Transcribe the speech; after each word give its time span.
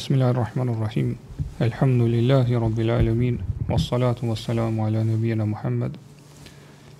Bismillahirrahmanirrahim. 0.00 1.18
Elhamdulillahi 1.60 2.54
rabbil 2.54 2.90
alamin. 2.94 3.40
Was 3.68 3.82
salatu 3.86 4.28
was 4.28 4.48
ala 4.48 4.62
nabiyina 4.70 5.46
Muhammad 5.46 5.98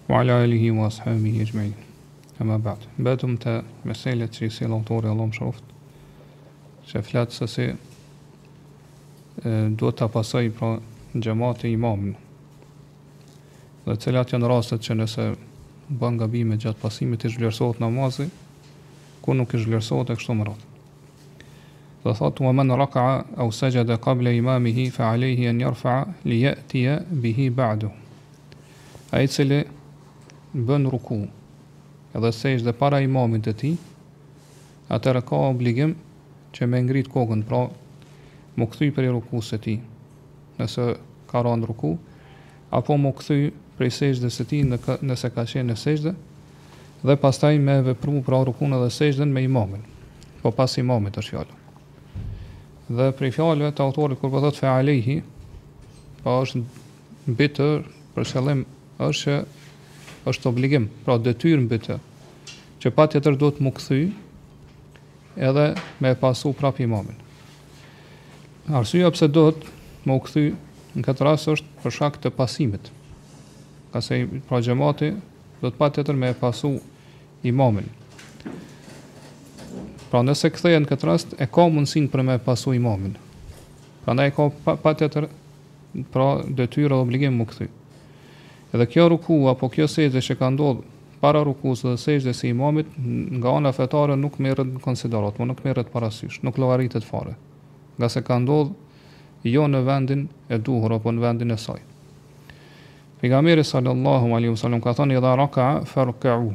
wa 0.08 0.20
ala 0.20 0.42
alihi 0.44 0.70
wa 0.70 0.86
ashabihi 0.88 1.40
ecma'in. 1.44 1.72
Kama 2.38 2.58
ba'd. 2.58 2.76
Betum 3.00 3.38
ta 3.38 3.62
mesela 3.84 4.28
tri 4.28 4.50
se 4.50 4.66
lutori 4.68 5.08
Allahu 5.08 5.32
shoft. 5.32 5.62
Se 6.86 7.00
flas 7.00 7.32
se 7.32 7.46
se 7.46 7.74
duhet 9.76 9.96
ta 9.96 10.06
pasoj 10.08 10.50
pra 10.58 10.78
xhamat 11.14 11.64
e 11.64 11.68
imamin. 11.72 12.16
Dhe 13.86 13.96
celat 13.96 14.28
janë 14.28 14.44
rastet 14.52 14.82
që 14.84 14.94
nëse 15.00 15.30
bën 15.88 16.18
gabime 16.20 16.56
gjatë 16.60 16.82
pasimit 16.84 17.24
të 17.24 17.32
zhvlerësohet 17.32 17.80
namazi, 17.80 18.28
ku 19.22 19.32
nuk 19.40 19.54
e 19.56 19.62
zhvlerësohet 19.64 20.12
e 20.12 20.20
kështu 20.20 20.36
më 20.36 20.44
radhë 20.52 20.68
dhe 22.04 22.14
thot 22.16 22.40
u 22.40 22.52
men 22.52 22.70
raka 22.76 23.24
au 23.36 23.50
sajada 23.52 23.96
qabla 23.98 24.30
imamih 24.32 24.90
fa 24.92 25.10
alayhi 25.12 25.46
an 25.50 25.58
yarfa 25.60 26.06
li 26.24 26.38
yati 26.42 26.84
bihi 27.10 27.50
ba'du 27.50 27.90
ai 29.12 29.28
cili 29.28 29.58
bën 30.54 30.88
ruku 30.92 31.18
edhe 32.16 32.30
sejsh 32.32 32.64
dhe 32.64 32.72
para 32.72 33.00
imamit 33.04 33.44
të 33.46 33.52
ti 33.60 33.72
atër 34.96 35.20
e 35.20 35.22
ka 35.28 35.36
obligim 35.52 35.92
që 36.54 36.66
me 36.66 36.80
ngrit 36.82 37.12
kogën 37.12 37.44
pra 37.48 37.62
më 38.58 38.64
kthy 38.72 38.88
për 38.96 39.04
i 39.08 39.12
ruku 39.12 39.40
se 39.42 39.58
ti 39.58 39.76
nëse 40.58 40.96
ka 41.30 41.38
ronë 41.44 41.68
ruku 41.68 41.92
apo 42.72 42.96
më 42.96 43.12
këthy 43.18 43.40
për 43.76 43.86
i 43.86 43.92
sejsh 43.98 44.18
së 44.24 44.30
se 44.38 44.44
ti 44.48 44.64
nëse 44.64 45.28
ka 45.36 45.44
qenë 45.44 45.68
në 45.70 45.76
sejsh 45.84 46.08
dhe 47.04 47.20
pastaj 47.22 47.54
me 47.60 47.80
vepru 47.92 48.22
pra 48.24 48.40
rukun 48.48 48.72
edhe 48.80 48.90
sejsh 48.90 49.20
me 49.28 49.44
imamin 49.44 49.84
po 50.42 50.48
pas 50.50 50.76
imamit 50.80 51.16
është 51.20 51.30
fjallu 51.36 51.59
dhe 52.90 53.06
prej 53.14 53.30
fjalëve 53.36 53.70
të 53.74 53.84
autorit 53.86 54.18
kur 54.18 54.32
po 54.32 54.40
thot 54.42 54.56
fe 54.58 54.66
alaihi 54.68 55.20
pa 56.20 56.24
po 56.24 56.36
është 56.44 56.62
mbi 57.30 57.46
të 57.58 57.66
për 58.16 58.26
qëllim 58.32 58.64
është 59.06 59.36
është 60.30 60.48
obligim, 60.50 60.86
pra 61.04 61.14
detyrë 61.22 61.62
mbi 61.68 61.78
të 61.84 61.96
që 62.82 62.92
patjetër 62.98 63.38
duhet 63.38 63.58
të 63.60 63.64
mukthy 63.68 64.00
edhe 65.50 65.66
me 66.02 66.12
pasu 66.20 66.50
prap 66.58 66.80
imamin. 66.82 67.14
Arsyeja 68.80 69.10
pse 69.14 69.28
duhet 69.32 69.62
të 70.08 70.18
kthy 70.26 70.44
në 70.96 71.04
këtë 71.06 71.26
rast 71.28 71.48
është 71.54 71.80
për 71.84 71.94
shkak 71.96 72.18
të 72.22 72.32
pasimit. 72.40 72.90
Ka 73.94 74.02
se 74.04 74.18
pra 74.48 74.58
xhamati 74.66 75.12
do 75.62 75.68
të 75.70 75.76
patjetër 75.78 76.18
me 76.18 76.34
pasu 76.40 76.74
imamin. 77.46 77.86
Pra 80.10 80.24
nëse 80.26 80.48
kthehen 80.50 80.88
këtë 80.90 81.06
rast 81.06 81.34
e 81.38 81.46
ka 81.46 81.68
mundsinë 81.70 82.10
për 82.10 82.22
me 82.26 82.34
pasu 82.42 82.72
imamin. 82.74 83.12
Prandaj 84.02 84.30
e 84.30 84.32
ka 84.34 84.74
patjetër 84.82 85.28
pa 85.28 86.02
pra 86.14 86.24
detyrë 86.60 86.90
dhe 86.90 86.98
obligim 86.98 87.36
më 87.38 87.46
kthy. 87.52 87.66
Edhe 88.74 88.86
kjo 88.90 89.04
ruku 89.12 89.36
apo 89.52 89.68
kjo 89.70 89.86
sejdë 89.90 90.22
që 90.28 90.36
ka 90.40 90.48
ndodhur 90.56 90.82
para 91.22 91.44
rukusë 91.46 91.92
dhe 91.92 92.00
sejtës 92.02 92.42
së 92.42 92.50
imamit 92.50 92.90
nga 93.38 93.54
ana 93.60 93.70
fetare 93.76 94.16
nuk 94.18 94.40
merret 94.42 94.66
në 94.72 94.80
konsiderat, 94.82 95.36
më 95.36 95.36
po 95.38 95.48
nuk 95.50 95.62
merret 95.66 95.92
parasysh, 95.94 96.40
nuk 96.42 96.58
llogaritet 96.58 97.06
fare. 97.06 97.36
Nga 98.00 98.10
se 98.16 98.24
ka 98.26 98.40
ndodhur 98.42 98.74
jo 99.46 99.68
në 99.70 99.84
vendin 99.86 100.26
e 100.50 100.58
duhur 100.58 100.96
apo 100.98 101.14
në 101.14 101.22
vendin 101.28 101.54
e 101.54 101.60
saj. 101.68 101.80
Pejgamberi 103.20 103.62
sallallahu 103.62 104.34
alaihi 104.34 104.56
wasallam 104.56 104.82
ka 104.82 104.96
thënë 104.98 105.20
idha 105.20 105.36
raka 105.38 105.70
farku'u 105.92 106.50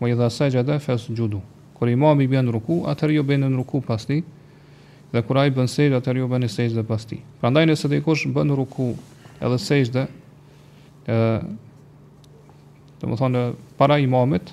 wa 0.00 0.08
idha 0.08 0.30
sajada 0.32 0.78
fasjudu 0.80 1.42
kur 1.80 1.88
imami 1.88 2.28
bën 2.28 2.52
ruku, 2.52 2.82
atëherë 2.92 3.14
jo 3.16 3.22
bën 3.24 3.48
ruku 3.56 3.80
pasti, 3.80 4.20
dhe 5.12 5.20
kur 5.24 5.36
ai 5.40 5.48
bën 5.50 5.64
sejdë, 5.64 5.96
atëherë 5.96 6.20
jo 6.20 6.26
bën 6.28 6.44
sejdë 6.52 6.84
pasti. 6.84 7.16
Prandaj 7.40 7.64
nëse 7.70 7.88
dikush 7.88 8.26
bën 8.36 8.52
ruku 8.52 8.90
edhe 9.40 9.56
sejdë, 9.64 10.02
ë 11.08 11.18
do 13.00 13.08
të 13.08 13.16
thonë 13.16 13.44
para 13.80 13.96
imamit, 13.96 14.52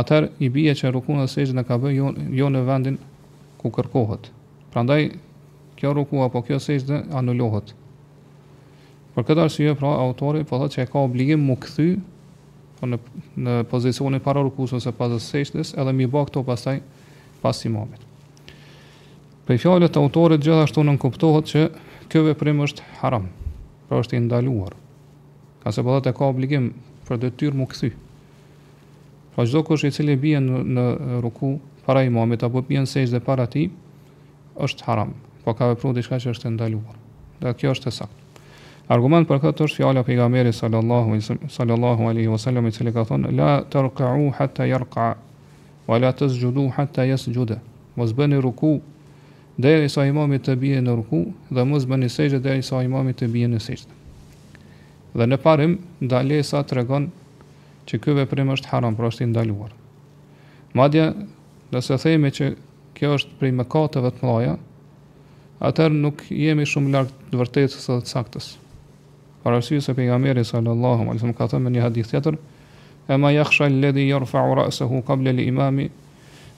atëherë 0.00 0.32
i 0.40 0.48
bie 0.48 0.72
që 0.72 0.94
rukun 0.96 1.20
dhe 1.20 1.28
sejdën 1.28 1.60
e 1.60 1.66
ka 1.68 1.76
bën 1.84 1.92
jo, 1.92 2.14
jo 2.32 2.48
në 2.48 2.64
vendin 2.64 2.96
ku 3.60 3.68
kërkohet. 3.76 4.32
Prandaj 4.72 5.10
kjo 5.76 5.92
ruku 6.00 6.24
apo 6.24 6.40
kjo 6.48 6.56
sejdë 6.64 7.02
anulohet. 7.12 7.74
Për 9.14 9.28
këtë 9.28 9.44
arsye 9.46 9.76
pra 9.78 9.92
autori 10.00 10.46
po 10.48 10.56
thotë 10.58 10.80
se 10.80 10.88
ka 10.90 11.04
obligim 11.04 11.44
mu 11.46 11.60
kthy 11.60 11.98
Po 12.84 12.88
në 12.92 12.98
në 13.40 13.52
pozicionin 13.72 14.20
para 14.20 14.42
rukus 14.44 14.74
ose 14.76 14.90
pas 14.92 15.12
sejtës, 15.26 15.70
edhe 15.80 15.92
mi 15.96 16.04
bë 16.06 16.20
këto 16.28 16.42
pastaj 16.44 16.74
pas 17.40 17.56
imamit. 17.64 18.00
Për 19.48 19.56
fjalën 19.62 19.86
e 19.88 20.00
autorit 20.00 20.42
gjithashtu 20.44 20.82
nuk 20.84 20.98
kuptohet 21.00 21.48
që 21.48 21.62
kjo 22.12 22.20
veprim 22.26 22.60
është 22.66 22.84
haram, 23.00 23.30
pra 23.88 24.00
është 24.04 24.18
i 24.18 24.24
ndaluar. 24.26 24.74
Ka 25.64 25.72
se 25.72 25.84
bëllat 25.86 26.10
ka 26.12 26.28
obligim 26.28 26.68
për 27.08 27.22
detyrë 27.24 27.56
më 27.62 27.68
këthy. 27.72 27.90
Pra 29.34 29.46
çdo 29.48 29.62
kush 29.66 29.86
i 29.88 29.94
cili 29.96 30.18
bie 30.20 30.36
në, 30.44 30.60
në 30.76 30.84
ruku 31.24 31.54
para 31.88 32.04
imamit, 32.04 32.44
apo 32.44 32.60
bie 32.68 32.84
në 32.84 32.90
sejtë 32.92 33.16
dhe 33.16 33.24
para 33.30 33.48
ti, 33.54 33.64
është 34.60 34.84
haram, 34.90 35.16
po 35.48 35.56
ka 35.56 35.72
vepru 35.72 35.94
diçka 35.96 36.20
që 36.20 36.36
është 36.36 36.52
ndaluar. 36.58 37.00
Dhe 37.40 37.56
kjo 37.56 37.72
është 37.72 37.88
e 37.88 37.96
saktë. 38.00 38.23
Argument 38.92 39.24
për 39.24 39.38
këtë 39.40 39.64
është 39.64 39.78
fjala 39.80 40.00
e 40.02 40.04
pejgamberit 40.04 40.54
sallallahu 40.58 41.14
alaihi 41.16 41.48
sallallahu 41.50 42.08
alaihi 42.10 42.28
wasallam 42.28 42.66
i 42.68 42.72
cili 42.76 42.92
ka 42.92 43.04
thonë 43.08 43.30
la 43.32 43.52
tarqa'u 43.72 44.26
hatta 44.36 44.66
yarqa'a 44.68 45.14
wa 45.88 45.96
la 45.98 46.10
tasjudu 46.12 46.66
hatta 46.76 47.06
yasjuda. 47.08 47.62
Mos 47.96 48.12
bëni 48.12 48.40
ruku 48.44 48.82
derisa 49.56 50.04
imamit 50.04 50.44
të 50.44 50.56
bie 50.60 50.82
në 50.84 50.96
ruku 51.00 51.22
dhe 51.48 51.64
mos 51.64 51.86
bëni 51.88 52.10
sejdë 52.12 52.42
derisa 52.44 52.82
imamit 52.84 53.16
të 53.22 53.30
bie 53.32 53.48
në 53.48 53.60
sejdë. 53.64 53.88
Dhe 55.16 55.26
në 55.32 55.38
parim 55.40 55.78
ndalesa 56.04 56.60
tregon 56.68 57.06
që 57.88 58.00
ky 58.04 58.16
veprim 58.20 58.50
është 58.52 58.68
haram, 58.74 58.96
pra 58.98 59.08
është 59.08 59.24
i 59.24 59.28
ndaluar. 59.32 59.72
Madje 60.76 61.06
nëse 61.72 61.96
themi 62.04 62.32
që 62.36 62.50
kjo 63.00 63.14
është 63.16 63.38
prej 63.40 63.52
mëkateve 63.62 64.12
të 64.18 64.28
mëdha, 64.28 64.58
atëherë 65.70 66.02
nuk 66.04 66.26
jemi 66.28 66.66
shumë 66.68 66.92
larg 66.98 67.16
të 67.30 67.40
vërtetës 67.44 67.80
së 67.88 67.98
saktës. 68.12 68.50
Parasysh 69.44 69.84
se 69.84 69.94
pejgamberi 69.94 70.44
sallallahu 70.44 71.02
alaihi 71.02 71.18
wasallam 71.20 71.36
ka 71.36 71.44
thënë 71.52 71.70
një 71.70 71.80
hadith 71.84 72.08
tjetër: 72.10 72.36
"E 73.12 73.16
ma 73.20 73.28
yakhsha 73.34 73.66
alladhi 73.68 74.06
yarfa'u 74.08 74.54
ra'sahu 74.56 75.00
qabla 75.04 75.30
al-imami 75.36 75.84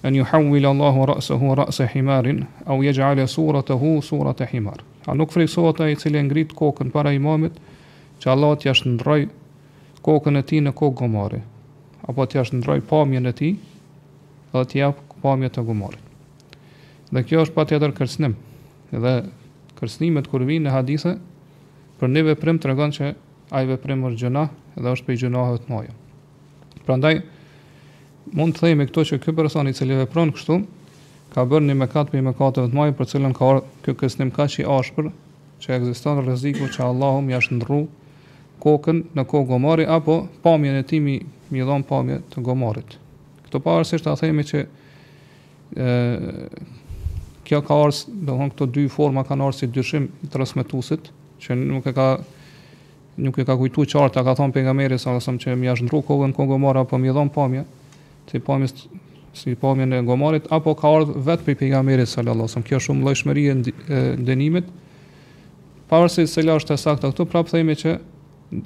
an 0.07 0.15
yuhawwil 0.15 0.67
Allahu 0.71 1.07
ra'sahu 1.13 1.57
ra's 1.59 1.81
himarin 1.95 2.45
aw 2.71 2.79
yaj'ala 2.87 3.27
suratahu 3.27 3.91
surata 4.11 4.47
himar." 4.47 4.85
A 5.11 5.15
nuk 5.19 5.35
frikësohet 5.35 5.81
ai 5.81 5.93
i 5.93 5.97
cili 5.97 6.23
ngrit 6.29 6.55
kokën 6.63 6.93
para 6.95 7.11
imamit, 7.13 7.53
që 8.23 8.31
Allah 8.31 8.55
t'i 8.57 8.71
jashtë 8.71 9.29
kokën 10.07 10.37
e 10.39 10.43
tij 10.47 10.63
në 10.63 10.73
kokë 10.79 10.97
gomare, 11.03 11.43
apo 12.07 12.23
t'i 12.27 12.39
jashtë 12.39 12.81
pamjen 12.91 13.27
e 13.27 13.33
tij, 13.33 13.55
dhe 14.55 14.63
t'i 14.71 14.79
jap 14.79 14.97
pamjen 15.23 15.51
të 15.51 15.61
gomarit. 15.67 16.03
Dhe 17.13 17.23
kjo 17.27 17.39
është 17.45 17.55
patjetër 17.59 17.91
kërcënim. 17.99 18.35
Dhe 18.95 19.17
kërcënimet 19.79 20.31
kur 20.31 20.43
vijnë 20.47 20.69
në 20.71 20.71
hadithe 20.75 21.17
për 22.01 22.09
një 22.13 22.23
veprim 22.31 22.59
të 22.61 22.69
regon 22.73 22.93
që 22.93 23.13
ajë 23.57 23.69
veprim 23.73 24.03
është 24.09 24.21
gjëna 24.25 24.45
edhe 24.77 24.93
është 24.93 25.07
pëj 25.07 25.21
gjëna 25.23 25.45
hëtë 25.51 25.71
mojë. 25.73 25.93
Pra 26.87 26.97
ndaj, 27.01 27.15
mund 28.37 28.57
të 28.57 28.65
thejmë 28.67 28.87
këto 28.91 29.05
që 29.11 29.19
këpër 29.25 29.47
person 29.47 29.71
i 29.71 29.75
cili 29.77 29.97
vepron 30.03 30.33
kështu, 30.37 30.59
ka 31.35 31.45
bërë 31.51 31.71
një 31.71 31.77
mekat 31.83 32.11
për 32.13 32.21
i 32.21 32.25
mekat 32.27 32.59
e 32.63 32.67
vëtë 32.67 32.97
për 32.99 33.11
cilën 33.13 33.37
ka 33.37 33.49
orë 33.49 33.65
kjo 33.87 33.97
kësnim 34.03 34.33
ka 34.35 34.47
që 34.53 34.63
i 34.65 34.69
ashpër, 34.77 35.11
që 35.63 35.73
e 35.73 35.77
egzistan 35.81 36.21
rëziku 36.27 36.69
që 36.75 36.85
Allahum 36.91 37.33
jashtë 37.33 37.59
ndru 37.61 37.81
kokën 38.63 39.03
në 39.17 39.25
kokë 39.29 39.49
gomari, 39.51 39.85
apo 39.97 40.21
pamje 40.45 40.73
në 40.77 40.85
timi 40.91 41.17
midon 41.55 41.85
pamje 41.87 42.21
të 42.33 42.43
gomarit. 42.47 42.97
Këto 43.47 43.61
parës 43.65 43.93
ishtë 43.97 44.11
a 44.13 44.17
thejmë 44.21 44.45
që 44.49 44.63
e, 45.77 45.91
kjo 47.47 47.61
ka 47.63 47.77
orës, 47.85 48.05
dhe 48.09 48.33
thonë 48.35 48.55
këto 48.55 48.69
dy 48.75 48.87
forma 48.93 49.23
ka 49.29 49.37
orës 49.39 49.63
dyshim 49.77 50.09
i 50.27 50.31
që 51.41 51.57
nuk 51.59 51.87
e 51.87 51.93
ka 51.97 52.07
nuk 53.17 53.39
e 53.41 53.45
ka 53.49 53.57
kujtuar 53.57 53.89
qartë, 54.09 54.23
ka 54.25 54.35
thon 54.37 54.53
pejgamberi 54.53 54.99
sa 55.01 55.17
sa 55.21 55.33
që 55.33 55.57
më 55.57 55.71
jashtë 55.71 55.87
ndru 55.87 56.03
kokën 56.05 56.35
kongomara 56.37 56.85
apo 56.85 56.99
më 57.01 57.13
dhon 57.17 57.31
pamje, 57.33 57.65
ti 58.29 58.39
pamjes 58.41 58.87
si 59.37 59.55
pamjen 59.57 59.93
e 59.93 60.03
gomarit 60.05 60.49
apo 60.53 60.75
ka 60.77 60.89
ardh 60.99 61.15
vetë 61.17 61.45
prej 61.45 61.59
pejgamberit 61.61 62.09
sallallahu 62.09 62.45
alajhi 62.45 62.49
wasallam. 62.53 62.69
Kjo 62.69 62.77
është 62.77 62.87
shumë 62.89 63.07
llojshmëri 63.07 63.49
e 63.49 64.03
dënimit. 64.25 64.69
Pavarësisht 65.91 66.35
se 66.35 66.43
është 66.45 66.75
e 66.75 66.81
saktë 66.81 67.11
këtu, 67.13 67.27
prap 67.31 67.51
themi 67.53 67.77
që 67.77 67.93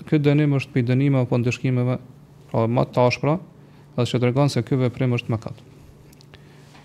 ky 0.08 0.20
dënim 0.22 0.54
është 0.58 0.72
për 0.74 0.86
dënime 0.92 1.20
apo 1.24 1.38
ndëshkimeve, 1.42 1.96
pra 2.50 2.66
më 2.70 2.84
tashpra, 2.94 3.34
dhe 3.96 4.06
që 4.06 4.20
tregon 4.22 4.48
se 4.50 4.62
ky 4.62 4.78
veprim 4.78 5.14
është 5.18 5.34
mëkat. 5.34 5.58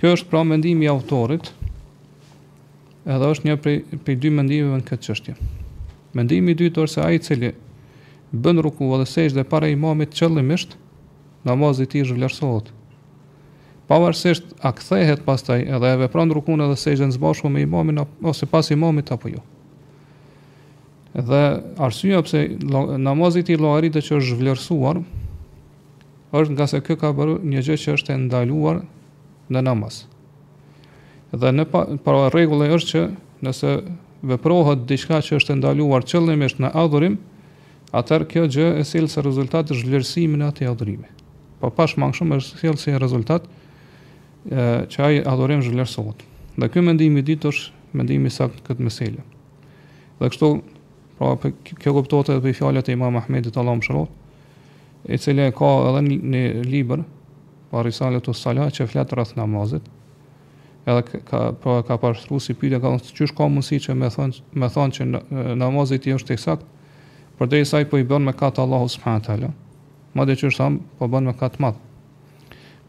Kjo 0.02 0.16
është 0.18 0.30
pra 0.31 0.42
mendimi 0.44 0.86
i 0.86 0.92
autorit, 0.92 1.54
edhe 3.06 3.31
është 3.31 3.48
një 3.48 3.60
prej 3.64 3.78
prej 4.02 4.18
dy 4.22 4.34
mendimeve 4.34 4.81
në 4.81 4.88
këtë 4.90 5.04
çështje. 5.08 5.36
Mendimi 6.16 6.54
i 6.54 6.58
dytë 6.58 6.86
është 6.86 6.94
se 6.96 7.04
ai 7.04 7.18
i 7.20 7.24
cili 7.24 7.50
bën 8.36 8.62
ruku 8.64 8.88
edhe 8.96 9.06
sesh 9.08 9.36
dhe 9.36 9.44
para 9.52 9.68
imamit 9.72 10.16
qëllimisht 10.16 10.78
namazi 11.48 11.84
i 11.84 11.90
tij 11.92 12.06
është 12.06 12.16
vlerësohet. 12.18 12.72
Pavarësisht 13.86 14.48
a 14.66 14.72
kthehet 14.76 15.26
pastaj 15.28 15.66
edhe 15.78 15.92
e 15.94 16.00
vepron 16.06 16.32
rukun 16.34 16.64
edhe 16.66 16.78
sesh 16.80 17.04
në 17.04 17.12
zbashkë 17.20 17.52
me 17.54 17.66
imamin 17.68 18.00
ose 18.32 18.48
pas 18.50 18.72
imamit 18.74 19.12
apo 19.14 19.30
jo. 19.36 19.44
Dhe 21.16 21.44
arsyeja 21.86 22.24
pse 22.28 22.42
namazi 23.00 23.44
i 23.44 23.48
tij 23.48 23.60
llogarit 23.62 23.94
të 23.96 24.04
është 24.20 24.40
vlerësuar 24.40 25.04
është 26.42 26.56
nga 26.56 26.68
se 26.72 26.82
kjo 26.84 26.98
ka 27.04 27.12
bërë 27.16 27.38
një 27.52 27.64
gjë 27.68 27.78
që 27.84 27.98
është 28.00 28.16
e 28.16 28.22
ndaluar 28.24 28.80
në 29.54 29.62
namaz. 29.68 30.02
Dhe 31.36 31.52
në 31.54 31.68
pa, 31.72 31.86
pra 32.08 32.28
regullë 32.34 32.72
e 32.72 32.76
është 32.80 32.92
që 32.92 33.06
nëse 33.46 33.72
veprohet 34.25 34.86
diçka 34.89 35.19
që 35.22 35.38
është 35.39 35.56
ndaluar 35.60 36.06
qëllimisht 36.07 36.60
në 36.63 36.72
adhurim, 36.77 37.16
atër 37.95 38.25
kjo 38.31 38.48
gjë 38.51 38.68
e 38.81 38.86
sjellë 38.88 39.12
si 39.13 39.24
rezultat 39.25 39.72
zhvlerësimin 39.75 40.44
e 40.45 40.50
atij 40.50 40.69
adhurimi. 40.72 41.07
Po 41.62 41.69
pa 41.69 41.83
pashmang 41.83 42.16
shumë 42.18 42.39
është 42.42 42.62
sjellë 42.63 42.81
si 42.81 42.95
rezultat 43.00 43.45
ë 44.50 44.88
që 44.92 45.06
ai 45.06 45.22
adhurim 45.24 45.63
zhvlerësohet. 45.63 46.24
Dhe 46.57 46.69
ky 46.74 46.83
mendim 46.86 47.18
i 47.19 47.24
ditosh, 47.27 47.69
mendimi 47.95 48.31
saktë 48.31 48.66
këtë 48.69 48.88
meselë. 48.88 49.24
Dhe 50.19 50.30
kështu, 50.33 50.50
pra 51.19 51.51
kjo 51.51 51.98
kuptohet 52.00 52.33
edhe 52.36 52.45
për 52.50 52.57
fjalët 52.62 52.89
e 52.92 52.95
Imam 52.95 53.18
Ahmedit 53.21 53.57
Allahu 53.57 53.81
mëshiroft, 53.81 54.13
i 55.13 55.21
cili 55.21 55.50
ka 55.54 55.71
edhe 55.92 56.06
një 56.10 56.45
libër, 56.66 57.06
pa 57.69 57.83
risalet 57.86 58.28
ose 58.31 58.42
sala 58.48 58.68
që 58.71 58.88
flet 58.89 59.13
rreth 59.16 59.36
namazit, 59.38 59.86
edhe 60.86 61.20
ka 61.26 61.52
pra 61.62 61.82
ka 61.84 61.98
pashtruar 61.98 62.42
si 62.44 62.54
pyetja 62.54 62.78
ka 62.82 62.92
thonë 62.94 63.16
çysh 63.18 63.34
ka 63.36 63.48
mundësi 63.50 63.80
që 63.88 63.96
më 64.00 64.10
thon 64.14 64.34
më 64.62 64.68
thon 64.74 64.92
që 64.94 65.08
namazi 65.58 65.98
ti 66.04 66.14
është 66.14 66.36
i 66.38 66.42
sakt 66.42 66.66
por 67.38 67.50
deri 67.50 67.66
sa 67.66 67.82
i 67.82 67.88
po 67.90 67.98
i 67.98 68.06
bën 68.06 68.22
me 68.22 68.34
kat 68.38 68.60
Allahu 68.62 68.86
subhanahu 68.94 69.26
taala 69.26 69.50
më 70.16 70.28
dhe 70.30 70.36
është 70.52 70.68
po 71.00 71.10
bën 71.10 71.26
me 71.30 71.34
kat 71.42 71.58
madh 71.64 71.80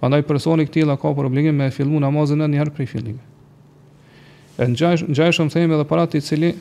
prandaj 0.00 0.26
personi 0.28 0.68
i 0.68 0.72
tillë 0.76 0.98
ka 1.00 1.14
problem 1.16 1.56
me 1.62 1.70
fillu 1.72 1.96
namazin 2.04 2.44
në 2.44 2.50
një 2.52 2.60
herë 2.62 2.74
prej 2.76 2.88
fillimit 2.92 4.60
e 4.60 4.68
ngjajsh 4.74 5.08
ngjajshëm 5.08 5.50
them 5.56 5.72
edhe 5.78 5.88
para 5.88 6.04
ti 6.06 6.20
cili 6.20 6.52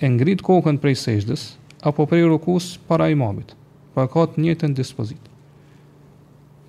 e 0.00 0.06
ngrit 0.16 0.42
kokën 0.48 0.78
prej 0.78 0.96
sejdës 1.04 1.50
apo 1.82 2.06
prej 2.06 2.30
rukus 2.30 2.76
para 2.86 3.10
imamit 3.10 3.56
pa 3.94 4.06
po 4.06 4.12
ka 4.22 4.30
të 4.36 4.44
njëjtën 4.46 4.78
dispozit 4.78 5.22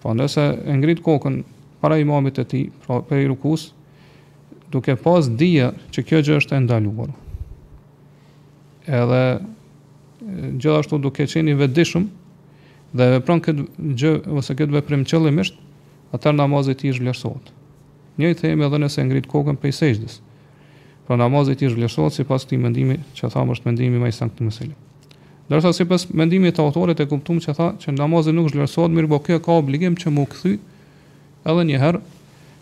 prandaj 0.02 0.34
po 0.34 0.52
e 0.74 0.74
ngrit 0.82 1.06
kokën 1.06 1.38
para 1.82 2.00
imamit 2.02 2.34
të 2.40 2.44
tij 2.52 2.66
pra 2.82 3.02
prej 3.06 3.28
rukus 3.30 3.74
duke 4.72 4.96
pas 5.02 5.30
dhije 5.36 5.70
që 5.94 6.04
kjo 6.06 6.20
gjë 6.28 6.38
është 6.42 6.58
e 6.58 6.62
ndaluar. 6.66 7.12
Edhe 8.88 9.22
gjithashtu 10.60 11.00
duke 11.00 11.26
qeni 11.28 11.56
vedishëm 11.60 12.08
dhe 12.98 13.10
vepron 13.18 13.42
këtë 13.44 13.66
gjë 14.00 14.14
ose 14.40 14.56
këtë 14.58 14.76
veprim 14.78 15.06
qëllimisht, 15.08 15.58
atër 16.16 16.36
namazit 16.40 16.84
i 16.88 16.94
zhvlerësot. 16.96 17.52
Një 18.20 18.32
i 18.34 18.38
thejmë 18.40 18.68
edhe 18.68 18.80
nëse 18.84 19.06
ngrit 19.06 19.28
kokën 19.32 19.60
për 19.62 19.72
i 19.74 19.78
sejgjës. 19.80 20.20
Pra 21.08 21.16
namazit 21.20 21.62
i 21.64 21.70
zhvlerësot 21.72 22.16
si 22.18 22.26
pas 22.28 22.44
këti 22.46 22.60
mendimi 22.64 23.00
që 23.16 23.32
thamë 23.34 23.56
është 23.58 23.70
mendimi 23.70 24.02
ma 24.04 24.10
i 24.12 24.16
sankë 24.16 24.44
mësili. 24.48 24.76
Dërsa 25.48 25.72
si 25.72 25.86
pas 25.88 26.04
mendimi 26.12 26.50
të 26.52 26.60
autorit 26.60 27.00
e 27.00 27.06
kuptum 27.08 27.38
që 27.44 27.54
tha 27.56 27.70
që 27.80 27.94
namazit 27.96 28.36
nuk 28.36 28.50
zhvlerësot, 28.52 28.92
mirë 28.92 29.08
bo 29.14 29.22
po 29.22 29.30
kjo 29.30 29.38
ka 29.46 29.56
obligim 29.62 29.96
që 29.96 30.12
mu 30.12 30.26
këthy 30.28 30.58
edhe 31.48 31.64
njëherë 31.70 32.02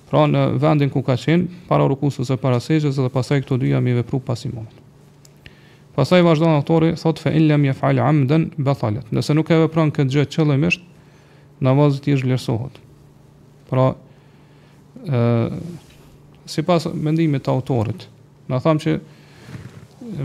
pra 0.09 0.25
në 0.29 0.41
vendin 0.61 0.91
ku 0.93 1.01
ka 1.05 1.15
qenë, 1.17 1.47
para 1.69 1.85
rukus 1.89 2.19
ose 2.21 2.37
para 2.37 2.59
sejgjës, 2.61 2.97
dhe 2.99 3.09
pasaj 3.13 3.41
këto 3.43 3.57
dyja 3.61 3.81
mi 3.81 3.93
vepru 3.97 4.19
pas 4.21 4.41
imamit. 4.45 4.75
Pasaj 5.95 6.21
vazhdo 6.25 6.49
në 6.49 6.57
autori, 6.59 6.89
thot 6.99 7.21
fe 7.23 7.31
illem 7.39 7.63
je 7.69 7.73
fali 7.77 8.01
amden, 8.03 8.49
bethalet. 8.57 9.07
Nëse 9.15 9.35
nuk 9.35 9.49
e 9.55 9.59
vepran 9.63 9.93
këtë 9.95 10.13
gjë 10.17 10.25
qëllëmisht, 10.35 10.83
në 11.63 11.75
i 11.75 12.17
zhlerësohet. 12.19 12.79
Pra, 13.69 13.85
e, 14.99 15.21
si 16.45 16.61
pas 16.67 16.83
mendimit 16.93 17.43
të 17.47 17.53
autorit, 17.53 18.07
në 18.51 18.59
thamë 18.61 18.81
që 18.83 18.95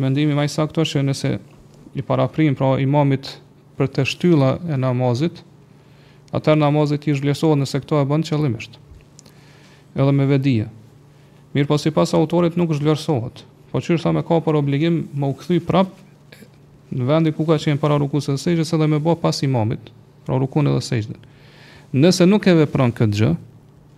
mendimi 0.02 0.34
maj 0.36 0.48
sakto 0.52 0.82
që 0.84 1.06
nëse 1.06 1.30
i 1.98 2.02
paraprim, 2.06 2.54
pra 2.58 2.74
imamit 2.82 3.36
për 3.78 3.88
të 3.94 4.04
shtylla 4.10 4.50
e 4.68 4.76
namazit, 4.76 5.40
atër 6.36 6.58
namazit 6.66 7.06
i 7.08 7.14
zhlesohet 7.16 7.62
nëse 7.62 7.80
këto 7.86 8.02
e 8.02 8.06
bënd 8.10 8.26
qëllimisht 8.28 8.76
edhe 9.96 10.12
me 10.12 10.26
vedije. 10.28 10.68
Mirë 11.54 11.66
po 11.66 11.78
si 11.82 11.90
pas 11.94 12.12
autorit 12.14 12.54
nuk 12.58 12.70
zhvlerësohet, 12.76 13.42
po 13.72 13.80
që 13.82 13.96
është 13.98 14.12
me 14.14 14.22
ka 14.26 14.38
për 14.42 14.58
obligim 14.60 15.00
më 15.18 15.30
u 15.32 15.36
këthy 15.38 15.60
prapë 15.66 16.44
në 16.94 17.06
vendi 17.06 17.32
ku 17.34 17.44
ka 17.46 17.56
qenë 17.60 17.78
para 17.82 17.98
rukun 18.02 18.22
se 18.22 18.34
sejgjë, 18.38 18.66
se 18.66 18.78
dhe 18.78 18.86
me 18.90 19.00
bo 19.02 19.14
pas 19.18 19.42
imamit, 19.46 19.90
pra 20.26 20.38
rukun 20.38 20.66
edhe 20.70 20.82
sejgjë. 20.82 21.16
Nëse 21.94 22.26
nuk 22.28 22.46
e 22.46 22.54
vepran 22.62 22.92
këtë 22.94 23.16
gjë, 23.18 23.30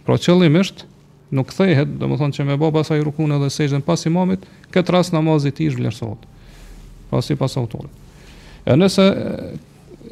pra 0.04 0.16
qëllimisht, 0.20 0.84
nuk 1.32 1.52
thehet, 1.56 1.92
dhe 2.00 2.08
më 2.08 2.18
thonë 2.20 2.36
që 2.36 2.46
me 2.50 2.56
bo 2.60 2.70
pas 2.72 2.88
a 2.92 2.98
rukun 3.00 3.32
edhe 3.36 3.50
sejgjë 3.52 3.82
pas 3.84 4.00
imamit, 4.08 4.44
këtë 4.72 4.94
ras 4.96 5.12
namazit 5.12 5.60
i 5.64 5.70
zhvlerësohet, 5.72 6.24
pra 7.10 7.20
po 7.20 7.24
si 7.24 7.36
pas 7.36 7.56
autorit. 7.60 7.92
E 8.64 8.76
nëse 8.76 9.06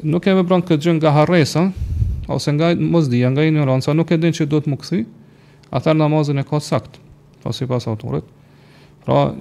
nuk 0.03 0.25
e 0.29 0.37
vepran 0.41 0.65
këtë 0.65 0.83
gjë 0.89 0.95
nga 0.99 1.13
harresa, 1.21 1.67
ose 2.29 2.53
nga 2.57 2.73
mëzdia, 2.77 3.29
nga 3.33 3.45
ignoranca, 3.45 3.93
nuk 3.97 4.13
e 4.13 4.17
din 4.25 4.33
që 4.33 4.49
do 4.49 4.57
të 4.61 4.73
më 4.73 4.81
këthy, 4.81 5.03
atër 5.71 5.95
namazin 5.95 6.37
e 6.43 6.45
ka 6.47 6.59
sakt, 6.59 6.99
pas 7.43 7.61
i 7.61 7.65
pas 7.67 7.87
autorit. 7.87 8.27
Pra, 9.05 9.31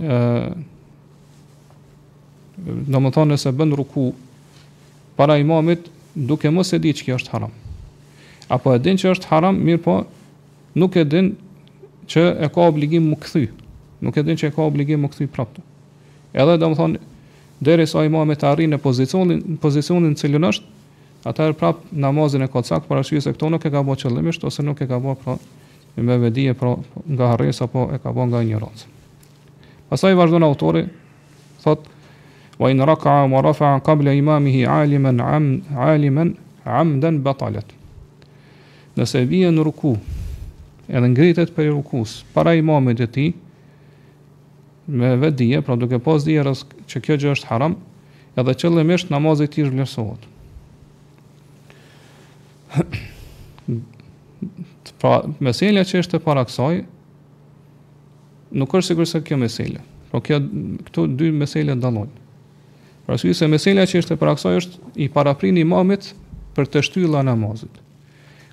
në 2.62 2.98
më 3.02 3.12
thonë 3.16 3.34
nëse 3.34 3.50
bënë 3.56 3.76
ruku 3.80 4.10
para 5.18 5.36
imamit, 5.40 5.88
duke 6.14 6.48
më 6.52 6.64
se 6.66 6.78
di 6.80 6.94
që 6.96 7.06
kjo 7.06 7.18
është 7.20 7.34
haram. 7.34 7.52
Apo 8.52 8.72
e 8.74 8.78
din 8.82 8.98
që 8.98 9.12
është 9.14 9.30
haram, 9.30 9.58
mirë 9.64 9.82
po, 9.84 9.98
nuk 10.78 10.96
e 11.00 11.04
din 11.08 11.32
që 12.10 12.24
e 12.46 12.48
ka 12.52 12.66
obligim 12.68 13.10
më 13.12 13.18
këthy. 13.24 13.44
Nuk 14.06 14.16
e 14.18 14.24
din 14.26 14.38
që 14.40 14.48
e 14.50 14.54
ka 14.54 14.64
obligim 14.64 15.02
më 15.04 15.10
këthy 15.12 15.28
prapto. 15.30 15.64
Edhe, 16.34 16.56
dhe 16.56 16.68
më 16.70 16.78
thonë, 16.78 17.00
dheri 17.64 17.86
sa 17.90 18.04
imamit 18.06 18.44
arri 18.46 18.68
në 18.70 18.80
pozicionin, 18.84 19.40
në 19.54 19.58
pozicionin 19.62 20.16
cilën 20.18 20.48
është, 20.50 20.68
atëherë 21.30 21.56
prapë 21.60 21.94
namazin 22.02 22.44
e 22.46 22.50
kocak, 22.50 22.86
para 22.88 23.04
shqyë 23.06 23.24
se 23.28 23.34
këto 23.36 23.50
nuk 23.54 23.64
e 23.68 23.72
ka 23.72 23.82
bo 23.84 23.96
qëllimisht, 23.98 24.44
ose 24.48 24.64
nuk 24.64 24.80
e 24.84 24.88
ka 24.88 24.98
bo 24.98 25.14
prapë 25.20 25.59
në 25.96 26.02
me 26.06 26.16
vedije 26.22 26.54
pra 26.54 26.76
nga 27.06 27.32
harresa, 27.34 27.64
apo 27.66 27.88
e 27.94 27.98
ka 27.98 28.12
bën 28.14 28.30
nga 28.30 28.40
ignorancë. 28.44 28.86
Pastaj 29.90 30.14
në 30.16 30.44
autori 30.46 30.84
thot 31.62 31.88
wa 32.60 32.70
in 32.70 32.80
raka'a 32.80 33.26
wa 33.30 33.40
rafa'a 33.42 33.80
qabla 33.82 34.12
imamihi 34.14 34.66
'aliman 34.66 35.20
'aliman 35.74 36.34
'amdan 36.64 37.22
batalat. 37.22 37.64
Nëse 38.96 39.24
vije 39.26 39.50
në 39.50 39.64
ruku 39.64 39.96
edhe 40.88 41.08
ngritet 41.08 41.54
për 41.56 41.70
rukus 41.70 42.24
para 42.34 42.54
imamit 42.54 43.00
e 43.00 43.06
tij 43.06 43.32
me 44.88 45.16
vedije, 45.16 45.62
pra 45.62 45.76
duke 45.76 45.98
pas 45.98 46.24
dijes 46.24 46.64
që 46.86 47.00
kjo 47.02 47.14
gjë 47.16 47.30
është 47.34 47.46
haram, 47.46 47.76
edhe 48.36 48.54
qëllimisht 48.54 49.10
namazi 49.10 49.44
i 49.44 49.48
tij 49.48 49.64
vlerësohet. 49.70 50.26
Pra, 55.00 55.20
meselja 55.40 55.80
që 55.88 56.02
është 56.02 56.18
e 56.18 56.24
para 56.24 56.42
kësaj, 56.44 56.82
nuk 58.60 58.72
është 58.76 58.90
sigur 58.92 59.08
se 59.08 59.20
kjo 59.24 59.38
meselja. 59.40 59.80
Pra, 60.10 60.20
kjo, 60.24 60.40
këtu 60.88 61.06
dy 61.16 61.30
meselja 61.40 61.76
dalojnë. 61.80 62.26
Pra, 63.06 63.16
sy 63.18 63.32
se 63.34 63.48
meselja 63.48 63.86
që 63.88 64.02
është 64.02 64.16
e 64.16 64.20
para 64.20 64.34
kësaj 64.36 64.56
është 64.58 64.90
i 65.00 65.08
paraprin 65.14 65.56
imamit 65.62 66.12
për 66.56 66.68
të 66.68 66.82
shtylla 66.88 67.22
namazit. 67.24 67.72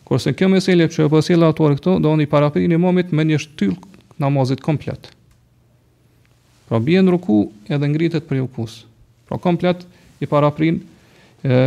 Kurse 0.08 0.32
kjo 0.39 0.48
meselja 0.54 0.88
që 0.88 1.04
e 1.04 1.10
pësila 1.12 1.50
atuar 1.51 1.75
këto, 1.75 1.98
do 2.00 2.13
në 2.16 2.24
i 2.24 2.32
paraprin 2.32 2.72
imamit 2.77 3.12
me 3.12 3.25
një 3.27 3.42
shtyll 3.44 3.75
namazit 4.24 4.63
komplet. 4.63 5.10
Pra, 6.72 6.80
bje 6.84 7.04
në 7.04 7.12
ruku 7.18 7.42
edhe 7.72 7.92
ngritet 7.92 8.30
për 8.30 8.39
jukus. 8.46 8.86
Pra, 9.27 9.36
komplet 9.44 9.84
i 10.24 10.32
paraprin 10.32 10.80
e, 11.44 11.60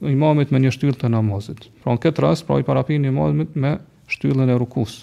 imamit 0.00 0.48
me 0.52 0.64
një 0.64 0.72
shtyll 0.78 0.96
të 0.96 1.12
namazit. 1.12 1.68
Pra, 1.84 1.92
në 1.92 2.04
këtë 2.06 2.24
rast, 2.24 2.48
pra, 2.48 2.56
i 2.56 2.66
paraprin 2.66 3.04
imamit 3.12 3.52
me 3.52 3.76
shtyllën 4.08 4.50
e 4.50 4.58
rukus. 4.58 4.96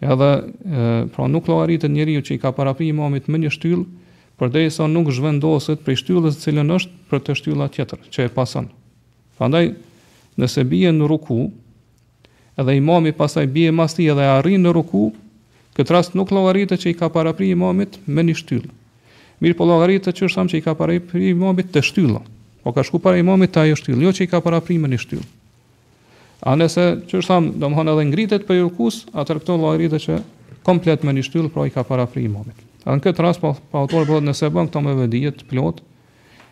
Edhe 0.00 0.28
e, 0.28 0.42
pra 1.14 1.26
nuk 1.28 1.48
lo 1.48 1.58
arritet 1.62 1.92
njeriu 1.92 2.22
që 2.24 2.36
i 2.36 2.40
ka 2.40 2.52
parapri 2.56 2.88
imamit 2.92 3.28
me 3.28 3.40
një 3.42 3.50
shtyllë, 3.52 3.84
përderisa 4.40 4.86
nuk 4.88 5.10
zhvendoset 5.12 5.82
për 5.84 5.98
shtyllës 6.00 6.36
e 6.38 6.44
cilën 6.44 6.70
është 6.76 6.94
për 7.10 7.24
të 7.26 7.36
shtylla 7.36 7.66
tjetër 7.74 8.00
që 8.14 8.26
e 8.28 8.32
pason. 8.32 8.70
Prandaj 9.36 9.68
nëse 10.40 10.64
bie 10.70 10.92
në 10.92 11.08
ruku, 11.12 11.50
edhe 12.60 12.76
imami 12.78 13.12
pasaj 13.16 13.48
bie 13.52 13.72
mbas 13.74 13.96
tij 13.98 14.12
dhe 14.16 14.28
arrin 14.38 14.64
në 14.64 14.72
ruku, 14.78 15.02
këtë 15.76 15.96
rast 15.96 16.16
nuk 16.16 16.32
lo 16.32 16.46
arritet 16.48 16.80
që 16.80 16.92
i 16.94 16.98
ka 16.98 17.10
parapri 17.12 17.50
imamit 17.52 18.00
me 18.08 18.24
një 18.24 18.36
shtyllë. 18.40 18.72
Mirë 19.40 19.56
po 19.56 19.64
lo 19.68 19.78
arritet 19.80 20.16
që 20.16 20.26
është 20.28 20.36
sa 20.38 20.44
që 20.52 20.58
i 20.60 20.64
ka 20.64 20.74
parapri 20.76 21.30
imamit 21.32 21.70
të 21.72 21.84
shtylla. 21.86 22.24
Po 22.60 22.72
ka 22.76 22.82
shku 22.84 23.00
para 23.00 23.16
imamit 23.20 23.52
të 23.52 23.62
ajo 23.68 23.76
shtyllë, 23.80 24.02
jo 24.04 24.10
që 24.16 24.24
i 24.26 24.30
ka 24.32 24.40
parapri 24.44 24.76
me 24.76 24.88
një 24.92 24.98
shtyllë. 25.00 25.28
A 26.40 26.56
nëse, 26.56 26.84
që 27.08 27.18
është 27.20 27.28
thamë, 27.28 27.50
do 27.60 27.68
më 27.68 27.76
hënë 27.76 27.94
edhe 27.94 28.04
ngritet 28.10 28.46
për 28.48 28.58
jukus, 28.62 29.00
atër 29.20 29.42
këto 29.42 29.56
rritë 29.76 29.98
që 30.00 30.14
komplet 30.64 31.02
me 31.04 31.12
një 31.12 31.24
shtyllë, 31.26 31.50
pra 31.52 31.66
i 31.68 31.72
ka 31.74 31.82
para 31.84 32.06
fri 32.08 32.24
imamit. 32.24 32.56
A 32.88 32.94
në 32.96 33.04
këtë 33.04 33.24
ras, 33.26 33.40
pa, 33.42 33.50
pa 33.72 33.82
autor, 33.84 34.06
bëdhë 34.08 34.24
nëse 34.30 34.48
bën 34.54 34.70
këto 34.70 34.82
me 34.86 34.94
vëdijet, 35.02 35.42
plot, 35.50 35.82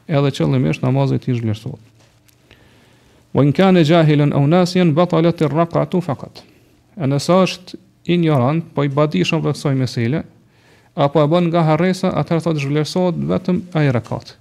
edhe 0.09 0.35
qëllimisht 0.37 0.85
namazit 0.85 1.25
i 1.33 1.39
zhvlerësot. 1.39 1.81
Vë 3.33 3.47
në 3.49 3.57
kane 3.57 3.85
gjahilën 3.89 4.35
e 4.37 4.45
unasjen, 4.45 4.93
batalet 4.97 5.41
të 5.41 5.49
rraka 5.55 5.87
atu 5.87 6.03
fakat. 6.05 6.43
E 6.99 7.09
nëse 7.09 7.41
është 7.49 7.81
ignorant, 8.13 8.67
po 8.77 8.85
i 8.85 8.93
badishëm 8.93 9.41
dhe 9.45 9.57
kësoj 9.57 9.75
mesele, 9.81 10.21
apo 10.97 11.25
e 11.25 11.31
bën 11.33 11.49
nga 11.49 11.65
harresa, 11.73 12.13
atër 12.13 12.45
thotë 12.45 12.67
zhvlerësot 12.67 13.25
vetëm 13.33 13.65
a 13.77 13.87
i 13.89 13.93
rakat. 13.97 14.37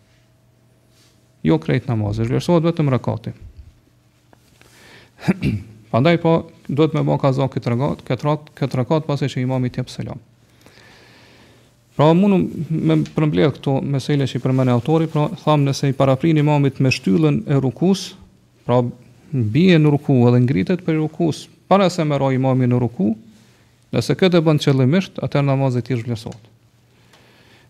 Jo 1.48 1.56
krejt 1.64 1.88
namazit, 1.88 2.28
zhvlerësot 2.28 2.68
vetëm 2.68 2.92
rakatit. 2.98 3.47
Pandaj 5.92 6.18
po 6.24 6.36
duhet 6.68 6.94
me 6.94 7.04
bën 7.04 7.20
këtë 7.20 7.74
rregat, 7.74 8.02
këtë 8.08 8.26
rregat, 8.26 8.50
këtë 8.58 8.80
rregat 8.80 9.06
pasi 9.08 9.30
që 9.32 9.44
imamit 9.44 9.80
jep 9.80 9.90
selam. 9.92 10.20
Pra 11.98 12.12
mundu 12.14 12.44
me 12.78 13.00
përmbledh 13.16 13.56
këto 13.58 13.80
mesele 13.82 14.28
që 14.30 14.38
i 14.38 14.44
përmend 14.44 14.70
autori, 14.74 15.08
pra 15.10 15.28
tham 15.44 15.64
nëse 15.66 15.90
i 15.90 15.96
paraprin 15.98 16.38
imamit 16.38 16.78
me 16.84 16.92
shtyllën 16.94 17.40
e 17.50 17.58
rukus, 17.64 18.12
pra 18.68 18.84
bie 19.32 19.78
në 19.82 19.94
ruku 19.96 20.20
edhe 20.30 20.44
ngritet 20.44 20.84
për 20.86 21.00
rukus, 21.02 21.48
para 21.68 21.90
se 21.92 22.06
merroj 22.06 22.36
imamin 22.38 22.70
në 22.76 22.82
ruku, 22.84 23.10
nëse 23.96 24.14
këtë 24.20 24.38
e 24.40 24.46
bën 24.46 24.62
qëllimisht, 24.62 25.18
atë 25.26 25.42
namazi 25.44 25.82
i 25.82 25.86
tij 25.88 25.98
zhvlesohet. 26.04 26.54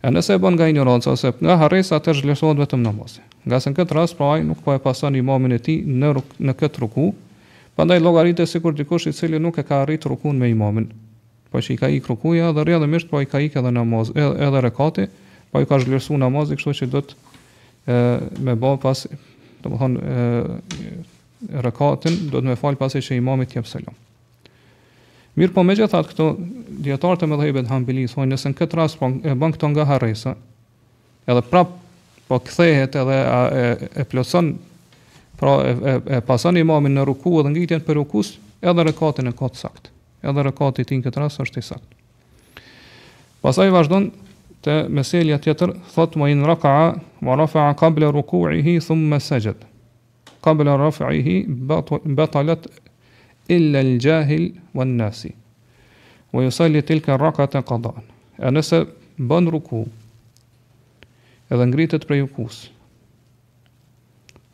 E 0.06 0.12
nëse 0.12 0.36
e 0.36 0.42
bën 0.44 0.58
nga 0.60 0.68
ignorancë 0.74 1.14
ose 1.16 1.32
nga 1.40 1.56
harresa, 1.64 1.96
atë 2.02 2.18
zhvlesohet 2.20 2.60
vetëm 2.66 2.84
namazi. 2.84 3.24
Nga 3.48 3.62
se 3.64 3.72
në 3.72 3.80
këtë 3.80 3.96
rast 3.98 4.18
pra 4.20 4.34
ai 4.36 4.44
nuk 4.46 4.60
po 4.66 4.76
e 4.76 4.84
pason 4.84 5.16
imamin 5.18 5.56
e 5.56 5.62
tij 5.66 5.80
në 5.88 6.12
ruk, 6.20 6.36
në 6.38 6.58
këtë 6.60 6.84
ruku, 6.84 7.08
Prandaj 7.78 8.02
llogaritë 8.02 8.48
sikur 8.50 8.74
dikush 8.74 9.06
i 9.12 9.14
cili 9.14 9.38
nuk 9.38 9.60
e 9.62 9.64
ka 9.64 9.84
arrit 9.84 10.08
rukun 10.10 10.40
me 10.42 10.48
imamin. 10.50 10.88
Po 11.54 11.62
që 11.62 11.76
i 11.76 11.76
ka 11.78 11.88
ik 11.94 12.08
rukuja 12.10 12.50
dhe 12.58 12.64
rrjedhëmisht 12.66 13.12
po 13.12 13.22
i 13.22 13.28
ka 13.30 13.38
ik 13.40 13.54
edhe 13.60 13.70
namaz, 13.72 14.10
edhe, 14.16 14.32
edhe 14.48 14.64
rekati, 14.66 15.06
po 15.54 15.62
i 15.62 15.68
ka 15.70 15.78
zhvlerësu 15.84 16.18
namazi, 16.18 16.58
kështu 16.58 16.74
që 16.80 16.88
do 16.96 17.04
të 17.06 17.20
ë 17.88 18.32
me 18.48 18.58
bë 18.58 18.72
pas, 18.82 19.04
domethënë 19.64 20.18
ë 20.24 20.58
rekatin 21.68 22.18
do 22.34 22.42
të 22.42 22.50
më 22.50 22.58
fal 22.58 22.80
pasi 22.82 23.04
që 23.06 23.20
imami 23.22 23.46
t'jap 23.48 23.70
selam. 23.70 23.94
Mirë 25.38 25.54
po 25.54 25.62
me 25.62 25.78
gjithat 25.78 26.10
këto 26.10 26.32
djetarët 26.82 27.28
e 27.28 27.30
me 27.30 27.38
dhejbet 27.38 27.70
hambili, 27.70 28.08
thonë 28.10 28.34
nëse 28.34 28.56
në 28.56 28.58
këtë 28.58 28.80
ras 28.82 28.98
po 28.98 29.12
e 29.22 29.38
bën 29.38 29.54
këto 29.54 29.70
nga 29.76 29.86
haresa, 29.94 30.34
edhe 31.30 31.46
prap 31.54 31.78
po 32.26 32.42
këthehet 32.42 32.98
edhe 33.06 33.22
e, 33.22 33.70
e 34.02 34.08
plëson 34.10 34.52
Pra 35.40 35.62
e, 35.70 35.74
e, 36.06 36.16
e 36.18 36.22
pason 36.26 36.58
imamin 36.58 36.98
në 36.98 37.04
ruku 37.06 37.36
dhe 37.46 37.52
ngritjen 37.54 37.84
për 37.86 38.00
rukus, 38.02 38.34
edhe 38.66 38.86
rekatin 38.90 39.30
e 39.30 39.34
ka 39.38 39.50
të 39.54 39.62
sakt. 39.64 39.92
Edhe 40.26 40.44
rekati 40.48 40.84
ti 40.88 40.98
në 40.98 41.06
këtë 41.08 41.22
rast 41.22 41.42
është 41.44 41.62
i 41.62 41.68
sakt. 41.68 42.64
Pastaj 43.46 43.68
vazhdon 43.74 44.08
te 44.66 44.80
meselja 44.90 45.38
tjetër, 45.40 45.76
thot 45.94 46.16
mu 46.18 46.26
in 46.34 46.42
raka'a 46.46 46.88
wa 47.24 47.36
rafa'a 47.40 47.76
qabla 47.78 48.10
ruku'ihi 48.16 48.74
thumma 48.82 49.20
sajad. 49.22 49.62
Qabla 50.44 50.74
rafa'ihi 50.82 51.36
batalat 52.18 52.66
illa 53.54 53.84
al-jahil 53.86 54.50
wan-nasi. 54.76 55.36
Wa 56.34 56.48
yusalli 56.48 56.82
tilka 56.82 57.14
rak'ata 57.22 57.62
qada'an. 57.62 58.04
nëse 58.54 58.84
bën 59.30 59.48
ruku 59.54 59.86
edhe 61.54 61.66
ngritet 61.66 62.04
prej 62.10 62.20
rukus, 62.28 62.68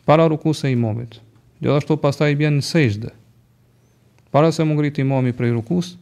para 0.05 0.27
rukus 0.27 0.63
e 0.63 0.72
imamit. 0.75 1.19
Gjithashtu 1.63 1.98
pastaj 2.03 2.33
i 2.33 2.39
bën 2.39 2.60
sejdë. 2.63 3.12
Para 4.33 4.51
se 4.51 4.65
më 4.65 4.75
ngrit 4.77 5.00
imami 5.00 5.31
prej 5.36 5.53
rukus, 5.55 5.93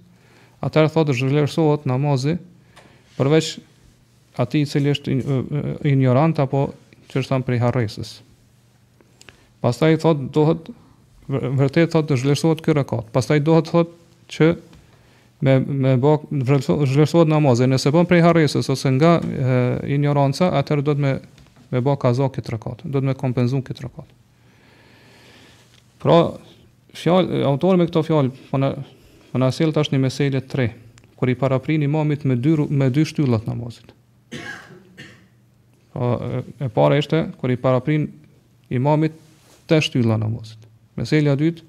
atëherë 0.66 0.92
thotë 0.94 1.16
zhvlerësohet 1.18 1.86
namazi 1.90 2.38
përveç 3.18 3.52
atij 4.42 4.64
i 4.66 4.70
cili 4.70 4.94
është 4.96 5.18
ignorant 5.90 6.40
apo 6.42 6.68
që 7.12 7.22
është 7.22 7.30
tan 7.34 7.44
prej 7.46 7.60
harresës. 7.62 8.16
Pastaj 9.62 10.00
thotë 10.02 10.30
dohet 10.34 10.72
vërtet 11.30 11.92
thotë 11.94 12.12
të 12.14 12.20
zhvlerësohet 12.24 12.64
ky 12.66 12.78
rekat. 12.78 13.12
Pastaj 13.14 13.44
dohet 13.46 13.70
thotë 13.70 13.98
që 14.32 14.52
me 15.46 15.60
me 15.66 15.94
bëk 16.02 16.26
zhvlerësohet 16.30 17.30
namazi, 17.30 17.68
nëse 17.70 17.92
bën 17.94 18.08
prej 18.10 18.24
harresës 18.26 18.72
ose 18.74 18.92
nga 18.98 19.18
ignoranca, 19.92 20.50
atëherë 20.58 20.88
do 20.90 20.96
të 20.98 21.06
me 21.06 21.14
me 21.72 21.80
bë 21.84 21.94
kaza 22.04 22.28
këtë 22.32 22.52
rakat, 22.56 22.82
do 22.84 23.00
të 23.02 23.08
më 23.10 23.16
kompenzojnë 23.20 23.66
këtë 23.68 23.86
rakat. 23.88 24.10
Pra, 26.04 26.18
fjal, 26.98 27.30
autor 27.48 27.80
me 27.80 27.88
këto 27.90 28.04
fjalë, 28.06 28.34
po 28.52 28.60
na 28.62 28.74
po 29.32 29.40
na 29.40 29.48
sjell 29.56 29.72
tash 29.74 29.94
një 29.94 30.02
meselë 30.04 30.42
tre, 30.52 30.66
kur 31.20 31.30
i 31.32 31.38
paraprin 31.40 31.84
imamit 31.86 32.26
me 32.28 32.36
dy 32.36 32.56
me 32.82 32.90
dy 32.92 33.06
shtylla 33.08 33.40
të 33.40 33.48
namazit. 33.52 33.94
Pra, 35.96 36.10
e, 36.60 36.68
para 36.76 36.98
ishte 37.00 37.22
kur 37.40 37.52
i 37.54 37.60
paraprin 37.60 38.10
imamit 38.76 39.16
të 39.72 39.80
shtylla 39.88 40.18
namazit. 40.20 40.60
Meselja 41.00 41.38
dytë, 41.40 41.64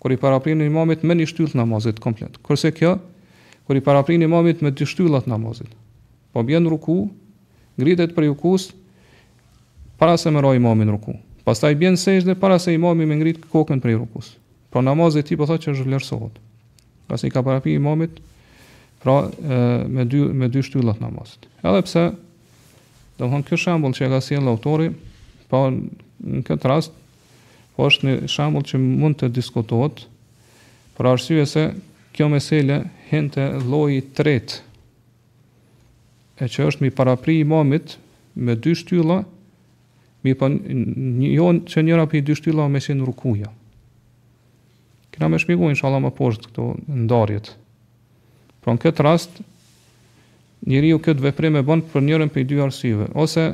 kur 0.00 0.14
i 0.14 0.18
paraprin 0.22 0.60
imamit 0.64 1.02
me 1.04 1.16
një 1.18 1.26
shtyllë 1.32 1.58
namazit 1.60 1.98
komplet. 2.00 2.38
Kurse 2.46 2.70
kjo, 2.72 2.94
kur 3.66 3.76
i 3.76 3.82
paraprin 3.84 4.22
imamit 4.22 4.62
me 4.64 4.70
dy 4.72 4.86
shtyllat 4.88 5.26
namazit. 5.28 5.68
Po 6.32 6.44
bjen 6.46 6.68
ruku, 6.70 7.08
ngrihet 7.80 8.14
për 8.16 8.30
ukus, 8.32 8.68
para 10.00 10.16
se 10.16 10.30
mëroj 10.32 10.56
imamin 10.56 10.88
ruku. 10.96 11.12
Pastaj 11.44 11.76
bën 11.76 11.98
sejdë 12.00 12.34
para 12.40 12.56
se 12.58 12.72
imami 12.72 13.04
më 13.04 13.16
ngrit 13.20 13.40
kokën 13.52 13.80
për 13.84 13.98
rukus. 14.00 14.32
Po 14.72 14.78
pra 14.78 14.82
namazi 14.86 15.20
i 15.20 15.24
tij 15.26 15.36
po 15.36 15.44
thotë 15.48 15.66
që 15.66 15.72
është 15.74 15.86
vlerësohet. 15.88 16.36
Pra 17.08 17.18
se 17.20 17.28
i 17.28 17.32
ka 17.32 17.42
parapi 17.44 17.74
imamit 17.76 18.16
pra 19.04 19.26
e, 19.28 19.58
me 19.92 20.04
dy 20.08 20.22
me 20.36 20.46
dy 20.48 20.62
shtyllat 20.64 21.02
namazit. 21.04 21.44
Edhe 21.60 21.82
pse 21.84 22.04
do 23.20 23.26
të 23.26 23.28
thonë 23.28 23.44
ky 23.50 23.58
shembull 23.60 23.92
që 23.96 24.08
ka 24.14 24.20
sjell 24.24 24.48
autori, 24.48 24.88
po 25.52 25.66
në 25.68 26.40
këtë 26.48 26.70
rast 26.72 26.96
po 27.76 27.88
është 27.90 28.08
një 28.08 28.14
shembull 28.32 28.64
që 28.70 28.80
mund 28.80 29.18
të 29.20 29.28
diskutohet 29.36 30.00
për 30.96 31.10
arsye 31.12 31.44
se 31.48 31.66
kjo 32.16 32.30
mesele 32.32 32.80
hente 33.10 33.50
lloji 33.68 34.00
i 34.00 34.06
tretë 34.16 34.62
e 36.40 36.48
që 36.56 36.70
është 36.70 36.86
mi 36.88 36.92
parapri 36.96 37.36
imamit 37.44 37.98
me 38.40 38.56
dy 38.56 38.72
shtylla 38.80 39.20
Mi 40.22 40.34
pa 40.34 40.46
po, 40.48 40.52
një, 40.52 41.28
jo 41.32 41.46
që 41.66 41.84
njëra 41.86 42.04
për 42.10 42.18
i 42.20 42.22
dy 42.28 42.34
shtylla 42.36 42.66
me 42.68 42.80
si 42.84 42.92
në 42.92 43.06
rukuja. 43.08 43.48
Këna 45.14 45.30
me 45.32 45.40
shpikuin, 45.40 45.78
shala 45.78 46.00
më 46.04 46.12
poshtë 46.16 46.50
këto 46.50 46.66
ndarjet. 47.06 47.52
Pra 48.62 48.74
në 48.76 48.82
këtë 48.82 49.06
rast, 49.06 49.40
njëri 50.68 50.92
ju 50.92 51.00
këtë 51.06 51.24
veprim 51.24 51.56
e 51.56 51.64
bon 51.64 51.80
për 51.88 52.04
njërën 52.04 52.32
për 52.34 52.42
i 52.44 52.48
dy 52.52 52.60
arsive, 52.66 53.08
ose 53.16 53.48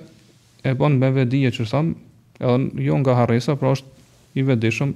e 0.67 0.75
bon 0.75 0.99
me 0.99 1.13
vedije 1.15 1.53
që 1.55 1.69
sam, 1.71 1.93
edhe 2.43 2.83
jo 2.89 2.99
nga 3.01 3.15
harresa, 3.23 3.55
pra 3.57 3.71
është 3.77 3.95
i 4.43 4.47
vedishëm, 4.51 4.91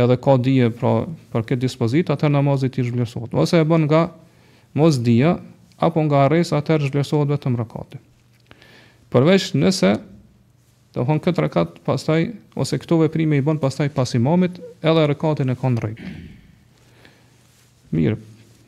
edhe 0.00 0.16
ka 0.22 0.38
dije 0.42 0.70
pra, 0.80 0.94
për 1.34 1.44
këtë 1.52 1.62
dispozit, 1.68 2.08
atër 2.10 2.32
namazit 2.34 2.80
i 2.80 2.88
zhvlesot. 2.88 3.36
Ose 3.36 3.60
e 3.62 3.68
bon 3.68 3.84
nga 3.86 4.06
mos 4.76 4.96
dija, 5.04 5.36
apo 5.76 6.00
nga 6.08 6.24
harresa, 6.24 6.56
atër 6.58 6.88
zhvlesot 6.88 7.28
vetëm 7.36 7.60
rëkati. 7.60 8.00
Përveç 9.12 9.52
nëse, 9.52 9.58
nëse, 9.60 9.96
Do 10.96 11.04
thonë 11.04 11.20
këtë 11.26 11.42
rekat 11.44 11.74
pastaj 11.84 12.22
ose 12.56 12.78
këto 12.80 12.96
veprime 13.02 13.36
i 13.36 13.42
bën 13.44 13.58
pastaj 13.60 13.90
pas 13.92 14.08
imamit, 14.16 14.56
edhe 14.80 15.02
rekatin 15.12 15.52
e 15.52 15.56
ka 15.60 15.68
Mirë. 17.96 18.16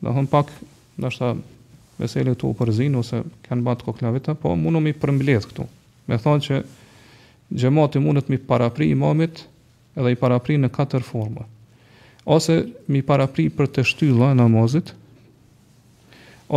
Do 0.04 0.12
thonë 0.14 0.28
pak 0.32 0.52
ndoshta 1.00 1.30
veselë 1.99 2.35
këtu 2.37 2.50
u 2.52 2.56
përzin 2.61 3.00
ose 3.00 3.23
kanë 3.49 3.64
bën 3.66 3.80
koklavita, 3.80 4.35
po 4.37 4.52
mundu 4.61 4.80
mi 4.85 4.92
përmbledh 4.92 5.49
këtu. 5.50 5.64
Me 6.08 6.20
thonë 6.20 6.44
që 6.49 6.61
xhamati 7.62 7.99
të 8.04 8.28
mi 8.32 8.38
parapri 8.50 8.90
imamit 8.92 9.47
edhe 9.97 10.12
i 10.12 10.20
parapri 10.20 10.61
në 10.61 10.68
katër 10.76 11.00
forma. 11.08 11.49
Ose 12.28 12.61
mi 12.92 13.00
parapri 13.08 13.49
për 13.56 13.73
të 13.73 13.87
shtylla 13.94 14.35
namazit, 14.37 14.92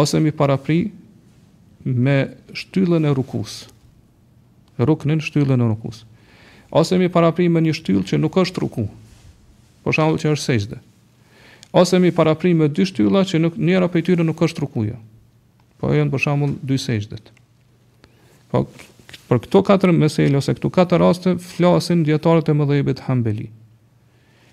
ose 0.04 0.20
mi 0.20 0.32
parapri 0.44 0.82
me 1.86 2.20
shtyllën 2.60 3.08
e 3.08 3.14
rukus 3.16 3.58
ruknin 4.86 5.22
shtyllën 5.24 5.60
në 5.62 5.68
rukus. 5.76 6.04
Ose 6.72 6.98
mi 6.98 7.10
parapri 7.12 7.50
me 7.52 7.62
një 7.62 7.74
shtyllë 7.78 8.06
që 8.12 8.20
nuk 8.22 8.38
është 8.42 8.64
ruku, 8.64 8.86
për 9.86 9.98
shambull 9.98 10.22
që 10.22 10.32
është 10.34 10.44
sejzde. 10.46 10.80
Ose 11.78 12.00
mi 12.04 12.12
parapri 12.16 12.54
me 12.56 12.68
dy 12.68 12.86
shtylla 12.88 13.24
që 13.28 13.40
nuk, 13.44 13.58
njëra 13.60 13.88
për 13.92 14.06
tyre 14.10 14.26
nuk 14.28 14.40
është 14.44 14.66
rukuja, 14.66 14.98
po 15.80 15.92
e 15.92 16.00
jënë 16.00 16.12
për 16.12 16.24
shambull 16.26 16.56
dy 16.68 16.78
sejzdet. 16.82 17.30
Po, 18.52 18.66
për 19.30 19.42
këto 19.46 19.62
katër 19.68 19.94
meselë, 19.96 20.38
ose 20.42 20.56
këto 20.58 20.72
katër 20.76 21.04
raste, 21.04 21.36
flasin 21.40 22.06
djetarët 22.08 22.52
e 22.52 22.56
më 22.60 22.68
dhejbet 22.74 23.04
hambeli. 23.10 23.50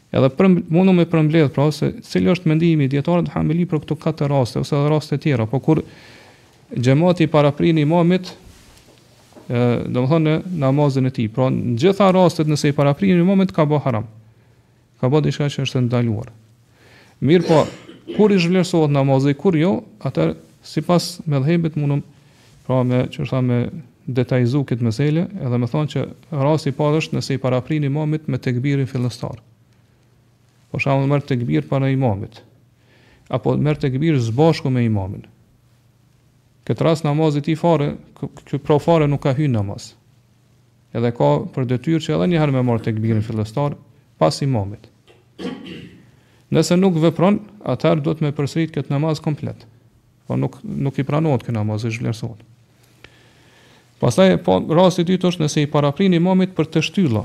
Edhe 0.09 0.29
për 0.33 0.49
mundu 0.73 0.95
me 0.97 1.05
përmbledh, 1.11 1.51
pra 1.53 1.67
ose 1.69 1.91
cili 2.07 2.31
është 2.33 2.49
mendimi 2.49 2.87
i 2.87 2.89
dietarëve 2.89 3.27
të 3.27 3.35
Hambeli 3.35 3.67
për 3.69 3.83
këto 3.83 3.97
katër 4.01 4.31
raste 4.33 4.63
ose 4.63 4.73
edhe 4.79 4.89
raste 4.89 5.19
tjera, 5.21 5.45
po 5.45 5.59
kur 5.61 5.83
xhamati 6.79 7.27
paraprin 7.29 7.77
imamit 7.83 8.31
do 9.49 10.03
të 10.03 10.07
thonë 10.11 10.33
në 10.33 10.61
namazën 10.61 11.09
e 11.09 11.13
tij. 11.15 11.29
Pra, 11.33 11.49
në 11.53 11.77
gjitha 11.81 12.11
rastet 12.13 12.49
nëse 12.51 12.69
i 12.71 12.75
paraprin 12.77 13.15
në 13.17 13.25
moment 13.25 13.51
ka 13.57 13.65
bëu 13.69 13.81
haram. 13.87 14.05
Ka 15.01 15.09
bëu 15.09 15.23
diçka 15.25 15.49
që 15.49 15.65
është 15.65 15.85
ndaluar. 15.87 16.29
Mirë 17.25 17.47
po, 17.49 17.63
kur 18.17 18.33
i 18.35 18.39
zhvlerësohet 18.39 18.93
namazi, 18.93 19.33
kur 19.39 19.57
jo, 19.57 19.73
atë 20.05 20.35
sipas 20.69 21.15
dhëmbët 21.25 21.79
mundum 21.81 22.03
pra 22.67 22.83
me 22.85 23.07
që 23.09 23.25
me 23.43 23.63
detajzu 24.09 24.65
këtë 24.69 24.85
meselë, 24.85 25.25
edhe 25.41 25.57
më 25.61 25.69
thonë 25.73 25.91
që 25.93 26.05
rasti 26.45 26.71
i 26.73 26.77
parë 26.77 27.01
është 27.01 27.17
nëse 27.17 27.37
i 27.37 27.41
paraprin 27.41 27.85
imamit 27.89 28.29
me 28.29 28.39
tekbirin 28.41 28.89
fillestar. 28.89 29.41
Për 30.69 30.77
po, 30.77 30.81
shembull 30.85 31.09
merr 31.09 31.25
tekbir 31.25 31.65
para 31.71 31.89
imamit 31.95 32.45
apo 33.29 33.53
merr 33.61 33.77
tekbir 33.77 34.17
zbashku 34.25 34.71
me 34.73 34.87
imamin. 34.89 35.25
Këtë 36.69 36.85
rast 36.85 37.07
namazit 37.09 37.47
i 37.49 37.55
fare, 37.57 37.87
kjo 38.45 38.59
pra 38.61 38.77
fare 38.79 39.07
nuk 39.09 39.23
ka 39.25 39.33
hynë 39.33 39.57
namaz. 39.57 39.87
Edhe 40.93 41.11
ka 41.17 41.29
për 41.55 41.65
detyrë 41.71 42.01
që 42.05 42.13
edhe 42.17 42.27
njëherë 42.29 42.53
me 42.59 42.63
marrë 42.69 42.85
të 42.87 42.93
këbirin 42.99 43.25
fillestar, 43.25 43.77
pas 44.21 44.43
imamit. 44.45 44.85
Nëse 46.53 46.77
nuk 46.77 47.01
vepron, 47.01 47.41
atëherë 47.73 48.05
do 48.05 48.13
të 48.17 48.27
me 48.27 48.35
përsrit 48.37 48.75
këtë 48.77 48.93
namaz 48.93 49.21
komplet. 49.25 49.65
Po 50.29 50.37
nuk, 50.37 50.59
nuk 50.65 51.01
i 51.01 51.07
pranohet 51.09 51.47
këtë 51.47 51.57
namaz 51.57 51.89
i 51.89 51.93
zhvlerësot. 51.97 52.45
Pastaj 53.99 54.37
po 54.45 54.59
rasti 54.79 55.07
i 55.07 55.09
dytë 55.15 55.31
është 55.33 55.47
nëse 55.47 55.65
i 55.65 55.71
paraprin 55.73 56.13
imamit 56.21 56.53
për 56.57 56.69
të 56.71 56.85
shtylla. 56.87 57.25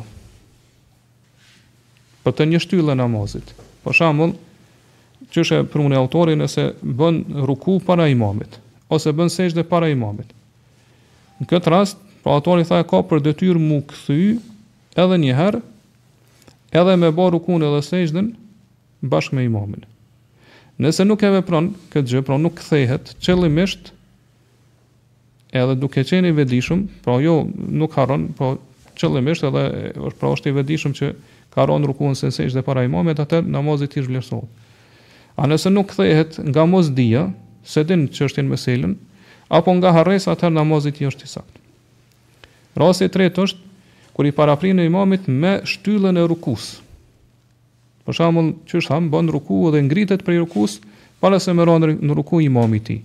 Për 2.23 2.37
të 2.39 2.47
një 2.53 2.61
shtylla 2.63 2.95
namazit. 2.97 3.51
Për 3.83 3.99
shembull, 3.99 4.37
çështë 5.35 5.59
për 5.67 5.71
prune 5.75 5.99
autorin 5.99 6.39
nëse 6.45 6.69
bën 6.85 7.23
ruku 7.51 7.81
para 7.89 8.07
imamit 8.09 8.62
ose 8.93 9.11
bën 9.13 9.29
sejsh 9.31 9.55
dhe 9.57 9.65
para 9.65 9.89
imamit. 9.91 10.29
Në 11.41 11.49
këtë 11.49 11.73
rast, 11.73 11.97
pra 12.23 12.37
ato 12.39 12.55
tha 12.63 12.83
ka 12.87 12.99
për 13.09 13.21
detyrë 13.25 13.61
mu 13.61 13.81
kthy 13.89 14.37
edhe 15.01 15.17
një 15.23 15.35
herë, 15.37 15.61
edhe 16.79 16.93
me 17.01 17.09
bë 17.13 17.27
rukun 17.35 17.65
edhe 17.65 17.81
sejshën 17.89 18.29
bashkë 19.11 19.35
me 19.39 19.47
imamin. 19.49 19.83
Nëse 20.81 21.05
nuk 21.05 21.21
e 21.25 21.33
vepron 21.35 21.73
këtë 21.93 22.09
gjë, 22.13 22.21
pra 22.25 22.37
nuk 22.41 22.55
kthehet 22.61 23.11
qëllimisht, 23.23 23.91
edhe 25.53 25.75
duke 25.77 26.01
qenë 26.01 26.31
i 26.31 26.37
vetëdijshëm, 26.39 26.85
pra 27.05 27.19
jo 27.21 27.35
nuk 27.53 27.93
harron, 27.99 28.29
pra 28.37 28.55
qëllimisht 28.97 29.45
edhe 29.49 29.67
është 29.99 30.19
pra 30.21 30.31
është 30.33 30.49
i 30.49 30.55
vetëdijshëm 30.57 30.95
që 30.97 31.11
ka 31.53 31.67
rën 31.69 31.85
rukun 31.85 32.15
se 32.17 32.29
dhe 32.33 32.63
para 32.65 32.81
imamit 32.87 33.19
atë 33.21 33.43
namazit 33.45 33.97
i 33.99 34.05
vlerësohet. 34.05 34.61
A 35.37 35.45
nëse 35.49 35.69
nuk 35.73 35.89
kthehet 35.91 36.37
nga 36.45 36.63
mosdia, 36.69 37.27
se 37.63 37.83
din 37.87 38.07
çështjen 38.11 38.47
me 38.49 38.57
selën, 38.59 38.93
apo 39.49 39.73
nga 39.79 39.91
harresa 39.95 40.35
atë 40.35 40.49
namazit 40.51 40.99
i 41.01 41.07
është 41.07 41.25
i 41.27 41.31
saktë. 41.31 41.61
Rasti 42.79 43.07
i 43.07 43.11
tretë 43.13 43.43
është 43.47 44.13
kur 44.13 44.27
i 44.29 44.33
paraprin 44.35 44.75
në 44.77 44.87
imamit 44.89 45.27
me 45.31 45.57
shtyllën 45.67 46.19
e 46.21 46.25
rukus. 46.29 46.77
Për 48.03 48.17
shembull, 48.19 48.51
çysh 48.67 48.89
ham 48.91 49.07
bën 49.13 49.31
ruku 49.31 49.61
dhe 49.73 49.79
ngritet 49.85 50.25
për 50.27 50.41
rukus, 50.43 50.79
para 51.23 51.39
se 51.39 51.53
më 51.55 51.65
rëndë 51.67 51.93
në 52.03 52.17
ruku 52.19 52.41
imamit 52.43 52.83
i 52.83 52.83
tij. 52.97 53.01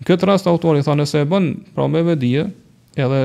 Në 0.00 0.06
këtë 0.08 0.28
rast 0.30 0.48
autori 0.48 0.80
thonë 0.82 1.04
nëse 1.04 1.20
e 1.22 1.28
bën 1.28 1.48
pra 1.76 1.84
me 1.92 2.00
vedije, 2.06 2.46
edhe 2.96 3.20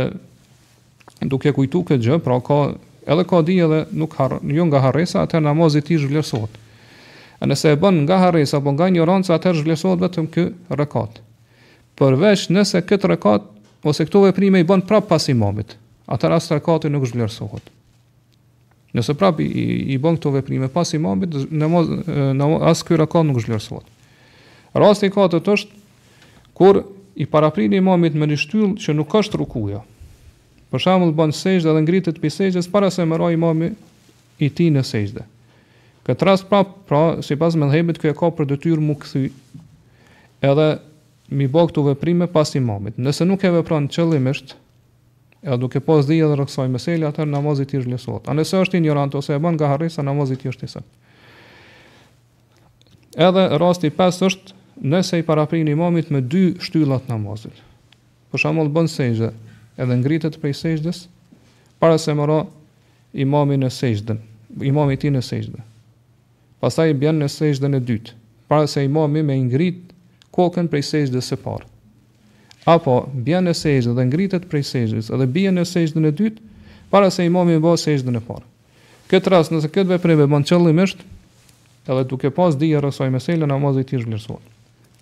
duke 1.32 1.54
kujtu 1.56 1.86
këtë 1.88 2.04
gjë, 2.04 2.18
pra 2.26 2.38
ka 2.46 2.58
edhe 3.08 3.24
ka 3.30 3.40
dije 3.48 3.70
dhe 3.72 3.82
nuk 3.98 4.18
harron, 4.20 4.44
jo 4.52 4.68
nga 4.68 4.84
harresa, 4.84 5.24
atë 5.24 5.40
namazit 5.46 5.86
i 5.86 5.94
tij 5.94 6.04
zhvlerësohet 6.04 6.60
nëse 7.46 7.70
e 7.76 7.78
bën 7.78 8.00
nga 8.06 8.18
harresa 8.24 8.58
apo 8.58 8.72
nga 8.74 8.88
ignoranca 8.90 9.36
atë 9.38 9.54
zhvlesohet 9.60 10.02
vetëm 10.02 10.28
ky 10.34 10.48
rekat. 10.74 11.22
Përveç 11.98 12.48
nëse 12.54 12.82
këtë 12.88 13.12
rekat 13.14 13.46
ose 13.86 14.06
këto 14.08 14.24
veprime 14.26 14.62
i 14.62 14.66
bën 14.66 14.82
prap 14.90 15.06
pas 15.12 15.28
imamit, 15.30 15.76
atë 16.10 16.32
rast 16.34 16.52
rekati 16.54 16.90
nuk 16.90 17.06
zhvlerësohet. 17.12 17.70
Nëse 18.98 19.14
prap 19.20 19.40
i 19.40 19.46
i, 19.52 19.66
i 19.94 19.98
bën 20.02 20.18
këto 20.18 20.34
veprime 20.40 20.70
pas 20.74 20.94
imamit, 20.98 21.30
në 21.52 21.68
mos 21.70 21.92
në 22.08 22.48
as 22.72 22.82
ky 22.88 22.98
rekat 22.98 23.28
nuk 23.30 23.44
zhvlerësohet. 23.46 23.86
Rasti 24.78 25.08
i 25.08 25.14
katërt 25.14 25.48
është 25.48 25.84
kur 26.58 26.82
i 27.18 27.26
paraprin 27.26 27.74
imamit 27.74 28.18
me 28.18 28.26
një 28.30 28.42
shtyllë 28.44 28.74
që 28.82 28.98
nuk 28.98 29.14
është 29.18 29.38
rukuja. 29.42 29.84
Për 30.74 30.82
shembull 30.84 31.14
bën 31.16 31.32
sejdë 31.32 31.70
dhe 31.74 31.82
ngritet 31.86 32.18
pse 32.20 32.42
sejdës 32.42 32.68
para 32.74 32.90
se 32.92 33.06
mëroj 33.08 33.34
imamit 33.38 33.78
i 34.44 34.50
tij 34.52 34.74
në 34.76 34.84
sejdë. 34.84 35.24
Këtë 36.08 36.24
rast 36.24 36.46
pra, 36.48 36.62
pra 36.88 37.00
si 37.24 37.36
pas 37.36 37.56
me 37.60 37.68
dhejbet, 37.68 37.98
kjo 38.00 38.14
e 38.14 38.16
ka 38.16 38.30
për 38.38 38.48
dëtyrë 38.54 38.80
mu 38.84 38.94
këthy, 38.96 39.26
edhe 40.48 40.68
mi 41.36 41.50
bo 41.52 41.66
këtu 41.68 41.84
veprime 41.90 42.30
pas 42.32 42.54
imamit. 42.56 42.96
Nëse 42.96 43.28
nuk 43.28 43.44
e 43.44 43.52
vepran 43.58 43.90
qëllimisht, 43.92 44.54
e 45.44 45.58
duke 45.60 45.82
pos 45.84 46.08
dhije 46.08 46.30
dhe 46.32 46.38
rëksoj 46.40 46.70
meseli, 46.72 47.04
atër 47.10 47.28
namazit 47.28 47.76
i 47.76 47.82
shlesot. 47.84 48.32
A 48.32 48.38
nëse 48.40 48.56
është 48.64 48.80
ignorant, 48.80 49.20
ose 49.20 49.36
e 49.36 49.42
ban 49.44 49.60
nga 49.60 49.68
harrisa, 49.74 50.06
namazit 50.08 50.48
i 50.48 50.54
është 50.54 50.64
i 50.64 50.72
sëtë. 50.78 50.90
Edhe 53.28 53.44
rasti 53.60 53.92
5 53.92 54.24
është 54.32 54.56
nëse 54.88 55.20
i 55.20 55.26
paraprin 55.28 55.68
imamit 55.72 56.12
me 56.14 56.22
dy 56.24 56.54
shtyllat 56.64 57.08
namazit. 57.12 57.60
Për 58.32 58.44
shembull 58.48 58.72
bën 58.76 58.88
sejdë, 58.96 59.32
edhe 59.84 59.96
ngritet 60.00 60.40
prej 60.42 60.56
sejdës 60.62 61.04
para 61.84 62.00
se 62.02 62.16
mëro 62.20 62.44
imamin 63.24 63.66
në 63.66 63.72
sejdën, 63.74 64.22
imamit 64.72 65.04
i 65.10 65.18
në 65.18 65.24
sejdë 65.26 65.64
pastaj 66.64 66.94
bjen 66.98 67.20
në 67.22 67.28
sejdën 67.30 67.78
e 67.78 67.82
dytë, 67.86 68.14
para 68.50 68.68
se 68.72 68.86
imami 68.88 69.24
me 69.26 69.36
ngrit 69.44 69.90
kokën 70.36 70.70
prej 70.72 70.84
sejdës 70.92 71.32
së 71.32 71.38
parë. 71.44 71.66
Apo 72.68 72.96
bjen 73.14 73.48
në 73.48 73.54
sejdë 73.56 73.94
dhe 73.98 74.06
ngritet 74.10 74.48
prej 74.52 74.64
sejdës, 74.72 75.10
dhe 75.14 75.28
bjen 75.34 75.56
në 75.58 75.64
sejdën 75.70 76.10
e 76.10 76.14
dytë, 76.14 76.44
para 76.92 77.10
se 77.14 77.26
imami 77.28 77.58
bëj 77.64 77.78
sejdën 77.86 78.18
e 78.20 78.24
parë. 78.28 78.46
Këtë 79.12 79.32
rast, 79.34 79.54
nëse 79.56 79.70
këtë 79.72 79.94
veprim 79.94 80.20
e 80.20 80.28
bën 80.30 80.44
qëllimisht, 80.50 81.04
edhe 81.88 82.04
duke 82.12 82.34
pas 82.36 82.58
dije 82.60 82.82
rrësoj 82.84 83.10
selën 83.24 83.48
namazit 83.50 83.94
i 83.96 84.02
zhvlerësohet. 84.02 84.54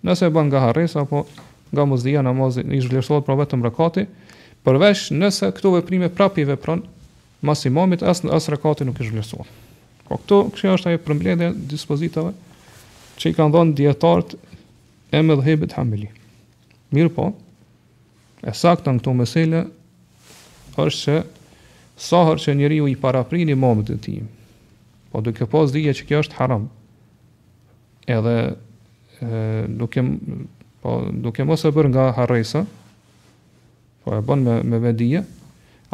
Nëse 0.06 0.26
e 0.30 0.34
bën 0.36 0.50
nga 0.52 0.68
harresa 0.68 1.02
apo 1.06 1.26
nga 1.74 1.86
mosdija 1.90 2.22
namazi 2.24 2.62
i 2.68 2.78
zhvlerësohet 2.86 3.26
pra 3.26 3.34
vetëm 3.40 3.64
rakati, 3.66 4.06
përveç 4.64 5.08
nëse 5.18 5.50
këto 5.58 5.74
veprime 5.80 6.10
prapë 6.14 6.44
i 6.44 6.48
vepron, 6.52 6.84
mas 7.42 7.66
imamit 7.66 8.04
as 8.04 8.22
as 8.30 8.52
rakati 8.54 8.86
nuk 8.86 9.00
i 9.02 9.08
zhvlerësohet. 9.10 9.50
Po 10.06 10.18
këtu 10.22 10.38
kjo 10.54 10.76
është 10.78 10.92
ajo 10.92 11.00
përmbledhja 11.06 11.48
e 11.52 11.56
dispozitave 11.70 12.34
që 13.22 13.32
i 13.32 13.36
kanë 13.38 13.54
dhënë 13.56 13.76
dietarët 13.80 14.36
e 15.18 15.22
mëdhëhibet 15.26 15.74
hameli. 15.80 16.10
Mirë 16.94 17.14
po, 17.16 17.30
e 18.46 18.52
në 18.52 18.74
këto 18.92 19.14
mësele, 19.18 19.64
është 20.78 21.00
që 21.00 21.16
sahër 22.08 22.42
që 22.44 22.56
njëri 22.60 22.78
ju 22.82 22.90
i 22.92 22.98
paraprin 23.06 23.48
një 23.50 23.56
momët 23.58 23.90
e 23.96 23.98
ti, 24.06 24.16
po 25.10 25.22
duke 25.26 25.48
pos 25.50 25.72
dhije 25.74 25.96
që 25.98 26.06
kjo 26.12 26.20
është 26.26 26.38
haram, 26.42 26.68
edhe 28.18 28.36
e, 28.52 29.40
duke, 29.80 30.04
po, 30.84 31.00
duke 31.24 31.48
mos 31.48 31.64
e 31.66 31.72
bërë 31.78 31.92
nga 31.94 32.06
harresa, 32.20 32.66
po 34.04 34.14
e 34.20 34.22
bën 34.28 34.46
me, 34.46 34.60
me 34.74 34.84
vedije, 34.84 35.24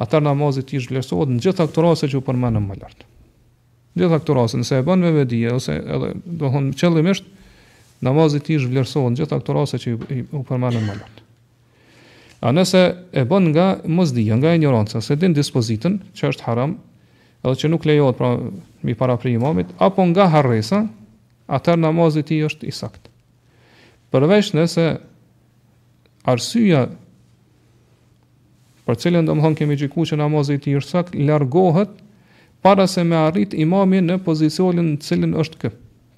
atër 0.02 0.26
namazit 0.26 0.74
i 0.74 0.82
shlesohet 0.82 1.32
në 1.32 1.40
gjitha 1.46 1.70
këtë 1.70 1.88
rase 1.88 2.12
që 2.12 2.20
u 2.20 2.26
përmenë 2.32 2.66
më 2.66 2.82
lartë 2.82 3.11
gjitha 3.98 4.20
këto 4.22 4.36
raste, 4.38 4.60
nëse 4.62 4.80
e 4.80 4.86
bën 4.88 5.02
me 5.04 5.10
vedi 5.12 5.42
ose 5.52 5.76
edhe 5.84 6.12
do 6.16 6.48
të 6.48 6.52
thonë 6.56 6.76
qëllimisht 6.80 7.26
namazi 8.06 8.40
i 8.40 8.44
tij 8.46 8.62
zhvlerësohet 8.64 9.20
gjitha 9.20 9.40
këto 9.42 9.56
raste 9.58 9.80
që 9.84 9.92
i, 10.16 10.22
u 10.32 10.44
përmendën 10.48 10.86
më 10.88 10.96
lart. 11.00 11.20
A 12.42 12.54
nëse 12.56 12.84
e 13.20 13.26
bën 13.30 13.50
nga 13.52 13.66
mosdija, 13.94 14.38
nga 14.40 14.56
ignoranca, 14.58 15.02
se 15.04 15.18
din 15.22 15.36
dispozitën 15.38 16.00
që 16.18 16.32
është 16.32 16.48
haram, 16.48 16.78
edhe 17.44 17.56
që 17.60 17.70
nuk 17.72 17.86
lejohet 17.86 18.18
pra 18.18 18.32
mi 18.88 18.96
para 18.98 19.18
pri 19.22 19.36
imamit, 19.36 19.68
apo 19.78 20.06
nga 20.14 20.30
harresa, 20.34 20.86
atër 21.52 21.82
namazit 21.84 22.32
i 22.32 22.40
është 22.48 22.70
i 22.70 22.74
sakt. 22.74 23.10
Përveç 24.12 24.54
nëse 24.56 24.88
arsyja 26.32 26.88
për 28.88 28.98
cilën 29.04 29.28
do 29.28 29.36
më 29.36 29.44
thonë 29.46 29.60
kemi 29.60 29.78
gjiku 29.84 30.08
që 30.10 30.18
namazit 30.22 30.66
i 30.72 30.78
është 30.80 30.96
sakt, 30.96 31.20
largohet 31.22 31.92
para 32.62 32.88
se 32.88 33.04
me 33.04 33.16
arrit 33.18 33.54
imami 33.58 34.00
në 34.06 34.20
pozicionin 34.26 34.94
në 34.96 35.02
cilin 35.02 35.34
është 35.42 35.62
kë. 35.64 35.72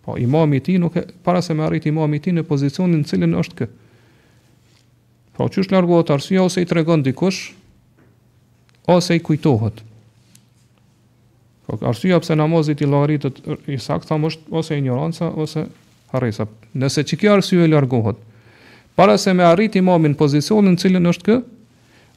Po 0.04 0.18
imami 0.20 0.60
i 0.60 0.64
tij 0.64 0.82
nuk 0.84 0.96
e 1.00 1.06
para 1.24 1.40
se 1.42 1.54
me 1.56 1.64
arrit 1.64 1.86
imami 1.88 2.20
i 2.20 2.24
tij 2.26 2.34
në 2.36 2.44
pozicionin 2.50 3.00
në 3.04 3.08
cilin 3.10 3.38
është 3.40 3.58
kë. 3.62 3.68
Po 5.40 5.48
çu 5.50 5.64
është 5.64 5.76
largohet 5.78 6.12
arsye 6.12 6.42
ose 6.44 6.62
i 6.62 6.68
tregon 6.68 7.04
dikush 7.06 7.54
ose 8.92 9.16
i 9.16 9.24
kujtohet. 9.24 9.80
Po 11.64 11.80
arsyeja 11.88 12.20
pse 12.20 12.36
namazit 12.36 12.84
i 12.84 12.90
llogaritet 12.92 13.40
i 13.72 13.80
sakt 13.80 14.10
thamë 14.12 14.32
është 14.34 14.52
ose 14.60 14.78
ignoranca 14.82 15.32
ose 15.32 15.64
harresa. 16.12 16.50
Nëse 16.76 17.06
çka 17.08 17.38
kjo 17.40 17.64
e 17.64 17.72
largohet 17.72 18.20
para 19.00 19.16
se 19.18 19.32
me 19.34 19.44
arrit 19.48 19.76
imamin 19.80 20.12
në 20.14 20.20
pozicionin 20.20 20.76
në 20.76 20.80
cilin 20.84 21.10
është 21.10 21.26
kë, 21.26 21.38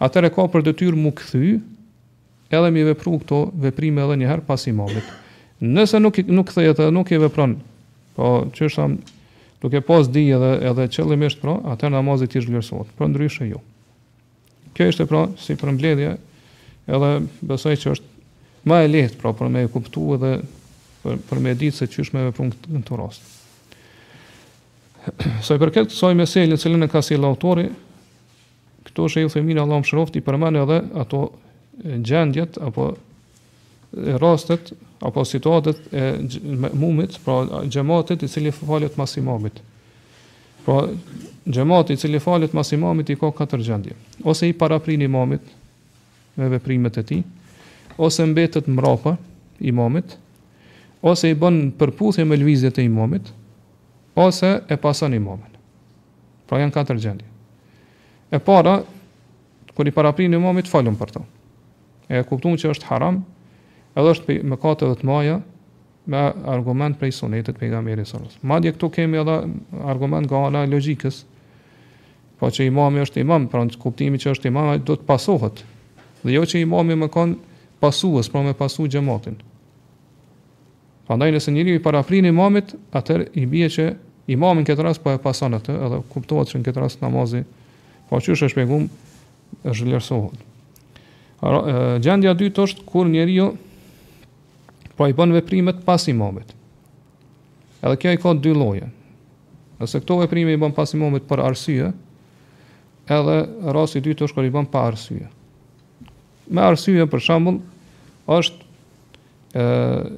atëre 0.04 0.28
ka 0.34 0.44
për 0.50 0.64
detyrë 0.66 0.98
mu 1.00 1.14
kthy 1.16 1.60
edhe 2.50 2.70
mi 2.70 2.82
vepru 2.86 3.18
këto 3.22 3.38
veprime 3.60 4.02
edhe 4.04 4.18
njëherë 4.20 4.44
pas 4.46 4.66
imamit. 4.70 5.04
Nëse 5.64 5.98
nuk 6.02 6.18
nuk 6.28 6.52
thejet 6.54 6.78
edhe 6.82 6.92
nuk 6.94 7.10
i 7.10 7.18
vepron, 7.20 7.56
po 8.16 8.44
që 8.54 8.68
është 8.70 8.88
nuk 8.90 9.12
duke 9.62 9.80
pas 9.86 10.04
di 10.12 10.26
edhe, 10.34 10.50
edhe 10.70 10.84
qëllimisht 10.96 11.40
pra, 11.42 11.56
atër 11.72 11.94
namazit 11.94 12.36
i 12.36 12.40
për 12.44 12.92
pra 12.96 13.08
ndryshe 13.08 13.48
jo. 13.50 13.62
Kjo 14.76 14.90
është 14.92 15.06
pra, 15.08 15.22
si 15.40 15.56
për 15.58 15.72
mbledhje, 15.74 16.10
edhe 16.92 17.08
besoj 17.48 17.72
që 17.82 17.94
është 17.96 18.12
ma 18.68 18.82
e 18.84 18.90
lehtë 18.90 19.16
pra, 19.18 19.32
për 19.34 19.50
me 19.50 19.62
kuptu 19.72 20.04
edhe 20.18 20.36
për, 21.02 21.16
për 21.30 21.40
me 21.42 21.54
ditë 21.58 21.80
se 21.82 21.86
që 21.88 22.04
është 22.04 22.16
me 22.18 22.26
vepru 22.28 22.50
në 22.50 22.82
të 22.84 23.00
rast. 23.00 23.32
Sa 25.42 25.54
i 25.56 25.60
përket 25.64 25.88
kësaj 25.90 26.14
meselje, 26.18 26.58
cilën 26.60 26.82
e 26.86 26.90
ka 26.92 27.02
si 27.02 27.18
autori, 27.18 27.70
këto 28.86 29.06
është 29.08 29.20
e 29.20 29.22
ju 29.24 29.34
thëmina 29.38 29.64
më 29.72 29.82
i 30.14 30.20
përmene 30.28 30.62
edhe 30.66 30.80
ato 31.02 31.24
gjendjet 31.82 32.56
apo 32.60 32.94
e 34.04 34.16
rastet 34.18 34.72
apo 35.00 35.24
situatet 35.24 35.76
e 35.92 36.14
mumit, 36.72 37.16
pra 37.24 37.62
xhamatit 37.68 38.22
i 38.22 38.28
cili 38.28 38.50
falet 38.52 38.96
mas 38.96 39.16
imamit. 39.16 39.60
Pra 40.64 40.88
xhamati 41.50 41.92
i 41.92 41.96
cili 41.96 42.18
falet 42.20 42.52
mas 42.52 42.72
imamit 42.72 43.10
i 43.10 43.16
ka 43.16 43.30
katër 43.32 43.60
gjendje. 43.62 43.96
Ose 44.24 44.48
i 44.48 44.52
paraprin 44.52 45.00
imamit 45.02 45.40
me 46.34 46.48
veprimet 46.48 46.96
e 46.96 47.02
tij, 47.02 47.22
ose 47.96 48.24
mbetet 48.26 48.66
mrapa 48.66 49.16
imamit, 49.60 50.16
ose 51.00 51.30
i 51.30 51.34
bën 51.34 51.70
përputhje 51.78 52.24
me 52.28 52.36
lvizjet 52.36 52.78
e 52.78 52.84
imamit, 52.84 53.30
ose 54.14 54.50
e 54.68 54.76
pason 54.76 55.14
imamin. 55.16 55.54
Pra 56.46 56.60
janë 56.60 56.74
katër 56.76 57.00
gjendje. 57.00 57.28
E 58.30 58.38
para 58.42 58.82
kur 59.76 59.88
i 59.88 59.92
paraprin 59.94 60.32
imamit 60.36 60.68
falon 60.68 60.96
për 60.98 61.16
to 61.16 61.24
e 62.08 62.22
kuptum 62.26 62.54
që 62.58 62.70
është 62.74 62.86
haram, 62.90 63.20
edhe 63.98 64.12
është 64.14 64.36
me 64.46 64.58
katë 64.60 64.86
edhe 64.86 64.98
të 65.00 65.08
maja, 65.08 65.38
me 66.06 66.20
argument 66.46 66.98
prej 67.00 67.16
sunetit 67.16 67.56
për 67.58 67.66
i 67.66 67.72
gamë 67.72 68.22
Madje 68.46 68.72
këtu 68.76 68.90
kemi 68.94 69.18
edhe 69.18 69.38
argument 69.90 70.28
nga 70.30 70.44
ala 70.46 70.62
logikës, 70.70 71.24
po 72.38 72.50
që 72.52 72.66
imami 72.68 73.02
është 73.02 73.20
imam, 73.24 73.48
pra 73.48 73.64
në 73.64 73.78
kuptimi 73.82 74.18
që 74.20 74.36
është 74.36 74.48
imam, 74.52 74.70
do 74.86 74.94
të 74.94 75.06
pasohet, 75.08 75.64
dhe 76.22 76.32
jo 76.36 76.44
që 76.46 76.62
imami 76.62 76.94
më 77.02 77.10
kanë 77.10 77.36
pasuës, 77.82 78.30
pra 78.30 78.42
me 78.44 78.54
pasu 78.54 78.86
gjematin. 78.88 79.38
Pra 81.06 81.16
nëse 81.18 81.52
njëri 81.54 81.78
i 81.78 81.82
parafrin 81.82 82.26
imamit, 82.30 82.74
atër 82.98 83.26
i 83.38 83.46
bje 83.46 83.68
që 83.76 83.86
imamin 84.34 84.66
këtë 84.68 84.84
rast 84.86 85.02
po 85.02 85.10
e 85.10 85.18
atë, 85.18 85.74
edhe 85.86 86.02
kuptuat 86.12 86.52
që 86.52 86.60
në 86.60 86.66
këtë 86.68 86.82
rast 86.84 87.00
namazi, 87.02 87.42
po 88.10 88.20
që 88.20 88.34
është 88.36 88.46
e 88.50 88.52
shpegum, 88.52 88.88
është 89.64 89.90
lërsohët. 89.96 90.42
Gjendja 92.02 92.32
dytë 92.38 92.64
është 92.64 92.84
kur 92.88 93.08
njeriu 93.10 93.50
po 94.96 95.06
i 95.06 95.12
bën 95.12 95.34
veprimet 95.36 95.82
pas 95.84 96.00
i 96.08 96.14
momentit. 96.16 96.56
Edhe 97.84 97.96
kja 98.00 98.14
i 98.16 98.20
ka 98.22 98.32
dy 98.40 98.54
lloje. 98.56 98.86
Nëse 99.76 100.00
këto 100.00 100.20
veprime 100.22 100.54
i 100.56 100.60
bën 100.60 100.72
pas 100.74 100.88
i 100.88 100.96
momentit 101.00 101.28
për 101.28 101.42
arsye, 101.44 101.90
edhe 103.12 103.36
rasti 103.76 104.00
i 104.00 104.06
dytë 104.06 104.24
është 104.30 104.36
kur 104.38 104.46
i 104.48 104.54
bën 104.54 104.68
pa 104.72 104.86
arsye. 104.88 105.26
Me 106.48 106.62
arsye, 106.64 107.04
për 107.10 107.24
shembull, 107.26 107.60
është 108.26 108.62
ë 109.52 110.08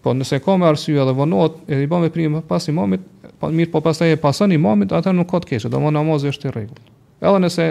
po 0.00 0.14
nëse 0.16 0.38
ka 0.42 0.54
me 0.56 0.66
arsye 0.72 1.04
dhe 1.06 1.14
vënohet 1.14 1.62
i 1.78 1.86
bën 1.90 2.06
veprime 2.08 2.42
pas 2.48 2.66
i 2.66 2.72
momentit, 2.74 3.06
po 3.40 3.48
mirë, 3.52 3.70
po 3.72 3.80
pasaj 3.84 4.10
e 4.14 4.18
pason 4.20 4.52
i 4.52 4.58
momentit, 4.60 4.96
atë 4.98 5.14
nuk 5.14 5.30
ka 5.30 5.40
të 5.44 5.50
keshë 5.54 5.62
kështu, 5.68 5.72
domodinose 5.74 6.28
është 6.32 6.48
i 6.48 6.52
regull 6.52 6.90
Edhe 7.20 7.40
nëse 7.42 7.66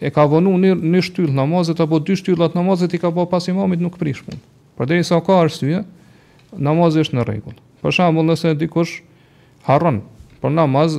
e 0.00 0.10
ka 0.12 0.26
vonu 0.28 0.52
në 0.60 0.74
në 0.76 1.00
shtyll 1.06 1.32
namazet 1.34 1.80
apo 1.80 2.00
dy 2.04 2.16
shtyllat 2.16 2.56
namazet 2.56 2.94
i 2.94 3.00
ka 3.00 3.10
bë 3.16 3.26
pas 3.32 3.46
imamit 3.48 3.80
nuk 3.80 3.96
prish 4.00 4.22
punë. 4.26 4.40
Përderisa 4.76 5.20
ka 5.24 5.38
arsye, 5.44 5.84
namazi 6.52 7.00
është 7.04 7.16
në 7.16 7.24
rregull. 7.26 7.56
Për 7.80 7.94
shembull, 7.96 8.28
nëse 8.28 8.52
dikush 8.60 8.98
harron 9.68 10.02
për 10.42 10.52
namaz, 10.52 10.98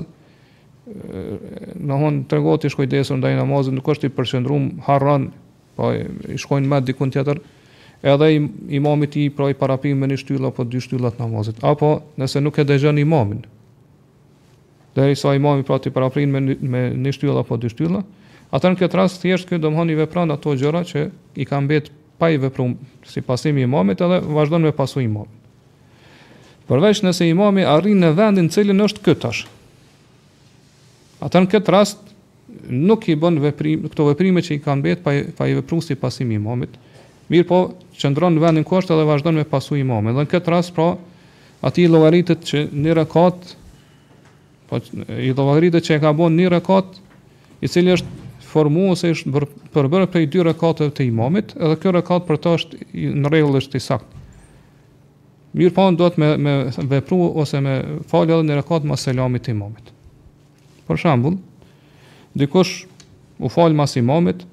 nëhon 1.78 2.24
tregot 2.32 2.64
i 2.66 2.72
shkoj 2.74 2.88
desur 2.90 3.20
ndaj 3.22 3.38
namazit, 3.38 3.76
nuk 3.76 3.86
është 3.94 4.08
i 4.10 4.14
përqendruar, 4.18 4.66
harron, 4.88 5.30
po 5.78 5.92
i 5.94 6.40
shkojnë 6.42 6.68
më 6.72 6.82
dikun 6.88 7.12
tjetër, 7.14 7.42
edhe 8.08 8.30
imamit 8.80 9.14
i 9.14 9.28
tij 9.28 9.36
proi 9.38 9.54
para 9.58 9.78
me 9.84 10.08
një 10.10 10.18
shtyll 10.24 10.50
apo 10.50 10.64
dy 10.66 10.82
shtyllat 10.82 11.20
namazit, 11.22 11.62
apo 11.62 12.00
nëse 12.18 12.42
nuk 12.42 12.58
e 12.58 12.64
dëgjon 12.66 12.98
imamin. 12.98 13.46
Dhe 14.98 15.12
i 15.12 15.16
sa 15.16 15.36
imami 15.38 15.62
prati 15.64 15.94
paraprin 15.94 16.32
me 16.32 16.90
një 16.90 17.12
shtylla 17.14 17.44
apo 17.46 17.54
dy 17.62 17.70
shtylla, 17.70 18.02
Atë 18.48 18.70
në 18.72 18.78
këtë 18.80 18.96
rast 18.96 19.20
thjesht 19.24 19.50
kë 19.50 19.58
do 19.60 19.72
mohoni 19.74 19.96
vepran 20.00 20.32
ato 20.32 20.54
gjëra 20.56 20.82
që 20.88 21.02
i 21.36 21.46
ka 21.50 21.58
mbet 21.64 21.90
pa 22.18 22.30
i 22.32 22.38
vepruar 22.40 22.76
si 23.06 23.20
pasimi 23.22 23.62
i 23.66 23.68
imamit 23.68 24.00
edhe 24.02 24.22
vazhdon 24.24 24.64
me 24.64 24.72
pasu 24.76 25.02
imam. 25.04 25.28
Përveç 26.68 27.02
nëse 27.08 27.28
imami 27.28 27.66
arrin 27.68 28.00
në 28.04 28.14
vendin 28.18 28.48
cilin 28.52 28.84
është 28.86 29.04
këtë 29.04 29.22
tash. 29.26 29.44
në 31.22 31.50
këtë 31.52 31.72
rast 31.74 32.00
nuk 32.72 33.08
i 33.12 33.16
bën 33.20 33.40
veprim 33.44 33.84
këto 33.92 34.06
veprime 34.12 34.42
që 34.44 34.56
i 34.56 34.60
kanë 34.64 34.80
mbet 34.82 35.04
pa 35.04 35.12
pa 35.38 35.48
i 35.52 35.58
vepruar 35.60 35.84
si 35.84 35.96
pasimi 36.00 36.36
i 36.36 36.40
imamit. 36.40 36.70
Mirë 37.28 37.48
po, 37.50 37.58
qëndron 38.00 38.36
në 38.36 38.40
vendin 38.46 38.64
kosht 38.64 38.90
edhe 38.96 39.04
vazhdon 39.04 39.36
me 39.36 39.44
pasu 39.44 39.76
imamit. 39.76 40.16
Dhe 40.16 40.24
në 40.24 40.32
këtë 40.32 40.52
rast 40.54 40.72
pra 40.76 40.88
ati 41.68 41.84
i 41.84 41.88
që 41.92 42.64
një 42.72 42.94
rekat 42.96 43.58
po, 44.70 44.80
i 45.20 45.34
logaritet 45.36 45.84
që 45.84 45.96
e 45.96 46.00
ka 46.00 46.14
bën 46.16 46.36
në 46.36 46.48
rekat 46.56 46.88
i 47.64 47.68
cili 47.68 47.92
është 47.92 48.26
ose 48.66 49.12
është 49.14 49.32
për 49.34 49.46
për 49.76 49.88
bërë 49.92 50.08
këto 50.10 50.28
dy 50.34 50.46
rekate 50.48 50.88
të 50.98 51.06
imamit, 51.12 51.54
edhe 51.60 51.78
kjo 51.82 51.92
rekat 51.94 52.26
për 52.26 52.38
ta 52.42 52.56
është 52.58 52.78
në 53.22 53.30
rregull 53.32 53.58
është 53.60 53.78
i 53.78 53.80
saktë. 53.80 54.16
Mirë 55.58 55.74
po 55.78 55.86
duhet 55.98 56.18
me 56.22 56.32
me 56.48 56.56
vepru 56.90 57.20
ose 57.42 57.60
me 57.64 57.76
falë 58.10 58.34
edhe 58.38 58.48
në 58.50 58.58
rekat 58.62 58.84
më 58.90 58.98
selamit 59.00 59.44
të 59.46 59.52
imamit. 59.54 59.92
Për 60.88 60.98
shembull, 61.02 61.38
dikush 62.38 62.74
u 63.42 63.50
fal 63.52 63.74
mas 63.76 63.96
imamit, 64.00 64.44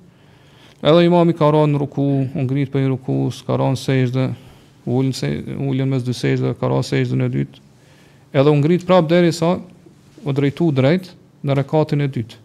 edhe 0.82 1.04
imam 1.06 1.30
i 1.30 1.34
ka 1.36 1.46
rënë 1.54 1.74
në 1.74 1.78
ruku, 1.82 2.02
u 2.36 2.40
ngrit 2.44 2.70
për 2.72 2.84
një 2.84 2.88
ruku, 2.94 3.18
ka 3.46 3.56
rënë 3.60 3.78
sejdë, 3.84 4.26
ullën 4.86 5.12
se 5.16 5.28
ulën 5.58 5.88
mes 5.92 6.02
dy 6.04 6.12
sejdë, 6.16 6.54
ka 6.60 6.68
rënë 6.72 6.88
sejdën 6.88 7.20
në 7.22 7.28
dytë. 7.36 7.60
Edhe 8.34 8.50
u 8.50 8.56
ngrit 8.60 8.86
prapë 8.88 9.08
derisa 9.14 9.54
u 10.24 10.32
drejtu 10.34 10.72
drejt 10.74 11.12
në 11.44 11.58
rekatin 11.60 12.00
e 12.00 12.08
dytë. 12.08 12.43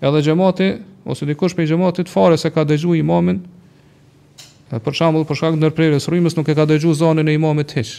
Edhe 0.00 0.20
xhamati 0.22 0.68
ose 1.04 1.26
dikush 1.26 1.54
prej 1.56 1.70
xhamatit 1.70 2.08
fare 2.12 2.36
se 2.36 2.50
ka 2.50 2.64
dëgjuar 2.68 2.98
imamin, 3.00 3.38
për 4.68 4.96
shembull, 4.98 5.24
për 5.24 5.38
shkak 5.38 5.56
ndër 5.60 5.72
prerës 5.72 6.08
rrymës 6.10 6.34
nuk 6.36 6.48
e 6.50 6.56
ka 6.58 6.66
dëgjuar 6.68 6.98
zonën 7.00 7.30
e 7.30 7.36
imamit 7.36 7.70
hiç. 7.78 7.96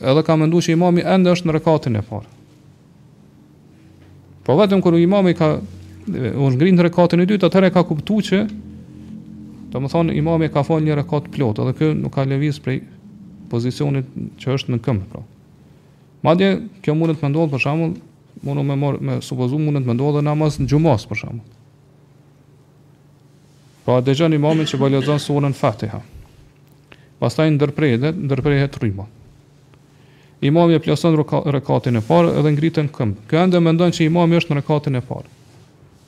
Edhe 0.00 0.22
ka 0.24 0.36
menduar 0.40 0.64
se 0.64 0.72
imami 0.72 1.04
ende 1.04 1.30
është 1.30 1.50
në 1.50 1.56
rekatin 1.58 2.00
e 2.00 2.02
parë. 2.08 2.30
Po 4.48 4.56
vetëm 4.58 4.80
kur 4.82 4.96
imami 4.96 5.36
ka 5.38 5.58
u 6.08 6.48
ngrit 6.50 6.74
në 6.78 6.86
rekatin 6.88 7.20
e 7.22 7.26
dytë, 7.28 7.50
atëherë 7.50 7.72
ka 7.74 7.82
kuptuar 7.90 8.24
që 8.24 8.38
do 9.74 9.82
më 9.84 9.90
thonë 9.92 10.16
imami 10.16 10.48
ka 10.48 10.62
fal 10.64 10.80
një 10.80 10.96
rekat 11.02 11.28
plot, 11.34 11.60
edhe 11.62 11.74
kë 11.78 11.92
nuk 11.98 12.14
ka 12.16 12.24
lëvizur 12.24 12.64
prej 12.64 12.78
pozicionit 13.52 14.08
që 14.40 14.54
është 14.56 14.72
në 14.74 14.80
këmbë. 14.84 15.08
Pra. 15.12 15.22
Madje 16.24 16.48
kjo 16.82 16.96
mund 16.96 17.12
të 17.12 17.26
mendohet 17.26 17.52
për 17.52 17.62
shembull 17.62 17.92
mundu 18.42 18.62
me 18.62 18.76
marë, 18.76 19.00
me 19.00 19.18
supozu 19.24 19.58
mundet 19.58 19.86
me 19.86 19.94
ndohë 19.96 20.18
dhe 20.18 20.22
namaz 20.26 20.58
në 20.60 20.66
gjumas, 20.70 21.06
për 21.08 21.20
shumë. 21.22 21.40
Pra, 23.86 24.00
dhe 24.04 24.14
gjën 24.14 24.34
imamin 24.36 24.68
që 24.68 24.80
bëjle 24.80 25.02
po 25.06 25.16
surën 25.22 25.54
fatiha. 25.56 26.00
Pastaj, 27.18 27.48
ndërprejhet, 27.56 28.12
ndërprejhet 28.28 28.76
rrima. 28.78 29.06
Imami 30.46 30.76
e 30.78 30.82
plasën 30.82 31.16
rëkatin 31.56 31.98
e 31.98 32.02
parë 32.06 32.36
edhe 32.38 32.52
ngritën 32.54 32.92
këmbë. 32.94 33.24
Këndë 33.32 33.58
e 33.58 33.62
me 33.64 33.72
ndonë 33.74 33.96
që 33.96 34.06
imami 34.06 34.38
është 34.38 34.54
në 34.54 34.60
rëkatin 34.60 35.00
e 35.00 35.02
parë. 35.08 35.32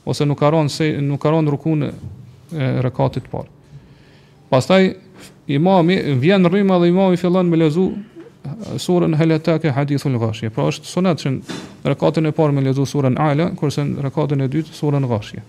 Ose 0.07 0.27
nuk 0.29 0.43
aron, 0.47 0.69
se, 0.71 0.93
nuk 1.03 1.25
aron 1.27 1.51
rukun 1.51 1.88
e 1.90 2.69
rëkatit 2.87 3.27
parë. 3.33 3.51
Pastaj, 4.51 4.79
taj 4.79 5.57
imami 5.57 5.97
vjen 6.23 6.47
rrima 6.47 6.79
dhe 6.79 6.93
imami 6.93 7.19
fillon 7.19 7.51
me 7.51 7.59
lezu 7.59 7.88
surën 8.76 9.14
Helatake 9.16 9.70
Hadithul 9.72 10.18
Ghashia. 10.18 10.50
Pra 10.55 10.68
është 10.70 10.88
sunet 10.88 11.20
që 11.22 11.33
në 11.35 11.59
rekatën 11.92 12.26
e 12.29 12.33
parë 12.35 12.55
me 12.57 12.62
lezu 12.64 12.87
surën 12.87 13.18
Ala, 13.20 13.50
kurse 13.59 13.85
në 13.85 14.05
rekatën 14.07 14.42
e 14.44 14.48
dytë 14.53 14.76
surën 14.76 15.07
Ghashia. 15.11 15.42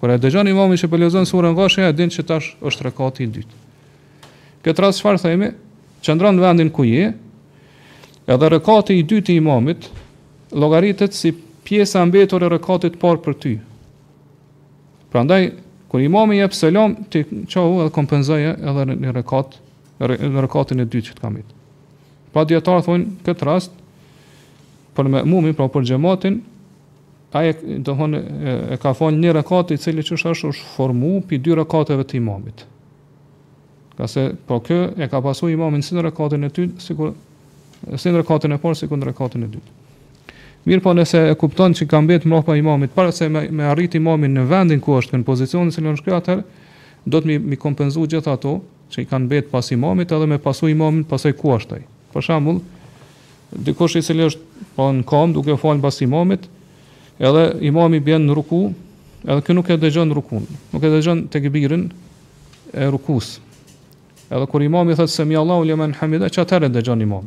Kur 0.00 0.10
e 0.14 0.18
dëgjon 0.20 0.48
imamin 0.48 0.80
që 0.80 0.88
po 0.88 1.00
lezon 1.00 1.26
surën 1.28 1.56
Ghashia, 1.58 1.88
e 1.92 1.96
din 1.98 2.10
se 2.10 2.24
tash 2.24 2.54
është 2.62 2.88
rekati 2.88 3.24
i 3.26 3.30
dytë. 3.34 3.58
Këtë 4.64 4.84
rast 4.86 5.02
çfarë 5.02 5.22
themi? 5.26 5.50
Qëndron 6.04 6.38
në 6.38 6.44
vendin 6.44 6.70
ku 6.72 6.84
je. 6.88 7.10
Edhe 8.30 8.48
rekati 8.56 8.96
i 8.98 9.04
dytë 9.04 9.34
i 9.34 9.38
imamit 9.40 9.88
llogaritet 10.52 11.14
si 11.14 11.32
pjesa 11.64 12.04
mbetur 12.08 12.44
e 12.46 12.52
rekatit 12.56 12.96
parë 13.02 13.22
për 13.24 13.40
ty. 13.42 13.54
Prandaj 15.12 15.50
kur 15.90 16.00
imami 16.04 16.38
jep 16.40 16.54
selam, 16.54 16.94
ti 17.10 17.24
çau 17.50 17.66
edhe 17.82 17.90
kompenzoje 17.94 18.54
edhe 18.60 18.88
në 18.94 19.16
rekat 19.20 19.58
në 20.00 20.44
rekatin 20.46 20.80
e 20.80 20.86
dytë 20.88 21.10
që 21.12 21.16
kamit. 21.20 21.50
Pra 22.30 22.44
djetarë 22.46 22.84
thonë 22.86 23.08
këtë 23.26 23.46
rast, 23.48 23.72
për 24.94 25.08
me 25.10 25.54
pra 25.56 25.66
për 25.72 25.86
gjematin, 25.90 26.40
ai 27.34 27.50
e, 27.50 27.56
e, 27.78 28.54
e 28.74 28.76
ka 28.82 28.92
falë 28.98 29.18
një 29.22 29.32
rekate 29.38 29.74
i 29.76 29.80
cili 29.82 30.02
që 30.06 30.16
është 30.18 30.50
është 30.50 30.70
formu 30.76 31.14
pi 31.30 31.38
dy 31.38 31.54
rekateve 31.58 32.04
të 32.06 32.18
imamit. 32.18 32.64
Ka 33.98 34.06
se, 34.10 34.28
po 34.48 34.60
kë 34.66 34.78
e 35.02 35.08
ka 35.12 35.20
pasu 35.22 35.48
imamin 35.50 35.82
si 35.86 35.96
rekatin 36.02 36.46
e 36.46 36.50
ty, 36.54 36.68
sikur, 36.82 37.12
si 37.98 38.14
rekatin 38.14 38.54
e 38.56 38.58
parë, 38.62 38.78
sikur 38.84 38.98
në 38.98 39.12
e 39.12 39.50
dy. 39.56 39.62
Mirë 40.70 40.82
po 40.84 40.92
nëse 40.94 41.20
e 41.32 41.36
kupton 41.40 41.72
që 41.74 41.86
ka 41.88 42.00
mbetë 42.04 42.28
mrapa 42.28 42.56
imamit, 42.60 42.90
parë 42.94 43.12
se 43.16 43.28
me, 43.32 43.46
me 43.50 43.64
arrit 43.70 43.94
imamin 43.96 44.34
në 44.38 44.46
vendin 44.50 44.82
ku 44.84 44.92
është, 44.98 45.16
në 45.22 45.24
pozicionin 45.24 45.72
se 45.72 45.80
në 45.80 45.94
shkri 46.02 46.12
atër, 46.16 46.42
do 47.08 47.16
të 47.20 47.30
mi, 47.30 47.38
mi 47.52 47.56
kompenzu 47.56 48.04
gjitha 48.10 48.34
ato 48.36 48.58
që 48.92 49.06
i 49.06 49.08
kanë 49.08 49.30
betë 49.30 49.48
pas 49.54 49.70
imamit 49.72 50.12
edhe 50.12 50.26
me 50.28 50.36
pasu 50.44 50.68
imamin 50.68 51.06
pasaj 51.08 51.32
ku 51.38 51.54
është 51.56 51.78
ajë 51.78 51.88
për 52.14 52.24
shambull, 52.26 52.60
dikosh 53.64 53.96
i 53.98 54.02
cilë 54.04 54.28
është 54.30 54.46
pa 54.60 54.76
po, 54.76 54.88
në 54.94 55.04
kam, 55.08 55.32
duke 55.34 55.56
falë 55.58 55.82
bas 55.82 55.98
imamit, 56.04 56.46
edhe 57.20 57.44
imami 57.70 58.00
bjenë 58.04 58.28
në 58.30 58.36
ruku, 58.38 58.62
edhe 59.26 59.44
kë 59.46 59.56
nuk 59.56 59.70
e 59.74 59.78
dëgjën 59.82 60.10
në 60.12 60.18
rukun, 60.18 60.46
nuk 60.74 60.84
e 60.86 60.92
dëgjën 60.94 61.24
të 61.32 61.42
gëbirin 61.46 61.86
e 62.74 62.90
rukus. 62.94 63.34
Edhe 64.30 64.46
kër 64.50 64.66
imami 64.68 64.94
thëtë 64.98 65.10
se 65.16 65.24
mi 65.26 65.34
Allah 65.38 65.58
u 65.58 65.66
lëma 65.66 65.88
në 65.90 65.98
hamida, 66.00 66.28
që 66.32 66.44
atër 66.44 66.68
e 66.68 66.74
dëgjën 66.76 67.06
në 67.06 67.20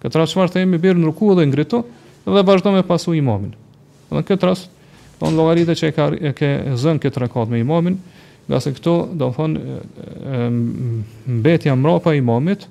Këtë 0.00 0.16
rrasë 0.16 0.32
shmarë 0.32 0.52
të 0.54 0.60
imi 0.64 0.78
në 0.80 1.04
ruku 1.10 1.34
dhe 1.36 1.44
ngrito, 1.44 1.82
dhe 2.24 2.40
bashdo 2.48 2.70
me 2.72 2.80
pasu 2.88 3.12
imamin. 3.18 3.50
Edhe 4.08 4.22
në 4.22 4.22
këtë 4.30 4.46
rrasë, 4.48 4.70
do 4.70 5.18
po, 5.20 5.26
në 5.28 5.36
logaritë 5.36 5.74
që 5.76 5.90
e 5.90 5.90
ka 6.32 6.46
e 6.46 6.70
zën 6.80 6.96
këtë 7.02 7.20
rekat 7.26 7.50
me 7.52 7.60
imamin, 7.60 7.98
nga 8.48 8.60
se 8.64 8.72
këto, 8.78 8.94
do 9.20 9.28
në 9.28 9.36
thonë, 9.36 9.82
mbetja 11.42 11.76
mrapa 11.76 12.14
imamit, 12.16 12.64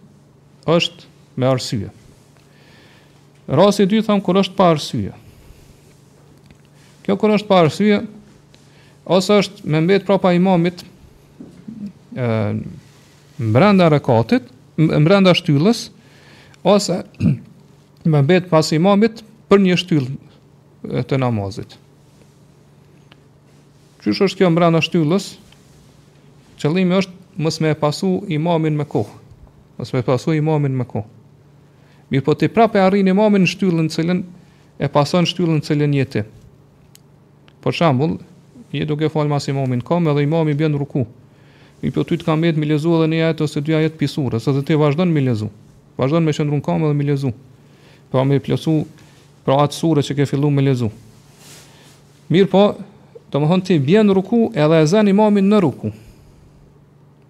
është 0.74 1.06
me 1.40 1.48
arsye. 1.48 1.88
Rasti 3.48 3.88
i 3.88 3.90
dytë 3.90 4.08
tham 4.12 4.22
kur 4.24 4.38
është 4.44 4.56
pa 4.60 4.68
arsye. 4.76 5.16
Kjo 7.06 7.16
kur 7.18 7.34
është 7.34 7.50
pa 7.50 7.64
arsye 7.64 8.02
ose 9.10 9.40
është 9.42 9.70
me 9.74 9.80
mbet 9.86 10.06
prapa 10.06 10.36
imamit 10.38 10.84
ë 12.14 12.30
mbrenda 13.40 13.88
rekatit, 13.90 14.44
mbrenda 14.80 15.32
shtyllës 15.40 15.86
ose 16.68 16.98
me 18.12 18.20
mbet 18.26 18.50
pas 18.52 18.70
imamit 18.76 19.22
për 19.50 19.64
një 19.66 19.78
shtyllë 19.82 21.04
të 21.10 21.20
namazit. 21.24 21.74
Qysh 24.04 24.22
është 24.28 24.42
kjo 24.44 24.50
mbrenda 24.54 24.80
shtyllës? 24.86 25.32
Qëllimi 26.60 27.00
është 27.02 27.16
mos 27.40 27.58
me 27.64 27.72
pasu 27.80 28.12
imamin 28.36 28.76
me 28.80 28.84
kohë. 28.92 29.14
Mos 29.80 29.94
me 29.96 30.04
pasu 30.04 30.34
imamin 30.36 30.76
me 30.76 30.84
kohë. 30.88 31.08
Mirë 32.10 32.26
po 32.26 32.34
ti 32.38 32.50
prapë 32.50 32.80
e 32.80 32.84
arrin 32.84 33.10
imamin 33.12 33.44
në 33.46 33.50
shtyllën 33.52 33.86
në 33.90 33.94
cilën 33.94 34.22
e 34.82 34.88
pason 34.90 35.28
shtyllën 35.30 35.60
në 35.62 35.66
cilën 35.68 35.94
jeti. 36.00 36.24
Për 37.62 37.76
shambull, 37.76 38.16
je 38.74 38.86
duke 38.90 39.10
falë 39.14 39.30
mas 39.30 39.46
imamin 39.52 39.84
kam 39.86 40.10
edhe 40.10 40.24
imamin 40.26 40.58
bjën 40.58 40.78
ruku. 40.82 41.04
Mirë 41.84 41.96
po 41.96 42.04
ty 42.10 42.18
të 42.18 42.26
kam 42.28 42.42
jetë 42.48 42.62
milezu 42.64 42.96
edhe 42.98 43.12
një 43.14 43.22
jetë 43.28 43.46
ose 43.46 43.62
dy 43.62 43.78
jetë 43.78 44.00
pisurës 44.02 44.50
edhe 44.50 44.66
ti 44.68 44.78
vazhdojnë 44.80 45.14
milezu. 45.16 45.52
Vazhdojnë 46.02 46.26
me 46.30 46.34
shëndrun 46.36 46.66
kam 46.66 46.86
edhe 46.88 46.98
milezu. 46.98 47.34
Pra 48.10 48.26
me 48.26 48.42
plesu 48.42 48.80
pra 49.46 49.60
atë 49.68 49.78
surë 49.78 50.06
që 50.10 50.18
ke 50.18 50.26
fillu 50.32 50.50
me 50.52 50.66
lezu. 50.66 50.90
Mirë 52.34 52.50
po, 52.50 52.64
të 53.30 53.38
më 53.38 53.52
thonë 53.54 53.68
ti 53.70 53.78
bjën 53.86 54.14
ruku 54.18 54.48
edhe 54.58 54.82
e 54.82 54.90
zen 54.90 55.14
imamin 55.14 55.46
në 55.52 55.62
ruku. 55.66 55.94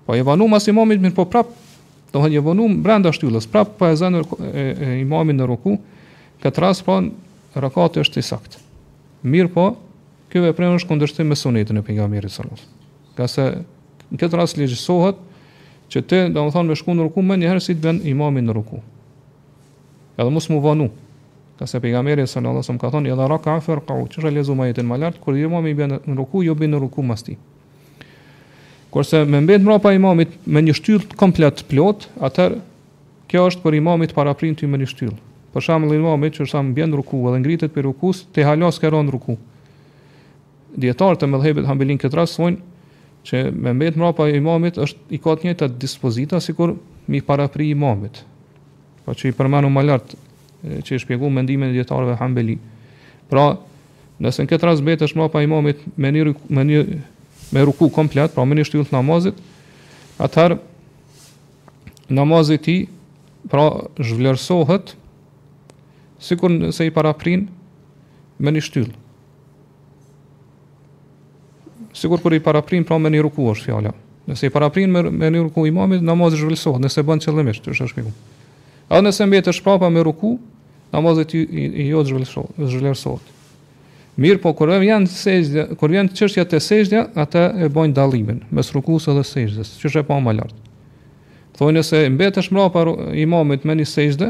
Po 0.08 0.16
e 0.16 0.24
vanu 0.26 0.48
mas 0.50 0.72
imamin, 0.72 1.04
mirë 1.04 1.18
po 1.20 1.28
prapë 1.30 1.68
do 2.14 2.22
hënë 2.24 2.42
vonu 2.44 2.66
brenda 2.84 3.12
shtyllës, 3.14 3.46
prapë 3.52 3.76
po 3.80 3.90
e 3.90 3.98
zënë 3.98 4.24
imamin 5.02 5.40
në 5.40 5.48
ruku, 5.50 5.76
këtë 6.44 6.64
rast 6.64 6.86
pra 6.88 7.00
po, 7.02 7.30
rakati 7.62 8.02
është 8.04 8.22
i 8.22 8.26
sakt. 8.26 8.58
Mirë 9.26 9.52
po, 9.54 9.66
ky 10.32 10.42
veprim 10.44 10.76
është 10.78 10.90
kundërshtim 10.92 11.30
me 11.32 11.36
sunetin 11.40 11.82
e 11.82 11.84
pejgamberit 11.86 12.32
sallallahu 12.32 12.62
alajhi 12.62 13.22
wasallam. 13.22 13.66
në 14.10 14.18
këtë 14.22 14.38
rast 14.40 14.58
legjësohet 14.58 15.18
që 15.94 16.02
ti 16.10 16.20
do 16.34 16.40
të 16.48 16.54
thonë 16.56 16.70
me 16.72 16.78
shkundur 16.78 17.04
në 17.06 17.10
ruku 17.10 17.22
më 17.26 17.38
herë 17.44 17.62
si 17.66 17.76
të 17.76 17.82
bën 17.84 18.00
imamin 18.14 18.48
në 18.50 18.56
ruku. 18.58 18.80
Edhe 20.18 20.30
mos 20.34 20.50
mu 20.50 20.60
vonu. 20.64 20.90
Ka 21.60 21.68
se 21.68 21.80
pejgamberi 21.84 22.26
sallallahu 22.28 22.56
alajhi 22.62 22.68
wasallam 22.68 22.82
ka 22.82 22.92
thonë 22.94 23.12
edhe 23.14 23.28
raka 23.30 23.58
fer 23.62 23.82
qaut, 23.86 24.10
çfarë 24.14 24.32
lezu 24.34 24.56
më 24.56 24.74
më 24.92 24.98
lart 25.02 25.20
kur 25.22 25.38
imam 25.38 25.66
i 25.68 25.74
bën 25.76 25.98
në 26.08 26.16
ruku, 26.18 26.44
jo 26.44 26.56
bën 26.56 26.72
në 26.72 26.80
ruku 26.80 27.04
mas 27.04 27.24
Kurse 28.90 29.24
me 29.24 29.40
mbet 29.40 29.62
mbrapa 29.64 29.94
imamit 29.94 30.32
me 30.50 30.62
një 30.66 30.74
shtyllë 30.80 31.18
komplet 31.20 31.62
plot, 31.70 32.08
atë 32.26 32.46
kjo 33.30 33.44
është 33.52 33.62
për 33.66 33.76
imamit 33.78 34.16
para 34.18 34.34
printi 34.38 34.66
me 34.68 34.80
një 34.82 34.88
shtyllë. 34.90 35.18
Për 35.54 35.66
shembull 35.66 35.98
imamit 36.00 36.38
që 36.38 36.48
sa 36.50 36.62
mbjen 36.66 36.94
ruku 36.98 37.20
dhe 37.30 37.42
ngritet 37.42 37.74
për 37.76 37.86
rukus, 37.90 38.24
te 38.34 38.46
halos 38.46 38.82
ka 38.82 38.90
rën 38.94 39.12
ruku. 39.14 39.36
Dietar 40.80 41.18
të 41.18 41.30
mëdhëbet 41.30 41.68
Hambelin 41.70 42.02
këtë 42.02 42.18
rast 42.18 42.38
thonë 42.38 42.58
që 43.30 43.44
me 43.62 43.76
mbet 43.78 43.98
mbrapa 43.98 44.28
imamit 44.38 44.78
është 44.82 45.14
i 45.18 45.22
ka 45.22 45.36
të 45.38 45.48
njëjta 45.50 45.70
dispozita 45.82 46.42
sikur 46.42 46.74
mi 47.10 47.22
para 47.26 47.46
pri 47.50 47.70
imamit. 47.76 48.24
Po 49.06 49.14
që 49.18 49.30
i 49.32 49.38
përmanu 49.38 49.70
më 49.74 49.86
lartë 49.88 50.78
që 50.86 50.98
i 50.98 51.02
shpjegu 51.06 51.30
mendimin 51.32 51.70
e 51.72 51.76
djetarëve 51.78 52.18
Hambeli. 52.20 52.58
Pra, 53.30 53.52
nëse 54.22 54.44
në 54.46 54.50
këtë 54.54 54.70
rast 54.70 54.86
betë 54.86 55.10
është 55.12 55.30
imamit 55.46 55.78
me 55.98 56.12
një, 56.16 56.34
me 56.58 56.64
një 56.70 56.86
me 57.52 57.66
ruku 57.66 57.90
komplet, 57.90 58.34
pra 58.36 58.46
me 58.46 58.56
një 58.58 58.66
shtyllë 58.68 58.90
të 58.90 58.96
namazit, 58.96 59.40
atëherë 60.22 60.58
namazit 62.20 62.64
ti, 62.66 62.78
pra 63.50 63.68
zhvlerësohet, 64.04 64.94
si 66.20 66.36
kur 66.38 66.52
nëse 66.52 66.90
i 66.90 66.94
paraprin, 66.94 67.48
me 68.44 68.52
një 68.54 68.64
shtyllë. 68.68 68.92
Sigur 71.96 72.22
për 72.22 72.38
i 72.38 72.42
paraprin, 72.44 72.84
pra 72.88 73.00
me 73.02 73.10
një 73.12 73.24
ruku 73.28 73.48
është 73.52 73.70
fjalla. 73.70 73.94
Nëse 74.30 74.48
i 74.50 74.54
paraprin 74.54 74.92
me, 74.94 75.02
me 75.10 75.32
një 75.34 75.48
ruku 75.48 75.66
imamit, 75.72 76.04
namazit 76.06 76.44
zhvlerësohet, 76.44 76.84
nëse 76.84 77.04
bën 77.08 77.24
qëllimisht, 77.26 77.66
të 77.66 77.78
shëshmikum. 77.80 78.14
A 78.94 79.02
nëse 79.04 79.26
mbetë 79.30 79.54
është 79.56 79.66
prapa 79.66 79.90
me 79.94 80.04
ruku, 80.06 80.36
namazit 80.94 81.34
i, 81.38 81.42
i, 81.42 81.66
i 81.86 81.90
jo 81.90 82.04
zhvlerësohet. 82.06 83.36
Mirë 84.20 84.42
po 84.44 84.52
kërë 84.56 84.78
vjen 84.84 85.06
sejdja, 85.08 85.64
kur 85.80 85.94
vjen 85.94 86.10
çështja 86.12 86.44
të 86.52 86.60
sejdja, 86.64 87.06
ata 87.22 87.46
e 87.64 87.70
bojnë 87.72 87.96
dallimin 87.96 88.42
mes 88.58 88.72
rukus 88.76 89.08
dhe 89.08 89.24
sejdës, 89.24 89.70
çu 89.80 89.92
e 90.02 90.04
pa 90.04 90.18
më 90.20 90.34
lart. 90.42 90.58
Thonë 91.56 91.84
se 91.88 92.02
mbetësh 92.12 92.50
mbrapa 92.52 92.84
imamit 93.24 93.64
me 93.68 93.78
një 93.80 93.86
sejdë, 93.94 94.30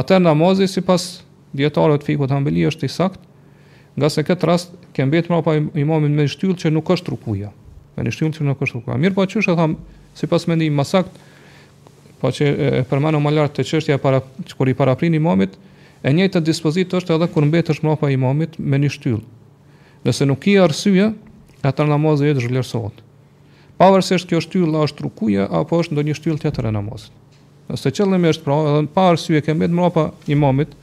atë 0.00 0.20
namazi 0.24 0.70
sipas 0.72 1.04
dietarëve 1.56 2.00
të 2.00 2.08
fikut 2.14 2.32
hanbeli 2.32 2.64
është 2.70 2.88
i 2.88 2.94
sakt, 2.94 3.20
nga 3.98 4.08
se 4.10 4.24
kët 4.26 4.48
rast 4.48 4.72
ke 4.96 5.04
mbetë 5.06 5.30
mbrapa 5.32 5.58
imamit 5.84 6.14
me 6.16 6.24
shtyllë 6.32 6.58
që 6.64 6.72
nuk 6.72 6.94
është 6.96 7.12
rukuja. 7.12 7.52
Me 7.96 8.08
një 8.08 8.16
shtyllë 8.16 8.38
që 8.40 8.48
nuk 8.48 8.64
është 8.64 8.80
rukuja. 8.80 8.96
Mirë 9.04 9.16
po 9.20 9.28
çu 9.30 9.42
është 9.44 9.58
tham 9.60 9.76
sipas 10.18 10.48
mendimit 10.50 10.78
më 10.80 10.88
sakt, 10.94 11.12
paçi 12.24 12.48
po 12.56 12.88
përmano 12.94 13.20
më 13.20 13.36
lart 13.36 13.54
të 13.58 13.68
çështja 13.68 14.00
para 14.00 14.24
kur 14.56 14.72
i 14.72 14.76
paraprin 14.80 15.12
imamit, 15.20 15.60
E 16.04 16.12
njëjta 16.12 16.42
dispozitë 16.44 16.98
është 17.00 17.14
edhe 17.16 17.30
kur 17.32 17.46
mbetesh 17.48 17.80
më 17.80 17.96
imamit 18.12 18.58
me 18.60 18.76
një 18.78 18.90
shtyll. 18.92 19.20
Nëse 20.04 20.26
nuk 20.28 20.44
i 20.52 20.58
arsye, 20.60 21.06
atë 21.64 21.86
namaz 21.88 22.20
e 22.20 22.28
jetë 22.28 22.44
zhvlerësohet. 22.44 22.98
Pavarësisht 23.80 24.28
kjo 24.28 24.40
shtyllë 24.44 24.82
është 24.84 25.06
rukuja 25.06 25.46
apo 25.48 25.80
është 25.80 25.96
ndonjë 25.96 26.16
shtyllë 26.18 26.42
tjetër 26.44 26.68
e 26.68 26.72
namazit. 26.76 27.14
Nëse 27.72 27.90
qëllimi 27.96 28.28
është 28.34 28.44
pra, 28.44 28.58
edhe 28.74 28.90
pa 28.94 29.04
arsye 29.14 29.40
ke 29.42 29.54
mbet 29.56 29.72
më 29.74 30.04
imamit 30.30 30.76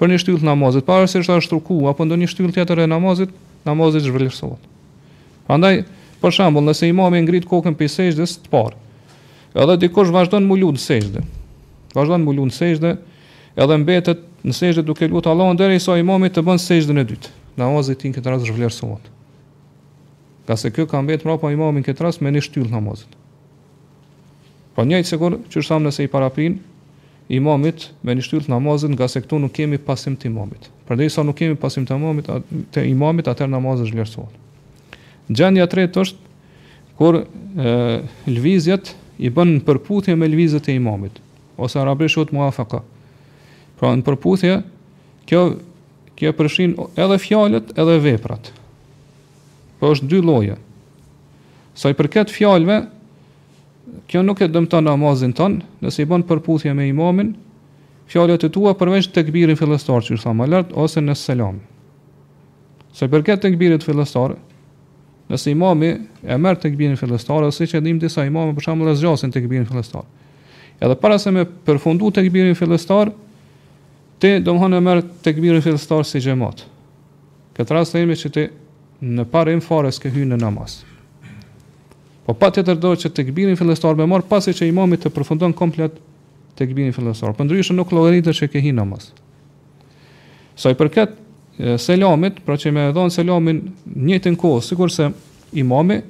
për 0.00 0.08
një 0.10 0.20
shtyllë 0.24 0.40
të 0.42 0.48
namazit, 0.48 0.86
pavarësisht 0.88 1.30
është 1.36 1.58
ruku 1.58 1.82
apo 1.92 2.06
ndonjë 2.08 2.30
shtyllë 2.32 2.56
tjetër 2.56 2.82
e 2.84 2.86
namazit, 2.88 3.34
namazi 3.68 4.00
zhvlerësohet. 4.08 4.72
Prandaj, 5.46 5.82
për 6.22 6.32
shembull, 6.34 6.64
nëse 6.70 6.88
imamë 6.90 7.20
ngrit 7.28 7.44
kokën 7.48 7.76
pe 7.78 7.88
sejdës 7.92 8.38
të 8.44 8.50
parë, 8.52 8.80
edhe 9.54 9.76
dikush 9.84 10.10
vazhdon 10.12 10.48
mulun 10.48 10.80
sejdën. 10.80 11.28
Vazhdon 11.96 12.24
mulun 12.26 12.50
sejdën, 12.52 12.96
edhe 13.56 13.78
mbetet 13.84 14.24
në 14.46 14.54
sejtë 14.54 14.84
duke 14.86 15.08
lutë 15.10 15.30
Allah 15.32 15.50
deri 15.58 15.80
i 15.80 15.82
sa 15.82 15.96
imamit 15.98 16.36
të 16.36 16.44
bënë 16.46 16.62
sejtë 16.62 16.94
në 16.94 17.04
dytë 17.10 17.34
Në 17.58 17.96
ti 17.98 18.10
në 18.12 18.16
këtë 18.18 18.30
rrasë 18.32 18.46
është 18.46 18.56
vlerë 18.58 18.76
sot 18.76 19.10
Ka 20.46 20.56
se 20.60 20.70
kjo 20.70 20.86
ka 20.90 21.00
mbetë 21.02 21.26
mrapa 21.26 21.50
imamit 21.50 21.86
këtë 21.88 22.04
rrasë 22.04 22.22
me 22.22 22.30
një 22.30 22.40
shtyllë 22.46 22.70
namazit. 22.70 23.10
Pra 24.76 24.84
njëjtë 24.86 25.08
se 25.08 25.18
kërë 25.18 25.38
që 25.50 25.62
shamë 25.66 25.88
nëse 25.88 26.04
i 26.06 26.10
paraprin 26.12 26.58
Imamit 27.34 27.88
me 28.06 28.14
një 28.14 28.22
shtyllë 28.22 28.52
namazit, 28.52 28.90
amazit 28.90 28.94
nga 28.94 29.08
se 29.10 29.22
këtu 29.24 29.40
nuk 29.42 29.54
kemi 29.56 29.80
pasim 29.82 30.14
të 30.14 30.30
imamit 30.30 30.70
Për 30.86 31.00
dhe 31.00 31.08
i 31.08 31.10
sa 31.10 31.24
nuk 31.26 31.34
kemi 31.40 31.56
pasim 31.58 31.86
të 31.88 31.96
imamit, 31.98 32.30
të 32.76 32.86
imamit 32.92 33.26
atër 33.32 33.50
namazit 33.50 33.90
është 33.90 34.26
vlerë 35.28 35.70
tretë 35.74 36.06
është 36.06 36.24
Kër 36.96 37.18
lvizjet 38.32 38.94
i 39.18 39.28
bënë 39.32 39.58
në 39.58 39.66
përputje 39.66 40.14
me 40.16 40.28
lëvizjet 40.30 40.70
e 40.72 40.76
imamit 40.78 41.18
ose 41.60 41.76
arabishut 41.82 42.30
muafaka 42.32 42.78
Pra 43.76 43.92
në 43.92 44.04
përputhje, 44.06 44.54
kjo, 45.28 45.42
kjo 46.16 46.32
përshin 46.38 46.76
edhe 46.96 47.18
fjalët 47.20 47.74
edhe 47.76 47.98
veprat. 48.00 48.50
Po 49.78 49.90
është 49.92 50.08
dy 50.12 50.22
loje. 50.24 50.56
Sa 51.76 51.90
i 51.92 51.96
përket 51.98 52.32
fjalëve, 52.32 52.78
kjo 54.08 54.22
nuk 54.24 54.40
e 54.42 54.48
dëmton 54.48 54.86
namazin 54.88 55.34
ton, 55.36 55.58
nëse 55.84 56.02
i 56.02 56.08
bën 56.08 56.24
përputhje 56.26 56.72
me 56.74 56.86
imamin, 56.88 57.34
fjalët 58.08 58.46
e 58.48 58.52
tua 58.54 58.72
përveç 58.78 59.10
tekbirin 59.12 59.58
fillestar 59.60 60.04
që 60.06 60.16
më 60.32 60.48
lart 60.48 60.72
ose 60.72 61.02
në 61.04 61.16
selam. 61.20 61.60
Sa 62.96 63.04
i 63.04 63.12
përket 63.12 63.44
tekbirit 63.44 63.84
fillestar, 63.84 64.38
nëse 65.28 65.52
imami 65.52 65.90
e 66.24 66.36
merr 66.38 66.56
tekbirin 66.62 66.96
fillestar 66.96 67.44
ose 67.44 67.66
siç 67.66 67.76
e 67.76 67.84
dim 67.84 68.00
disa 68.00 68.24
imame 68.24 68.56
për 68.56 68.70
shembull 68.70 68.88
e 68.92 68.96
zgjasin 68.96 69.34
tekbirin 69.34 69.68
fillestar. 69.68 70.06
Edhe 70.80 70.96
para 71.00 71.18
se 71.20 71.30
me 71.32 71.44
përfundu 71.66 72.08
tekbirin 72.16 72.56
fillestar, 72.56 73.12
ti 74.18 74.38
do 74.40 74.54
më 74.54 74.60
hënë 74.62 74.78
e 74.80 74.84
merë 74.84 75.02
të 75.24 75.32
këbirin 75.36 75.64
si 76.06 76.20
gjemat. 76.24 76.64
Këtë 77.56 77.74
rast 77.76 77.94
të 77.96 78.02
imi 78.04 78.16
që 78.16 78.30
ti 78.34 78.46
në 79.06 79.24
parë 79.32 79.52
imë 79.58 79.62
fare 79.64 79.90
s'ke 79.92 80.10
hynë 80.12 80.36
në 80.36 80.38
namaz. 80.42 80.78
Po 82.26 82.34
pa 82.34 82.48
të 82.50 82.64
tërdo 82.66 82.94
që 82.98 83.10
të 83.14 83.26
këbirin 83.28 83.56
fillestar 83.56 83.94
me 83.96 84.06
marë 84.08 84.26
pasi 84.28 84.52
që 84.56 84.66
imamit 84.68 85.04
të 85.04 85.12
përfundon 85.14 85.52
komplet 85.56 85.94
të 86.56 86.68
këbirin 86.70 86.94
fillestar. 86.96 87.34
Për 87.38 87.44
ndryshë 87.48 87.74
nuk 87.78 87.92
logaritë 87.94 88.32
që 88.40 88.48
ke 88.54 88.60
në 88.64 88.74
namaz. 88.80 89.10
So 90.56 90.70
i 90.72 90.76
përket 90.76 91.12
selamit, 91.80 92.40
pra 92.44 92.56
që 92.60 92.72
me 92.72 92.88
edhonë 92.90 93.12
selamin 93.14 93.62
në 93.96 94.36
kohë, 94.40 94.62
sikur 94.66 94.92
se 94.92 95.10
imami, 95.56 96.00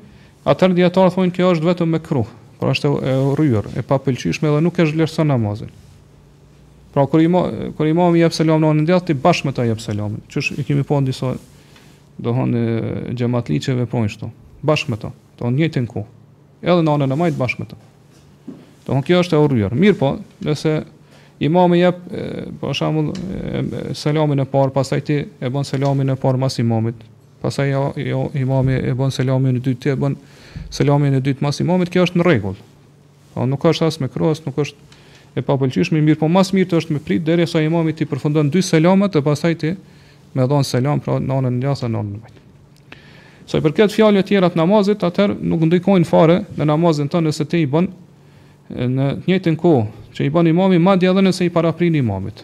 atër 0.47 0.75
djetarë 0.79 1.14
thonë 1.16 1.35
kjo 1.35 1.51
është 1.55 1.66
vetëm 1.73 1.90
me 1.95 2.01
kruh, 2.03 2.27
pra 2.59 2.71
është 2.73 2.90
e 3.07 3.16
rryrë, 3.38 3.75
e 3.79 3.83
pa 3.87 3.99
pëlqyshme 4.03 4.49
dhe 4.51 4.62
nuk 4.64 4.79
e 4.83 4.87
zhlerëso 4.90 5.27
namazin. 5.27 5.71
Pra 6.96 7.04
kur 7.06 7.20
ima 7.20 7.42
kur 7.76 7.87
imam 7.87 8.14
i 8.16 8.20
jep 8.22 8.32
selam 8.32 8.62
në 8.64 8.68
anën 8.72 8.85
djathtë 8.88 9.14
bashkë 9.20 9.50
me 9.50 9.52
ta 9.52 9.64
jep 9.68 9.82
selam. 9.85 10.14
Qysh 10.32 10.54
i 10.56 10.62
kemi 10.64 10.80
pa 10.80 10.94
po 10.94 11.00
disa 11.04 11.35
dohon 12.24 12.54
xhamatliçe 13.12 13.74
veprojnë 13.76 14.09
kështu. 14.09 14.28
bashkë 14.64 14.90
me 14.90 14.96
ta. 15.02 15.11
Do 15.38 15.50
në 15.50 15.56
njëjtën 15.59 15.88
kohë. 15.90 16.06
Edhe 16.64 16.82
në 16.87 16.94
anën 16.96 17.12
e 17.12 17.18
majt 17.20 17.37
bashkë 17.37 17.61
me 17.61 17.66
ta. 17.68 17.76
Do 18.88 19.02
kjo 19.04 19.20
është 19.24 19.37
e 19.37 19.42
urryer. 19.44 19.74
Mir 19.76 19.92
po, 20.00 20.14
nëse 20.46 20.72
imam 21.44 21.74
i 21.76 21.82
jep 21.82 22.00
për 22.62 22.72
shembull 22.74 23.12
selamën 24.00 24.40
e 24.40 24.48
parë, 24.56 24.72
pastaj 24.78 25.04
ti 25.11 25.18
e 25.40 25.52
bën 25.52 25.68
selamën 25.68 26.14
e 26.16 26.18
parë 26.24 26.40
mas 26.46 26.56
imamit. 26.64 27.04
Pastaj 27.44 27.74
jo, 27.76 27.85
jo 28.09 28.24
e 28.32 28.44
bën 28.96 29.12
selamën 29.20 29.61
e 29.61 29.61
dytë, 29.61 29.82
ti 29.85 29.92
e 29.92 30.00
bën 30.00 30.16
selamën 30.78 31.20
e 31.20 31.24
dytë 31.28 31.44
mas 31.44 31.61
imamit. 31.61 31.92
Kjo 31.92 32.09
është 32.09 32.22
në 32.24 32.30
rregull. 32.30 32.56
Po 33.37 33.44
nuk 33.44 33.68
është 33.74 33.85
as 33.92 34.00
me 34.00 34.09
kros, 34.09 34.40
nuk 34.48 34.56
është 34.64 34.94
e 35.37 35.42
papëlqyeshme, 35.44 36.01
mirë 36.01 36.16
po 36.22 36.29
mas 36.33 36.49
mirë 36.57 36.70
të 36.70 36.79
është 36.81 36.94
me 36.96 37.01
prit, 37.05 37.22
dhe 37.27 37.44
sa 37.49 37.61
imami 37.62 37.92
ti 37.96 38.07
përfundon 38.09 38.49
dy 38.53 38.62
selamet, 38.64 39.16
e 39.18 39.25
pastaj 39.25 39.57
ti 39.61 39.72
me 40.33 40.46
dhonë 40.49 40.64
selam, 40.68 41.03
pra 41.05 41.18
nanën 41.20 41.59
në 41.61 41.66
jasë, 41.68 41.90
nanën 41.92 42.16
në 42.16 42.22
bëjtë. 42.25 42.42
Sa 43.51 43.61
i 43.61 43.64
përket 43.64 43.92
fjalëve 43.92 44.25
të 44.25 44.29
tjera 44.31 44.49
të 44.51 44.59
namazit, 44.61 45.05
atëherë 45.07 45.37
nuk 45.53 45.66
ndikojnë 45.68 46.09
fare 46.09 46.38
në 46.57 46.66
namazin 46.72 47.11
tënd 47.12 47.29
nëse 47.29 47.46
ti 47.53 47.61
i 47.64 47.68
bën 47.72 47.87
në 48.96 49.11
të 49.27 49.29
njëjtën 49.29 49.59
kohë 49.61 49.85
që 50.16 50.27
i 50.27 50.33
bën 50.35 50.49
imamit, 50.53 50.83
madje 50.83 51.12
edhe 51.12 51.22
nëse 51.22 51.44
i 51.46 51.53
paraprin 51.55 51.94
imamit. 52.01 52.42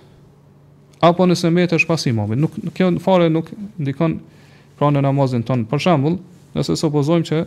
Apo 1.02 1.26
nëse 1.26 1.50
mbetesh 1.50 1.88
pas 1.88 2.04
imamit, 2.06 2.38
nuk 2.38 2.60
kjo 2.76 2.92
fare 3.02 3.26
nuk 3.34 3.48
ndikon 3.82 4.18
pra 4.78 4.92
në 4.94 5.02
namazin 5.08 5.42
tënd. 5.48 5.66
Për 5.72 5.82
shembull, 5.88 6.20
nëse 6.54 6.76
supozojmë 6.78 7.26
që 7.32 7.40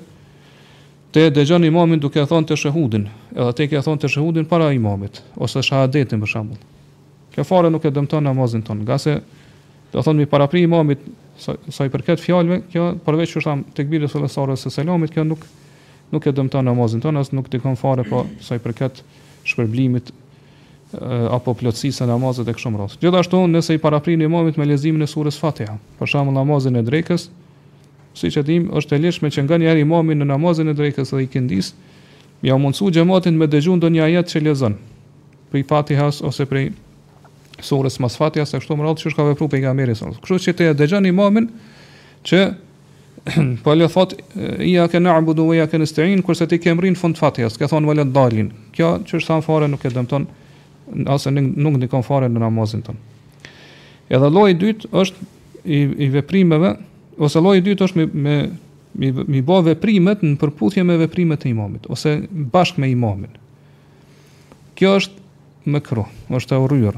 te 1.16 1.30
dëgjon 1.32 1.64
imamin 1.64 2.02
duke 2.04 2.20
thonë 2.28 2.50
të 2.50 2.58
shahudin, 2.60 3.06
edhe 3.40 3.52
te 3.56 3.66
ke 3.72 3.80
thonë 3.84 4.02
të 4.04 4.10
shahudin 4.18 4.48
para 4.50 4.68
imamit 4.76 5.22
ose 5.40 5.62
shahadetin 5.64 6.20
për 6.24 6.28
shembull. 6.28 6.60
Kjo 7.32 7.46
fare 7.48 7.70
nuk 7.72 7.86
e 7.88 7.92
dëmton 7.96 8.26
namazin 8.28 8.64
ton, 8.68 8.82
gase 8.88 9.22
do 9.94 10.04
thonë 10.04 10.22
mi 10.22 10.28
para 10.32 10.48
pri 10.52 10.66
imamit 10.68 11.06
sa 11.40 11.86
i 11.88 11.92
përket 11.92 12.20
fjalëve, 12.20 12.58
kjo 12.74 12.88
përveç 13.06 13.36
që 13.38 13.46
tham 13.46 13.64
tekbirës 13.78 14.12
së 14.12 14.22
lasorës 14.26 14.68
së 14.68 14.74
selamit, 14.80 15.14
kjo 15.16 15.24
nuk 15.30 15.48
nuk 16.12 16.28
e 16.30 16.34
dëmton 16.38 16.68
namazin 16.68 17.02
ton, 17.02 17.16
as 17.18 17.32
nuk 17.34 17.48
dikon 17.52 17.80
fare 17.80 18.04
pa 18.06 18.22
po 18.24 18.44
sa 18.46 18.56
i 18.56 18.62
përket 18.62 19.00
shpërblimit 19.50 20.12
eh, 20.12 21.00
apo 21.34 21.56
plotësisë 21.60 22.04
së 22.04 22.10
namazit 22.12 22.48
e 22.48 22.54
kështu 22.56 22.72
me 22.76 22.84
radhë. 22.84 23.00
Gjithashtu, 23.02 23.40
nëse 23.52 23.76
i 23.76 23.82
paraprin 23.84 24.22
imamit 24.24 24.60
me 24.62 24.68
lezimin 24.70 25.02
e 25.08 25.10
surës 25.10 25.40
Fatiha, 25.42 25.80
për 26.00 26.12
shembull 26.12 26.38
namazin 26.38 26.78
e 26.80 26.84
drekës, 26.86 27.28
si 28.16 28.30
që 28.32 28.44
dim, 28.48 28.70
është 28.76 28.96
e 28.96 29.02
lishme 29.04 29.30
që 29.34 29.44
nga 29.46 29.58
njerë 29.60 29.82
imamin 29.84 30.22
në 30.24 30.28
namazin 30.32 30.72
e 30.72 30.76
drejkës 30.78 31.12
dhe 31.12 31.24
i 31.26 31.30
këndis, 31.34 31.74
mi 32.42 32.52
au 32.54 32.58
mundësu 32.62 32.88
gjematin 32.96 33.36
me 33.36 33.48
dëgjun 33.52 33.82
do 33.84 33.90
një 33.92 34.06
ajet 34.10 34.32
që 34.36 34.44
lezën, 34.48 34.76
për 35.52 35.62
i 35.62 35.66
fatihas 35.68 36.22
ose 36.26 36.48
për 36.48 36.62
i 36.64 36.68
surës 37.64 38.00
mas 38.04 38.16
fatihas, 38.20 38.54
e 38.56 38.60
kështu 38.62 38.78
më 38.80 38.88
radhë 38.88 39.04
që 39.04 39.10
është 39.12 39.20
ka 39.22 39.28
vepru 39.34 39.50
për 39.52 39.62
i 39.62 39.66
gamiri 39.68 39.96
Kështu 39.98 40.38
që 40.48 40.54
të 40.60 40.70
e 40.70 40.76
dëgjën 40.80 41.10
imamin 41.12 41.50
që 42.28 42.40
për 43.64 43.64
po 43.66 43.74
le 43.76 43.88
thot, 43.90 44.14
i 44.62 44.74
ke 44.92 45.00
na'budu 45.02 45.44
abudu, 45.44 45.52
i 45.58 45.68
ke 45.72 45.80
në 45.80 45.88
kurse 45.90 46.26
kërse 46.28 46.48
ti 46.52 46.60
kemrin 46.64 46.96
fund 47.00 47.18
fatihas, 47.20 47.58
ke 47.58 47.68
thonë 47.72 47.88
valet 47.90 48.12
dalin. 48.14 48.52
Kjo 48.76 48.90
që 49.08 49.18
është 49.20 49.28
samfare 49.32 49.68
nuk 49.72 49.82
e 49.82 49.90
dëmton, 49.96 50.28
asë 51.10 51.34
nuk 51.34 51.80
në 51.82 52.02
fare 52.06 52.30
në 52.30 52.40
namazin 52.42 52.84
ton 52.86 52.98
Edhe 54.14 54.30
i 54.50 54.54
dytë 54.54 54.92
është 54.94 55.26
i, 55.66 55.80
i 56.06 56.10
veprimeve, 56.14 56.76
ose 57.18 57.40
lloji 57.40 57.60
i 57.62 57.66
dytë 57.66 57.86
është 57.90 58.04
me 58.06 58.36
me 58.96 59.12
me 59.12 59.42
bë 59.44 59.58
veprimet 59.68 60.22
në 60.24 60.38
përputhje 60.40 60.84
me 60.88 60.96
veprimet 61.00 61.44
e 61.46 61.50
imamit 61.52 61.88
ose 61.92 62.16
bashkë 62.54 62.80
me 62.82 62.88
imamin. 62.92 63.32
Kjo 64.76 64.94
është 65.02 65.74
më 65.74 65.80
kru, 65.84 66.06
është 66.32 66.56
e 66.56 66.62
urryer. 66.64 66.98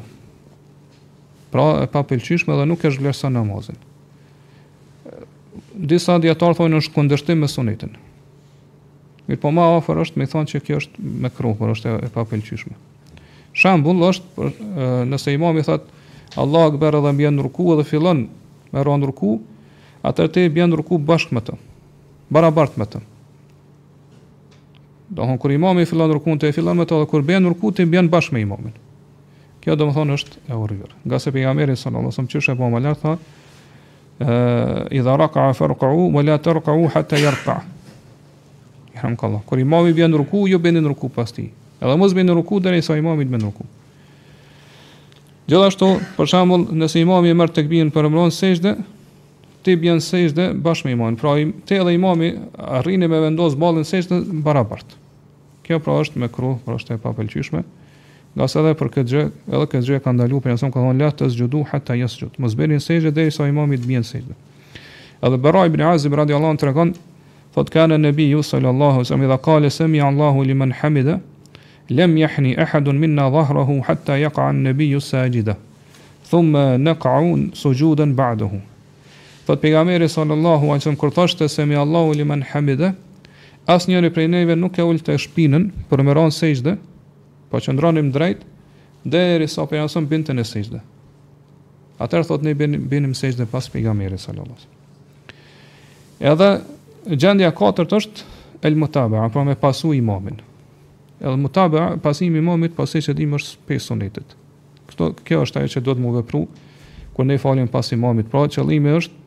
Pra 1.49 1.65
e 1.83 1.87
pa 1.89 2.03
dhe 2.05 2.65
nuk 2.69 2.83
e 2.85 2.91
shvlerëson 2.91 3.33
namazin. 3.33 3.75
Disa 5.73 6.19
dietar 6.21 6.53
thonë 6.57 6.81
është 6.83 6.93
kundërshtim 6.95 7.39
me 7.41 7.47
sunetin. 7.47 7.89
Mirë, 9.27 9.41
po 9.41 9.51
më 9.51 9.65
afër 9.77 9.97
është 10.05 10.17
me 10.21 10.25
thonë 10.29 10.49
që 10.51 10.61
kjo 10.67 10.77
është 10.81 11.07
me 11.25 11.29
kru, 11.29 11.55
por 11.57 11.69
është 11.73 11.95
e 12.05 12.09
pa 12.13 12.25
pëlqyshme. 12.29 12.73
Shembull 13.53 14.05
është 14.11 14.51
nëse 15.09 15.33
imam 15.33 15.57
i 15.61 15.65
thotë 15.65 15.95
Allahu 16.37 16.73
Akbar 16.75 16.93
dhe 17.01 17.11
mbi 17.13 17.29
ndruku 17.31 17.73
dhe 17.79 17.83
fillon 17.87 18.27
me 18.73 18.83
rondruku, 18.83 19.39
atëherë 20.05 20.33
ti 20.33 20.43
bën 20.53 20.75
ruku 20.77 20.99
bashkë 21.01 21.35
me 21.35 21.41
të. 21.43 21.55
Barabart 22.33 22.75
me 22.77 22.85
të. 22.85 23.01
Do 25.09 25.23
kur 25.41 25.51
imam 25.55 25.79
i 25.79 25.85
fillon 25.87 26.11
rukun 26.11 26.39
te 26.39 26.49
fillon 26.51 26.75
me 26.77 26.83
të 26.85 26.97
dhe 27.03 27.07
kur 27.09 27.23
bën 27.23 27.45
ruku 27.53 27.71
ti 27.71 27.85
bën 27.87 28.09
bashkë 28.11 28.35
me 28.35 28.41
imamin. 28.43 28.73
Kjo 29.63 29.75
do 29.75 29.87
të 29.89 29.95
thonë 29.95 30.17
është 30.17 30.41
e 30.51 30.57
urryr. 30.59 30.91
Nga 31.07 31.19
se 31.19 31.31
pejgamberi 31.31 31.75
sallallahu 31.79 32.11
alajhi 32.11 32.15
wasallam 32.15 32.29
çështë 32.33 32.57
po 32.59 32.69
më 32.73 32.81
lart 32.83 33.01
tha, 33.01 33.13
"E 34.19 34.99
idha 34.99 35.15
raka 35.17 35.47
farqu 35.53 36.11
wa 36.13 36.21
la 36.23 36.37
tarqu 36.37 36.75
hatta 36.93 37.15
yarqa." 37.19 37.57
Ihram 38.95 39.15
Allah. 39.21 39.41
Kur 39.45 39.59
imam 39.59 39.87
i 39.87 39.93
bën 39.93 40.15
ruku, 40.17 40.47
ju 40.47 40.57
bëni 40.59 40.83
ruku 40.87 41.07
pas 41.09 41.31
tij. 41.31 41.49
Edhe 41.81 41.97
mos 41.97 42.13
bëni 42.13 42.33
ruku 42.33 42.59
derisa 42.59 42.97
imam 42.97 43.21
i 43.21 43.25
bën 43.25 43.41
ruku. 43.43 43.63
Gjithashtu, 45.47 46.01
për 46.17 46.25
shembull, 46.27 46.65
nëse 46.75 46.99
imam 46.99 47.23
i 47.25 47.33
merr 47.33 47.47
tekbirin 47.47 47.91
për 47.91 48.09
mëron 48.11 48.31
sejdë, 48.33 48.73
ti 49.67 49.75
bjen 49.75 49.99
sejshdë 50.01 50.51
bashkë 50.63 50.87
me 50.87 50.93
imamin. 50.95 51.17
Pra 51.19 51.35
ti 51.67 51.75
edhe 51.75 51.91
imami 51.97 52.29
arrini 52.77 53.09
me 53.11 53.19
vendos 53.21 53.55
ballën 53.59 53.83
në 53.83 54.39
barabart. 54.45 54.95
Kjo 55.67 55.81
pra 55.83 55.97
është 56.03 56.21
me 56.23 56.29
kru, 56.31 56.53
pra 56.65 56.77
është 56.79 56.95
e 56.95 57.01
papëlqyeshme. 57.03 57.63
Ngase 58.37 58.59
edhe 58.61 58.71
për 58.79 58.91
këtë 58.95 59.11
gjë, 59.11 59.23
edhe 59.51 59.67
këtë 59.67 59.89
gjë 59.89 59.99
ka 60.05 60.13
ndaluar 60.15 60.43
për 60.45 60.53
ason 60.55 60.71
ka 60.71 60.79
thonë 60.79 61.03
la 61.03 61.11
të 61.11 61.27
zgjudu 61.33 61.65
hatta 61.71 61.97
yasjud. 61.99 62.37
Mos 62.39 62.55
bëni 62.55 62.77
sejshdë 62.79 63.11
derisa 63.17 63.47
imami 63.49 63.79
të 63.81 63.89
bjen 63.91 64.05
sejshdë. 64.07 64.37
Edhe 65.27 65.39
Bara 65.41 65.65
ibn 65.67 65.81
Azim 65.89 66.13
radiallahu 66.15 66.53
anhu 66.53 66.61
tregon, 66.63 66.93
thotë 67.55 67.73
kanë 67.75 67.97
nebi 68.05 68.29
ju 68.31 68.43
sallallahu 68.47 68.93
alaihi 69.01 69.07
wasallam 69.07 69.27
dha 69.33 69.41
qale 69.47 69.71
sami 69.73 70.01
Allahu 70.01 70.45
liman 70.47 70.73
hamide, 70.81 71.19
Lem 71.89 72.17
yahni 72.19 72.51
ahadun 72.59 72.97
minna 72.99 73.29
dhahruhu 73.31 73.77
hatta 73.87 74.17
yaqa 74.19 74.43
an-nabiyyu 74.51 74.99
sajida. 74.99 75.53
Thumma 76.27 76.75
naq'u 76.77 77.53
sujudan 77.55 78.11
ba'dahu. 78.11 78.59
Po 79.47 79.53
thot 79.55 79.61
pejgamberi 79.63 80.09
sallallahu 80.09 80.55
alaihi 80.67 80.71
wasallam 80.83 80.97
kur 80.99 81.11
thoshte 81.11 81.47
se 81.47 81.65
mi 81.65 81.75
Allahu 81.75 82.11
li 82.13 82.23
hamide, 82.51 82.91
asnjëri 83.65 84.09
prej 84.13 84.27
neve 84.27 84.55
nuk 84.55 84.77
e 84.77 84.83
ulte 84.83 85.13
shpinën 85.15 85.69
për 85.89 86.03
me 86.03 86.11
rënë 86.13 86.35
sejdë, 86.35 86.73
po 87.47 87.57
qëndronim 87.63 88.09
drejt 88.11 88.41
derisa 89.07 89.63
po 89.65 89.75
jason 89.79 90.03
bintën 90.05 90.39
e 90.39 90.43
sejdës. 90.43 90.83
Atëherë 91.97 92.27
thot 92.27 92.43
ne 92.43 92.51
bënim 92.59 92.81
bënim 92.91 93.13
sejdë 93.15 93.47
pas 93.47 93.69
pejgamberit 93.71 94.19
sallallahu 94.19 94.51
alaihi 94.51 96.17
Edhe 96.27 97.15
gjendja 97.15 97.51
katërt 97.55 97.93
është 98.01 98.67
el 98.67 98.75
mutaba, 98.75 99.29
pra 99.31 99.43
me 99.47 99.55
pasu 99.55 99.93
imamin. 99.95 100.41
El 101.23 101.37
mutaba 101.39 101.95
pasimi 102.03 102.35
i 102.41 102.43
imamit 102.43 102.75
pas 102.75 102.83
po 102.91 102.99
së 102.99 103.05
çdim 103.13 103.39
është 103.39 103.63
pesë 103.69 103.87
sunetet. 103.93 104.27
Kjo 104.91 105.13
kjo 105.23 105.45
është 105.47 105.63
ajo 105.63 105.71
që 105.77 105.83
duhet 105.87 105.97
të 105.97 106.03
më 106.05 106.13
vepru 106.19 106.43
kur 107.15 107.25
ne 107.25 107.37
falim 107.39 107.67
pas 107.71 107.91
imamit. 107.95 108.27
Pra 108.27 108.43
qëllimi 108.47 108.91
është 108.99 109.25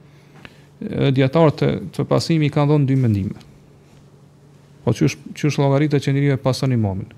djetarë 1.14 1.52
të, 1.58 1.68
të 1.94 2.04
pasimi 2.08 2.48
kanë 2.52 2.70
dhënë 2.72 2.88
dy 2.88 2.96
mendime. 2.96 3.42
Po 4.84 4.92
që 4.96 5.08
është, 5.10 5.32
që 5.36 5.50
është 5.50 5.62
logaritë 5.64 6.00
që 6.00 6.14
njëri 6.16 6.30
e 6.32 6.38
pasën 6.40 6.72
imamin? 6.72 7.10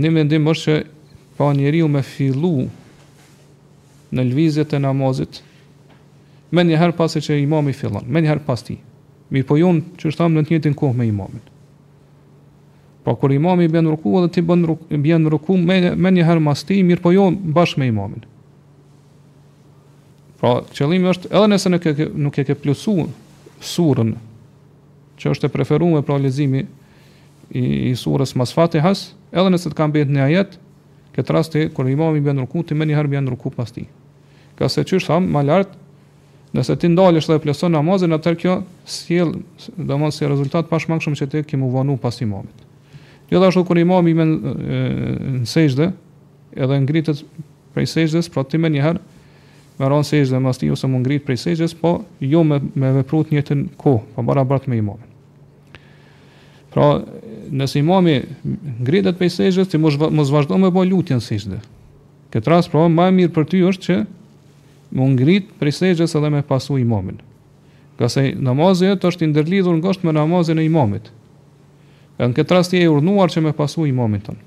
Një 0.00 0.12
mendim 0.14 0.48
është 0.48 0.64
që 0.64 1.34
pa 1.36 1.50
njeriu 1.54 1.88
me 1.92 2.00
fillu 2.06 2.68
në 4.16 4.24
lvizjet 4.30 4.72
e 4.72 4.80
namazit, 4.80 5.42
me 6.54 6.64
njëherë 6.64 6.96
pasë 6.96 7.20
që 7.26 7.36
imami 7.42 7.74
fillon, 7.76 8.06
me 8.08 8.22
njëherë 8.24 8.46
pas 8.46 8.62
ti. 8.64 8.78
Mi 9.34 9.42
po 9.42 9.58
jonë 9.58 9.98
që 9.98 10.08
është 10.08 10.22
thamë 10.22 10.40
në 10.40 10.46
të 10.46 10.54
njëtin 10.54 10.76
kohë 10.78 10.96
me 11.00 11.08
imamin. 11.10 11.44
Po 13.04 13.14
kur 13.20 13.34
imami 13.34 13.68
bën 13.70 13.90
ruku 13.92 14.16
edhe 14.20 14.32
ti 14.38 14.42
bën 14.42 14.64
ruku, 14.66 14.86
bën 15.02 15.28
ruku 15.30 15.56
me 15.62 15.76
më 15.98 16.14
një 16.16 16.24
herë 16.26 16.42
mas 16.42 16.64
ti, 16.66 16.80
mirë 16.86 17.02
po 17.04 17.12
jo 17.14 17.28
bash 17.34 17.76
me 17.78 17.90
imamin. 17.92 18.24
Pra, 20.40 20.60
qëllimi 20.76 21.08
është 21.14 21.30
edhe 21.32 21.48
nëse 21.48 21.70
ne 21.72 21.78
nuk 22.28 22.36
e 22.38 22.44
ke 22.44 22.56
plusuar 22.60 23.08
surën 23.64 24.10
që 25.16 25.30
është 25.32 25.48
e 25.48 25.52
preferuar 25.54 26.02
për 26.04 26.20
lezimin 26.26 26.66
i, 27.56 27.62
i 27.92 27.92
surrës 27.96 28.34
mas 28.36 28.52
Fatihas, 28.52 29.06
edhe 29.32 29.52
nëse 29.54 29.72
të 29.72 29.78
ka 29.78 29.86
mbetë 29.88 30.12
një 30.12 30.24
ajet, 30.26 30.58
këtë 31.16 31.32
rast 31.36 31.56
kur 31.72 31.88
imam 31.88 32.18
i 32.18 32.24
bën 32.24 32.42
rukun 32.44 32.66
ti 32.68 32.76
më 32.76 32.90
një 32.90 32.98
herë 33.00 33.12
bën 33.14 33.30
rukun 33.32 33.54
pas 33.56 33.72
tij. 33.72 33.86
Ka 34.58 34.68
se 34.68 34.84
çysh 34.84 35.08
tham 35.08 35.30
më 35.32 35.42
lart, 35.48 35.72
nëse 36.52 36.76
ti 36.80 36.90
ndalesh 36.92 37.30
dhe 37.32 37.38
pleson 37.40 37.72
namazin, 37.72 38.12
atëherë 38.12 38.40
kjo 38.42 38.58
sjell 38.92 39.32
domosë 39.88 40.18
si 40.18 40.28
rezultat 40.32 40.68
pa 40.68 40.80
shmangshëm 40.80 41.16
që 41.16 41.30
ti 41.32 41.44
kimu 41.52 41.70
vonu 41.72 41.96
pas 42.00 42.20
imamit. 42.24 42.64
Gjithashtu 43.30 43.64
kur 43.66 43.80
imam 43.80 44.04
i 44.04 44.12
në 44.12 45.44
sejdë, 45.50 45.88
edhe 46.60 46.76
ngritet 46.84 47.24
prej 47.74 47.88
sejdës, 47.96 48.28
pra 48.32 48.44
ti 48.44 48.60
më 48.60 48.70
një 48.76 48.84
herë 48.84 49.04
me 49.76 49.86
ron 49.88 50.04
sejgjë 50.06 50.32
dhe 50.32 50.40
mas 50.40 50.60
ti 50.60 50.70
ose 50.72 50.88
më 50.88 51.02
ngritë 51.02 51.26
prej 51.26 51.38
sejgjës, 51.44 51.74
po 51.78 51.98
jo 52.20 52.40
me, 52.48 52.58
me 52.78 52.92
veprut 52.96 53.28
njëtën 53.32 53.66
kohë, 53.78 54.00
po 54.14 54.24
bara 54.26 54.44
bartë 54.48 54.70
me 54.72 54.78
imamin. 54.80 55.10
Pra, 56.72 57.00
nëse 57.52 57.80
imam 57.82 58.06
ngritët 58.08 59.18
prej 59.20 59.34
sejgjës, 59.36 59.68
ti 59.70 59.76
më 59.80 60.24
vazhdo 60.32 60.58
me 60.60 60.70
bo 60.72 60.84
lutjen 60.84 61.20
dhe. 61.20 61.60
Këtë 62.32 62.50
ras, 62.52 62.70
pra, 62.72 62.86
më 62.88 63.10
mirë 63.20 63.34
për 63.36 63.48
ty 63.52 63.60
është 63.68 63.86
që 63.86 63.98
më 64.96 65.10
ngritë 65.14 65.58
prej 65.60 65.74
sejgjës 65.82 66.16
edhe 66.18 66.32
me 66.32 66.40
pasu 66.42 66.78
imamin. 66.80 67.20
Kase 67.96 68.32
namazin 68.36 68.92
e 68.92 68.96
të 68.96 69.08
është 69.10 69.28
ndërlidhur 69.30 69.76
në 69.76 69.84
gështë 69.84 70.04
me 70.08 70.12
namazin 70.16 70.58
e 70.60 70.64
imamit. 70.64 71.12
në 72.18 72.32
këtë 72.32 72.54
rast 72.56 72.70
ti 72.72 72.80
e 72.80 72.88
urnuar 72.88 73.28
që 73.30 73.40
me 73.44 73.52
pasu 73.52 73.84
imamin 73.86 74.20
tonë. 74.24 74.40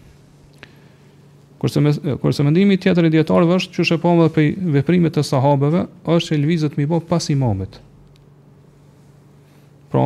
Kurse 1.60 1.82
me, 1.84 1.92
kurse 2.24 2.40
mendimi 2.48 2.78
tjetër 2.80 3.10
i 3.10 3.12
dietarëve 3.12 3.58
është 3.60 3.74
që 3.74 3.76
po 3.84 3.88
shepom 3.90 4.20
edhe 4.24 4.32
për 4.36 4.46
veprimet 4.80 5.18
e 5.20 5.24
sahabeve, 5.28 5.82
është 6.16 6.38
lvizet 6.40 6.78
më 6.80 6.86
bop 6.88 7.10
pas 7.10 7.26
imamit. 7.34 7.74
Pra, 9.92 10.06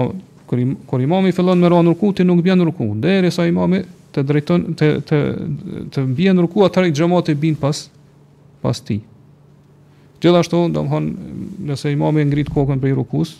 kur 0.49 0.63
kur 0.89 1.03
imami 1.05 1.29
fillon 1.35 1.59
me 1.61 1.69
rënë 1.69 1.91
ruku 1.93 2.09
ti 2.17 2.25
nuk 2.25 2.41
bën 2.47 2.65
ruku, 2.71 2.87
derisa 3.03 3.45
imami 3.45 3.83
të 4.15 4.23
drejton 4.29 4.65
të 4.79 4.89
të 5.11 5.19
të 5.93 6.05
mbien 6.09 6.41
ruku 6.41 6.65
atë 6.65 6.87
xhamati 6.89 7.37
bin 7.43 7.59
pas 7.61 7.83
pas 8.65 8.81
ti. 8.81 8.97
Gjithashtu, 10.23 10.63
domthon, 10.73 11.11
nëse 11.69 11.91
imami 11.93 12.23
ngrit 12.31 12.49
kokën 12.49 12.79
për 12.81 12.97
rukus, 12.97 13.35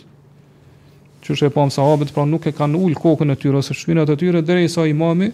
që 1.26 1.34
shepom 1.42 1.72
sahabët 1.74 2.14
pra 2.14 2.28
nuk 2.30 2.46
e 2.46 2.54
kanë 2.54 2.78
ul 2.78 2.94
kokën 2.94 3.32
e 3.32 3.36
tyre 3.42 3.58
ose 3.58 3.74
shpinat 3.74 4.14
e 4.14 4.16
tyre 4.20 4.44
derisa 4.46 4.86
imami 4.90 5.32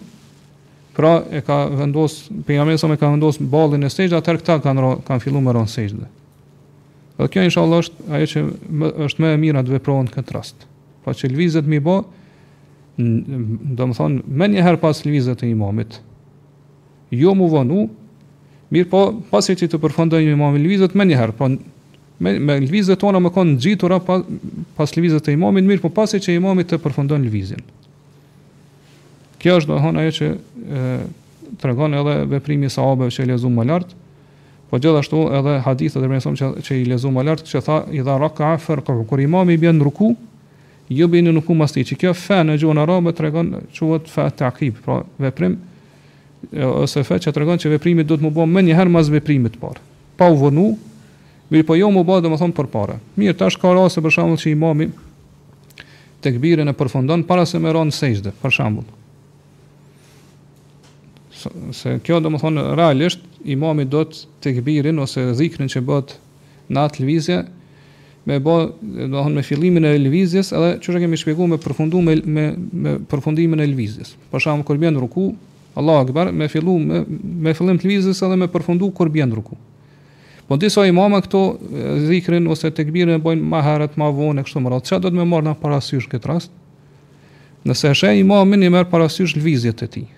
Pra 1.01 1.25
e 1.33 1.39
ka 1.41 1.65
vendos 1.65 2.29
pejgamberi 2.45 2.77
sa 2.77 2.85
më 2.85 2.95
ka 3.01 3.07
vendos 3.09 3.39
ballin 3.41 3.81
e 3.87 3.89
sejdë, 3.89 4.19
atëherë 4.21 4.41
këta 4.45 4.55
kanë 4.61 4.89
kanë 5.07 5.23
filluar 5.23 5.41
me 5.47 5.53
rënë 5.55 5.71
sejdë. 5.73 6.09
Dhe 7.17 7.27
kjo 7.33 7.45
inshallah 7.47 7.79
është 7.81 8.11
ajo 8.17 8.27
që 8.33 8.43
më, 8.83 8.91
është 9.07 9.23
më 9.25 9.31
e 9.33 9.39
mirë 9.41 9.63
atë 9.63 9.73
veprohen 9.73 10.11
këtë 10.13 10.35
rast. 10.37 10.67
Pra 11.01 11.15
që 11.17 11.31
lvizet 11.33 11.65
mi 11.73 11.79
bë, 11.81 11.95
do 13.01 13.81
të 13.87 13.97
thonë 13.97 14.27
më 14.43 14.51
një 14.53 14.65
herë 14.69 14.81
pas 14.85 15.01
lvizet 15.09 15.41
të 15.41 15.49
imamit. 15.55 15.97
Jo 17.23 17.33
mu 17.41 17.49
vonu, 17.49 17.87
mirë 18.69 18.89
po 18.93 19.01
pasi 19.33 19.57
ti 19.57 19.65
të 19.73 19.81
përfundoj 19.81 20.21
me 20.27 20.37
imamin 20.37 20.61
lvizet 20.67 20.93
më 20.93 21.09
një 21.09 21.17
herë, 21.23 21.37
po 21.41 21.49
me, 22.27 22.37
me 22.37 22.59
lvizet 22.67 23.01
tona 23.01 23.17
më 23.25 23.33
kanë 23.39 23.57
ngjitur 23.57 23.97
pa, 24.05 24.21
pas 24.77 24.93
lvizet 25.01 25.25
të 25.25 25.33
imamit, 25.33 25.65
mirë 25.65 25.81
po 25.81 25.89
pasi 25.97 26.21
që 26.21 26.37
imamit 26.37 26.69
të 26.75 26.83
përfundon 26.85 27.25
lvizjen. 27.25 27.65
Kjo 29.41 29.55
është 29.57 29.71
domthon 29.73 29.95
ajo 29.97 30.11
që 30.15 30.25
tregon 31.61 31.95
edhe 31.97 32.13
veprimi 32.29 32.69
i 32.69 32.73
sahabëve 32.73 33.09
që 33.15 33.23
i 33.25 33.29
lezu 33.31 33.49
më 33.49 33.63
lart. 33.71 33.95
Po 34.69 34.77
gjithashtu 34.79 35.23
edhe 35.37 35.55
hadithe 35.65 35.99
të 36.01 36.09
mësojmë 36.11 36.37
që 36.39 36.49
që 36.67 36.77
i 36.77 36.83
lezu 36.91 37.09
më 37.11 37.23
lart, 37.29 37.41
që 37.49 37.61
tha 37.65 37.77
i 37.97 38.03
dha 38.05 38.19
raka 38.21 38.51
afër 38.55 38.83
kur 38.85 39.23
imami 39.25 39.57
bën 39.59 39.81
ruku, 39.83 40.11
ju 40.93 41.07
bëni 41.09 41.33
nuk 41.33 41.49
mosti, 41.57 41.83
që 41.89 41.97
kjo 42.03 42.13
fe 42.15 42.37
në 42.45 42.59
gjuhën 42.61 42.79
arabe 42.83 43.15
tregon 43.17 43.49
quhet 43.77 44.11
fa 44.13 44.27
taqib, 44.43 44.77
pra 44.85 45.01
veprim 45.23 45.57
ose 46.51 47.01
fe 47.07 47.17
që 47.25 47.33
tregon 47.35 47.57
që 47.61 47.73
veprimi 47.75 48.05
do 48.05 48.19
të 48.19 48.27
më 48.29 48.33
bëj 48.37 48.47
më 48.53 48.63
një 48.69 48.77
herë 48.79 48.93
më 48.93 49.03
veprimi 49.17 49.49
të 49.53 49.61
parë. 49.61 49.81
Pa 50.21 50.29
u 50.29 50.37
vonu, 50.43 50.69
mirë 51.51 51.65
po 51.67 51.77
jo 51.79 51.89
më 51.95 52.05
bëj 52.07 52.23
domthon 52.29 52.53
për 52.55 52.69
para. 52.73 52.99
Mirë 53.17 53.39
tash 53.41 53.57
ka 53.61 53.73
rase 53.77 54.03
për 54.05 54.15
shembull 54.19 54.41
që 54.43 54.53
imami 54.53 54.91
tekbirën 56.21 56.69
e 56.69 56.77
përfundon 56.77 57.25
para 57.25 57.47
se 57.49 57.57
merron 57.59 57.89
sejdë, 57.91 58.37
për 58.43 58.55
shembull 58.59 58.89
se 61.75 61.97
kjo 62.05 62.19
do 62.21 62.29
të 62.33 62.39
thonë 62.41 62.65
realisht 62.77 63.23
imami 63.49 63.85
do 63.89 64.03
të 64.05 64.25
tekbirin 64.43 64.99
ose 65.01 65.23
zikrin 65.37 65.69
që 65.71 65.81
bëhet 65.87 66.13
në 66.71 66.83
atë 66.87 67.01
lëvizje 67.03 67.37
me 68.29 68.37
bë, 68.37 68.55
do 68.81 69.07
të 69.07 69.11
thonë 69.15 69.37
me 69.39 69.43
fillimin 69.45 69.87
e 69.89 69.95
lëvizjes 70.05 70.51
edhe 70.57 70.73
çuha 70.83 71.01
kemi 71.03 71.17
shpjeguar 71.19 71.49
me 71.55 71.59
përfundim 71.63 72.05
me, 72.07 72.15
me 72.29 72.45
me 72.85 72.93
përfundimin 73.09 73.61
e 73.63 73.67
lëvizjes. 73.71 74.13
Për 74.31 74.43
shembull 74.45 74.67
kur 74.67 74.77
bën 74.81 74.99
ruku, 75.01 75.31
Allahu 75.79 76.05
Akbar, 76.05 76.29
me 76.35 76.47
fillu 76.51 76.75
me, 76.83 77.01
me 77.07 77.53
fillim 77.57 77.79
të 77.81 77.89
lëvizjes 77.89 78.21
edhe 78.27 78.37
me 78.37 78.49
përfundu 78.53 78.91
kur 78.93 79.09
bën 79.13 79.33
ruku. 79.33 79.57
Po 80.47 80.57
disa 80.59 80.83
imama 80.85 81.21
këto 81.23 81.41
zikrin 82.09 82.47
ose 82.51 82.69
tekbirin 82.75 83.15
e 83.15 83.21
bëjnë 83.23 83.49
më 83.53 83.63
herët 83.65 83.97
më 83.99 84.09
vonë 84.17 84.43
kështu 84.45 84.61
më 84.65 84.73
radh. 84.73 84.85
Çfarë 84.87 85.05
do 85.05 85.11
të 85.15 85.19
më 85.21 85.27
marr 85.31 85.45
në 85.47 85.53
parasysh 85.61 86.09
këtë 86.11 86.29
rast? 86.31 86.51
Nëse 87.63 87.91
është 87.93 88.13
imamin 88.19 88.65
i 88.67 88.71
merr 88.73 88.89
parasysh 88.91 89.37
lvizjet 89.39 89.85
e 89.85 89.89
tij. 89.95 90.09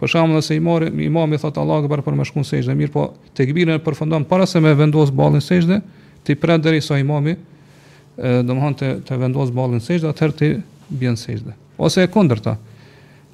Për 0.00 0.08
shkakun 0.08 0.40
se 0.42 0.56
i 0.56 0.60
mori 0.64 0.86
imam 1.04 1.32
i 1.34 1.38
thot 1.38 1.58
Allahu 1.60 1.84
akbar 1.84 2.00
për 2.00 2.14
më 2.16 2.24
shkon 2.30 2.46
sejdë, 2.48 2.74
mirë 2.80 2.92
po 2.94 3.02
tekbirën 3.36 3.74
e 3.76 3.82
përfundon 3.84 4.24
para 4.24 4.46
se 4.48 4.60
me 4.64 4.72
vendos 4.78 5.12
ballin 5.12 5.42
sejdë, 5.44 5.76
ti 6.24 6.34
pret 6.40 6.62
deri 6.64 6.80
sa 6.80 6.96
imami 6.98 7.34
do 8.20 8.56
të 8.80 8.90
të 9.08 9.18
vendos 9.20 9.52
ballin 9.56 9.82
sejdë, 9.84 10.08
atëherë 10.08 10.36
ti 10.40 10.48
bjen 11.00 11.20
sejdë. 11.20 11.52
Ose 11.76 12.02
e 12.02 12.08
kundërta. 12.12 12.56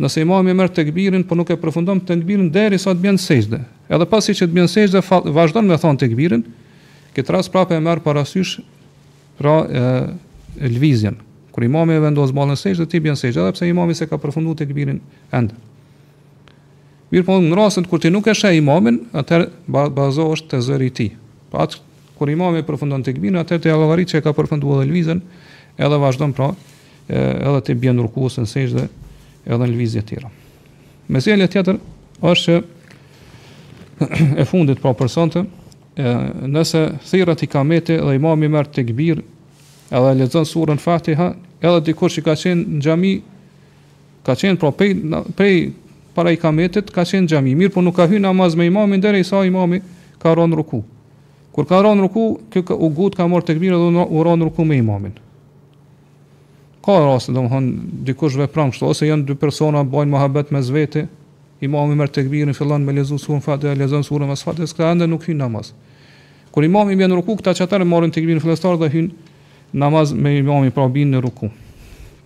Nëse 0.03 0.25
imami 0.27 0.53
merr 0.55 0.73
tekbirën, 0.77 1.23
po 1.25 1.39
nuk 1.39 1.53
e 1.55 1.57
përfundon 1.57 2.03
tekbirën 2.07 2.51
deri 2.53 2.77
sa 2.83 2.91
të 2.93 3.05
bjen 3.07 3.17
sejdë. 3.23 3.63
Edhe 3.95 4.09
pasi 4.11 4.35
që 4.37 4.51
të 4.51 4.57
bjen 4.59 4.69
sejdë, 4.69 5.05
vazhdon 5.39 5.71
me 5.71 5.79
thon 5.81 5.97
tekbirën. 6.03 6.43
Këtë 7.17 7.33
rast 7.39 7.55
prapë 7.55 7.79
e 7.79 7.85
merr 7.87 8.03
parasysh 8.05 8.59
pra 9.39 9.55
e, 9.71 9.87
e 10.67 10.75
lvizjen. 10.75 11.15
Kur 11.55 11.65
imami 11.65 11.97
e 11.97 12.03
vendos 12.05 12.35
ballin 12.37 12.59
sejdë, 12.61 12.89
ti 12.93 13.01
bën 13.07 13.17
sejdë, 13.17 13.39
edhe 13.47 13.57
pse 13.57 13.71
imami 13.71 13.97
se 13.97 14.11
ka 14.11 14.19
përfunduar 14.21 14.59
tekbirën 14.61 14.99
ende. 15.39 15.57
Mirë 17.15 17.23
po 17.27 17.37
në 17.39 17.53
rrasën 17.55 17.85
kur 17.87 18.01
ti 18.03 18.11
nuk 18.11 18.27
e 18.27 18.35
shë 18.35 18.57
imamin, 18.59 18.97
atër 19.17 19.45
bazo 19.95 20.27
është 20.35 20.49
të 20.51 20.61
zëri 20.67 20.89
ti. 20.91 21.09
Pa 21.53 21.67
atë 21.67 21.79
kur 22.19 22.33
imami 22.33 22.65
përfundon 22.67 23.05
të 23.07 23.13
këbinë, 23.19 23.43
atër 23.45 23.61
të 23.63 23.71
jalogari 23.71 24.07
që 24.11 24.19
e 24.21 24.25
ka 24.25 24.33
përfundu 24.35 24.73
edhe 24.79 24.89
lëvizën, 24.91 25.21
pra, 25.77 25.87
edhe 25.87 25.99
vazhdo 26.03 26.29
në 26.33 26.37
pra, 26.39 26.49
edhe 27.19 27.61
të 27.69 27.77
bjenë 27.85 28.07
rukusë 28.09 28.43
në 28.43 28.51
sejsh 28.51 28.75
dhe 28.81 28.87
edhe 28.89 29.61
në 29.63 29.69
lëvizje 29.75 30.03
të 30.03 30.09
tjera. 30.09 30.33
Meselja 31.15 31.47
tjetër 31.53 31.79
është 32.33 32.59
e 34.43 34.49
fundit 34.51 34.83
pra 34.83 34.91
për 34.99 35.13
sante, 35.15 35.45
nëse 36.51 36.83
thirët 37.09 37.47
i 37.47 37.51
kamete 37.55 38.01
dhe 38.03 38.19
imami 38.19 38.51
mërë 38.57 38.75
të 38.75 38.87
këbirë, 38.91 39.23
edhe 39.95 40.17
lezën 40.25 40.51
surën 40.51 40.83
fatiha, 40.83 41.31
edhe 41.63 41.81
dikur 41.93 42.11
që 42.13 42.27
ka 42.27 42.35
qenë 42.43 42.67
në 42.77 42.83
gjami, 42.89 43.15
ka 44.27 44.35
qenë 44.35 44.59
pra 44.59 44.75
prej, 44.75 44.95
prej 45.39 45.61
para 46.17 46.33
i 46.33 46.39
kametit 46.41 46.89
ka 46.97 47.03
qenë 47.05 47.29
xhami. 47.29 47.53
Mirë, 47.53 47.75
po 47.77 47.83
nuk 47.85 47.93
ka 47.99 48.07
hyrë 48.09 48.25
namaz 48.25 48.57
me 48.57 48.65
imamin 48.71 49.03
deri 49.05 49.21
sa 49.25 49.43
imami 49.45 49.83
ka 50.23 50.33
rënë 50.39 50.57
ruku. 50.57 50.79
Kur 51.53 51.67
ka 51.69 51.83
rënë 51.85 52.07
ruku, 52.07 52.23
kjo 52.53 52.63
ka 52.71 52.73
u 52.75 52.89
gut 52.97 53.17
ka 53.19 53.27
marr 53.29 53.45
tekbirën 53.45 53.77
dhe 53.77 54.07
u 54.09 54.23
rënë 54.25 54.49
ruku 54.49 54.65
me 54.65 54.79
imamin. 54.81 55.13
Ka 56.87 56.95
raste, 57.05 57.35
domthon, 57.37 57.69
dikush 58.09 58.37
vepron 58.41 58.73
kështu 58.73 58.89
ose 58.89 59.09
janë 59.11 59.27
dy 59.29 59.37
persona 59.43 59.83
bajnë 59.85 60.15
mohabet 60.15 60.55
mes 60.57 60.73
vete, 60.73 61.05
imami 61.61 61.99
merr 61.99 62.13
në 62.17 62.57
fillon 62.57 62.87
me 62.89 62.97
lezu 62.97 63.19
surën 63.21 63.45
Fatiha, 63.45 63.75
lezon 63.77 64.01
surën 64.05 64.31
Mas'hadis, 64.33 64.73
ka 64.73 64.89
ende 64.95 65.05
nuk 65.09 65.29
hyn 65.29 65.37
namaz. 65.37 65.75
Kur 66.53 66.65
imami 66.65 66.97
vjen 66.97 67.13
ruku, 67.13 67.37
këta 67.37 67.53
çatar 67.61 67.85
marrin 67.85 68.11
tekbirën 68.15 68.41
fillestar 68.41 68.81
dhe 68.81 68.89
hyn 68.89 69.13
namaz 69.73 70.13
me 70.15 70.39
imamin 70.41 70.73
pra 70.73 70.89
bin 70.89 71.13
në 71.13 71.21
ruku. 71.27 71.51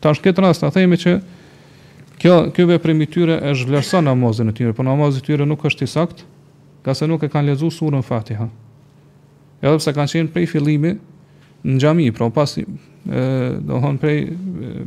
Tash 0.00 0.22
këtë 0.22 0.44
rast, 0.46 0.62
a 0.62 0.70
themi 0.70 0.94
që 0.96 1.16
Kjo 2.22 2.50
kjo 2.54 2.66
veprim 2.68 2.98
i 3.02 3.06
tyre 3.08 3.38
është 3.54 3.70
vlerëson 3.70 4.04
namazin 4.04 4.50
e 4.52 4.54
tyre, 4.54 4.74
por 4.76 4.84
namazi 4.84 5.22
i 5.22 5.24
tyre 5.24 5.46
nuk 5.48 5.62
është 5.64 5.86
i 5.86 5.90
sakt, 5.90 6.20
ka 6.84 6.92
se 6.94 7.08
nuk 7.08 7.22
e 7.24 7.30
kanë 7.32 7.54
lexuar 7.54 7.72
surën 7.72 8.04
Fatiha. 8.04 8.44
Edhe 9.64 9.78
pse 9.80 9.94
kanë 9.96 10.12
qenë 10.18 10.32
prej 10.34 10.50
fillimit 10.52 11.00
në 11.64 11.78
xhami, 11.80 12.10
pra 12.12 12.28
pas 12.34 12.52
ë 12.60 12.66
do 12.66 13.72
të 13.72 13.80
thon 13.86 13.96
prej 14.02 14.18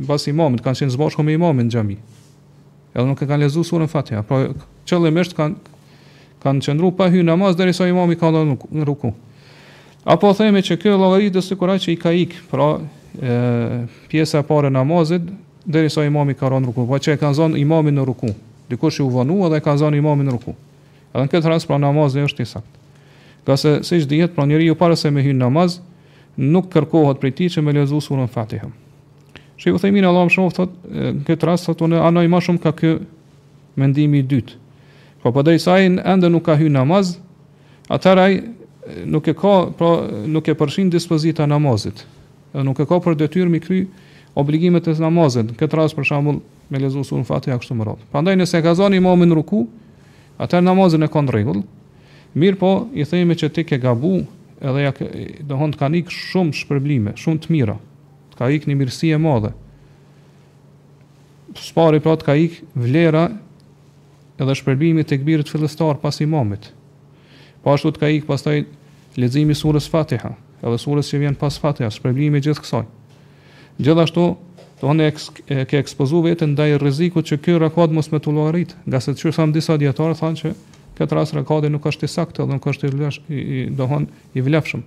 pas 0.06 0.28
imamit 0.30 0.62
kanë 0.62 0.84
qenë 0.84 0.94
zbashku 0.94 1.26
me 1.26 1.34
imamin 1.34 1.66
në 1.66 1.74
xhami. 1.74 1.96
Edhe 2.94 3.06
nuk 3.10 3.18
e 3.18 3.28
kanë 3.32 3.48
lexuar 3.48 3.66
surën 3.66 3.90
Fatiha, 3.90 4.22
pra 4.30 4.44
qëllimisht 4.86 5.34
kanë 5.34 5.78
kanë 6.44 6.66
qëndruar 6.68 6.94
pa 6.94 7.10
hyrë 7.10 7.26
namaz 7.32 7.58
derisa 7.58 7.90
imami 7.90 8.14
ka 8.20 8.30
dhënë 8.30 8.60
në 8.78 8.86
ruku. 8.86 9.10
Apo 10.06 10.30
themi 10.38 10.62
që 10.62 10.78
kjo 10.82 10.94
llogaritë 11.00 11.42
sikuraj 11.46 11.80
që 11.86 11.96
i 11.96 11.98
ka 11.98 12.14
ikë, 12.14 12.44
pra 12.46 12.76
ë 12.78 13.88
pjesa 14.12 14.38
e 14.38 14.46
parë 14.46 14.70
e 14.70 14.76
namazit 14.78 15.34
derisa 15.64 16.04
imami 16.04 16.34
ka 16.36 16.48
rënë 16.52 16.66
ruku, 16.70 16.86
Po 16.88 16.98
që 17.00 17.14
e 17.14 17.20
kanë 17.20 17.34
zonë 17.38 17.58
imamin 17.60 17.96
në 17.98 18.04
ruku. 18.06 18.30
Dikush 18.70 19.00
i 19.00 19.04
u 19.04 19.10
vonu 19.12 19.44
edhe 19.46 19.56
e 19.60 19.64
kanë 19.64 19.80
zonë 19.82 19.98
imamin 19.98 20.28
në 20.28 20.32
ruku. 20.36 20.54
Edhe 21.12 21.24
në 21.26 21.32
këtë 21.32 21.50
rast 21.52 21.66
pra 21.68 21.78
namazi 21.80 22.22
është 22.24 22.42
i 22.42 22.48
sakt. 22.48 22.72
Gase 23.44 23.78
siç 23.84 24.06
dihet, 24.08 24.32
pra 24.36 24.46
njeriu 24.46 24.74
para 24.74 24.96
se 24.96 25.10
me 25.10 25.22
hyn 25.22 25.38
namaz 25.38 25.80
nuk 26.36 26.68
kërkohet 26.72 27.20
prej 27.20 27.32
tij 27.32 27.52
që 27.54 27.62
me 27.64 27.72
lezu 27.76 28.00
surën 28.00 28.28
Fatiha. 28.32 28.70
Shi 29.56 29.70
u 29.72 29.78
themin 29.78 30.04
Allahu 30.04 30.26
më 30.30 30.34
shumë 30.34 30.54
thot 30.56 30.70
në 30.90 31.24
këtë 31.28 31.46
rast 31.46 31.68
thotë 31.68 31.84
unë 31.86 32.00
anoj 32.08 32.24
më 32.32 32.40
shumë 32.46 32.60
ka 32.64 32.72
ky 32.72 32.94
mendimi 33.78 34.24
i 34.24 34.26
dyt. 34.26 34.56
Po 35.22 35.28
pa 35.30 35.38
po 35.38 35.44
drejtë 35.46 35.62
sa 35.62 35.76
ende 35.80 36.28
nuk 36.32 36.42
ka 36.48 36.56
hyn 36.58 36.72
namaz, 36.74 37.14
atëherë 37.86 38.20
ai 38.20 38.42
nuk 39.06 39.28
e 39.28 39.32
ka, 39.36 39.54
pra 39.78 39.92
nuk 40.26 40.48
e 40.48 40.56
përfshin 40.58 40.90
dispozita 40.92 41.46
namazit. 41.46 42.02
Edhe 42.54 42.64
nuk 42.66 42.80
e 42.80 42.84
ka 42.88 42.98
për 42.98 43.14
detyrë 43.22 43.52
mi 43.54 43.60
kry 43.62 43.84
obligimet 44.34 44.86
e 44.90 44.94
namazit. 45.00 45.48
Në 45.52 45.58
këtë 45.58 45.78
rast 45.78 45.96
për 45.96 46.06
shembull 46.10 46.38
me 46.70 46.80
lezuar 46.82 47.06
sura 47.06 47.24
Fatiha 47.28 47.56
kështu 47.60 47.76
më 47.78 47.86
radh. 47.86 48.04
Prandaj 48.12 48.36
nëse 48.38 48.58
e 48.58 48.64
ka 48.66 48.72
zonë 48.76 48.98
imamën 48.98 49.34
ruku, 49.36 49.64
atë 50.42 50.62
namazin 50.66 51.06
e 51.06 51.10
ka 51.10 51.22
në 51.22 51.34
rregull. 51.34 51.62
Mirë 52.34 52.58
po, 52.58 52.72
i 52.98 53.06
themi 53.06 53.36
që 53.38 53.50
ti 53.54 53.64
ke 53.68 53.78
gabu, 53.78 54.16
edhe 54.60 54.80
ja 54.82 54.92
dohon 55.46 55.74
të 55.74 55.78
kanik 55.80 56.10
shumë 56.10 56.54
shpërblime, 56.58 57.12
shumë 57.20 57.44
të 57.44 57.54
mira. 57.54 57.76
Të 58.34 58.38
ka 58.40 58.48
ikni 58.50 58.74
mirësi 58.78 59.12
e 59.14 59.20
madhe. 59.22 59.52
Spari 61.54 62.00
pra 62.02 62.16
të 62.18 62.26
ka 62.26 62.34
ikë 62.34 62.64
vlera 62.82 63.28
edhe 64.40 64.56
shpërbimi 64.58 65.04
të 65.06 65.20
këbirit 65.22 65.52
fillestar 65.52 66.00
pas 66.02 66.18
imamit. 66.24 66.72
Pashtu 67.62 67.92
po, 67.92 67.94
të 67.94 68.02
ka 68.02 68.10
ikë 68.18 68.30
pas 68.32 68.48
leximi 68.48 68.82
lezimi 69.20 69.54
surës 69.54 69.86
Fatiha, 69.92 70.32
edhe 70.58 70.78
surës 70.82 71.12
që 71.12 71.20
vjen 71.22 71.36
pas 71.38 71.54
Fatiha, 71.62 71.86
shpërbimi 71.94 72.40
gjithë 72.42 72.64
kësaj. 72.64 72.84
Gjithashtu, 73.82 74.24
të 74.78 74.86
onë 74.86 75.06
e 75.50 75.64
ke 75.66 75.78
ekspozu 75.80 76.20
vetën 76.22 76.54
dhe 76.54 76.68
i 76.70 76.78
riziku 76.78 77.22
që 77.26 77.40
kjo 77.42 77.58
rakad 77.58 77.92
mos 77.94 78.10
me 78.12 78.20
tulluarit, 78.22 78.74
nga 78.86 79.00
se 79.02 79.14
të 79.14 79.22
që 79.24 79.32
samë 79.34 79.54
disa 79.56 79.76
djetarë 79.78 80.18
thanë 80.18 80.40
që 80.40 80.50
këtë 80.98 81.14
ras 81.18 81.32
rakadi 81.34 81.70
nuk 81.74 81.86
është 81.90 82.06
i 82.06 82.10
sakte, 82.12 82.44
dhe 82.46 82.54
nuk 82.54 82.66
është 82.70 82.90
i, 83.28 83.66
dohan 83.74 84.06
i, 84.34 84.38
i 84.38 84.44
vlefshëm. 84.46 84.84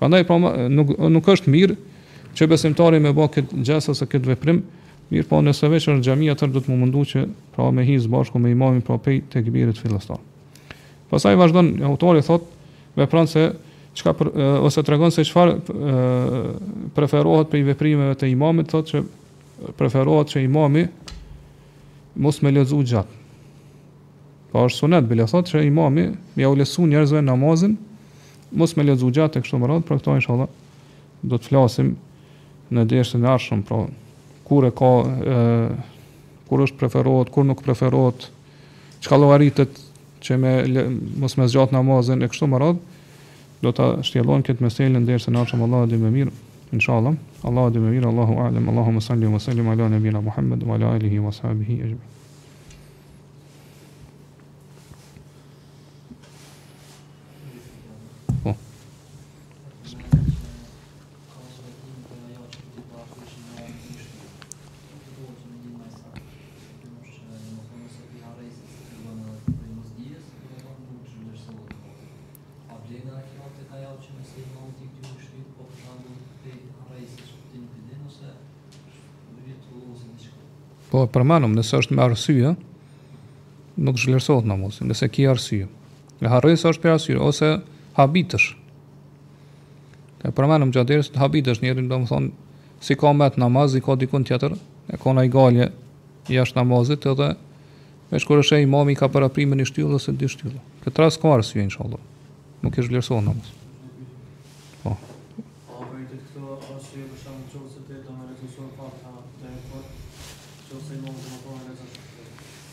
Pra 0.00 0.08
pra, 0.26 0.38
nuk, 0.72 0.94
nuk 1.12 1.28
është 1.28 1.52
mirë 1.52 1.76
që 2.34 2.48
besimtari 2.48 3.00
me 3.04 3.12
bo 3.12 3.26
këtë 3.28 3.60
gjesës 3.68 4.00
e 4.00 4.08
këtë 4.08 4.32
veprim, 4.32 4.62
mirë 5.12 5.28
po 5.28 5.42
nëse 5.44 5.68
veqë 5.68 5.92
është 5.98 6.06
gjami 6.06 6.30
atër 6.32 6.54
du 6.54 6.62
të 6.64 6.72
më 6.72 6.78
mundu 6.80 7.02
që 7.12 7.26
pra 7.54 7.68
me 7.76 7.84
hi 7.84 7.98
zbashku 8.00 8.40
me 8.40 8.50
imamin 8.54 8.80
pra 8.86 8.96
pej 8.96 9.20
të 9.30 9.42
gjibirit 9.44 9.76
filastar. 9.76 10.16
Pasaj 11.12 11.36
vazhdo 11.36 11.60
autori 11.60 11.84
autorit 11.92 12.30
thotë 12.30 13.02
vepranë 13.02 13.28
se 13.28 13.44
çka 13.94 14.10
ose 14.62 14.82
tregon 14.82 15.10
se 15.12 15.24
çfarë 15.26 15.58
preferohet 16.96 17.50
për 17.52 17.64
veprimeve 17.72 18.14
të 18.20 18.30
imamit, 18.32 18.70
thotë 18.72 18.88
që 18.90 19.72
preferohet 19.78 20.32
që 20.32 20.42
imami 20.46 20.86
mos 22.22 22.40
me 22.44 22.52
lezu 22.52 22.80
gjatë. 22.88 23.18
Pa 24.52 24.64
është 24.68 24.82
sunet, 24.84 25.06
bile 25.08 25.26
thotë 25.28 25.52
që 25.56 25.64
imami 25.68 26.06
me 26.36 26.42
ja 26.44 26.50
u 26.52 26.56
lesu 26.56 26.86
njerëzve 26.88 27.22
namazin, 27.24 27.76
mos 28.52 28.74
me 28.76 28.84
lezu 28.88 29.10
gjatë 29.12 29.40
e 29.40 29.44
kështu 29.44 29.60
më 29.62 29.70
radhë, 29.70 29.86
për 29.88 30.00
këto 30.00 30.16
është 30.20 30.48
do 31.22 31.38
të 31.38 31.52
flasim 31.52 31.92
në 32.72 32.84
dersën 32.90 33.24
e 33.24 33.28
arshëm, 33.32 33.60
pra, 33.68 33.84
kur 34.48 34.66
e 34.68 34.72
ka, 34.74 34.92
e, 35.04 35.42
kur 36.48 36.64
është 36.64 36.80
preferohet, 36.80 37.30
kur 37.32 37.44
nuk 37.46 37.60
preferohet, 37.64 38.24
që 39.04 39.12
ka 39.12 39.18
logaritet 39.20 39.76
që 40.24 40.38
me, 40.40 40.54
mos 41.22 41.36
me 41.36 41.46
zgjatë 41.50 41.76
namazin 41.76 42.22
e 42.24 42.28
kështu 42.32 42.48
më 42.52 42.62
radhë, 42.64 42.91
do 43.66 43.70
ta 43.78 43.84
shtjellojmë 44.02 44.46
këtë 44.48 44.64
meselë 44.66 45.00
derisa 45.06 45.32
na 45.34 45.44
çon 45.50 45.62
Allahu 45.66 45.88
dhe 45.92 45.98
më 46.02 46.10
mirë 46.16 46.32
inshallah 46.78 47.14
Allahu 47.50 47.72
dhe 47.76 47.82
më 47.84 47.92
mirë 47.96 48.10
Allahu 48.10 48.36
alem 48.46 48.68
Allahumma 48.74 49.04
salli 49.08 49.30
wa 49.36 49.40
sallim 49.46 49.70
ala 49.74 49.88
nabina 49.94 50.24
Muhammad 50.30 50.66
wa 50.70 50.74
ala 50.80 50.90
alihi 50.98 51.20
wa 51.22 51.30
sahbihi 51.38 51.76
ajma 51.86 52.21
Po, 80.92 81.06
përmanëm, 81.08 81.54
nëse 81.56 81.78
është 81.80 81.94
me 81.96 82.02
arsye, 82.04 82.50
nuk 83.80 83.96
zhlerësot 84.00 84.44
namazin, 84.44 84.90
nëse 84.92 85.06
ki 85.08 85.24
arsye. 85.32 85.64
Në 86.20 86.28
harrojnë 86.34 86.60
është 86.68 86.82
për 86.82 86.92
arsye, 86.98 87.16
ose 87.16 87.48
habitësh. 87.96 88.50
E 90.28 90.32
përmanëm 90.36 90.74
gjatërës, 90.76 91.08
habitësh 91.22 91.62
njerën, 91.64 91.86
do 91.88 92.00
më 92.02 92.10
thonë, 92.10 92.52
si 92.84 92.98
ka 93.00 93.14
me 93.16 93.30
namaz, 93.40 93.72
i 93.72 93.80
ka 93.82 93.96
dikun 94.04 94.28
tjetër, 94.28 94.58
e 94.92 95.00
ka 95.00 95.16
na 95.16 95.24
i 95.24 95.32
galje, 95.32 95.70
jashtë 96.28 96.60
namazit, 96.60 97.08
edhe 97.14 97.30
me 98.12 98.20
shkurëshe 98.26 98.60
imami 98.66 98.98
ka 99.00 99.08
për 99.08 99.30
aprime 99.30 99.56
një 99.56 99.70
shtyllë, 99.72 99.96
ose 99.96 100.12
dy 100.12 100.28
shtyllë. 100.28 100.60
Këtë 100.84 101.06
ras 101.06 101.16
ka 101.16 101.32
arsye, 101.40 101.64
inshallah. 101.64 102.04
Nuk 102.62 102.76
e 102.76 102.84
zhlerësot 102.84 103.24
namazin. 103.24 103.61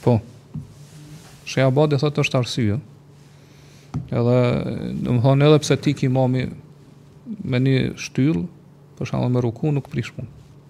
Po. 0.03 0.19
Shkja 1.49 1.67
abadi 1.67 1.99
thotë 2.01 2.23
është 2.23 2.37
arsye. 2.39 2.77
Edhe, 4.13 4.35
në 4.95 5.15
më 5.15 5.21
thonë, 5.23 5.47
edhe 5.49 5.63
pse 5.63 5.77
ti 5.83 5.95
ki 5.97 6.09
mami 6.13 6.43
me 7.49 7.59
një 7.63 7.77
shtyllë, 8.03 8.43
për 8.99 9.09
shalë 9.11 9.31
me 9.33 9.41
ruku 9.43 9.71
nuk 9.73 9.89
prish 9.91 10.11
punë. 10.15 10.29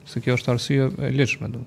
Se 0.10 0.22
kjo 0.24 0.38
është 0.40 0.56
arsye 0.56 0.88
e 0.90 1.30
me 1.44 1.52
du. 1.58 1.66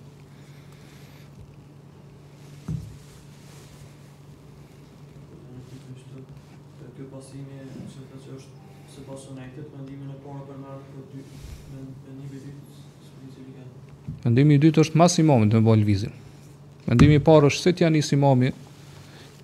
Mendimi 14.23 14.55
i 14.55 14.61
dytë 14.63 14.79
është 14.85 14.99
mas 15.03 15.17
i 15.19 15.25
momentit 15.27 15.59
të 15.59 15.65
bëj 15.67 15.81
lvizin. 15.83 16.13
Mendimi 16.91 17.19
i 17.21 17.23
parë 17.23 17.51
është 17.51 17.63
se 17.67 17.73
t'ja 17.79 17.91
nis 17.93 18.09
imami, 18.15 18.51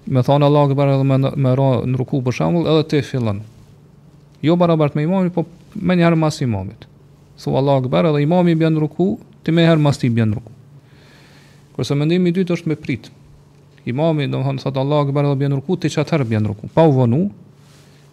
me 0.08 0.22
thonë 0.24 0.46
Allah 0.48 0.72
e 0.72 0.88
edhe 0.94 1.04
me, 1.06 1.18
në 1.18 2.00
ruku 2.00 2.20
për 2.24 2.34
shambull, 2.38 2.66
edhe 2.72 2.86
te 2.94 3.02
fillën. 3.04 3.40
Jo 4.46 4.56
barabart 4.56 4.94
me 4.96 5.04
imamit, 5.04 5.34
po 5.34 5.44
me 5.74 5.96
njëherë 5.98 6.18
mas 6.18 6.40
imamit. 6.42 6.88
Thu 7.38 7.54
Allah 7.58 7.84
e 7.84 8.02
edhe 8.10 8.22
imami 8.24 8.56
bën 8.58 8.74
në 8.78 8.82
ruku, 8.86 9.10
ti 9.46 9.52
me 9.54 9.62
njëherë 9.64 9.84
mas 9.84 10.00
ti 10.00 10.10
bën 10.10 10.32
në 10.32 10.40
ruku. 10.40 10.52
Kërse 11.76 11.94
mendimi 11.94 12.32
i 12.32 12.34
dytë 12.40 12.56
është 12.56 12.72
me 12.72 12.76
prit 12.76 13.10
Imami, 13.88 14.26
do 14.28 14.40
më 14.40 14.44
thonë, 14.44 14.60
thotë 14.64 14.80
Allah 14.82 14.98
e 15.06 15.12
edhe 15.22 15.36
bën 15.38 15.52
në 15.52 15.58
ruku, 15.60 15.76
ti 15.80 15.88
që 15.94 16.02
atëherë 16.02 16.40
në 16.44 16.50
ruku. 16.50 16.68
Pa 16.74 16.82
u 16.84 16.90
vonu, 16.96 17.22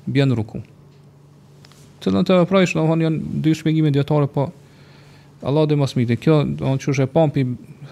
bën 0.07 0.29
në 0.29 0.35
ruku. 0.37 0.61
Cëllën 2.05 2.27
të 2.29 2.37
vëprajsh, 2.43 2.75
do 2.77 2.83
të 2.85 2.89
thonë, 2.93 3.03
janë 3.09 3.41
dy 3.47 3.55
shpjegime 3.59 4.03
po 4.35 4.45
Allah 5.45 5.65
dhe 5.67 5.75
mas 5.77 5.91
Kjo, 5.93 6.43
do 6.47 6.63
më 6.65 6.77
thonë, 6.79 7.01
e 7.03 7.07
pampi 7.11 7.43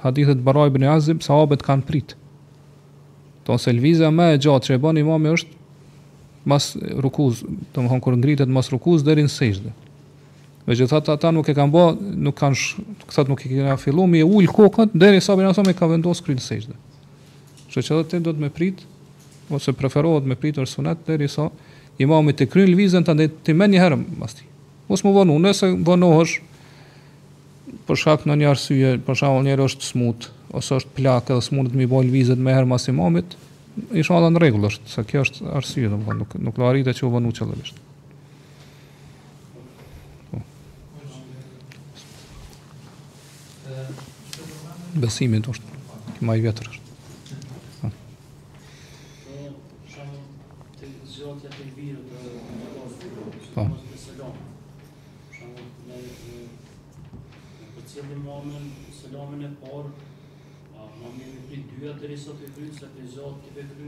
hadithet 0.03 0.37
Baraj 0.43 0.69
ibn 0.71 0.83
Azim, 0.91 1.21
sahabët 1.23 1.63
kanë 1.63 1.85
prit. 1.87 2.13
Ton 3.47 3.59
lvizja 3.75 4.11
më 4.15 4.29
e 4.35 4.41
gjatë 4.45 4.69
që 4.69 4.75
e 4.77 4.81
bën 4.83 4.99
Imami 5.01 5.31
është 5.37 5.59
mas 6.47 6.65
rukuz, 6.99 7.39
do 7.43 7.55
të 7.71 7.77
thonë 7.87 8.01
kur 8.03 8.15
ngrihet 8.19 8.49
mas 8.51 8.67
rukuz 8.71 9.03
deri 9.07 9.23
në 9.23 9.31
sejdë. 9.31 9.71
Megjithatë 10.67 11.13
ata 11.15 11.29
nuk 11.35 11.49
e 11.51 11.55
kanë 11.55 11.71
bë, 11.71 11.83
nuk 12.23 12.35
kanë 12.39 12.55
sh... 12.55 12.83
thotë 13.11 13.31
nuk 13.31 13.43
e 13.43 13.51
kanë 13.51 14.07
mi 14.11 14.21
e 14.23 14.27
ul 14.27 14.47
kokën 14.51 14.91
deri 14.99 15.19
sa 15.23 15.35
bën 15.39 15.51
e 15.71 15.75
ka 15.75 15.87
vendos 15.91 16.23
kryn 16.23 16.39
sejdë. 16.43 16.75
Kështu 17.67 17.81
që 17.87 17.95
edhe 17.99 18.09
ti 18.11 18.21
do 18.27 18.31
të 18.35 18.43
më 18.43 18.49
prit 18.59 18.83
ose 19.53 19.71
preferohet 19.75 20.27
me 20.27 20.35
pritur 20.39 20.67
sunat 20.67 20.97
deri 21.07 21.27
sa 21.27 21.47
Imami 22.01 22.31
të 22.33 22.47
kryen 22.49 22.71
lvizën 22.73 23.03
tani 23.05 23.27
ti 23.45 23.53
më 23.53 23.67
një 23.71 23.81
herë 23.83 23.99
mas 24.19 24.33
ti. 24.35 24.47
Mos 24.89 25.03
më 25.05 25.11
vonu, 25.15 25.35
nëse 25.43 25.67
vonohesh, 25.85 26.39
për 27.87 27.99
shkak 27.99 28.23
në 28.27 28.35
një 28.39 28.47
arsye, 28.49 28.91
për 29.05 29.17
shembull 29.19 29.45
njëri 29.47 29.65
është 29.67 29.87
smut, 29.89 30.27
ose 30.55 30.79
është 30.79 30.93
plak 30.97 31.31
edhe 31.33 31.43
smut 31.43 31.71
të 31.73 31.79
më 31.81 31.87
bëj 31.91 32.07
lvizet 32.09 32.39
më 32.43 32.55
herë 32.57 32.69
pas 32.71 32.85
imamit, 32.91 33.33
inshallah 34.01 34.31
në 34.33 34.43
rregull 34.43 34.69
është, 34.69 34.91
sa 34.93 35.05
kjo 35.07 35.25
është 35.25 35.51
arsye 35.59 35.89
domthonë 35.91 36.23
nuk 36.23 36.37
nuk 36.47 36.61
do 36.61 36.71
e 36.71 36.93
të 36.93 37.01
u 37.07 37.11
vonu 37.13 37.33
çelësh. 37.35 37.73
Po. 40.31 40.43
Besimin 45.03 45.43
është, 45.55 45.83
këma 46.17 46.39
i 46.39 46.45
vetër 46.47 46.71
është. 46.71 46.82
deri 62.03 62.17
sot 62.19 62.39
i 62.43 62.49
pritë 62.51 62.81
sa 62.81 62.87
ti 62.91 63.85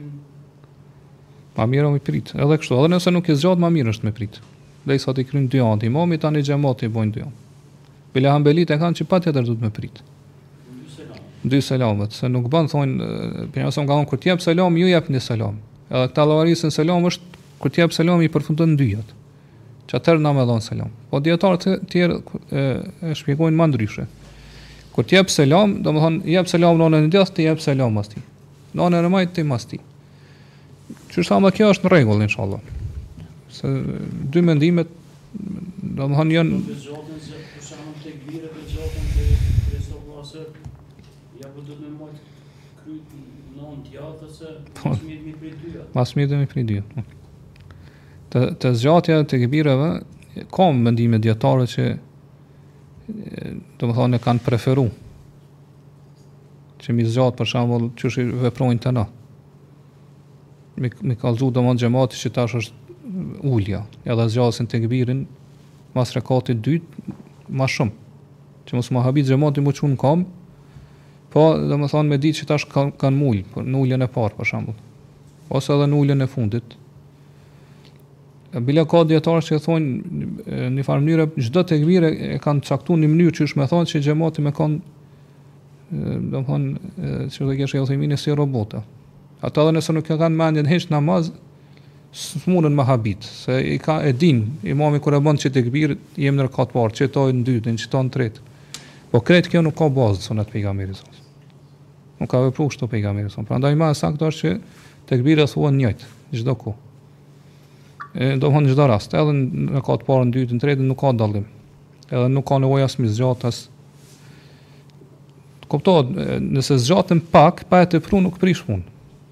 Ma 1.56 1.64
mirë 1.72 1.90
më 1.96 2.02
prit. 2.04 2.32
Edhe 2.36 2.58
kështu, 2.60 2.76
edhe 2.82 2.90
nëse 2.92 3.12
nuk 3.16 3.30
e 3.32 3.36
zgjat 3.40 3.60
më 3.64 3.70
mirë 3.78 3.92
është 3.96 4.08
më 4.10 4.14
prit. 4.18 4.40
Dhe 4.88 4.96
i 4.98 5.02
sot 5.04 5.20
i 5.20 5.26
kryn 5.28 5.46
dy 5.52 5.60
anë, 5.64 5.84
i 5.84 5.88
imamit 5.92 6.20
tani 6.24 6.42
xhamati 6.44 6.88
i 6.90 6.94
bojnë 6.96 7.14
dy 7.16 7.24
anë. 7.26 7.64
Bile 8.16 8.32
hambelit 8.32 8.72
e 8.72 8.78
kanë 8.80 9.00
që 9.00 9.08
pa 9.12 9.20
tjetër 9.24 9.48
du 9.48 9.56
të 9.56 9.64
me 9.66 9.72
prit. 9.78 10.02
Dy 11.46 11.62
selamet, 11.64 12.12
se 12.16 12.28
nuk 12.32 12.48
bënë, 12.52 12.72
thonë, 12.72 13.12
për 13.56 13.64
njësë 13.66 13.84
më 13.86 13.90
ka 13.90 13.98
thonë, 13.98 14.12
kër 14.16 14.22
tjep 14.26 14.44
selam, 14.48 14.80
ju 14.82 14.90
jep 14.92 15.10
një 15.16 15.24
selam. 15.28 15.60
Edhe 15.90 16.06
këta 16.12 16.28
lavarisën 16.32 16.76
selam 16.76 17.08
është, 17.12 17.34
kër 17.64 17.76
tjep 17.78 17.96
selam, 18.00 18.24
i 18.26 18.32
përfundën 18.34 18.76
në 18.76 18.80
dyjët. 18.84 19.14
Që 19.92 20.00
atër 20.00 20.22
në 20.26 20.36
me 20.36 20.48
dhonë 20.50 20.66
selam. 20.68 20.92
Po 21.12 21.20
djetarët 21.24 21.64
të 21.68 21.76
tjerë 21.94 22.20
e, 22.50 22.64
e 23.14 23.20
shpjegojnë 23.22 23.62
më 23.62 23.70
ndryshe. 23.72 24.08
Kur 24.96 25.04
t'jep 25.04 25.28
selam, 25.28 25.74
do 25.84 25.92
më 25.92 26.00
thonë, 26.02 26.20
jep 26.32 26.48
selam 26.48 26.78
në 26.80 26.86
në 26.94 27.00
në 27.04 27.10
djathë, 27.12 27.34
t'jep 27.36 27.60
selam 27.60 27.98
mas 28.00 28.08
ti. 28.08 28.22
Në 28.80 28.86
në 28.94 29.02
në 29.04 29.10
majtë, 29.12 29.34
t'jep 29.36 29.50
mas 29.50 29.66
ti. 29.68 29.80
Qështë 31.12 31.26
thamë, 31.34 31.52
kjo 31.58 31.68
është 31.74 31.86
në 31.86 31.92
regullë, 31.92 32.24
në 32.24 32.32
shalla. 32.32 32.60
Se 33.58 33.72
dy 34.32 34.44
mendimet, 34.48 34.94
po 34.94 35.92
do 36.00 36.08
më 36.08 36.22
thonë, 36.22 36.40
jënë... 36.40 36.64
Mas 45.96 46.14
mirë 46.16 46.28
dhe 46.32 46.38
mi 46.42 46.46
për 46.52 46.60
i 46.60 46.64
dyja 46.70 46.82
Të, 48.30 48.40
të 48.62 48.72
zgjatja 48.76 49.16
të 49.32 49.38
këbireve 49.46 49.86
Komë 50.54 50.82
mëndime 50.86 51.20
djetarë 51.24 51.68
që 51.72 51.86
do 53.80 53.86
më 53.88 53.94
thonë 53.96 54.18
e 54.18 54.24
kanë 54.24 54.42
preferu 54.46 54.88
që 56.82 56.94
mi 56.96 57.06
zgjatë 57.06 57.38
për 57.40 57.50
shembull 57.52 57.86
që 57.98 58.10
veprojnë 58.48 58.82
të 58.86 58.94
në 58.96 59.04
mi, 60.84 60.90
mi 61.12 61.16
kalzu 61.22 61.52
do 61.54 61.62
më 61.66 61.76
në 61.76 61.84
gjemati 61.86 62.18
që 62.20 62.32
tash 62.36 62.56
është 62.62 63.44
ullja 63.52 63.84
edhe 64.10 64.26
zgjasin 64.34 64.70
të 64.70 64.82
këbirin 64.86 65.24
mas 65.96 66.16
rekatit 66.18 66.58
dytë 66.66 67.14
ma 67.56 67.68
shumë 67.70 67.94
që 68.66 68.76
mos 68.80 68.90
ma 68.96 69.06
habit 69.06 69.30
gjemati 69.30 69.62
mu 69.64 69.76
qunë 69.78 70.00
kam 70.02 70.26
po 71.34 71.44
do 71.62 71.78
më 71.82 71.92
thonë 71.94 72.10
me 72.10 72.18
ditë 72.22 72.42
që 72.42 72.50
tash 72.54 72.66
kanë 72.74 72.98
kan 73.02 73.14
mullë 73.22 73.62
në 73.70 73.82
ulljen 73.84 74.02
e 74.02 74.10
parë 74.18 74.40
për 74.42 74.50
shembull 74.50 75.54
ose 75.56 75.76
edhe 75.78 75.92
në 75.92 76.02
ulljen 76.02 76.26
e 76.26 76.32
fundit 76.32 76.78
bile 78.64 78.86
ka 78.88 79.04
djetarë 79.04 79.42
që 79.44 79.58
e 79.58 79.62
thonë 79.64 80.68
një 80.78 80.84
farë 80.88 81.04
mënyre, 81.04 81.26
gjdo 81.36 81.64
të 81.68 81.80
gvire 81.84 82.12
e 82.12 82.36
kanë 82.42 82.64
caktu 82.64 82.96
një 83.00 83.10
mënyrë 83.12 83.34
që 83.36 83.48
është 83.50 83.60
me 83.60 83.66
thonë 83.72 83.90
që 83.92 84.02
gjemati 84.06 84.46
me 84.46 84.54
kanë 84.56 86.12
do 86.32 86.40
më 86.40 86.46
thonë 86.48 87.32
që 87.36 87.50
dhe 87.50 87.58
keshë 87.60 87.82
e 87.82 88.14
e 88.14 88.18
si 88.22 88.36
robota. 88.36 88.82
Ata 89.44 89.66
dhe 89.68 89.76
nëse 89.76 89.94
nuk 89.96 90.08
e 90.10 90.18
kanë 90.18 90.36
mandje 90.40 90.64
në 90.64 90.70
heqë 90.72 90.94
namaz, 90.96 91.32
së 92.16 92.46
mundën 92.48 92.72
më 92.80 92.86
habit, 92.88 93.28
se 93.28 93.60
i 93.74 93.78
ka 93.84 94.00
e 94.08 94.14
din, 94.16 94.40
imami 94.64 95.00
kërë 95.04 95.20
e 95.20 95.26
bëndë 95.26 95.42
që 95.44 95.52
të 95.52 95.64
gbirë, 95.68 95.98
jem 96.16 96.38
nërë 96.40 96.54
katë 96.56 96.72
parë, 96.78 96.96
që 96.96 97.08
tojë 97.12 97.36
në 97.36 97.44
dytë, 97.50 97.76
në 97.76 97.84
që 97.84 97.90
tojë 97.92 98.06
në 98.08 98.14
tretë. 98.16 98.46
Po 99.12 99.20
kretë 99.22 99.52
kjo 99.52 99.66
nuk 99.68 99.76
ka 99.82 99.90
bazë, 99.92 100.30
së 100.30 100.40
në 100.40 100.48
të 100.48 100.56
pejga 100.56 100.72
mirësës. 100.80 101.20
Nuk 102.24 102.32
ka 102.32 102.44
vepru 102.48 102.72
që 106.42 106.54
ku 106.60 106.72
do 108.16 108.50
më 108.52 108.62
në 108.64 108.70
gjitha 108.72 108.86
rast, 108.88 109.14
edhe 109.18 109.32
në 109.34 109.82
katë 109.84 110.04
të 110.04 110.06
parë, 110.08 110.58
tretën, 110.62 110.86
nuk 110.88 111.00
ka 111.02 111.12
dallim. 111.20 111.46
edhe 112.10 112.28
nuk 112.30 112.46
ka 112.48 112.60
nevojë 112.62 112.84
as 112.86 112.98
mi 113.00 113.08
zgjatas. 113.10 113.70
Kuptohet, 115.68 116.12
nëse 116.40 116.78
zgjatën 116.80 117.20
pak, 117.32 117.64
pa 117.70 117.82
e 117.82 117.86
të 117.90 118.00
pru 118.06 118.20
nuk 118.22 118.38
prish 118.40 118.62
punë, 118.64 118.84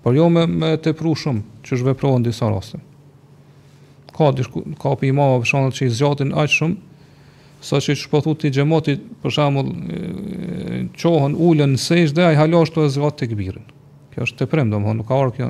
por 0.04 0.16
jo 0.18 0.28
me, 0.30 0.48
me 0.48 0.72
të 0.78 0.94
shumë, 0.98 1.42
që 1.64 1.76
është 1.78 1.88
veprohë 1.92 2.20
në 2.20 2.26
disa 2.28 2.50
raste. 2.50 2.80
Ka, 4.14 4.32
dishku, 4.36 4.64
ka 4.78 4.92
për 5.00 5.14
më 5.16 5.30
për 5.44 5.48
shanët 5.50 5.74
që 5.78 5.86
i 5.88 5.94
zgjatën 5.96 6.34
aqë 6.34 6.54
shumë, 6.60 6.76
sa 7.64 7.78
që 7.80 7.96
që 7.96 8.10
pëthu 8.12 8.34
të 8.42 8.52
gjemotit, 8.58 9.02
për 9.22 9.32
shembull, 9.32 9.70
qohën 11.00 11.38
ullën 11.40 11.72
në 11.72 11.80
sejsh 11.80 12.12
dhe 12.12 12.26
a 12.28 12.34
i 12.36 12.36
halashtu 12.36 12.84
e 12.84 12.90
zgatë 12.92 13.30
të 13.30 13.54
Kjo 14.14 14.28
është 14.28 14.46
të 14.46 14.60
domthonë 14.70 15.00
nuk 15.00 15.08
ka 15.10 15.16
orë 15.18 15.32
kjo 15.34 15.48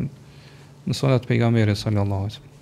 në 0.87 0.95
sonet 0.95 1.25
pejgamberit 1.27 1.75
sallallahu 1.75 2.15
alaihi 2.29 2.39
wasallam. 2.39 2.52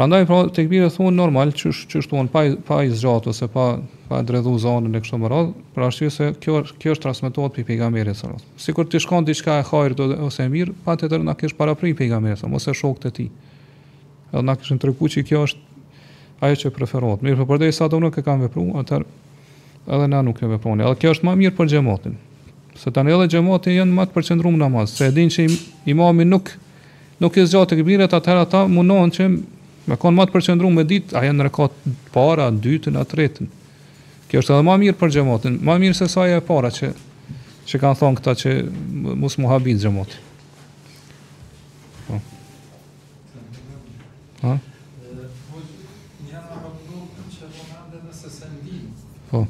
Prandaj 0.00 0.22
pra 0.26 0.36
tek 0.48 0.70
mirë 0.72 0.86
thon 0.94 1.12
normal 1.12 1.50
çysh 1.52 1.82
çysh 1.92 2.06
thon 2.08 2.24
pa 2.32 2.40
pa 2.64 2.78
i 2.80 2.88
zgjat 2.88 3.26
ose 3.28 3.44
pa 3.52 3.64
pa 4.08 4.20
dredhu 4.24 4.54
zonën 4.62 4.96
e 4.96 5.00
kështu 5.04 5.18
me 5.20 5.28
radh, 5.28 5.50
për 5.76 5.84
arsye 5.90 6.08
se 6.14 6.28
kjo 6.40 6.62
kjo 6.80 6.94
është 6.94 7.02
transmetuar 7.04 7.50
pe 7.52 7.66
pejgamberit 7.68 8.16
sallallahu 8.16 8.62
Sikur 8.64 8.88
ti 8.88 9.00
shkon 9.04 9.26
diçka 9.28 9.58
e 9.60 9.66
hajër 9.68 9.92
ose 10.28 10.46
e 10.46 10.52
mirë, 10.54 10.72
pa 10.86 10.94
të 10.96 11.10
tërë 11.12 11.26
na 11.28 11.34
kesh 11.36 11.52
para 11.58 11.74
prim 11.76 11.92
pejgamberit 12.00 12.40
sallallahu 12.40 12.64
ose 12.64 12.72
shokët 12.80 13.10
e 13.10 13.12
tij. 13.18 13.28
Edhe 14.32 14.44
na 14.48 14.56
kishin 14.56 14.80
treguar 14.80 15.12
që 15.18 15.24
kjo 15.32 15.42
është 15.50 15.84
ajo 16.48 16.60
që 16.64 16.72
preferohet. 16.78 17.26
Mirë, 17.28 17.42
por 17.44 17.50
përderisa 17.52 17.84
ato 17.90 18.00
nuk 18.00 18.16
e 18.16 18.24
kanë 18.24 18.46
vepruar, 18.46 18.80
atëherë 18.86 19.84
edhe 19.98 20.08
na 20.16 20.22
nuk 20.30 20.40
e 20.40 20.52
veproni. 20.56 20.88
Edhe 20.88 20.96
kjo 21.04 21.12
është 21.18 21.28
më 21.28 21.36
mirë 21.44 21.56
për 21.60 21.72
xhamatin. 21.74 22.16
Se 22.80 22.88
tani 22.96 23.12
edhe 23.18 23.28
xhamati 23.36 23.76
janë 23.76 23.98
më 24.00 24.08
të 24.08 24.16
përqendruar 24.16 24.56
në 24.56 24.62
namaz, 24.64 24.96
se 24.96 25.12
e 25.12 25.12
dinë 25.20 25.36
që 25.38 25.50
imami 25.92 26.24
nuk 26.32 26.56
nuk 27.20 27.36
e 27.36 27.44
zgjat 27.52 27.74
tek 27.76 27.84
mirët, 27.84 28.16
atëherë 28.16 28.46
ata 28.48 28.64
mundohen 28.72 29.12
që 29.18 29.28
Me 29.90 29.96
konë 29.98 30.16
më 30.20 30.24
të 30.30 30.34
përqendruar 30.36 30.74
me 30.74 30.82
ditë, 30.86 31.16
a 31.18 31.20
janë 31.26 31.36
në 31.36 31.44
rekat 31.48 31.78
para, 32.14 32.44
dytën, 32.62 32.94
a 32.94 33.02
tretën. 33.12 33.48
Kjo 34.30 34.42
është 34.44 34.52
edhe 34.54 34.64
ma 34.68 34.76
mirë 34.78 34.98
për 35.00 35.12
xhamatin, 35.16 35.56
ma 35.66 35.74
mirë 35.82 35.96
se 35.98 36.06
saja 36.12 36.36
e 36.38 36.44
para 36.46 36.70
që, 36.76 36.92
që 37.66 37.80
kanë 37.82 37.98
thonë 37.98 38.20
këta 38.20 38.36
që 38.44 38.52
mus 39.24 39.34
mu 39.42 39.50
habit 39.50 39.82
gjemotin. 39.82 40.28
Po. 42.06 42.20
Po. 49.34 49.42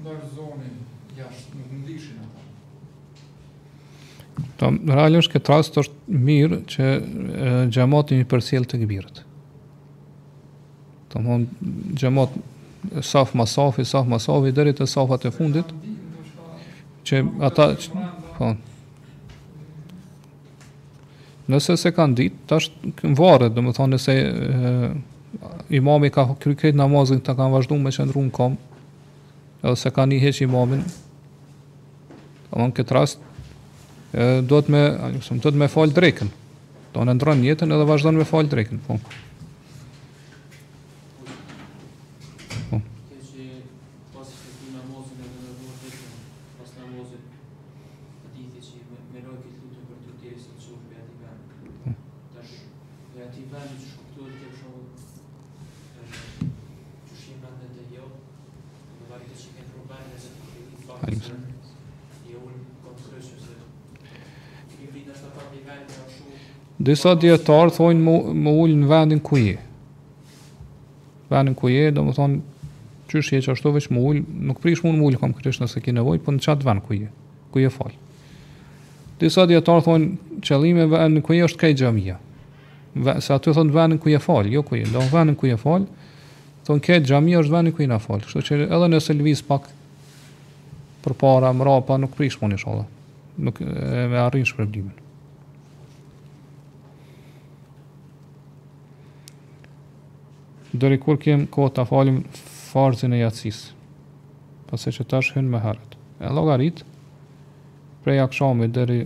ndarë 0.02 0.30
zonin 0.34 0.82
jashtë, 1.18 1.60
nuk 1.60 1.78
ndishin 1.82 2.20
ato. 2.24 2.44
Ta, 4.58 4.70
në 4.74 4.84
po, 4.88 4.96
realin 4.98 5.22
është 5.22 5.36
këtë 5.38 5.54
rast 5.54 5.78
është 5.84 6.20
mirë 6.28 6.58
që 6.72 6.90
gjemati 7.74 8.18
një 8.18 8.28
përsel 8.32 8.66
të 8.70 8.80
këbirët. 8.84 9.22
Të 11.10 11.22
mund 11.24 11.52
gjemat 11.98 12.34
saf 13.06 13.34
ma 13.38 13.46
safi, 13.50 13.84
saf 13.86 14.06
ma 14.06 14.18
safi, 14.22 14.50
dherit 14.54 14.80
e 14.82 14.86
safat 14.86 15.26
e 15.28 15.32
fundit, 15.34 15.70
që 17.08 17.22
ata, 17.48 17.70
që, 17.80 18.02
po, 18.36 18.50
Nëse 21.48 21.76
se 21.80 21.90
kanë 21.96 22.16
ditë, 22.16 22.42
të 22.48 22.56
është 22.60 22.90
në 23.08 23.14
vare, 23.16 23.46
dhe 23.48 23.62
më 23.64 23.72
thonë 23.78 23.96
nëse 23.96 24.14
e, 24.14 24.90
imami 25.78 26.10
ka 26.12 26.26
kryket 26.42 26.76
namazin 26.76 27.22
të 27.24 27.34
kanë 27.38 27.54
vazhdu 27.54 27.78
me 27.80 27.92
qëndru 27.96 28.24
në 28.26 28.32
kom, 28.36 28.58
edhe 29.64 29.76
se 29.80 29.92
kanë 29.96 30.18
i 30.18 30.18
heq 30.26 30.42
imamin, 30.44 30.82
të 32.50 32.58
më 32.60 32.66
në 32.68 32.76
këtë 32.80 32.96
rast, 32.98 33.24
do 34.50 34.60
të 34.66 34.74
me, 34.74 34.82
me 35.64 35.70
falë 35.72 35.96
dreken, 35.96 36.34
do 36.94 37.08
në 37.08 37.16
ndronë 37.16 37.42
njetën 37.46 37.72
edhe 37.78 37.88
vazhdo 37.94 38.12
në 38.12 38.22
me 38.22 38.28
falë 38.34 38.52
dreken, 38.54 38.84
po. 38.90 38.98
alim 61.08 61.20
Disa 66.80 67.10
djetarë 67.18 67.72
thonë 67.74 68.04
më, 68.06 68.50
ullë 68.62 68.74
në 68.78 68.88
vendin 68.88 69.18
ku 69.26 69.34
je. 69.40 69.56
Vendin 71.26 71.56
ku 71.58 71.66
je, 71.72 71.88
do 71.90 72.04
më 72.06 72.14
thonë, 72.14 72.36
qështë 73.10 73.34
je 73.34 73.42
që 73.48 73.54
ashtu 73.56 73.72
veç 73.74 73.88
më 73.90 73.98
ullë, 74.08 74.22
nuk 74.46 74.60
prish 74.62 74.84
mund 74.86 74.94
më 75.00 75.08
ullë, 75.08 75.18
kam 75.18 75.34
kërish 75.34 75.58
nëse 75.58 75.82
ki 75.82 75.96
nevoj, 75.96 76.20
po 76.22 76.36
në 76.36 76.44
qatë 76.46 76.68
vend 76.68 76.84
ku 76.86 76.94
je, 76.94 77.08
ku 77.50 77.64
je 77.64 77.72
falë. 77.74 77.96
Disa 79.18 79.48
djetarë 79.50 79.84
thonë, 79.88 80.08
qëllime 80.46 80.86
vendin 80.94 81.24
ku 81.26 81.34
je 81.34 81.48
është 81.48 81.60
kaj 81.64 81.74
gjamia. 81.82 82.14
Se 83.26 83.34
aty 83.34 83.56
thonë 83.58 83.74
vendin 83.74 83.98
ku 84.04 84.14
je 84.14 84.22
falë, 84.28 84.54
jo 84.54 84.62
ku 84.62 84.78
je, 84.78 84.86
do 84.94 85.02
vendin 85.10 85.34
ku 85.34 85.50
je 85.50 85.58
falë, 85.58 85.90
thonë 86.70 86.86
kaj 86.88 87.02
gjamia 87.10 87.42
është 87.42 87.56
vendin 87.58 87.74
ku 87.76 87.82
je 87.82 87.90
na 87.90 87.98
falë. 88.06 88.22
Kështu 88.30 88.44
që 88.52 88.60
edhe 88.68 88.92
nëse 88.94 89.18
lëviz 89.18 89.42
pak, 89.50 89.66
për 91.08 91.14
para, 91.16 91.52
më 91.54 91.64
rapa, 91.66 91.96
nuk 91.98 92.12
prish 92.16 92.36
më 92.42 92.50
një 92.52 92.58
shodhe. 92.60 92.84
Nuk 93.38 93.60
e, 93.60 93.64
me 94.12 94.18
arrin 94.20 94.44
shpërblimin. 94.46 95.04
Dëri 100.78 100.98
kur 101.00 101.16
kem 101.16 101.46
kohë 101.48 101.72
të 101.78 101.86
falim 101.88 102.18
farzin 102.68 103.14
e 103.16 103.22
jatsis, 103.22 103.70
pase 104.68 104.92
që 104.92 105.06
tash 105.08 105.32
hyn 105.36 105.48
me 105.50 105.62
herët. 105.64 105.96
E 106.20 106.28
logarit, 106.34 106.82
prej 108.04 108.20
akshami 108.26 108.68
dëri 108.68 109.00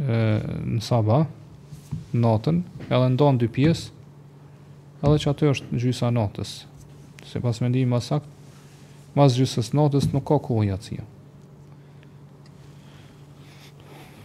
në 0.00 0.80
saba, 0.82 1.20
natën, 2.16 2.58
edhe 2.88 3.10
ndonë 3.14 3.40
dy 3.44 3.48
pjesë, 3.54 3.92
edhe 5.04 5.20
që 5.22 5.30
atë 5.30 5.48
është 5.52 5.80
gjysa 5.84 6.10
natës. 6.16 6.56
Se 7.28 7.42
pas 7.44 7.62
me 7.62 7.70
ndihim 7.70 7.94
asakt, 7.96 8.26
mas 9.14 9.38
gjysës 9.38 9.70
natës 9.76 10.10
nuk 10.10 10.26
ka 10.30 10.40
kohë 10.48 10.72
jatsia. 10.72 11.06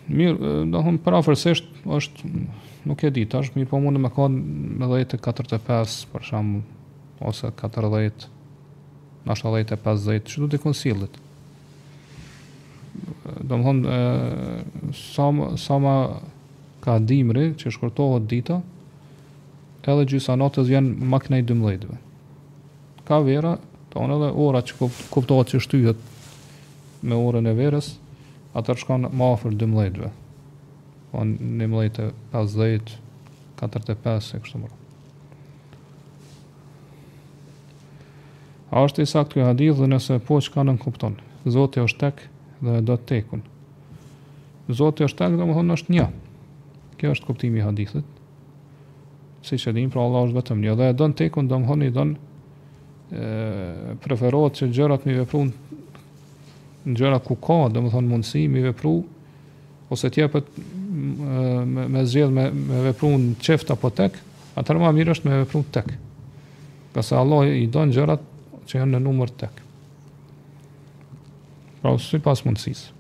Mirë, 0.06 0.68
do 0.70 0.82
për 0.86 0.98
parafërsisht 1.06 1.70
është 1.90 2.30
nuk 2.86 3.02
e 3.02 3.10
di 3.10 3.24
tash, 3.30 3.52
mirë 3.56 3.70
po 3.72 3.80
mund 3.82 3.98
të 3.98 4.02
më 4.04 4.12
kanë 4.14 4.86
10 4.86 5.12
të 5.16 5.22
45 5.26 5.96
për 6.12 6.28
shemb 6.30 7.22
ose 7.26 7.50
40 7.58 8.28
Nështë 9.26 9.50
allajt 9.50 9.72
e 9.74 10.20
që 10.30 10.42
du 10.44 10.48
të 10.54 10.58
konsilit. 10.62 11.16
Do 13.42 13.58
më 13.58 13.66
thonë, 13.66 15.54
sa, 15.58 15.78
ma 15.82 15.94
ka 16.86 17.00
dimri 17.02 17.48
që 17.58 17.74
shkurtohet 17.74 18.28
dita, 18.30 18.60
edhe 19.90 20.06
gjysa 20.12 20.38
natës 20.38 20.70
vjen 20.70 20.92
makinaj 21.10 21.42
12-ve. 21.50 21.98
Ka 23.10 23.18
vera, 23.26 23.56
të 23.90 24.00
onë 24.04 24.18
edhe 24.20 24.30
ora 24.46 24.62
që 24.66 24.78
kuptohet 24.84 25.56
që 25.56 25.64
shtyhet 25.66 26.06
me 27.06 27.18
orën 27.26 27.50
e 27.50 27.56
verës, 27.58 27.96
ata 28.56 28.76
shkon 28.80 29.10
më 29.12 29.26
afër 29.36 29.56
12-ve. 29.60 30.10
Von 31.12 31.36
në 31.60 31.68
mëlet 31.72 32.00
50, 32.34 32.96
45 33.60 34.30
se 34.32 34.40
kështu 34.44 34.64
më. 34.64 34.72
është 38.76 39.04
i 39.06 39.08
saktë 39.08 39.38
kjo 39.38 39.44
hadith 39.48 39.78
dhe 39.80 39.86
nëse 39.88 40.18
po 40.28 40.36
që 40.44 40.52
kanë 40.52 40.74
në 40.76 40.82
kupton 40.84 41.14
Zotë 41.54 41.80
e 41.80 41.84
është 41.88 42.00
tek 42.02 42.24
dhe 42.66 42.74
do 42.84 42.98
të 43.00 43.06
tekun 43.08 43.44
Zotë 44.76 45.06
e 45.06 45.06
është 45.08 45.22
tek 45.22 45.38
dhe 45.40 45.46
më 45.48 45.56
thonë 45.56 45.78
është 45.78 45.94
një 45.96 46.08
Kjo 47.00 47.14
është 47.16 47.28
kuptimi 47.30 47.64
hadithit 47.64 49.48
Si 49.48 49.56
që 49.64 49.72
dinë 49.78 49.94
pra 49.94 50.04
Allah 50.04 50.28
është 50.28 50.40
vetëm 50.42 50.66
një 50.66 50.76
Dhe 50.82 50.90
e 50.92 50.98
do 51.02 51.08
të 51.14 51.18
tekun 51.24 51.48
dhe 51.48 51.62
më 51.62 51.70
thonë 51.70 51.88
i 51.88 51.96
do 51.96 52.06
në 53.96 54.44
që 54.60 54.70
gjërat 54.76 55.08
mi 55.08 55.16
veprun 55.22 55.54
në 56.86 57.00
gjëra 57.00 57.20
ku 57.26 57.36
ka, 57.42 57.58
dhe 57.74 57.82
më 57.82 57.92
thonë 57.94 58.12
mundësi, 58.12 58.46
mi 58.52 58.62
vepru, 58.66 58.92
ose 59.92 60.10
tjepët 60.14 60.50
me, 60.58 61.86
me 61.92 62.06
zjedh, 62.10 62.34
me, 62.34 62.48
me 62.54 62.84
vepru 62.90 63.12
në 63.18 63.36
qeft 63.44 63.74
apo 63.74 63.90
tek, 63.98 64.18
atërma 64.60 64.88
ma 64.90 64.94
mirë 64.96 65.16
është 65.16 65.30
me 65.32 65.42
vepru 65.44 65.64
tek. 65.76 65.94
Këse 66.96 67.18
Allah 67.20 67.50
i 67.58 67.66
do 67.72 67.84
në 67.90 67.98
gjërat 67.98 68.28
që 68.70 68.80
janë 68.84 68.96
në 68.98 69.04
numër 69.10 69.34
tek. 69.42 69.64
Pra, 71.82 71.96
si 72.02 72.22
pas 72.26 72.46
mundësisë. 72.48 72.95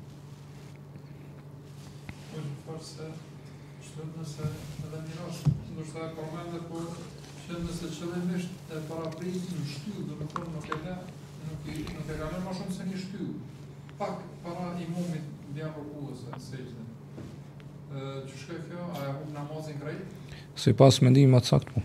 që 17.95 18.37
shkaj 18.41 18.57
kjo, 18.67 18.85
a 18.99 19.03
e 19.07 19.11
hum 19.15 19.27
namazin 19.33 19.77
krejt? 19.79 20.31
Si 20.59 20.73
pas 20.75 20.97
me 21.03 21.11
ndihim 21.11 21.35
atë 21.37 21.49
sakt 21.53 21.69
mu. 21.75 21.83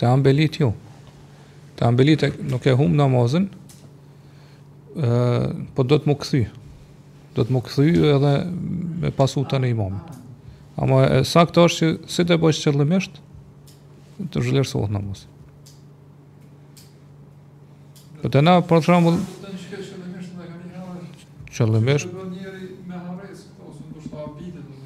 Të 0.00 0.08
ambelit 0.10 0.58
jo. 0.60 0.72
Të 1.78 1.86
ambelit 1.90 2.24
e 2.26 2.32
nuk 2.50 2.66
e 2.70 2.74
hum 2.78 2.96
namazin, 2.98 3.48
po 4.94 5.82
do 5.86 5.98
të 5.98 6.10
më 6.10 6.16
këthy. 6.22 6.42
Do 7.38 7.42
të 7.44 7.54
më 7.54 7.62
këthy 7.68 7.94
edhe 8.16 8.34
me 9.04 9.14
pasu 9.18 9.44
të 9.50 9.62
në 9.62 9.70
imam. 9.76 10.00
Ama 10.78 11.04
e 11.20 11.22
sakt 11.28 11.58
është 11.60 11.80
që 12.02 12.10
si 12.10 12.26
të 12.26 12.40
bëjsh 12.42 12.64
qëllëmisht, 12.66 13.22
të 14.34 14.42
zhlerësohet 14.42 14.90
namazin. 14.94 15.30
Po 18.22 18.30
të 18.32 18.42
na, 18.42 18.56
për 18.64 18.82
shambull, 18.86 19.20
qëllëmisht, 21.54 22.10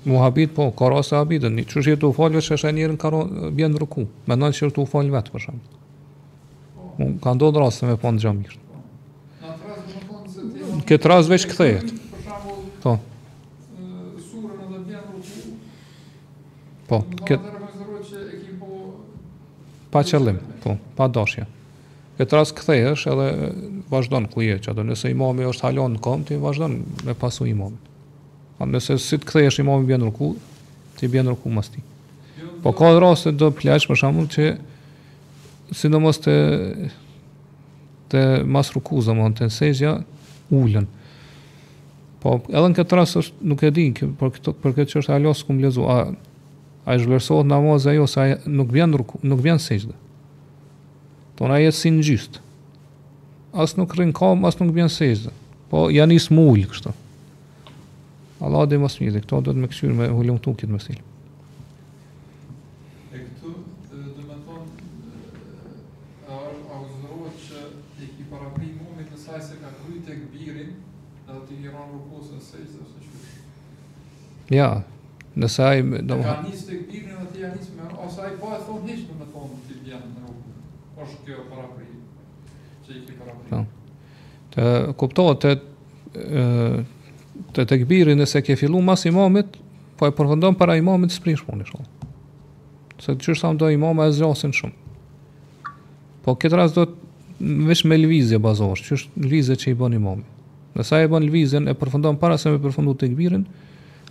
Muhabit, 0.09 0.51
po, 0.57 0.71
ka 0.73 0.89
rase 0.91 1.13
habitën, 1.21 1.53
një 1.59 1.65
qështë 1.69 1.93
jetë 1.93 2.09
u 2.09 2.15
falë, 2.17 2.41
që 2.43 2.57
është 2.57 2.71
e 2.71 2.73
njërë 2.79 2.95
në 2.97 3.01
karo, 3.03 3.19
bjenë 3.57 3.75
në 3.77 3.81
rëku, 3.83 4.05
me 4.31 4.37
nënë 4.41 4.57
që 4.57 4.63
jetë 4.69 4.81
u 4.81 4.87
falë 4.89 5.13
vetë, 5.13 5.33
për 5.35 5.43
shumë. 5.45 5.61
Po. 5.69 6.87
Unë 7.05 7.19
ka 7.25 7.33
ndonë 7.37 7.61
rase 7.63 7.89
me 7.91 7.97
po 8.05 8.13
në 8.15 8.23
gjamirë. 8.25 8.61
Në 9.43 9.53
po. 10.09 10.79
këtë 10.89 11.11
rase 11.13 11.29
veç 11.35 11.45
këthejet. 11.51 11.93
Po. 12.85 12.95
Surën 14.31 14.63
edhe 14.65 14.81
bjenë 14.89 15.05
në 15.13 15.21
rëku, 15.21 15.53
po, 16.89 18.81
Pa 19.89 20.03
qëllim, 20.05 20.37
po, 20.61 20.75
pa 20.97 21.07
dashja. 21.13 21.47
Këtë 22.19 22.37
rase 22.37 22.57
këthejesh 22.59 23.05
edhe 23.13 23.29
vazhdonë 23.93 24.29
ku 24.33 24.43
je, 24.47 24.57
që 24.65 24.75
nëse 24.89 25.09
imami 25.13 25.47
është 25.51 25.69
halonë 25.71 25.97
në 25.99 26.03
komë, 26.09 26.27
ti 26.33 26.41
vazhdonë 26.43 27.05
me 27.09 27.17
pasu 27.21 27.47
imamit 27.49 27.85
nëse 28.67 28.97
si 28.99 29.19
të 29.23 29.27
kthehesh 29.29 29.61
imam 29.63 29.83
i 29.83 29.87
bën 29.87 30.03
ruku, 30.03 30.33
ti 30.99 31.07
bën 31.09 31.29
ruku 31.31 31.51
mos 31.53 31.69
ti. 31.71 31.83
Po 32.63 32.73
ka 32.75 32.91
raste 32.99 33.31
do 33.31 33.51
plaç 33.55 33.87
për 33.87 33.95
shkakun 33.97 34.27
që 34.35 34.47
sidomos 35.79 36.19
të 36.19 36.35
të 38.11 38.23
mas 38.49 38.73
ruku 38.75 39.01
zaman 39.05 39.35
të 39.37 39.47
sezja 39.53 39.93
ulën. 40.51 40.87
Po 42.19 42.41
edhe 42.49 42.71
në 42.73 42.79
këtë 42.81 42.99
rast 42.99 43.19
është 43.21 43.47
nuk 43.47 43.63
e 43.63 43.71
di, 43.71 43.85
kë, 43.95 44.09
por 44.19 44.33
këto 44.35 44.57
për 44.59 44.75
këtë 44.81 44.95
çështë 44.97 45.15
alo 45.15 45.35
s'kum 45.39 45.61
lezu, 45.63 45.85
a 45.87 46.09
a 46.89 46.95
është 46.97 47.05
vlerësohet 47.11 47.47
namazi 47.51 47.89
ajo 47.91 48.07
se 48.09 48.21
ai 48.23 48.31
nuk 48.49 48.71
bën 48.73 48.95
ruku, 48.97 49.19
nuk 49.29 49.43
bën 49.45 49.59
sezja. 49.61 49.93
Tonë 51.37 51.59
ai 51.59 51.67
është 51.69 51.91
injust. 51.91 52.39
As 53.53 53.75
nuk 53.77 53.93
rrin 53.99 54.13
kam, 54.17 54.47
as 54.49 54.57
nuk 54.57 54.73
bën 54.73 54.89
sezja. 54.89 55.31
Po 55.69 55.91
ja 55.93 56.07
nis 56.09 56.31
mul 56.33 56.63
kështu. 56.65 56.95
Allah 58.41 58.66
dhe 58.70 58.74
i 58.78 58.82
masmizit, 58.82 59.24
këto 59.26 59.53
dhe 59.53 59.59
me 59.61 59.66
këshyr 59.68 59.95
me 59.99 60.07
ullum 60.14 60.39
të 60.39 60.53
më 60.62 60.68
mesil. 60.72 60.99
E 63.14 63.18
këtu 63.18 63.53
dhe 63.91 64.03
dëmënëton, 64.18 64.66
arë 66.36 66.59
auzërojët 66.74 67.41
që 67.47 67.64
t'i 67.97 68.11
ki 68.14 68.26
parafri 68.30 68.68
mëmi 68.76 69.07
të 69.11 69.16
saj 69.24 69.41
se 69.49 69.57
ka 69.62 69.72
në 69.74 69.78
rrujt 69.82 70.12
e 70.12 70.14
këbirin 70.20 70.70
dhe 71.26 71.41
t'i 71.49 71.59
një 71.64 71.72
rrën 71.72 71.89
rrëpun 71.97 72.28
së 72.28 72.39
sejtë 72.49 72.74
dhe 72.74 72.86
së 72.91 73.03
shkër? 73.07 74.53
Ja, 74.57 74.68
nësa 75.34 75.70
i... 75.80 75.86
Nësa 75.89 76.34
i 76.34 76.45
njësë 76.47 76.66
të 76.70 76.78
këbirin 76.82 77.16
dhe 77.18 77.26
t'i 77.32 77.43
njësë 77.43 77.74
me... 77.80 77.89
Osa 78.07 78.28
i 78.30 78.36
po 78.39 78.53
e 78.55 78.61
thotë 78.68 78.93
në 78.93 78.99
shkër 79.03 79.18
në 79.18 79.26
tonë 79.34 79.59
t'i 79.66 79.80
bjenë 79.89 80.12
në 80.12 80.28
rrëpun? 80.28 80.61
Oshë 81.03 81.18
këjo 81.26 81.45
parafri, 81.49 81.91
që 82.86 83.01
i 83.01 83.03
ki 83.09 83.18
parafri? 83.24 83.57
Po. 83.57 83.64
Ta, 84.55 84.70
kupto 84.95 86.86
të 87.55 87.64
tekbirin 87.70 88.18
nëse 88.20 88.41
ke 88.47 88.57
fillu 88.59 88.80
mas 88.84 89.05
imamit, 89.09 89.47
po 89.99 90.07
e 90.09 90.14
përfundon 90.14 90.57
para 90.59 90.76
imamit 90.78 91.12
së 91.14 91.22
prish 91.24 91.45
punë 91.47 91.66
shumë. 91.68 92.09
Se 93.03 93.14
të 93.14 93.20
qërë 93.28 93.39
sa 93.39 93.53
më 93.53 93.61
do 93.62 93.70
imama 93.74 94.09
e 94.11 94.14
zjasin 94.16 94.55
shumë. 94.55 95.70
Po 96.24 96.34
këtë 96.39 96.59
ras 96.59 96.74
do 96.76 96.86
të 96.89 97.55
vesh 97.68 97.84
me 97.86 97.99
lvizje 97.99 98.39
bazosh, 98.43 98.82
që 98.86 98.97
është 98.99 99.24
lvizje 99.26 99.59
që 99.62 99.72
i 99.72 99.76
bën 99.78 99.97
imamit. 99.99 100.26
Nëse 100.78 100.95
ai 100.97 101.07
e 101.07 101.11
bën 101.11 101.26
lvizjen 101.26 101.68
e 101.70 101.74
përfundon 101.78 102.18
para 102.20 102.39
se 102.39 102.51
me 102.53 102.59
përfëndu 102.62 102.93
të 102.95 103.07
tekbirin, 103.07 103.45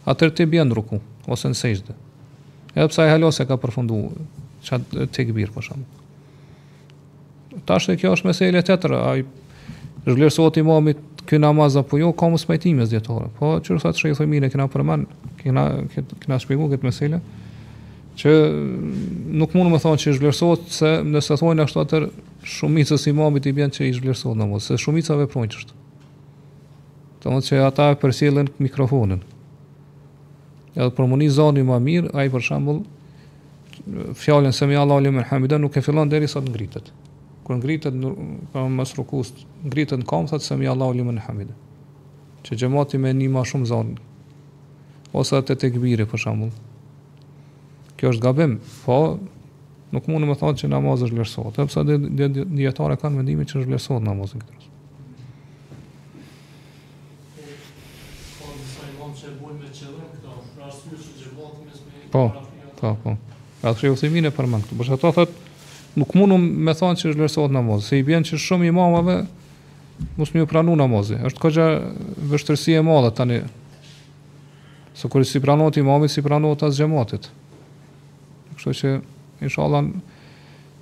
atër 0.10 0.32
ti 0.36 0.48
bën 0.52 0.72
ruku 0.76 0.98
ose 1.32 1.52
në 1.52 1.58
sejdë. 1.60 1.96
Edhe 2.76 2.88
pse 2.92 3.04
ai 3.04 3.12
halose 3.14 3.46
ka 3.48 3.58
përfëndu 3.62 4.00
çat 4.68 4.92
tekbir 5.16 5.52
për 5.56 5.68
shemb. 5.72 6.00
Tash 7.68 7.90
kjo 8.00 8.14
është 8.16 8.28
mesela 8.30 8.62
tjetër, 8.64 8.94
ai 8.98 9.24
zhvlerësohet 10.08 10.60
imamit 10.62 11.00
ky 11.28 11.40
namaz 11.40 11.76
apo 11.76 11.98
jo 12.00 12.12
ka 12.14 12.30
mos 12.30 12.46
pajtimi 12.48 12.80
as 12.84 12.92
Po 13.38 13.60
çfarë 13.60 13.82
thotë 13.84 14.00
shejthu 14.02 14.24
i 14.24 14.30
mirë 14.32 14.50
kena 14.52 14.66
përmend, 14.72 15.06
kena 15.44 15.64
kena 16.24 16.38
shpjeguar 16.40 16.72
këtë 16.72 16.88
meselë 16.88 17.20
që 18.18 18.32
nuk 19.40 19.54
mundu 19.54 19.74
më 19.76 19.82
thonë 19.84 20.02
që 20.02 20.12
i 20.12 20.16
shvlerësohet 20.18 20.64
se 20.80 20.92
nëse 21.06 21.38
thonë 21.40 21.64
ashtu 21.66 21.80
atër 21.84 22.08
shumicës 22.48 23.06
imamit 23.12 23.46
i 23.46 23.54
bën 23.54 23.74
që 23.76 23.90
i 23.90 23.96
shvlerësohet 23.98 24.40
në 24.40 24.62
se 24.64 24.78
shumica 24.82 25.18
veprojnë 25.20 25.52
qështë. 25.54 25.74
Të 27.22 27.36
mëtë 27.36 27.50
që 27.50 27.62
ata 27.68 27.90
përsilën 28.02 28.50
mikrofonin. 28.64 29.22
Edhe 30.78 30.90
për 30.98 31.10
mëni 31.12 31.30
zani 31.34 31.66
ma 31.68 31.78
mirë, 31.82 32.16
ai 32.18 32.32
për 32.34 32.46
shembull 32.48 32.82
fjalën 34.24 34.54
se 34.56 34.66
mi 34.68 34.76
Allah 34.80 34.98
alim 35.04 35.20
e 35.22 35.60
nuk 35.66 35.78
e 35.78 35.82
fillon 35.86 36.10
derisa 36.10 36.42
të 36.42 36.54
ngritet 36.54 36.92
kur 37.48 37.56
ngritet 37.56 37.94
pa 38.52 38.60
po, 38.68 38.68
mos 38.68 38.92
rukus 39.00 39.32
ngritet 39.64 40.04
në 40.04 40.06
kom 40.10 40.28
thotë 40.28 40.44
se 40.44 40.56
mi 40.60 40.68
Allahu 40.68 40.98
li 41.00 41.04
men 41.08 41.22
hamide 41.24 41.54
që 42.44 42.58
xhamati 42.60 43.00
më 43.00 43.14
më 43.32 43.44
shumë 43.48 43.70
zon 43.72 43.94
ose 45.16 45.40
atë 45.40 45.56
tek 45.62 45.80
bire 45.80 46.04
për 46.12 46.20
shembull 46.26 46.52
kjo 47.98 48.12
është 48.12 48.24
gabim 48.26 48.58
po 48.84 48.98
nuk 49.96 50.10
mund 50.12 50.28
të 50.28 50.28
më 50.28 50.36
thotë 50.44 50.62
që 50.66 50.72
namazi 50.76 51.08
është 51.08 51.16
vlerësuar 51.16 51.48
atë 51.54 51.68
pse 51.72 52.50
dietare 52.60 53.00
kanë 53.00 53.18
vendimin 53.22 53.48
që 53.48 53.62
është 53.64 53.70
vlerësuar 53.72 54.04
namazi 54.10 54.44
këtu 54.44 54.56
Po, 62.08 62.22
po, 62.80 62.90
po. 63.04 63.12
Atë 63.68 63.82
shri 63.82 63.90
u 63.92 63.98
thimin 64.00 64.26
e 64.30 64.30
përmën 64.32 64.62
këtu. 64.64 64.78
Bështë 64.80 64.96
ato 64.96 65.10
thëtë, 65.18 65.47
nuk 65.98 66.14
mundu 66.18 66.38
me 66.38 66.74
thonë 66.78 67.00
që 67.00 67.10
është 67.12 67.18
vlerësohet 67.20 67.54
namazi, 67.58 67.88
se 67.90 68.00
i 68.02 68.06
bën 68.06 68.26
që 68.28 68.38
shumë 68.42 68.70
imamave 68.70 69.16
mos 70.20 70.30
më 70.34 70.44
pranu 70.50 70.76
namazi. 70.78 71.18
Është 71.26 71.42
kjo 71.42 71.66
vështirësi 72.34 72.78
e 72.80 72.84
madhe 72.86 73.14
tani. 73.18 73.40
së 75.02 75.10
kur 75.14 75.26
si 75.30 75.38
pranohet 75.40 75.78
imamit, 75.78 76.10
si 76.12 76.22
pranohet 76.26 76.64
as 76.66 76.76
xhamatit. 76.80 77.28
Kështu 78.58 78.72
që 78.74 78.94
inshallah 79.46 79.86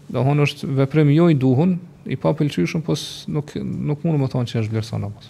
do 0.07 0.24
hon 0.24 0.39
është 0.45 0.68
veprim 0.78 1.09
jo 1.11 1.30
i 1.30 1.34
duhun, 1.36 1.74
i 2.07 2.16
pa 2.16 2.32
pëlqyeshëm, 2.38 2.82
po 2.88 2.95
nuk 3.36 3.55
nuk 3.66 4.03
mundu 4.05 4.18
me 4.22 4.28
thonë 4.32 4.47
që 4.51 4.59
është 4.63 4.72
vlerësohet 4.72 5.03
namazi. 5.03 5.30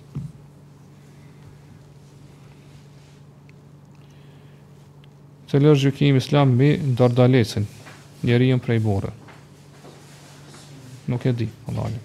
Se 5.50 5.58
është 5.62 5.84
gjukim 5.88 6.16
islam 6.22 6.54
mbi 6.58 6.74
dardalesin, 6.98 7.66
njeri 8.26 8.52
jëmë 8.52 8.66
prej 8.66 8.80
borë. 8.86 9.14
Nuk 11.06 11.24
e 11.26 11.32
di, 11.34 11.47
Allah 11.70 11.86
alim. 11.86 12.01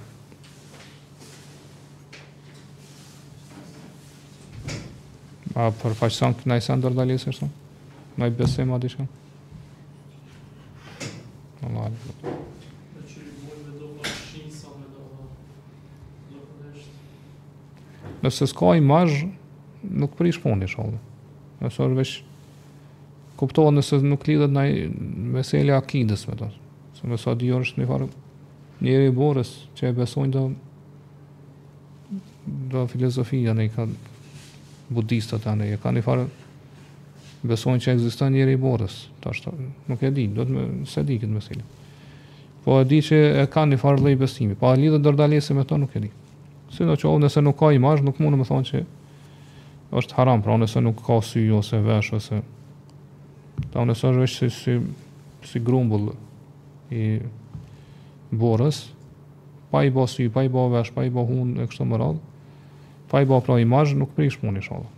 A 5.56 5.70
për 5.74 5.94
faqësën 5.98 6.36
të 6.40 6.50
nëjësën 6.52 6.82
dërë 6.84 6.98
dhe 7.00 7.06
lesër 7.14 7.36
sëmë? 7.40 7.56
Në 8.20 8.28
i 8.30 8.34
besëj 8.38 8.68
më 8.68 8.76
adishëm? 8.76 9.08
Allah 11.70 11.88
alim. 11.88 12.36
Nëse 18.20 18.46
s'ka 18.50 18.74
i 18.76 18.82
mazh, 18.84 19.22
nuk 19.82 20.12
prish 20.20 20.36
puni 20.44 20.66
shohë. 20.68 20.98
Nëse 21.64 21.80
është 21.86 21.96
veç, 21.96 22.14
kuptohet 23.40 23.72
nëse 23.78 24.02
nuk 24.04 24.26
lidhet 24.28 24.52
ndaj 24.52 24.70
meselja 25.40 25.78
akidës 25.80 26.28
me 26.28 26.34
të. 26.36 26.48
Se 26.98 27.08
më 27.08 27.16
sa 27.18 27.32
di 27.34 27.48
unë 27.50 27.64
është 27.66 27.80
një 27.80 27.88
farë 27.88 28.10
njëri 28.80 29.06
i 29.10 29.14
borës 29.14 29.50
që 29.76 29.90
e 29.90 29.96
besojnë 29.98 30.32
do 30.34 30.48
do 32.70 32.86
filozofia 32.88 33.50
janë 33.52 33.66
i 33.68 33.72
ka 33.74 33.84
budista 34.90 35.36
të 35.38 35.50
anë 35.54 35.66
i 35.74 35.80
ka 35.80 35.92
një 35.94 36.00
farë 36.06 36.22
besojnë 37.50 37.84
që 37.84 37.92
e 38.24 38.30
njëri 38.36 38.54
i 38.56 38.60
borës 38.60 38.96
tash 39.22 39.44
nuk 39.88 40.02
e 40.02 40.10
di, 40.10 40.24
do 40.34 40.44
të 40.48 40.64
se 40.90 41.04
di 41.06 41.18
këtë 41.20 41.34
mesilë 41.36 41.66
po 42.64 42.80
e 42.80 42.86
di 42.88 42.98
që 43.04 43.20
e 43.42 43.44
ka 43.52 43.66
një 43.68 43.78
farë 43.82 44.02
dhe 44.04 44.14
i 44.16 44.20
besimi 44.22 44.56
po 44.58 44.72
li 44.72 44.84
lidhë 44.88 44.96
dhe 44.98 45.04
dërdalese 45.10 45.54
me 45.56 45.64
to 45.68 45.78
nuk 45.84 45.94
e 45.96 46.00
di 46.06 46.10
si 46.74 46.88
do 46.88 46.96
që 46.96 47.08
ovë 47.12 47.22
nëse 47.26 47.44
nuk 47.44 47.58
ka 47.60 47.70
imazh 47.76 48.02
nuk 48.08 48.18
mundë 48.20 48.38
me 48.40 48.48
thonë 48.48 48.68
që 48.72 48.82
është 49.96 50.14
haram, 50.18 50.38
pra 50.42 50.54
nëse 50.56 50.80
nuk 50.84 51.00
ka 51.06 51.18
sy 51.26 51.44
ose 51.54 51.76
vesh 51.84 52.12
ose 52.18 52.40
ta 53.72 53.84
nëse 53.84 54.10
është 54.24 54.34
si, 54.38 54.50
si, 54.50 54.76
si 55.50 55.60
grumbull 55.62 56.10
i 56.94 57.18
borës, 58.30 58.90
pa 59.70 59.82
i 59.86 59.90
bo 59.90 60.06
sy, 60.06 60.28
pa 60.32 60.42
i 60.44 60.48
bo 60.50 60.68
vesh, 60.70 60.92
pa 60.94 61.04
i 61.04 61.10
bo 61.10 61.24
hun, 61.26 61.56
e 61.58 61.66
kështë 61.66 61.84
më 61.90 61.98
radhë, 62.00 62.20
pa 63.10 63.20
i 63.22 63.26
bo 63.28 63.40
pra 63.42 63.58
i 63.60 63.66
majhë, 63.66 63.96
nuk 63.98 64.12
prish 64.14 64.38
mund 64.42 64.58
i 64.60 64.64
shodhë. 64.64 64.88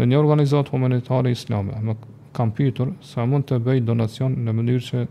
Në 0.00 0.06
një 0.10 0.18
organizatë 0.18 0.72
humanitare 0.74 1.30
islame 1.30 1.76
më 1.84 1.94
kam 2.34 2.50
pytur 2.56 2.94
sa 3.04 3.26
mund 3.28 3.44
të 3.46 3.60
bëj 3.62 3.82
donacion 3.86 4.34
në 4.40 4.54
mënyrë 4.56 4.86
që 4.88 5.02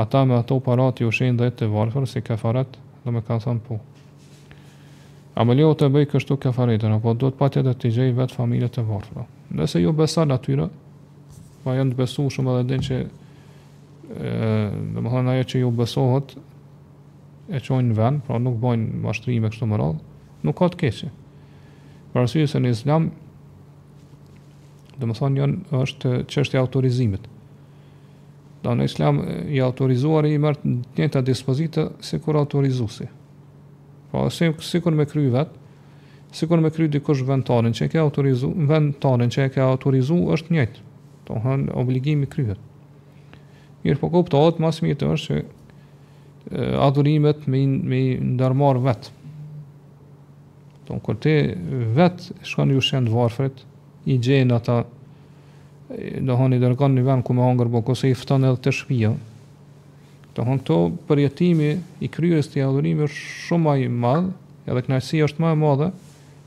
ata 0.00 0.24
me 0.28 0.34
ato 0.36 0.58
parati 0.60 1.06
u 1.06 1.12
shenë 1.14 1.38
dhe 1.40 1.48
të 1.56 1.68
varfër 1.72 2.08
si 2.10 2.20
kefaret 2.26 2.74
dhe 3.06 3.14
me 3.14 3.22
kanë 3.24 3.44
thënë 3.46 3.62
po. 3.66 3.78
Pu. 3.78 3.89
A 5.40 5.44
më 5.48 5.56
leo 5.62 5.72
të 5.72 5.86
bëj 5.88 6.06
kështu 6.12 6.34
kafaretën, 6.36 6.92
apo 6.98 7.14
do 7.16 7.30
të 7.32 7.38
pati 7.40 7.60
edhe 7.62 7.72
të 7.80 7.90
gjej 7.94 8.10
vetë 8.12 8.36
familjet 8.36 8.74
të 8.76 8.82
vartë. 8.84 9.22
Nëse 9.56 9.80
ju 9.80 9.86
jo 9.88 9.92
besa 9.96 10.26
atyre, 10.36 10.66
pa 11.64 11.72
janë 11.78 11.94
të 11.94 11.96
besu 12.00 12.24
shumë 12.34 12.56
edhe 12.58 12.66
din 12.74 12.82
që 12.84 12.96
e, 13.00 13.06
dhe 14.12 15.00
më 15.00 15.12
thënë 15.14 15.32
aje 15.32 15.46
që 15.52 15.62
ju 15.62 15.70
besohet 15.78 16.34
e 17.56 17.60
qojnë 17.64 17.88
në 17.88 17.96
ven, 17.96 18.18
pra 18.26 18.36
nuk 18.44 18.58
bojnë 18.60 19.00
mashtri 19.06 19.38
me 19.40 19.48
kështu 19.54 19.68
më 19.70 19.78
radhë, 19.80 20.24
nuk 20.44 20.58
ka 20.60 20.68
të 20.74 20.80
keqë. 20.84 21.10
Për 22.12 22.20
asyjë 22.28 22.50
se 22.52 22.60
në 22.60 22.72
islam, 22.76 23.06
dhe 25.00 25.08
më 25.08 25.16
thënë 25.22 25.40
janë 25.40 25.80
është 25.86 26.12
qështë 26.34 26.58
e 26.58 26.60
autorizimit. 26.66 27.24
Da 28.60 28.76
në 28.76 28.90
islam 28.92 29.22
i 29.56 29.64
autorizuar 29.64 30.28
i 30.28 30.36
mërë 30.44 30.60
të 30.66 30.70
njëta 31.00 31.24
dispozita 31.32 31.86
se 32.10 32.20
kur 32.20 32.36
autorizusit. 32.44 33.16
Pra, 34.10 34.30
si, 34.30 34.50
si 34.60 34.80
kur 34.82 34.94
me 34.96 35.06
kry 35.08 35.28
vetë, 35.30 35.56
si 36.34 36.46
kur 36.50 36.60
me 36.62 36.70
kry 36.74 36.88
dikush 36.90 37.22
vend 37.26 37.44
tonin 37.46 37.74
që 37.74 37.86
e 37.86 37.90
ke 37.92 38.00
autorizu, 38.02 38.50
vend 38.70 38.96
tonin 39.02 39.30
që 39.30 39.46
e 39.48 39.52
ke 39.54 39.62
autorizu 39.62 40.18
është 40.34 40.54
njëjtë. 40.56 40.82
Do 41.28 41.36
të 41.38 41.40
thonë 41.46 41.76
obligimi 41.78 42.26
kryhet. 42.30 42.58
Mirë, 43.84 43.98
po 44.02 44.10
kuptohet 44.12 44.58
më 44.60 44.72
së 44.76 44.86
miri 44.88 45.10
është 45.14 45.26
që 45.26 46.68
adhurimet 46.84 47.44
me 47.52 47.60
me 47.92 48.00
ndërmar 48.34 48.80
vet. 48.86 49.10
Do 50.88 50.98
të 50.98 51.02
thotë 51.06 51.36
vet 51.98 52.26
shkon 52.50 52.74
ju 52.74 52.82
shendë 52.82 53.10
të 53.12 53.18
varfrit, 53.20 53.62
i 54.10 54.16
gjenë 54.24 54.54
ata 54.56 54.80
do 56.28 56.36
i 56.56 56.58
dërkon 56.62 56.94
në 56.96 57.02
vend 57.06 57.24
ku 57.26 57.34
me 57.34 57.42
hanger 57.46 57.68
bokos 57.70 58.02
i 58.08 58.14
fton 58.16 58.44
edhe 58.48 58.62
te 58.66 58.70
shtëpia, 58.74 59.10
Do 60.40 60.46
thonë 60.46 60.62
këto 60.62 60.76
përjetimi 61.04 61.72
i 62.00 62.08
kryes 62.08 62.46
të 62.48 62.62
adhurimi 62.64 63.04
është 63.04 63.24
shumë 63.44 63.64
më 63.66 63.72
i 63.84 63.88
madh, 63.92 64.28
edhe 64.72 64.82
kënaqësia 64.86 65.26
është 65.28 65.42
më 65.44 65.48
e 65.52 65.56
madhe 65.60 65.88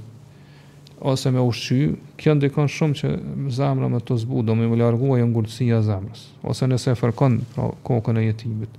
ose 1.00 1.30
me 1.30 1.40
ushqy, 1.40 1.92
kjo 2.16 2.34
ndikon 2.36 2.68
shumë 2.72 2.96
që 2.96 3.10
zemra 3.52 3.88
më 3.92 4.00
të 4.06 4.16
zbudë, 4.24 4.46
do 4.48 4.54
më 4.56 4.64
i 4.66 4.70
më 4.70 4.78
larguaj 4.80 5.20
jo 5.20 5.26
në 5.28 5.32
ngurësia 5.34 5.80
zemrës, 5.84 6.22
ose 6.42 6.68
nëse 6.70 6.92
e 6.92 6.96
fërkon 6.96 7.40
pra 7.54 7.68
kokën 7.84 8.20
e 8.20 8.24
jetimit. 8.30 8.78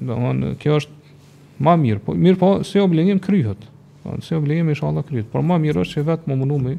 Do 0.00 0.14
më 0.22 0.32
në, 0.38 0.52
kjo 0.62 0.76
është 0.82 1.16
ma 1.62 1.74
mirë, 1.78 2.04
po, 2.06 2.14
mirë 2.14 2.38
po 2.38 2.52
se 2.66 2.80
oblenjim 2.82 3.18
kryhët, 3.22 3.66
po, 4.04 4.14
se 4.22 4.38
oblenjim 4.38 4.70
isha 4.76 4.86
Allah 4.92 5.04
kryhët, 5.08 5.28
por 5.32 5.42
ma 5.42 5.58
mirë 5.62 5.82
është 5.82 5.98
që 6.00 6.06
vetë 6.12 6.30
më 6.30 6.38
mënu 6.44 6.60
me 6.68 6.76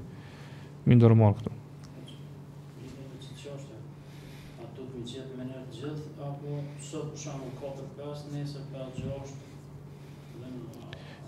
më 0.88 1.02
ndërmarë 1.02 1.38
këto. 1.42 1.58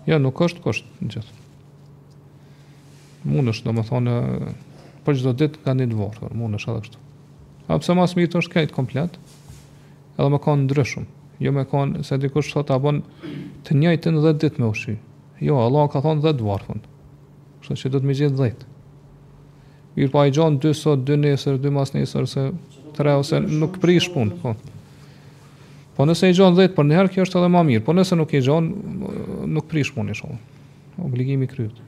Ja, 0.06 0.20
nuk 0.22 0.38
është, 0.38 0.60
kështë, 0.62 1.00
në 1.02 1.08
gjithë 1.10 1.38
mund 3.26 3.50
është, 3.50 3.66
do 3.66 3.74
më 3.76 3.84
thonë, 3.90 4.14
për 5.02 5.02
po 5.06 5.14
gjithë 5.14 5.26
do 5.26 5.34
ditë 5.40 5.62
kanë 5.66 5.84
një 5.84 5.92
dvorë, 5.94 6.30
mund 6.38 6.58
është 6.58 6.72
edhe 6.72 6.84
kështu. 6.86 7.02
A 7.72 7.78
pse 7.82 7.96
mas 7.98 8.14
mirë 8.18 8.40
është 8.42 8.54
kajtë 8.54 8.76
komplet, 8.76 9.18
edhe 10.18 10.28
me 10.36 10.40
kanë 10.46 10.66
ndryshum. 10.68 11.06
jo 11.38 11.52
me 11.52 11.64
kanë, 11.70 12.02
se 12.02 12.16
dikush 12.18 12.52
thotë, 12.54 12.68
ta 12.70 12.78
bën 12.80 13.02
të 13.66 13.74
njëjtën 13.76 14.14
10 14.20 14.38
ditë 14.40 14.62
me 14.62 14.68
ushi. 14.72 14.94
Jo, 15.44 15.58
Allah 15.60 15.90
ka 15.92 16.00
thonë 16.00 16.22
dhe 16.24 16.32
dvorë, 16.32 16.64
thonë, 16.64 16.86
kështu 17.60 17.74
që 17.82 17.90
do 17.92 18.00
të 18.00 18.06
me 18.08 18.14
gjithë 18.20 18.38
dhejtë. 18.38 18.64
Mirë 19.98 20.12
pa 20.14 20.22
i 20.24 20.32
gjonë 20.32 20.60
dy 20.64 20.72
sot, 20.74 21.04
dy 21.04 21.18
nesër, 21.20 21.58
dy 21.60 21.70
mas 21.76 21.92
nesër, 21.92 22.24
se 22.32 22.46
tre 22.96 23.12
ose 23.20 23.40
nuk 23.44 23.76
prish 23.84 24.08
punë, 24.14 24.32
po. 24.40 24.54
Po 25.96 26.06
nëse 26.08 26.30
i 26.32 26.36
gjonë 26.38 26.56
10 26.56 26.70
për 26.72 26.76
po 26.78 26.84
një 26.88 26.96
herë 27.02 27.12
kjo 27.18 27.28
është 27.28 27.38
edhe 27.42 27.52
më 27.52 27.62
mirë. 27.68 27.84
Po 27.84 27.92
nëse 27.92 28.16
nuk 28.16 28.32
i 28.32 28.40
gjon 28.40 28.72
nuk 29.44 29.68
prish 29.68 29.92
punën 29.92 30.16
inshallah. 30.16 30.40
Obligimi 31.04 31.46
kryet. 31.52 31.84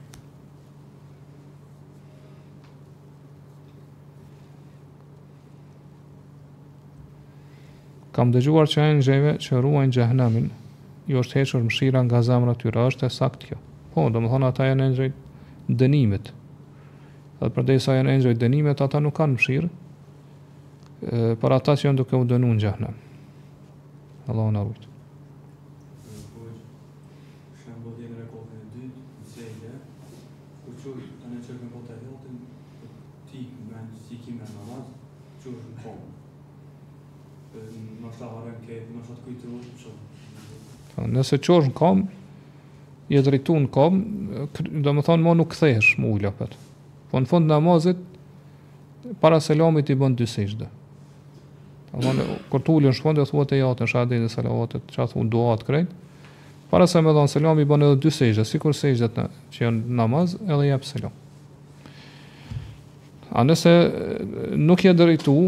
Kam 8.18 8.32
dëgjuar 8.34 8.66
që 8.66 8.80
janë 8.82 9.02
gjeve 9.06 9.32
që 9.38 9.58
ruajnë 9.62 9.94
gjehnamin, 9.94 10.48
jo 11.06 11.20
është 11.22 11.36
heqër 11.38 11.62
mshira 11.68 12.00
nga 12.02 12.18
zamra 12.26 12.56
tjera 12.58 12.88
është 12.90 13.06
e 13.06 13.12
sakt 13.14 13.44
kjo. 13.46 13.60
Po, 13.94 14.08
do 14.10 14.22
më 14.24 14.32
thonë 14.32 14.48
ata 14.48 14.66
janë 14.66 14.88
enxhejt 14.88 15.20
dënimit. 15.84 16.32
Dhe 17.38 17.52
për 17.54 17.68
desa 17.70 17.94
janë 17.94 18.16
enxhejt 18.18 18.42
dënimit, 18.42 18.82
ata 18.82 18.98
nuk 19.04 19.14
kanë 19.20 19.38
mshirë, 19.38 19.70
për 21.44 21.58
ata 21.60 21.78
që 21.78 21.92
janë 21.92 22.02
duke 22.02 22.18
u 22.18 22.26
dënu 22.34 22.50
në 22.56 22.60
gjehnam. 22.66 22.98
Allah 24.26 24.54
në 24.58 24.66
rujtë. 24.66 24.87
Po. 40.98 41.06
Nëse 41.08 41.38
qosh 41.38 41.68
në 41.70 41.74
kam, 41.76 42.02
je 43.08 43.22
drejtu 43.24 43.54
në 43.62 43.70
kam, 43.72 44.02
do 44.82 44.92
më 44.92 45.04
thonë 45.06 45.22
ma 45.24 45.34
nuk 45.38 45.52
këthesh 45.54 45.94
më 46.02 46.10
ullë 46.12 46.28
apet. 46.32 46.52
Po 47.10 47.20
në 47.22 47.28
fund 47.30 47.48
namazit, 47.48 47.98
para 49.22 49.38
selamit 49.40 49.88
i 49.88 49.96
bënd 49.96 50.18
dy 50.20 50.26
sejtë. 50.28 50.66
Allah, 51.96 52.34
kur 52.52 52.60
të 52.60 52.74
ullë 52.74 52.90
në 52.90 52.98
shpond, 52.98 53.18
e 53.18 53.24
thuat 53.30 53.54
e 53.56 53.62
jatë 53.62 53.86
në 53.88 54.18
dhe 54.24 54.28
salavatet, 54.28 54.84
që 54.92 55.04
a 55.04 55.06
thunë 55.08 55.30
duat 55.32 55.62
krejt, 55.64 55.88
para 56.68 56.84
se 56.86 57.00
me 57.00 57.14
dhonë 57.16 57.32
selam, 57.32 57.60
i 57.62 57.68
bënë 57.68 57.86
edhe 57.94 58.00
dy 58.04 58.10
sejtë, 58.12 58.44
si 58.44 58.60
kur 58.60 58.76
sejtët 58.76 59.16
në, 59.22 59.30
që 59.54 59.64
janë 59.64 59.96
namaz, 59.96 60.34
edhe 60.44 60.66
jepë 60.68 60.90
selam. 60.90 61.14
A 63.38 63.44
nëse 63.44 63.72
nuk 64.56 64.84
je 64.84 64.92
drejtu, 64.96 65.38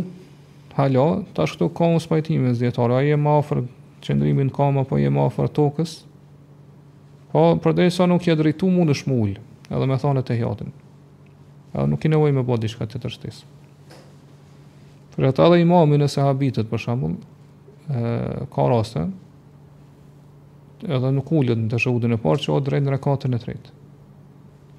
hala, 0.78 1.04
ta 1.36 1.44
shkëtu 1.48 1.68
ka 1.76 1.92
unë 1.92 2.04
spajtime 2.06 2.56
zdjetarë, 2.56 2.96
a 2.96 3.04
je 3.04 3.20
ma 3.20 3.36
ofër 3.40 3.60
qëndrimin 4.00 4.50
kam 4.54 4.78
apo 4.80 4.98
jem 5.00 5.18
afër 5.20 5.50
tokës. 5.56 5.94
Po 7.30 7.52
përderisa 7.62 8.08
nuk 8.10 8.26
je 8.26 8.34
drejtu 8.38 8.68
mund 8.72 8.90
të 8.90 8.98
shmul, 9.04 9.32
edhe 9.70 9.86
me 9.86 9.98
thonë 10.02 10.22
të 10.26 10.36
hjatin. 10.40 10.72
Edhe 11.74 11.86
nuk 11.92 12.04
i 12.04 12.10
nevojë 12.12 12.34
me 12.36 12.46
bëj 12.48 12.60
diçka 12.64 12.86
të 12.90 13.00
tërështisë. 13.04 13.56
Për 15.14 15.28
ata 15.30 15.46
dhe 15.52 15.60
imami 15.62 15.98
në 16.00 16.08
sahabitët, 16.10 16.68
për 16.70 16.82
shambull, 16.84 17.14
ka 18.54 18.66
raste, 18.72 19.04
edhe 20.88 21.12
nuk 21.14 21.30
ullet 21.36 21.58
në 21.60 21.68
të 21.70 21.82
shahudin 21.84 22.16
e 22.16 22.18
parë, 22.22 22.42
që 22.44 22.54
o 22.56 22.60
drejnë 22.66 22.88
në 22.88 22.96
rekatën 22.96 23.36
e 23.36 23.40
tretë. 23.42 23.76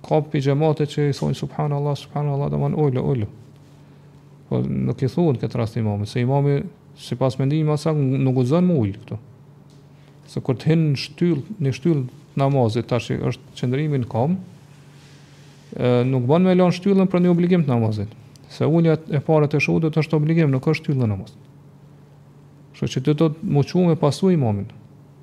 Ka 0.02 0.18
për 0.18 0.30
pijamate 0.34 0.88
që 0.90 1.10
i 1.12 1.16
thonë, 1.16 1.38
subhanallah, 1.38 1.96
subhanallah, 2.04 2.52
dhe 2.52 2.60
manë 2.64 2.80
ullë, 2.88 3.04
ullë. 3.14 3.30
Po 4.50 4.64
nuk 4.66 5.04
i 5.06 5.12
thunë 5.14 5.40
këtë 5.46 5.62
rast 5.62 5.78
imamit, 5.80 6.10
se 6.12 6.24
imami 6.26 6.58
si 7.02 7.16
pas 7.16 7.36
ndihme 7.40 7.74
masak, 7.74 7.98
nuk 7.98 8.38
u 8.38 8.44
zënë 8.46 8.68
më 8.70 8.76
ullë 8.80 9.00
këtu. 9.02 9.18
Se 10.30 10.42
kur 10.46 10.58
të 10.60 10.70
hinë 10.72 10.88
në 10.92 11.00
shtyllë, 11.02 11.44
në 11.66 11.74
shtyllë 11.76 12.36
namazit, 12.40 12.88
ta 12.90 13.00
që 13.02 13.18
është 13.32 13.56
qëndërimi 13.58 14.02
në 14.04 14.10
kom, 14.12 14.36
nuk 16.12 16.28
banë 16.30 16.46
me 16.52 16.56
lanë 16.62 16.76
shtyllën 16.78 17.10
për 17.10 17.24
një 17.26 17.32
obligim 17.34 17.64
të 17.66 17.74
namazit. 17.74 18.12
Se 18.52 18.68
ullja 18.68 18.98
e 19.16 19.22
pare 19.26 19.48
të 19.50 19.62
shudët 19.66 19.98
është 20.02 20.20
obligim, 20.20 20.52
nuk 20.54 20.68
është 20.68 20.84
shtyllën 20.84 21.10
namazit. 21.10 21.48
Shë 22.78 22.92
që 22.96 23.02
të 23.06 23.18
do 23.22 23.30
të 23.32 23.50
muqu 23.58 23.88
me 23.90 23.96
pasu 24.00 24.32
imamin. 24.36 24.70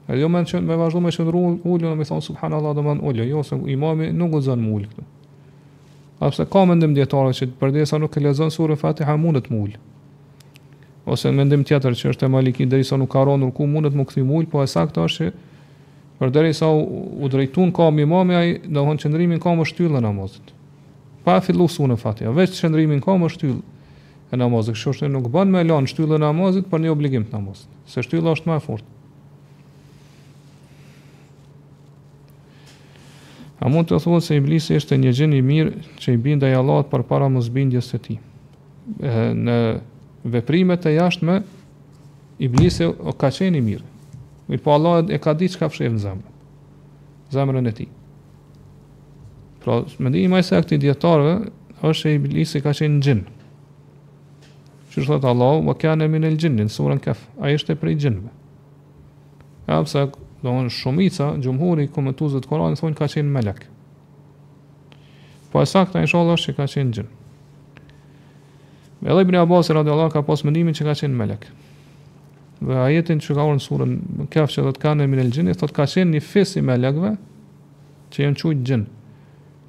E 0.09 0.17
jo 0.19 0.29
me, 0.33 0.43
me 0.65 0.77
vazhdo 0.83 1.03
me 1.05 1.13
qëndru 1.15 1.45
ullën, 1.69 1.95
me 2.01 2.07
thonë, 2.09 2.27
subhanallah, 2.31 2.75
do 2.75 2.85
me 2.87 2.97
në 2.99 3.29
jo, 3.31 3.45
se 3.45 3.55
imami 3.71 4.11
nuk 4.17 4.35
u 4.35 4.43
zënë 4.47 4.65
më 4.67 4.75
ullë 4.79 4.91
këtu. 4.93 5.07
Apse 6.27 6.45
ka 6.51 6.65
mendim 6.67 6.95
djetarë 6.97 7.35
që 7.39 7.47
përdesa 7.61 8.01
nuk 8.03 8.17
e 8.19 8.21
lezën 8.25 8.51
surën 8.51 8.79
fatiha 8.81 9.15
mundet 9.21 9.47
më 9.53 9.61
ose 11.13 11.31
mendim 11.33 11.65
tjetër 11.65 11.95
që 11.97 12.11
është 12.13 12.29
e 12.29 12.53
i 12.63 12.67
derisa 12.67 12.97
nuk 12.99 13.11
ka 13.13 13.25
rënë 13.25 13.51
ku 13.55 13.67
mundet 13.67 13.95
më 13.97 14.05
kthim 14.09 14.31
ul, 14.31 14.45
po 14.47 14.63
e 14.63 14.69
saktë 14.69 15.05
është 15.09 15.31
për 16.19 16.33
derisa 16.35 16.69
u, 16.69 16.85
u 17.25 17.29
drejtun 17.33 17.73
ka 17.73 17.89
imam 17.89 18.31
ai, 18.31 18.59
domthon 18.69 18.99
çndrimin 18.99 19.41
ka 19.41 19.55
më 19.55 19.65
shtyllën 19.71 20.03
namazit. 20.05 20.53
Pa 21.25 21.41
fillu 21.41 21.69
sunë 21.69 21.97
Fatiha, 21.97 22.33
veç 22.33 22.59
çndrimin 22.61 23.01
kam 23.01 23.23
më 23.23 23.31
shtyllë 23.37 23.97
e 24.33 24.37
namazit, 24.37 24.75
kështu 24.77 24.93
është 24.93 25.11
nuk 25.15 25.31
bën 25.33 25.49
me 25.51 25.65
lan 25.65 25.87
shtyllën 25.89 26.21
namazit 26.21 26.69
për 26.69 26.81
një 26.85 26.93
obligim 26.95 27.25
të 27.27 27.35
namazit, 27.39 27.69
se 27.89 28.03
shtylla 28.05 28.35
është 28.37 28.51
më 28.51 28.57
e 28.61 28.65
fortë. 28.67 28.95
A 33.59 33.67
mund 33.73 33.89
të 33.91 33.99
thuhet 33.99 34.23
se 34.23 34.37
iblisi 34.39 34.77
është 34.79 34.97
një 35.03 35.13
gjeni 35.19 35.39
mirë 35.43 35.81
që 35.99 36.13
i 36.15 36.19
bindaj 36.25 36.53
Allahut 36.55 36.87
përpara 36.93 37.27
mos 37.33 37.49
bindjes 37.51 37.89
së 37.93 37.99
tij. 38.05 38.19
Në 39.35 39.55
veprimet 40.29 40.87
e 40.87 40.93
jashtme 40.95 41.41
iblisi 42.39 42.87
o 42.87 43.13
ka 43.19 43.31
qenë 43.35 43.61
i 43.61 43.65
mirë. 43.65 43.87
Mirë 44.49 44.63
po 44.65 44.75
Allah 44.77 45.01
e 45.13 45.19
ka 45.23 45.35
ditë 45.37 45.57
që 45.57 45.63
ka 45.63 45.69
fshevë 45.73 45.95
në 45.99 46.03
zemrë, 46.05 46.35
zemrën 47.35 47.69
e 47.71 47.75
ti. 47.77 47.89
Pra, 49.63 49.83
më 49.99 50.13
di 50.15 50.23
i 50.25 50.31
majse 50.31 50.57
e 50.57 50.63
këti 50.63 50.79
djetarëve, 50.85 51.35
është 51.85 52.11
e 52.11 52.15
iblisi 52.21 52.63
ka 52.65 52.73
qenë 52.79 52.97
në 52.97 53.03
gjinë. 53.09 53.35
Që 54.95 55.05
shëtë 55.07 55.29
Allah, 55.29 55.59
më 55.67 55.77
min 55.91 56.07
e 56.07 56.11
minë 56.15 56.31
në 56.33 56.41
gjinë, 56.45 56.67
në 56.69 56.73
surën 56.75 57.03
kef, 57.05 57.21
a 57.43 57.51
ishte 57.53 57.77
prej 57.79 57.99
gjinëve. 58.07 58.33
E 59.69 59.75
apëse, 59.77 60.07
do 60.43 60.55
në 60.55 60.73
shumica, 60.73 61.33
gjumhuri, 61.43 61.89
komentuzet 61.93 62.47
Koran, 62.49 62.79
thonë 62.79 62.97
ka 62.97 63.09
qenë 63.11 63.29
melek. 63.35 63.67
Po 65.53 65.61
e 65.61 65.67
sakta, 65.69 66.01
në 66.01 66.09
është 66.09 66.47
që 66.53 66.57
ka 66.57 66.67
qenë 66.73 66.97
gjinë. 66.97 67.13
Edhe 69.07 69.21
Ibn 69.21 69.35
Abbas 69.35 69.71
radhiyallahu 69.71 70.11
ka 70.11 70.23
pas 70.27 70.43
mendimin 70.45 70.75
që 70.75 70.85
ka 70.91 70.95
qenë 70.99 71.15
melek. 71.21 71.45
Dhe 72.61 72.75
ajetin 72.89 73.21
që 73.23 73.35
ka 73.39 73.45
urën 73.47 73.61
surën 73.63 73.93
kefë 74.35 74.53
që 74.55 74.65
do 74.67 74.73
të 74.75 74.83
kanë 74.85 75.07
minel 75.07 75.29
xhin, 75.35 75.51
thotë 75.55 75.75
ka 75.77 75.85
qenë 75.87 76.17
një 76.17 76.23
fis 76.31 76.57
i 76.59 76.63
melekëve 76.67 77.13
që 78.15 78.25
janë 78.27 78.39
çuajt 78.43 78.65
xhin. 78.67 78.83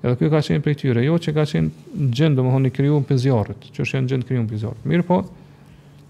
Edhe 0.01 0.15
kjo 0.17 0.29
ka 0.33 0.41
qenë 0.47 0.63
prej 0.65 0.79
tyre, 0.81 1.03
jo 1.05 1.19
që 1.21 1.33
ka 1.35 1.45
qenë 1.45 2.09
xhin, 2.15 2.33
domethënë 2.39 2.71
i 2.71 2.73
krijuar 2.73 3.05
pe 3.05 3.17
që 3.19 3.85
është 3.85 3.93
janë 3.99 4.09
xhin 4.09 4.25
krijuar 4.25 4.49
pe 4.49 4.89
Mirë 4.95 5.05
po, 5.11 5.19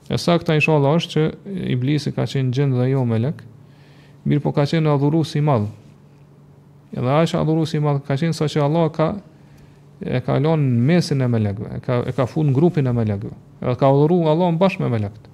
e 0.07 0.15
saktë 0.22 0.55
inshallah 0.61 0.95
është 1.01 1.11
që 1.15 1.55
iblisi 1.76 2.13
ka 2.15 2.24
qenë 2.24 2.53
xhin 2.55 2.76
dhe 2.80 2.88
jo 2.93 3.03
melek. 3.09 3.43
Mirë 4.30 4.39
po 4.47 4.55
ka 4.55 4.63
qenë 4.67 4.95
adhurues 4.95 5.36
i 5.36 5.41
madh. 5.49 5.67
Edhe 6.95 7.11
ai 7.17 7.28
është 7.28 7.43
adhurues 7.43 7.76
i 7.76 7.84
madh, 7.84 7.99
ka 8.07 8.15
qenë 8.15 8.38
sa 8.39 8.47
që 8.47 8.63
Allah 8.63 8.88
ka 8.95 9.11
e 10.00 10.22
ka 10.24 10.38
lënë 10.39 10.64
në 10.64 10.84
mesin 10.89 11.22
e 11.22 11.28
melekëve, 11.30 11.76
e 11.78 11.82
ka 11.84 11.95
e 12.08 12.12
ka 12.16 12.26
fund 12.30 12.56
grupin 12.56 12.88
e 12.88 12.93
melekëve. 12.95 13.36
Edhe 13.60 13.76
ka 13.80 13.89
udhëruar 13.91 14.32
Allahu 14.34 14.58
bashkë 14.62 14.86
me 14.86 14.89
melekët. 14.95 15.26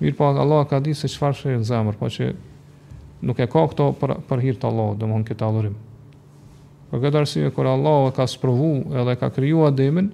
Mirë 0.00 0.16
po, 0.16 0.28
Allah 0.30 0.62
ka 0.70 0.78
di 0.80 0.94
se 0.94 1.10
çfarë 1.10 1.36
është 1.36 1.56
në 1.58 1.66
zemër, 1.68 1.98
po 1.98 2.06
që 2.08 2.28
nuk 3.26 3.38
e 3.42 3.46
ka 3.50 3.64
këto 3.66 3.88
për 4.00 4.14
për 4.30 4.44
hir 4.46 4.60
të 4.62 4.70
Allahut, 4.70 4.98
domthonë 5.02 5.28
këtë 5.32 5.48
adhurim. 5.48 5.74
Për 6.90 7.02
këtë 7.04 7.20
arsye 7.24 7.50
kur 7.54 7.68
Allahu 7.70 8.12
ka 8.16 8.26
sprovu 8.30 8.70
edhe 9.02 9.16
ka 9.20 9.28
krijuar 9.34 9.74
Ademin, 9.74 10.12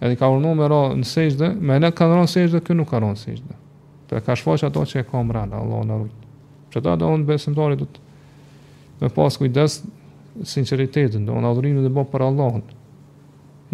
edhe 0.00 0.16
ka 0.18 0.28
urnuar 0.30 0.56
me 0.60 0.68
ra 0.68 0.82
në 0.94 1.08
sejdë, 1.08 1.54
me 1.58 1.80
ne 1.80 1.90
ka 1.92 2.06
rënë 2.12 2.28
sejdë, 2.30 2.60
ky 2.64 2.76
nuk 2.76 2.92
ka 2.92 3.00
rënë 3.02 3.18
sejdë. 3.24 3.56
Për 4.12 4.22
ka 4.28 4.36
shfaqë 4.36 4.68
ato 4.68 4.84
që 4.88 5.00
e 5.02 5.08
ka 5.08 5.22
mbrana 5.24 5.62
Allahu 5.64 5.88
na 5.88 5.96
rujt. 6.04 6.28
Për 6.72 6.84
ta 6.84 6.94
donë 7.00 7.26
besimtarit 7.28 7.80
do 7.82 7.88
të 7.88 8.04
me 8.98 9.08
pas 9.14 9.36
kujdes 9.38 9.80
sinceritetin, 10.44 11.26
do 11.26 11.34
në 11.34 11.48
adhurimin 11.50 11.84
dhe 11.84 11.90
bërë 11.94 12.10
për 12.12 12.24
Allahën. 12.28 12.62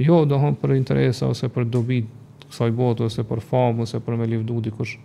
Jo, 0.04 0.24
do 0.26 0.38
hëmë 0.40 0.58
për 0.62 0.76
interesa, 0.78 1.28
ose 1.30 1.48
për 1.54 1.68
dobit, 1.70 2.06
kësaj 2.48 2.70
botë, 2.76 3.08
ose 3.08 3.24
për 3.26 3.40
famë, 3.44 3.86
ose 3.86 4.00
për 4.02 4.16
me 4.20 4.26
livdu 4.30 4.60
dikush. 4.64 4.96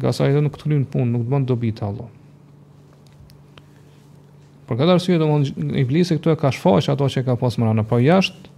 Ga 0.00 0.12
sa 0.12 0.28
i 0.28 0.34
nuk 0.36 0.56
të 0.56 0.66
krymë 0.66 0.88
punë, 0.92 1.12
nuk 1.16 1.24
të 1.26 1.32
bëndë 1.32 1.50
dobit 1.50 1.78
të 1.80 1.86
Allahën. 1.88 2.14
Për 4.66 4.80
këtë 4.80 4.94
arsye, 4.96 5.18
do 5.22 5.28
në 5.44 5.84
iblisi 5.84 6.16
këtu 6.18 6.32
e 6.32 6.38
ka 6.40 6.50
shfaqë 6.52 6.90
ato 6.96 7.06
që 7.12 7.22
ka 7.28 7.36
pasë 7.38 7.62
mërana, 7.62 7.84
po 7.86 8.00
jashtë, 8.02 8.50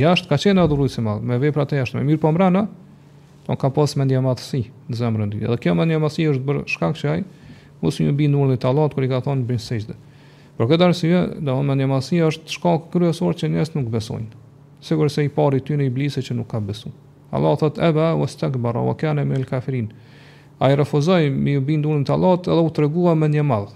jashtë 0.00 0.30
ka 0.32 0.38
qenë 0.42 0.64
adhurujë 0.66 0.96
si 0.96 1.04
madhë, 1.06 1.24
me 1.30 1.36
vej 1.38 1.52
pra 1.54 1.66
të 1.68 1.78
jashtë, 1.78 2.00
me 2.00 2.08
mirë 2.08 2.22
po 2.24 2.32
mërana, 2.34 2.64
do 3.46 3.56
ka 3.56 3.70
pasë 3.70 4.00
me 4.00 4.08
një 4.10 4.22
matësi 4.24 4.64
në 4.88 4.98
zemë 4.98 5.22
rëndi. 5.22 5.44
Dhe 5.46 5.60
kjo 5.62 5.76
me 5.78 5.86
një 5.86 6.00
është 6.10 6.42
bërë 6.48 6.64
shkak 6.74 6.98
që 6.98 7.12
ai 7.12 7.22
mos 7.80 8.00
një 8.02 8.16
bëjë 8.18 8.32
në 8.34 8.42
urdhë 8.42 8.58
i 8.58 9.06
i 9.06 9.12
ka 9.14 9.22
thonë 9.28 9.44
në 9.44 9.96
Por 10.58 10.66
këtë 10.66 10.88
arsye, 10.90 11.18
do 11.46 11.54
të 11.54 11.74
thonë 11.76 12.18
është 12.26 12.50
shkak 12.56 12.88
kryesor 12.90 13.36
që 13.38 13.48
njerëzit 13.52 13.76
nuk 13.78 13.92
besojnë. 13.94 14.40
Sigur 14.82 15.10
se 15.10 15.22
i 15.22 15.30
pari 15.30 15.60
ty 15.62 15.76
në 15.78 15.86
iblise 15.86 16.22
që 16.22 16.34
nuk 16.38 16.46
ka 16.50 16.60
besu 16.62 16.90
Allah 17.34 17.56
thot 17.58 17.78
eba, 17.82 18.12
ba 18.14 18.14
was 18.14 18.36
bara 18.62 18.78
Wa 18.86 18.94
kana 18.94 19.24
me 19.26 19.34
il 19.34 19.42
kafirin 19.44 19.88
A 20.62 20.70
i 20.70 20.76
refuzaj 20.78 21.30
mi 21.30 21.56
u 21.56 21.60
bindu 21.66 21.88
në 21.88 22.06
të 22.06 22.12
Allah 22.14 22.36
Edhe 22.38 22.62
u 22.62 22.70
tregua 22.70 23.14
me 23.18 23.26
një 23.26 23.42
madh 23.42 23.72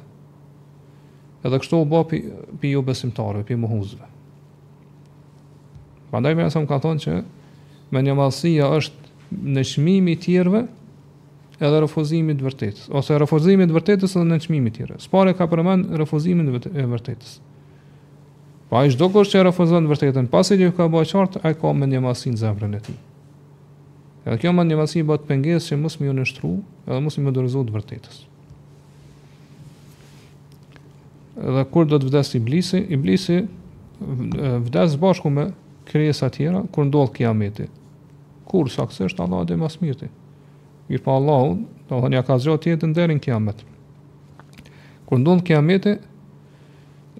Edhe 1.45 1.59
kështu 1.59 1.80
u 1.83 1.85
ba 1.91 2.05
pi, 2.07 2.22
pi 2.61 2.70
ju 2.70 2.83
besimtarëve, 2.87 3.43
Pi 3.49 3.57
muhuzve 3.59 4.07
Pandaj 6.14 6.35
me 6.39 6.45
nësëm 6.47 6.68
ka 6.70 6.78
thonë 6.87 7.03
që 7.03 7.18
Me 7.91 8.03
një 8.07 8.14
madhësia 8.22 8.70
është 8.70 9.43
Në 9.59 9.64
shmimi 9.72 10.14
tjerve 10.22 10.68
edhe 11.62 11.80
refuzimit 11.84 12.40
të 12.40 12.46
vërtetës 12.46 12.88
ose 12.98 13.16
refuzimit 13.22 13.70
të 13.70 13.76
vërtetës 13.76 14.16
edhe 14.16 14.26
në 14.34 14.38
çmimin 14.46 14.72
e 14.72 14.76
tij. 14.76 14.92
Sipas 15.04 15.32
ka 15.38 15.46
përmend 15.52 15.92
refuzimin 16.00 16.50
e 16.50 16.86
vërtetës. 16.90 17.36
Pa 18.70 18.82
ai 18.82 18.90
çdo 18.94 19.10
kush 19.12 19.30
që 19.34 19.42
refuzon 19.50 19.84
të 19.86 19.92
vërtetën, 19.92 20.28
pasi 20.32 20.56
dhe 20.56 20.70
ka 20.76 20.86
bërë 20.88 21.10
qartë, 21.12 21.40
ai 21.44 21.52
ka 21.60 21.72
mendje 21.76 22.00
masi 22.00 22.32
në 22.32 22.40
zemrën 22.40 22.76
e 22.78 22.82
tij. 22.86 22.96
Edhe 24.24 24.38
kjo 24.42 24.52
mendje 24.56 24.78
masi 24.80 25.02
bëhet 25.04 25.26
pengesë 25.28 25.74
që 25.74 25.78
mos 25.82 25.98
më 26.00 26.08
unë 26.10 26.24
nështru, 26.24 26.52
edhe 26.88 27.00
mos 27.04 27.18
më 27.20 27.34
dorëzo 27.36 27.62
të 27.68 27.74
vërtetës. 27.76 28.20
Edhe 31.52 31.66
kur 31.74 31.90
do 31.90 32.00
të 32.00 32.08
vdes 32.08 32.32
iblisi, 32.40 32.80
iblisi 32.96 33.42
vdes 34.70 34.96
bashku 35.02 35.28
me 35.30 35.50
krijesa 35.90 36.30
të 36.30 36.36
tjera 36.38 36.64
kur 36.72 36.88
ndodh 36.88 37.12
kiameti. 37.16 37.68
Kur 38.48 38.72
saktësisht 38.72 39.20
Allahu 39.20 39.50
dhe 39.50 39.60
masmirti. 39.60 40.08
Mirë 40.91 41.05
pa 41.05 41.14
Allahu, 41.18 41.53
të 41.89 42.01
dhe 42.03 42.09
një 42.14 42.22
ka 42.26 42.39
zhjo 42.43 42.57
të 42.62 42.76
në 42.83 42.95
derin 42.97 43.20
kiamet. 43.22 43.62
Kër 45.09 45.22
ndonë 45.22 45.43
të 45.43 45.49
kiameti, 45.53 45.93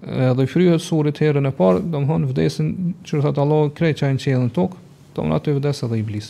dhe 0.03 0.45
i 0.47 0.53
fryhët 0.53 0.83
surit 0.83 1.21
herën 1.23 1.47
e 1.47 1.53
parë, 1.55 1.83
dhe 1.87 1.99
më 2.01 2.09
hënë 2.09 2.31
vdesin 2.31 2.71
që 3.05 3.19
rëthat 3.19 3.39
Allah 3.43 3.67
krej 3.77 3.95
qajnë 4.01 4.19
që 4.23 4.31
jetë 4.33 4.45
në 4.47 4.53
tokë, 4.57 4.81
të 5.13 5.23
më 5.25 5.31
natë 5.31 5.51
i 5.53 5.59
vdesa 5.59 5.91
dhe 5.91 6.01
i 6.01 6.25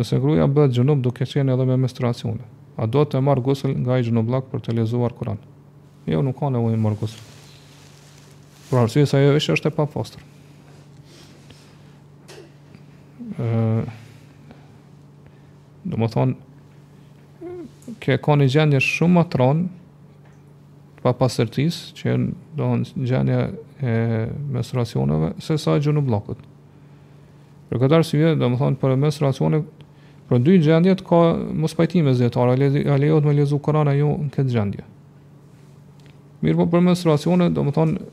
Nëse 0.00 0.16
gruaja 0.16 0.46
bëhet 0.48 0.72
gjënub 0.78 1.02
duke 1.04 1.26
qenë 1.28 1.52
edhe 1.52 1.64
me 1.68 1.76
menstruacione, 1.82 2.46
a 2.80 2.86
do 2.88 3.02
të 3.04 3.20
marr 3.20 3.42
gusëll 3.44 3.74
nga 3.84 3.98
i 4.00 4.06
gjënublak 4.08 4.48
për 4.48 4.64
të 4.64 4.78
lezuar 4.78 5.12
kuranë. 5.18 5.49
Jo, 6.10 6.18
nuk 6.26 6.34
ka 6.42 6.50
nevojë 6.50 6.74
të 6.74 6.80
marr 6.82 6.96
por 6.98 7.12
Për 8.70 8.78
arsye 8.82 9.04
se 9.06 9.18
ajo 9.18 9.30
është 9.38 9.66
e 9.66 9.72
papastër. 9.76 10.24
Ëh. 13.42 13.88
Do 15.90 15.96
të 16.00 16.08
thonë 16.14 17.50
që 18.04 18.16
ka 18.26 18.36
një 18.40 18.46
gjendje 18.54 18.82
shumë 18.86 19.14
më 19.16 19.24
tron 19.34 19.64
pa 21.04 21.14
pasërtis, 21.18 21.78
që 21.98 22.06
janë 22.10 22.36
gjendje 22.58 22.76
në 22.78 23.08
gjenja 23.10 23.38
e 23.90 23.94
menstruacioneve, 24.54 25.32
se 25.42 25.58
sa 25.62 25.74
gjënë 25.82 26.04
blokët. 26.10 26.42
Për 27.70 27.82
këtë 27.84 27.98
arsye, 28.00 28.34
do 28.38 28.50
më 28.52 28.60
thonë, 28.60 28.80
për 28.82 28.96
menstruacione, 29.02 29.62
për 30.30 30.42
dy 30.46 30.56
gjendjet, 30.66 31.02
ka 31.06 31.20
mos 31.62 31.74
pajtime 31.78 32.14
zjetar, 32.18 32.54
a 32.56 32.98
lejot 33.02 33.26
me 33.26 33.34
lezu 33.40 33.58
kërana 33.62 33.96
ju 33.98 34.14
në 34.26 34.34
këtë 34.36 34.54
gjendje. 34.56 34.86
Mirë 36.40 36.56
po 36.56 36.66
për 36.72 36.84
menstruacione, 36.86 37.50
do 37.52 37.64
më 37.66 37.72
thonë, 37.76 38.10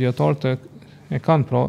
djetarët 0.00 0.44
e, 0.48 0.52
e 1.12 1.18
kanë 1.20 1.48
pra, 1.50 1.66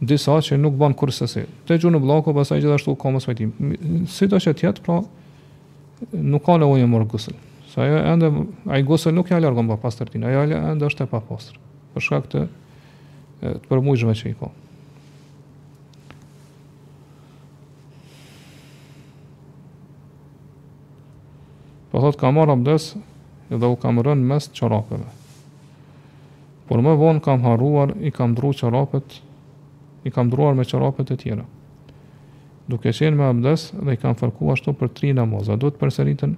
disa 0.00 0.36
që 0.44 0.56
nuk 0.60 0.76
banë 0.80 0.96
kurse 1.00 1.26
si. 1.28 1.42
Te 1.68 1.76
gjurë 1.80 1.96
në 1.98 2.02
bloko, 2.04 2.32
pasaj 2.36 2.62
gjithashtu 2.62 2.94
ka 3.00 3.12
më 3.12 3.22
sëfajtim. 3.24 3.52
Si 4.12 4.28
do 4.32 4.40
që 4.40 4.54
tjetë, 4.60 4.84
pra, 4.86 5.00
nuk 6.16 6.44
ka 6.48 6.56
në 6.60 6.68
ujë 6.72 6.86
mërë 6.94 7.08
gusëllë. 7.12 7.42
Sa 7.72 7.84
e 7.84 7.96
ende, 8.12 8.30
a 8.72 8.78
i 8.80 8.86
nuk 9.16 9.30
ja 9.34 9.40
largon 9.42 9.68
pa 9.68 9.76
pasë 9.82 10.04
tërtinë, 10.06 10.28
a 10.28 10.44
e 10.44 10.76
është 10.88 11.04
e 11.04 11.10
pa 11.12 11.20
pasërë. 11.28 11.60
Për 11.92 12.06
shka 12.06 12.20
këtë, 12.26 12.44
të 13.42 13.58
përmujshme 13.68 14.14
që 14.16 14.30
i 14.32 14.38
ka. 14.40 14.48
Po 21.92 22.00
thotë, 22.02 22.20
ka 22.20 22.32
marë 22.38 22.56
abdesë, 22.58 23.02
dhe 23.50 23.66
u 23.66 23.76
kam 23.78 24.00
rënë 24.02 24.24
mes 24.26 24.48
qarapeve. 24.54 25.06
Por 26.66 26.80
më 26.82 26.96
vonë 26.98 27.22
kam 27.22 27.44
harruar, 27.46 27.92
i 28.02 28.10
kam 28.10 28.34
dru 28.34 28.50
qarapet, 28.56 29.20
i 30.04 30.10
kam 30.10 30.30
druar 30.30 30.54
me 30.58 30.64
qarapet 30.66 31.10
e 31.14 31.20
tjera. 31.20 31.44
Duke 32.66 32.90
qenë 32.90 33.14
me 33.14 33.28
abdes 33.30 33.70
dhe 33.78 33.94
i 33.94 34.00
kam 34.00 34.16
fërkuar 34.18 34.56
ashtu 34.56 34.74
për 34.74 34.88
tri 34.94 35.12
namaza. 35.14 35.56
duhet 35.56 35.78
të 35.78 35.86
përseritën 35.86 36.34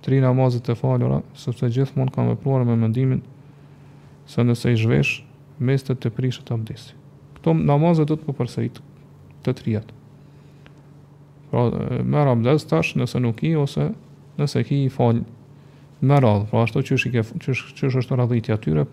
tri 0.00 0.20
namazet 0.20 0.68
e 0.68 0.74
falura, 0.74 1.20
sëpse 1.36 1.68
gjithmonë 1.76 2.12
kam 2.14 2.28
vepruar 2.32 2.64
me 2.64 2.76
mendimin 2.76 3.20
se 4.26 4.40
nëse 4.42 4.72
i 4.72 4.76
zhvesh, 4.76 5.20
mes 5.58 5.82
të 5.84 5.94
të 6.00 6.10
prishët 6.16 6.50
abdesi. 6.52 6.94
Këto 7.34 7.52
namazet 7.52 8.08
do 8.08 8.16
të 8.16 8.32
përseritë 8.32 8.80
të 9.44 9.52
trijat. 9.60 9.92
Pra, 11.50 11.68
merë 12.04 12.30
abdes 12.32 12.64
tash 12.64 12.94
nëse 12.96 13.20
nuk 13.20 13.42
i, 13.44 13.52
ose 13.56 13.90
nëse 14.40 14.64
ki 14.64 14.84
i 14.86 14.88
falë 14.88 15.20
me 16.00 16.18
radhë, 16.20 16.46
pra 16.50 16.62
ashtu 16.64 16.82
që 16.90 16.96
është 16.98 17.22
që, 17.44 17.54
sh, 17.54 17.74
që 17.78 17.90
është 18.00 18.18
radhitja 18.18 18.56
tyre 18.62 18.86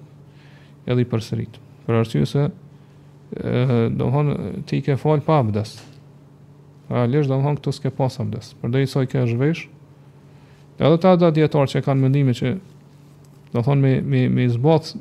edhe 0.87 1.03
i 1.03 1.07
përsërit. 1.07 1.59
Për 1.85 1.99
arsye 2.01 2.25
se 2.27 2.47
do 3.31 3.91
të 3.99 4.09
thonë 4.11 4.35
ti 4.67 4.81
ke 4.85 4.95
fal 4.99 5.19
pa 5.23 5.39
abdes. 5.41 5.77
Pra 6.87 7.05
lësh 7.11 7.27
do 7.29 7.35
të 7.35 7.43
thonë 7.47 7.59
këtu 7.61 7.73
s'ke 7.75 7.91
pas 7.95 8.15
abdes. 8.23 8.53
Përdei 8.61 8.85
sa 8.89 9.03
i 9.03 9.09
ke 9.11 9.23
vesh. 9.39 9.65
Edhe 10.79 10.99
ta 11.03 11.15
da 11.19 11.31
dietar 11.35 11.67
që 11.67 11.81
kanë 11.85 12.03
mendimin 12.05 12.35
që 12.37 12.53
do 13.51 13.59
të 13.61 13.65
thonë 13.67 13.83
me 13.83 13.93
me 14.13 14.21
me 14.37 14.45
zbot 14.51 14.91
e, 14.91 14.95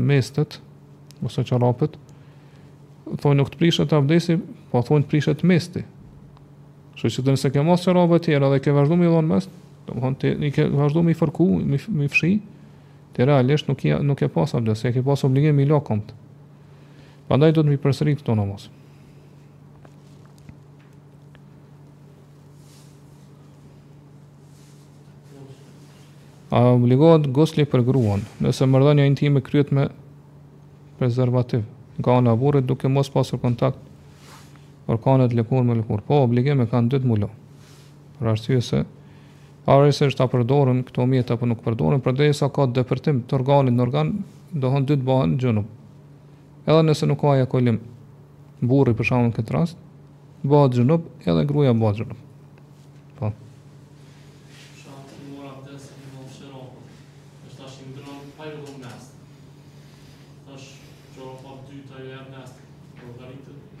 mestet 0.00 0.60
ose 1.26 1.42
çorapët 1.44 1.98
thonë 3.08 3.38
nuk 3.40 3.50
të 3.52 3.56
prishet 3.60 3.92
abdesi, 3.96 4.34
po 4.70 4.82
thonë 4.84 5.06
të 5.06 5.08
prishet 5.12 5.42
mesti. 5.46 5.80
Kështu 6.98 7.22
që 7.24 7.30
nëse 7.32 7.50
ke 7.54 7.62
mos 7.64 7.86
çorapë 7.86 8.18
të 8.18 8.26
tjera 8.28 8.50
dhe 8.52 8.58
ke 8.62 8.74
vazhduar 8.74 9.00
me 9.00 9.06
dhon 9.10 9.28
mest, 9.30 9.48
do 9.88 9.96
të 9.96 10.04
thonë 10.04 10.18
ti 10.42 10.50
ke 10.54 10.66
vazhdu 10.74 11.02
me 11.02 11.14
forku, 11.16 11.46
me 11.64 12.08
fshi. 12.08 12.38
Te 13.16 13.24
realisht 13.26 13.68
nuk 13.68 13.82
ja 13.84 13.98
nuk 14.04 14.20
e 14.22 14.28
pas 14.28 14.52
atë, 14.54 14.74
se 14.76 14.92
ke 14.92 15.02
pas 15.04 15.24
obligim 15.26 15.56
me 15.56 15.64
lokom. 15.66 16.02
Prandaj 17.28 17.52
do 17.56 17.62
të 17.64 17.72
më 17.72 17.80
përsërit 17.82 18.20
këto 18.20 18.36
namaz. 18.38 18.68
A 26.48 26.62
obligohet 26.72 27.26
gosli 27.36 27.66
për 27.68 27.82
gruan, 27.84 28.22
nëse 28.40 28.64
mërdhënja 28.64 29.04
një 29.04 29.12
ntimi 29.12 29.42
kryet 29.44 29.68
me 29.76 29.88
prezervativ, 30.96 31.66
nga 32.00 32.20
në 32.24 32.32
avurit 32.32 32.64
duke 32.64 32.88
mos 32.88 33.10
pasur 33.12 33.40
kontakt 33.42 33.76
për 34.88 34.96
kanët 35.04 35.36
lëkur 35.36 35.66
me 35.68 35.76
lëkur. 35.82 36.00
Po, 36.08 36.22
obligime 36.24 36.64
kanë 36.66 36.94
dytë 36.94 37.10
mullo, 37.10 37.28
për 38.16 38.32
arsye 38.32 38.62
se 38.64 38.80
Ajo 39.68 39.90
se 39.92 40.06
është 40.08 40.16
ta 40.16 40.24
përdorën 40.32 40.78
këto 40.88 41.04
mjet 41.04 41.28
apo 41.34 41.44
nuk 41.48 41.58
përdorën, 41.60 42.00
përderisa 42.00 42.46
ka 42.56 42.64
departim 42.72 43.18
të 43.28 43.34
organit 43.36 43.74
në 43.76 43.82
organ, 43.84 44.12
do 44.56 44.68
dy 44.88 44.94
të 44.96 45.04
bëhen 45.04 45.34
xhonu. 45.42 45.60
Edhe 46.64 46.86
nëse 46.86 47.04
nuk 47.10 47.20
ka 47.20 47.34
ajkolim 47.34 47.76
burri 48.70 48.94
për 48.96 49.08
shkakun 49.10 49.34
këtë 49.36 49.54
rast, 49.58 49.76
bëhet 50.40 50.78
xhonu 50.78 50.96
edhe 51.28 51.44
gruaja 51.50 51.74
bëhet 51.76 52.00
xhonu. 52.00 52.16
Po. 53.18 53.28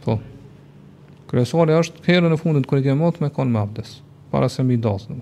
po. 0.04 0.18
Kresuari 1.32 1.80
është 1.80 2.04
herën 2.12 2.36
e 2.38 2.40
fundit 2.44 2.68
kur 2.68 2.76
i 2.76 2.84
kemë 2.84 3.00
mot 3.06 3.24
me 3.24 3.32
kon 3.32 3.48
me 3.56 3.64
abdes, 3.64 4.02
para 4.28 4.52
se 4.52 4.60
mi 4.68 4.76
i 4.76 4.84
dalë 4.84 5.20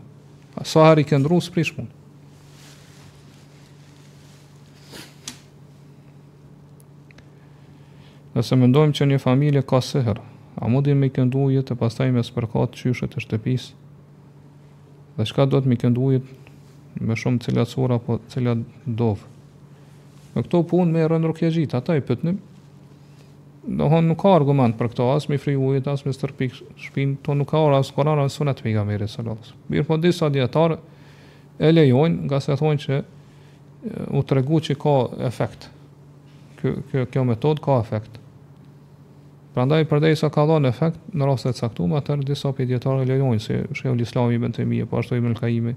Sa 0.64 0.86
herë 0.88 1.02
i 1.02 1.08
këndru, 1.08 1.40
së 1.44 1.52
prish 1.52 1.74
punë 1.76 1.92
Dhe 8.36 8.44
se 8.44 8.56
më 8.60 8.68
ndojmë 8.68 8.92
që 8.96 9.06
një 9.08 9.20
familje 9.20 9.62
ka 9.68 9.80
seher 9.84 10.20
A 10.60 10.68
mundin 10.72 10.96
me 11.00 11.10
i 11.10 11.12
këndu 11.12 11.50
jetë 11.52 11.76
E 11.76 11.80
pastaj 11.82 12.08
me 12.14 12.24
së 12.24 12.36
përkat 12.38 12.78
qyshët 12.80 13.18
e 13.20 13.24
shtepis 13.24 13.70
Dhe 15.18 15.28
shka 15.28 15.48
do 15.52 15.60
të 15.60 15.72
me 15.72 15.76
i 15.76 15.82
këndu 15.84 16.10
Me 17.00 17.16
shumë 17.20 17.44
cilat 17.44 17.68
sora 17.72 17.98
Po 18.00 18.18
cilat 18.32 18.64
dovë 18.86 19.32
Në 20.36 20.44
këto 20.46 20.62
punë 20.72 20.92
me 20.92 21.06
rënë 21.12 21.34
kje 21.38 21.52
gjitë 21.58 21.78
Ata 21.82 21.98
i 22.00 22.04
pëtnim 22.04 22.40
Nuhon 23.66 24.06
nuk 24.06 24.20
ka 24.22 24.30
argument 24.36 24.76
për 24.78 24.93
këto 24.93 25.06
as 25.10 25.26
me 25.28 25.38
frijuhit, 25.43 25.86
as 25.90 26.05
me 26.06 26.12
stërpik 26.14 26.55
shpin, 26.78 27.16
to 27.26 27.34
nuk 27.34 27.48
ka 27.51 27.59
orë 27.66 27.80
asë 27.80 27.94
koran, 27.97 28.20
asë 28.22 28.38
sunet 28.43 28.60
për 28.62 28.70
i 28.70 28.74
gamere 28.76 29.09
së 29.10 29.24
lakës. 29.26 29.55
Birë 29.66 29.86
po 29.88 29.97
disa 29.98 30.28
djetarë 30.30 30.76
e 31.66 31.70
lejojnë, 31.74 32.28
nga 32.28 32.38
se 32.44 32.55
thonë 32.60 32.84
që 32.84 32.98
u 34.14 34.22
të 34.22 34.38
regu 34.38 34.60
që 34.68 34.76
ka 34.82 34.94
efekt. 35.26 35.66
Kjo, 36.60 36.76
kjo, 36.93 37.05
kjo 37.10 37.24
metodë 37.32 37.64
ka 37.64 37.80
efekt. 37.82 38.20
Pra 39.56 39.66
ndaj 39.66 39.86
përdej 39.90 40.14
sa 40.20 40.30
ka 40.30 40.47
dhonë 40.47 40.70
efekt, 40.70 41.02
në 41.16 41.26
raste 41.26 41.51
të 41.56 41.64
caktuara 41.64 41.98
atër 42.05 42.22
disa 42.28 42.55
për 42.55 42.70
djetarë 42.70 43.02
e 43.02 43.10
lejojnë, 43.10 43.43
se 43.43 43.59
shkjo 43.80 43.97
islami 44.06 44.38
ibn 44.38 44.55
të 44.55 44.68
po 44.90 45.01
ashtu 45.02 45.18
ibn 45.18 45.34
kaimi 45.38 45.74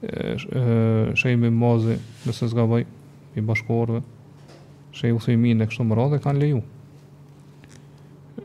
lkaimi, 0.00 0.40
shkjo 1.18 1.36
në 1.44 1.52
mazi, 1.58 2.00
nëse 2.24 2.48
zgabaj, 2.54 2.88
i 3.38 3.44
bashkorve, 3.52 4.00
shkjo 4.94 5.36
në 5.36 5.68
kështu 5.68 5.84
më 5.92 6.24
kanë 6.24 6.44
lejojnë 6.46 6.66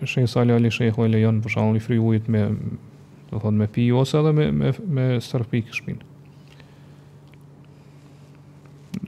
shej 0.07 0.25
ali 0.35 0.71
shehu 0.71 1.05
e 1.05 1.07
lejon 1.07 1.41
për 1.41 1.53
shembull 1.55 1.77
i 1.77 1.83
frijuit 1.83 2.27
me 2.27 2.47
do 3.31 3.39
thonë 3.39 3.57
me 3.61 3.67
pi 3.67 3.89
ose 3.95 4.17
edhe 4.19 4.31
me 4.33 4.47
me 4.51 4.71
me 4.87 5.05
stërpik 5.21 5.71
shpin. 5.73 5.97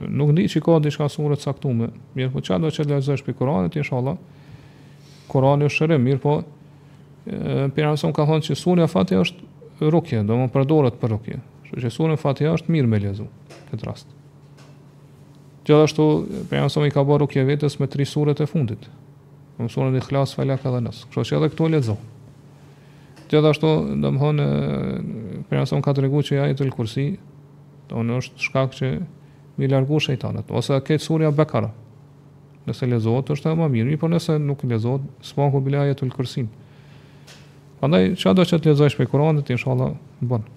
Nuk 0.08 0.32
di 0.36 0.46
që 0.50 0.60
ka 0.60 0.78
diçka 0.82 1.08
sure 1.08 1.36
të 1.36 1.90
mirë 2.14 2.30
po 2.32 2.40
çfarë 2.40 2.62
do 2.64 2.68
të 2.70 2.86
lexosh 2.90 3.24
pikë 3.24 3.38
Kur'anit 3.38 3.76
inshallah. 3.76 4.16
Kurani 5.28 5.64
është 5.68 5.76
shërim, 5.76 6.02
mirë 6.04 6.18
po 6.22 6.36
Pirason 7.74 8.12
ka 8.14 8.22
thonë 8.28 8.44
që 8.46 8.54
sunë 8.54 8.86
e 8.86 9.16
është 9.18 9.90
rukje, 9.90 10.22
do 10.22 10.34
më 10.38 10.46
përdoret 10.54 10.94
për 11.00 11.08
rukje. 11.10 11.38
Shë 11.68 11.80
që 11.82 11.90
sunë 11.90 12.18
e 12.40 12.52
është 12.54 12.70
mirë 12.70 12.86
me 12.86 12.98
lezu, 13.02 13.26
këtë 13.72 13.84
rast. 13.86 14.06
Gjithashtu, 15.66 16.06
Pirason 16.50 16.86
i 16.86 16.90
ka 16.90 17.00
bërë 17.02 17.24
rukje 17.24 17.44
vetës 17.48 17.80
me 17.80 17.86
tri 17.88 18.04
surët 18.06 18.40
e 18.42 18.46
fundit. 18.46 18.86
Në 19.58 19.66
mësurën 19.70 19.96
e 19.96 20.00
ikhlas, 20.02 20.34
falak 20.36 20.64
edhe 20.68 20.80
nësë. 20.84 21.06
Kështë 21.12 21.28
që 21.30 21.36
edhe 21.38 21.48
këto 21.54 21.66
e 21.66 21.72
lezo. 21.72 21.94
Gjithashtu, 23.30 23.70
dhe 24.02 24.10
më 24.12 24.20
hënë, 24.22 24.48
për 25.48 25.60
nësëm 25.62 25.84
ka 25.86 25.94
të 25.96 26.04
regu 26.04 26.20
që 26.28 26.36
jajit 26.38 26.60
e 26.60 26.66
lëkursi, 26.68 27.06
të 27.88 28.02
është 28.18 28.44
shkak 28.48 28.76
që 28.76 28.90
mi 29.56 29.70
largu 29.72 30.00
shëjtanët. 30.04 30.52
Ose 30.60 30.76
ke 30.84 30.98
të 31.00 31.04
surja 31.06 31.32
bekara. 31.32 31.70
Nëse 32.68 32.88
lezo, 32.90 33.16
të 33.22 33.38
është 33.38 33.54
e 33.54 33.70
mirë, 33.76 33.94
për 33.96 34.02
po 34.04 34.10
nëse 34.12 34.36
nuk 34.42 34.66
lezo, 34.68 34.98
s'pohu 35.24 35.60
bila 35.64 35.86
jetë 35.88 36.10
Kursin. 36.12 36.52
Prandaj 37.80 38.12
nëse 38.12 38.50
që 38.52 38.58
të 38.60 38.74
lezojsh 38.74 39.00
për 39.00 39.08
kuranët, 39.12 39.54
inshallah, 39.56 39.96
bënë. 40.20 40.55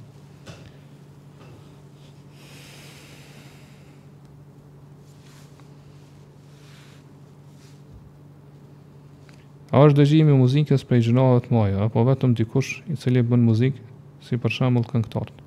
A 9.69 9.83
është 9.85 9.99
dëgjimi 10.01 10.33
muzikës 10.33 10.81
prej 10.89 11.03
gjinohet 11.09 11.49
moja, 11.53 11.83
apo 11.85 12.01
vetëm 12.07 12.31
dikush 12.37 12.79
i 12.89 12.95
cili 12.97 13.21
bën 13.21 13.41
muzikë, 13.45 13.79
si 14.25 14.37
për 14.41 14.53
shembull 14.55 14.87
këngëtarët. 14.89 15.43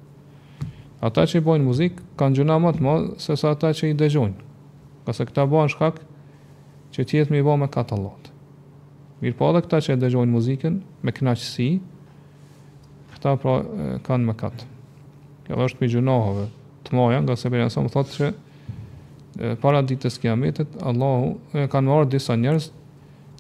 Ata 1.02 1.24
që 1.26 1.40
i 1.40 1.46
bojnë 1.48 1.66
muzikë, 1.66 2.04
kanë 2.20 2.38
gjuna 2.38 2.58
më 2.62 2.70
të 2.76 2.84
modë, 2.86 3.08
se 3.24 3.34
sa 3.40 3.50
ata 3.56 3.72
që 3.74 3.90
i 3.90 3.96
dëgjojnë. 3.98 4.48
këse 5.06 5.24
këta 5.26 5.42
bojnë 5.50 5.72
shkak, 5.72 5.96
që 6.94 7.04
tjetë 7.10 7.34
i 7.34 7.42
bojnë 7.42 7.64
me 7.64 7.68
katë 7.74 7.96
allatë. 7.96 8.30
Mirë 9.22 9.36
po 9.40 9.48
dhe 9.56 9.62
këta 9.64 9.80
që 9.82 9.96
i 9.96 10.00
dëgjojnë 10.04 10.32
muzikën, 10.36 10.76
me 11.02 11.10
knaqësi, 11.16 11.66
këta 13.16 13.32
pra 13.42 13.56
kanë 14.06 14.26
me 14.28 14.36
katë. 14.38 14.68
E 15.50 15.58
është 15.66 15.82
mi 15.82 15.88
gjunohove 15.96 16.46
të 16.86 16.94
moja, 16.94 17.18
nga 17.26 17.34
se 17.34 17.50
përja 17.50 17.66
më 17.82 17.90
thotë 17.96 18.14
që 18.14 19.56
para 19.64 19.82
ditës 19.90 20.20
kiametet, 20.22 20.70
Allahu 20.86 21.66
kanë 21.74 21.90
marrë 21.90 22.10
disa 22.14 22.38
njerës 22.38 22.70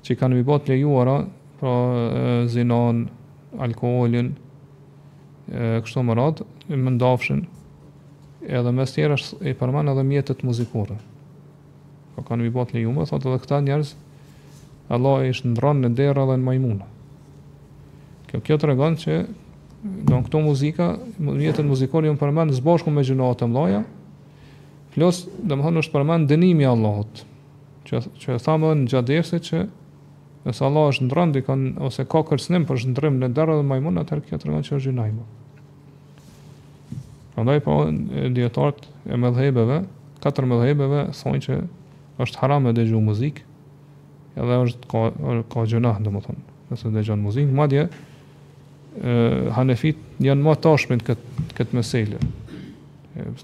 që 0.02 0.16
kanë 0.18 0.38
mi 0.38 0.42
bat 0.46 0.66
lejuara, 0.70 1.20
pra 1.62 1.72
zinon, 1.80 2.48
zinan, 2.56 3.02
alkoholin, 3.62 4.30
kështu 5.52 6.00
më 6.08 6.14
ratë, 6.16 6.44
më 6.72 6.92
ndafshin, 6.94 7.42
edhe 8.48 8.70
mes 8.74 8.94
tjera 8.94 9.18
është 9.18 9.42
i 9.50 9.52
përmanë 9.60 9.92
edhe 9.92 10.04
mjetët 10.08 10.40
muzikore. 10.48 10.96
Pra 12.14 12.24
kanë 12.30 12.46
mi 12.46 12.54
bat 12.54 12.72
lejuara, 12.74 13.04
thotë 13.10 13.28
edhe 13.30 13.42
këta 13.44 13.58
njerëz, 13.66 13.92
Allah 14.92 15.20
e 15.24 15.28
ishtë 15.34 15.52
ndronë 15.52 15.82
në 15.86 15.90
dera 16.00 16.24
dhe 16.30 16.38
në 16.40 16.46
majmuna. 16.48 16.88
Kjo 18.32 18.40
kjo 18.46 18.56
të 18.62 18.70
regonë 18.72 19.00
që 19.04 19.14
do 20.08 20.16
në 20.18 20.24
këto 20.30 20.40
muzika, 20.48 20.88
mjetët 21.22 21.68
muzikore 21.68 22.08
jënë 22.08 22.20
përmanë 22.20 22.56
zbashku 22.58 22.88
me 22.92 23.04
gjënaat 23.04 23.44
e 23.46 23.50
mlaja, 23.52 23.84
plus, 24.96 25.22
dhe 25.32 25.52
më 25.56 25.66
thonë 25.68 25.82
është 25.84 25.94
përmanë 25.98 26.28
dënimi 26.32 26.66
Allahot, 26.72 27.22
që, 27.86 28.00
që 28.24 28.38
thamë 28.48 28.64
dhe 28.72 28.78
në 28.82 28.90
gjadërse 28.94 29.40
që 29.50 29.62
Nëse 30.42 30.64
Allah 30.66 30.88
është 30.90 31.04
ndron 31.06 31.32
di 31.34 31.42
ose 31.86 32.02
ka 32.10 32.22
kërcënim 32.26 32.64
për 32.66 32.80
shndrim 32.82 33.18
në 33.22 33.28
derë 33.36 33.60
dhe 33.60 33.66
majmun, 33.72 34.00
atë 34.02 34.18
kjo 34.26 34.38
tregon 34.42 34.64
që 34.66 34.72
është 34.74 34.88
gjinajmë. 34.90 35.24
Prandaj 37.34 37.62
po 37.64 37.76
dietart 38.34 38.88
e 39.12 39.18
mëdhëbeve, 39.22 39.76
katër 40.24 40.48
mëdhëbeve 40.50 41.04
thonë 41.20 41.42
që 41.46 41.58
është 42.26 42.40
haram 42.42 42.66
të 42.66 42.74
dëgjoj 42.80 43.02
muzikë, 43.06 43.44
edhe 44.42 44.58
është 44.66 44.90
ka 44.90 45.04
ka 45.54 45.64
gjinah 45.70 46.00
domethënë, 46.02 46.42
nëse 46.72 46.90
dëgjon 46.96 47.22
muzikë, 47.22 47.56
madje 47.60 47.86
ë 48.98 49.52
hanefit 49.58 50.00
janë 50.26 50.42
më 50.48 50.56
tashmë 50.66 50.98
në 50.98 51.06
këtë 51.06 51.48
këtë 51.60 51.78
meselë. 51.78 52.20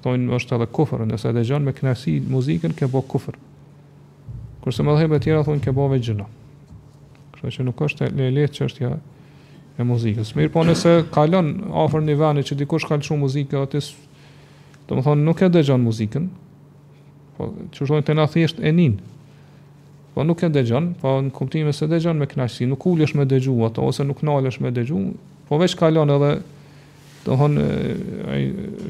Stojnë 0.00 0.34
është 0.40 0.58
edhe 0.58 0.68
kufër, 0.74 1.06
nëse 1.14 1.30
dëgjon 1.36 1.62
me 1.68 1.76
kënaqësi 1.78 2.18
muzikën 2.32 2.74
ke 2.76 2.90
bë 2.90 3.04
kufër. 3.14 3.38
Kurse 4.66 4.84
mëdhëbe 4.84 5.22
të 5.22 5.28
tjera 5.28 5.46
thonë 5.46 5.64
ke 5.64 5.72
bë 5.76 5.88
vetë 5.94 6.16
Kështu 7.38 7.60
që 7.60 7.64
nuk 7.68 7.82
është 7.86 8.08
e 8.18 8.28
lehtë 8.34 8.56
çështja 8.58 8.88
e 9.78 9.84
muzikës. 9.86 10.32
Mirë, 10.34 10.50
po 10.54 10.64
nëse 10.66 10.94
kalon 11.14 11.52
afër 11.84 12.02
një 12.08 12.16
vendi 12.18 12.44
që 12.48 12.56
dikush 12.64 12.86
ka 12.90 12.98
lëshuar 12.98 13.20
muzikë, 13.22 13.60
atë 13.62 13.82
domethënë 14.88 15.04
thonë 15.06 15.26
nuk 15.28 15.42
e 15.46 15.50
dëgjon 15.54 15.84
muzikën. 15.86 16.26
Po 17.38 17.50
çështojnë 17.76 18.06
të 18.08 18.18
na 18.18 18.26
thjesht 18.32 18.58
e 18.66 18.72
nin. 18.74 18.98
Po 20.16 20.24
nuk 20.26 20.42
e 20.42 20.50
dëgjon, 20.50 20.92
po 20.98 21.14
në 21.22 21.32
kuptimin 21.38 21.76
se 21.78 21.86
dëgjon 21.92 22.18
me 22.18 22.26
kënaqësi, 22.26 22.66
nuk 22.72 22.86
ulesh 22.90 23.14
me 23.14 23.26
dëgju 23.30 23.54
ato 23.70 23.86
ose 23.86 24.06
nuk 24.08 24.24
nalesh 24.26 24.58
me 24.64 24.72
dëgju, 24.74 25.02
po 25.46 25.60
veç 25.62 25.76
kalon 25.78 26.10
edhe 26.16 26.32
dohon, 27.28 27.54
thonë 27.54 28.28
ai 28.34 28.42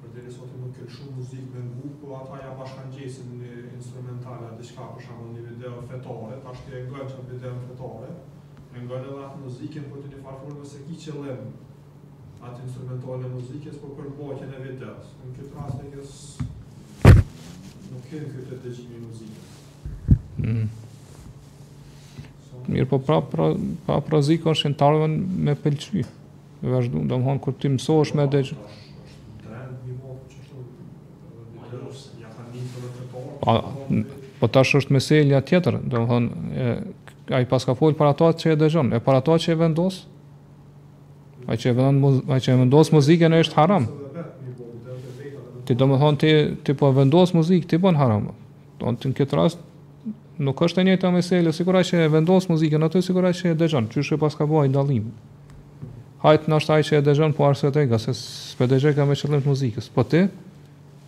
për 0.02 0.12
dhe 0.16 0.24
sot 0.36 0.56
e 0.56 0.62
më 0.64 0.72
kërë 0.78 0.96
shumë 0.96 1.14
muzikë 1.20 1.46
me 1.52 1.62
ngu, 1.68 1.92
po 2.02 2.10
ata 2.18 2.40
ja 2.42 2.50
bashkan 2.58 2.90
gjesin 2.96 3.30
një 3.38 3.52
instrumentale, 3.78 4.50
dhe 4.58 4.66
qka 4.70 4.88
për 4.92 5.22
një 5.28 5.46
video 5.48 5.76
fetore, 5.92 6.40
ta 6.44 6.54
shtë 6.58 6.76
e 6.80 6.84
ngojnë 6.90 7.08
që 7.14 7.26
video 7.30 7.54
fetare, 7.70 8.10
e 8.74 8.84
ngojnë 8.88 9.02
edhe 9.12 9.22
atë 9.28 9.42
muzikën, 9.46 9.86
për 9.88 9.94
po 9.94 10.02
të 10.08 10.12
një 10.16 10.24
farfurë 10.26 10.58
nëse 10.60 11.00
që 11.06 11.18
lemë 11.20 11.50
atë 12.44 12.66
instrumentale 12.66 13.26
e 13.30 13.34
muzikës, 13.38 13.78
po 13.84 13.94
për 13.98 14.12
bojtjën 14.18 14.52
e 14.58 14.62
videos. 14.66 15.14
Në 15.22 15.34
këtë 15.38 15.52
rast 15.56 15.82
e 15.82 15.90
kësë 15.94 17.18
nuk 17.94 18.10
kënë 18.10 18.30
këtë 18.34 18.52
të 18.52 18.62
dëgjimi 18.66 19.04
muzikës. 19.08 19.52
Mm 20.44 20.72
mirë 22.70 22.86
po 22.88 22.98
prap 23.02 23.30
pra, 23.32 23.50
pra, 23.50 23.66
pra, 23.86 23.98
pra 24.06 24.20
zikë 24.24 24.50
është 24.52 24.70
në 24.72 24.78
tarëve 24.80 25.08
me 25.12 25.54
pëlqy. 25.60 26.04
Me 26.62 26.72
vazhdu, 26.74 27.02
do 27.08 27.18
më 27.20 27.26
honë, 27.28 27.42
kur 27.44 27.56
ti 27.60 27.70
mëso 27.72 27.98
është 28.06 28.20
me 28.20 28.26
dhe 28.32 28.42
që... 28.50 28.58
Pa, 33.44 33.58
po 34.40 34.48
tash 34.48 34.76
është 34.80 34.94
meselja 34.96 35.42
tjetër, 35.44 35.82
do 35.92 36.00
më 36.04 36.08
honë, 36.12 36.76
a 37.34 37.42
i 37.44 37.48
pas 37.48 37.64
ka 37.68 37.74
folë 37.76 37.96
për 37.98 38.12
ato 38.14 38.30
që 38.44 38.52
e 38.52 38.56
dëgjon, 38.60 38.94
e 38.96 39.00
për 39.04 39.18
ato 39.20 39.36
që 39.42 39.52
e 39.52 39.58
vendosë, 39.60 40.06
a 41.52 41.56
që 41.60 41.72
e, 41.72 41.74
vendosë 41.76 42.24
a 42.32 42.38
që 42.40 42.54
e 42.54 42.56
vendosë 42.62 42.94
muzike 42.96 43.28
në 43.28 43.42
është 43.44 43.58
haram. 43.60 43.90
Ti 45.68 45.76
do 45.80 45.88
më 45.92 45.98
honë, 46.00 46.20
ti, 46.22 46.32
ti 46.64 46.76
po 46.76 46.88
vendosë 46.96 47.36
muzikë, 47.36 47.68
ti 47.74 47.80
po 47.84 47.92
në 47.92 48.00
haram. 48.00 48.26
Do 48.80 48.92
në 48.96 49.12
këtë 49.20 49.38
rastë, 49.40 49.72
nuk 50.42 50.58
është 50.64 50.82
e 50.82 50.84
njëjta 50.88 51.10
meselë, 51.14 51.52
sikur 51.54 51.76
ai 51.78 51.84
që 51.86 52.00
e 52.04 52.08
vendos 52.10 52.48
muzikën 52.50 52.82
aty 52.86 53.02
sikur 53.06 53.26
ai 53.28 53.32
që 53.36 53.52
e 53.52 53.56
dëgjon, 53.58 53.86
çysh 53.92 54.08
është 54.14 54.18
pas 54.20 54.34
ka 54.34 54.46
vaj 54.50 54.70
dallim. 54.74 55.12
Hajt 56.24 56.48
na 56.48 56.58
shtaj 56.60 56.82
që 56.88 56.98
e 56.98 57.04
dëgjon 57.06 57.34
po 57.36 57.46
arsye 57.46 57.70
të 57.70 57.84
tjera 57.86 57.98
se 58.02 58.66
dëgjoj 58.70 58.94
kam 58.96 59.10
me 59.12 59.18
qëllim 59.18 59.42
të 59.44 59.50
muzikës. 59.52 59.90
Po 59.94 60.02
ti 60.08 60.24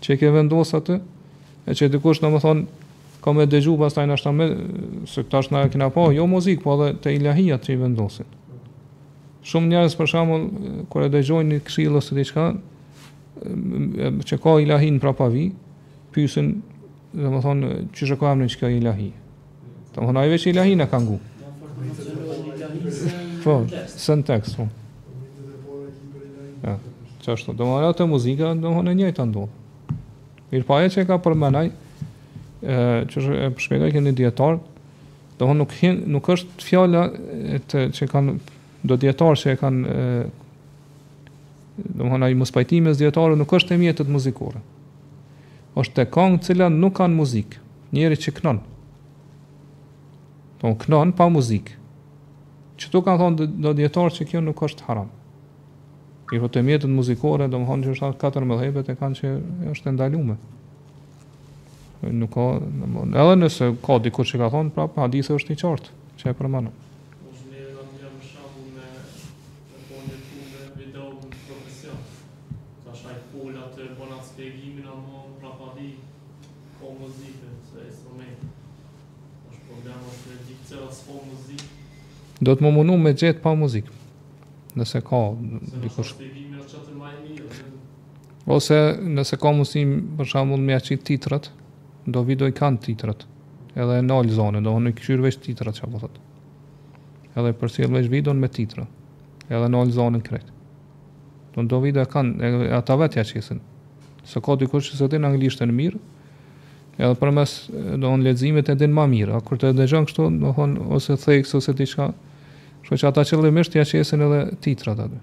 që 0.05 0.15
e 0.15 0.19
ke 0.21 0.31
vendos 0.35 0.75
atë 0.77 0.99
e 1.67 1.75
që 1.75 1.89
dikush 1.97 2.21
domethën 2.23 2.37
më 2.37 2.45
thon 2.45 2.65
kam 3.25 3.41
e 3.43 3.49
dëgju 3.51 3.75
pastaj 3.81 4.07
na 4.07 4.19
është 4.19 4.35
më 4.37 4.47
se 5.11 5.25
tash 5.33 5.51
na 5.51 5.65
kena 5.73 5.89
po 5.91 6.11
jo 6.15 6.27
muzikë 6.31 6.63
po 6.63 6.77
edhe 6.79 6.93
te 7.03 7.15
ilahia 7.17 7.57
ti 7.59 7.75
vendosin. 7.81 8.27
Shumë 9.47 9.73
njerëz 9.73 9.95
për 9.99 10.11
shembull 10.11 10.45
kur 10.91 11.07
e 11.07 11.11
dëgjojnë 11.11 11.57
një 11.59 11.91
ose 11.99 12.15
diçka 12.19 12.47
që 14.29 14.39
ka 14.43 14.55
ilahin 14.63 15.01
prapavi 15.03 15.49
pyesin 16.15 16.55
dhe 17.17 17.29
më 17.33 17.39
thonë, 17.45 17.69
që 17.97 18.09
shëkojmë 18.11 18.45
në 18.47 18.51
që 18.53 18.59
ka 18.61 18.71
ilahi. 18.77 19.09
Të 19.95 20.01
më 20.03 20.09
thonë, 20.09 20.23
ajve 20.23 20.39
që 20.43 20.51
ilahi 20.53 20.75
në 20.77 20.87
kangu. 20.93 21.17
Po, 23.45 23.55
së 23.89 24.19
në 24.21 24.27
tekst, 24.33 24.59
po. 24.61 24.69
Që 27.25 27.33
ashtu, 27.35 27.55
dhe 27.55 27.63
më 27.63 27.73
thonë, 27.73 27.91
atë 27.95 28.09
muzika, 28.11 28.53
dhe 28.55 28.61
më 28.69 28.75
thonë, 28.77 28.93
e 28.93 28.99
njëjë 29.01 29.15
të 29.21 29.27
ndonë. 29.33 29.99
Mirë 30.53 30.69
pa 30.69 30.83
e 30.85 30.91
që 30.93 31.03
e 31.03 31.07
ka 31.09 31.19
përmenaj, 31.25 31.67
që 32.61 33.25
e 33.47 33.49
përshpegaj 33.57 33.95
këndi 33.97 34.13
djetarë, 34.21 34.61
dhe 35.41 35.49
më 35.51 35.69
thonë, 35.73 35.97
nuk 36.17 36.31
është 36.37 36.69
fjalla 36.69 37.07
që 37.71 37.87
e 38.05 38.11
kanë, 38.13 38.37
do 38.87 39.01
djetarë 39.05 39.41
që 39.43 39.55
e 39.57 39.61
kanë, 39.63 40.03
Domthonë 41.77 42.25
ai 42.31 42.37
mospajtimi 42.41 42.89
i 42.89 42.97
zgjetarëve 42.97 43.37
nuk 43.37 43.51
është 43.59 43.75
e 43.75 43.77
mjetët 43.77 44.09
të 44.09 44.13
muzikorëve 44.15 44.63
është 45.77 45.97
të 45.99 46.05
kongë 46.13 46.39
cila 46.45 46.69
nuk 46.73 46.95
kanë 46.99 47.17
muzik 47.19 47.59
Njeri 47.95 48.17
që 48.19 48.33
kënon 48.39 48.61
Tonë 50.61 50.73
po, 50.73 50.79
kënon 50.85 51.13
pa 51.19 51.27
muzik 51.33 51.75
Që 52.81 52.91
tu 52.93 53.03
kanë 53.05 53.21
thonë 53.21 53.49
Do 53.67 53.75
djetarë 53.77 54.15
që 54.19 54.27
kjo 54.33 54.43
nuk 54.47 54.63
është 54.69 54.87
haram 54.89 55.13
I 56.35 56.41
rrëtë 56.41 56.65
mjetët 56.67 56.93
muzikore 56.95 57.47
Do 57.53 57.61
më 57.61 57.69
thonë 57.71 57.89
që 57.89 57.97
është 57.97 58.09
atë 58.09 58.21
katër 58.25 58.49
E 58.95 58.99
kanë 59.03 59.21
që 59.21 59.35
është 59.75 59.93
endalume 59.93 60.39
Nuk 62.25 62.33
ka 62.37 62.47
Edhe 63.23 63.37
nëse 63.43 63.71
ka 63.85 64.01
dikur 64.05 64.27
që 64.29 64.41
ka 64.43 64.51
thonë 64.53 64.73
prapë, 64.77 64.93
për 64.97 65.05
hadithë 65.07 65.37
është 65.39 65.53
i 65.55 65.63
qartë 65.63 66.03
Që 66.17 66.31
e 66.33 66.37
përmanëm. 66.39 66.75
do 82.45 82.55
të 82.57 82.65
më 82.67 82.71
munu 82.77 82.97
me 83.01 83.13
gjetë 83.17 83.41
pa 83.43 83.55
muzikë, 83.57 83.93
nëse 84.77 85.01
ka 85.07 85.21
dikush. 85.85 86.13
Se 86.17 86.27
në 86.27 86.65
shumë 86.69 86.89
të 86.89 86.97
mirë? 87.01 87.63
Ose 88.57 88.81
nëse 89.17 89.39
ka 89.43 89.53
musim, 89.57 89.95
për 90.19 90.29
shumë 90.33 90.51
mund 90.53 90.67
me 90.69 90.77
aqit 90.77 91.05
titrat, 91.09 91.49
do 92.07 92.23
vidoj 92.27 92.51
kanë 92.55 92.83
titrat, 92.85 93.25
edhe 93.75 94.03
në 94.05 94.19
ol 94.21 94.29
zonë, 94.37 94.61
do 94.65 94.75
në 94.85 94.93
këshyrë 94.99 95.25
veç 95.29 95.39
titrat 95.47 95.79
që 95.81 95.87
apë 95.89 96.03
thotë. 96.05 96.25
Edhe 97.37 97.55
për 97.61 97.73
si 97.73 97.85
e 97.85 97.89
veç 97.93 98.07
vidon 98.13 98.39
me 98.41 98.49
titra, 98.53 98.85
edhe 99.49 99.67
nalë 99.73 99.97
zone 99.97 100.21
në 100.21 100.29
krejtë. 100.29 100.53
Do 101.57 101.65
në 101.65 101.71
do 101.73 101.81
vidoj 101.83 102.05
kanë, 102.13 102.69
ata 102.77 102.97
vetë 103.01 103.23
ja 103.25 103.43
Se 104.27 104.41
ka 104.43 104.57
dikush 104.59 104.89
që 104.91 104.97
se 104.99 105.07
të 105.07 105.21
të 105.23 105.67
në 105.69 105.73
mirë, 105.73 105.99
Edhe 106.97 107.13
për 107.21 107.31
mes 107.37 107.51
do 108.01 108.09
në 108.09 108.25
ledzimit 108.25 108.71
e 108.73 108.77
din 108.81 108.95
ma 108.97 109.05
mirë 109.11 109.35
A 109.37 109.43
kur 109.45 109.59
të 109.61 109.75
dëgjën 109.77 110.07
kështu, 110.09 110.27
kështu 110.31 110.31
Në 110.41 110.53
hon 110.57 110.77
ose 110.97 111.17
theks 111.21 111.53
ose 111.59 111.75
ti 111.77 111.85
shka 111.91 112.07
Shko 112.87 112.99
që 113.03 113.09
ata 113.11 113.25
që 113.27 113.41
lëmisht 113.45 113.77
Ja 113.77 113.85
që 113.85 113.99
edhe 114.01 114.39
titrat 114.65 115.03
atë 115.05 115.19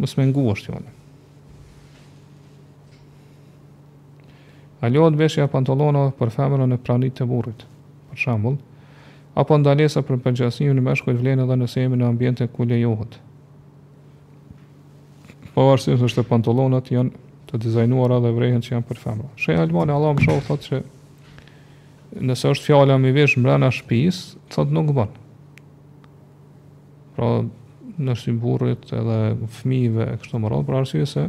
mos 0.02 0.14
më 0.18 0.26
me 0.30 0.34
ti 0.38 0.46
është 0.56 0.74
jone. 0.74 0.92
lejon 4.86 5.16
beshja 5.18 5.48
pantolona 5.50 6.02
për 6.14 6.30
femërën 6.30 6.74
e 6.76 6.78
pranit 6.86 7.16
të 7.18 7.26
burit, 7.26 7.64
për 8.12 8.20
shambull, 8.22 8.60
apo 9.42 9.58
ndalesa 9.58 10.04
për 10.06 10.20
përgjasim 10.22 10.76
në 10.78 10.84
meshkujt 10.86 11.18
vlenë 11.24 11.42
edhe 11.48 11.58
nëse 11.58 11.82
jemi 11.88 11.98
në 11.98 12.06
ambjente 12.12 12.46
ku 12.54 12.68
lejohet. 12.70 13.18
Po 15.56 15.66
varsim 15.72 15.98
është 15.98 16.22
të 16.22 16.28
pantolonat 16.30 16.92
janë 16.94 17.50
të 17.50 17.64
dizajnuara 17.66 18.20
dhe 18.22 18.36
vrejhen 18.38 18.62
që 18.62 18.76
janë 18.76 18.86
për 18.92 19.02
femra. 19.08 19.32
Shëj 19.42 19.64
Albani, 19.64 19.96
Allah 19.98 20.14
më 20.20 20.28
shohë, 20.28 20.46
thotë 20.52 20.68
që 20.70 20.82
nëse 22.22 22.50
është 22.54 22.70
fjala 22.70 22.96
me 23.02 23.12
vesh 23.16 23.36
mbrana 23.40 23.72
shtëpis, 23.74 24.20
thot 24.54 24.72
nuk 24.74 24.92
bën. 24.96 25.12
Pra 27.16 27.30
në 27.96 28.16
burrit 28.42 28.92
edhe 28.96 29.20
fëmijëve 29.60 30.08
e 30.14 30.18
kështu 30.20 30.40
më 30.44 30.52
radhë 30.52 30.68
për 30.68 30.76
arsye 30.82 31.06
se 31.08 31.26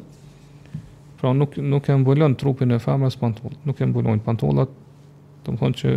pra 1.17 1.31
nuk 1.33 1.55
nuk 1.63 1.87
e 1.89 1.95
mbulon 1.97 2.35
trupin 2.39 2.75
e 2.75 2.81
femrës 2.83 3.15
pantollat, 3.21 3.61
nuk 3.67 3.79
e 3.81 3.87
mbulojnë 3.89 4.23
pantollat, 4.27 4.69
do 5.47 5.53
të 5.55 5.59
thonë 5.63 5.79
që 5.81 5.93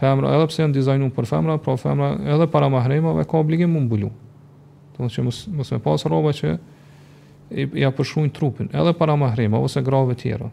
femra 0.00 0.32
edhe 0.36 0.46
pse 0.50 0.62
janë 0.64 0.74
dizajnuar 0.76 1.12
për 1.14 1.28
femra, 1.30 1.56
pra 1.62 1.76
femra 1.78 2.08
edhe 2.34 2.48
para 2.50 2.70
mahremave 2.72 3.24
ka 3.30 3.38
obligim 3.44 3.76
të 3.76 3.84
mbulu. 3.84 4.08
Do 4.08 4.92
të 4.92 4.96
thonë 4.98 5.14
që 5.14 5.24
mos 5.28 5.44
mos 5.60 5.72
me 5.76 5.80
pas 5.84 6.08
rroba 6.08 6.32
që 6.40 6.56
i 7.62 7.68
ja 7.84 7.92
përshkruajnë 7.92 8.34
trupin, 8.34 8.72
edhe 8.72 8.96
para 8.98 9.14
mahrimave 9.20 9.68
ose 9.68 9.84
grave 9.86 10.16
të 10.16 10.22
tjera. 10.24 10.50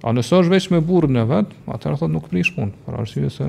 A 0.00 0.14
nëse 0.16 0.32
është 0.32 0.50
veç 0.54 0.66
me 0.72 0.78
burrin 0.84 1.18
e 1.20 1.26
vet, 1.28 1.50
atëherë 1.74 1.98
thotë 2.00 2.14
nuk 2.14 2.28
prish 2.32 2.52
punë, 2.56 2.72
për 2.86 2.96
arsye 3.02 3.28
se 3.34 3.48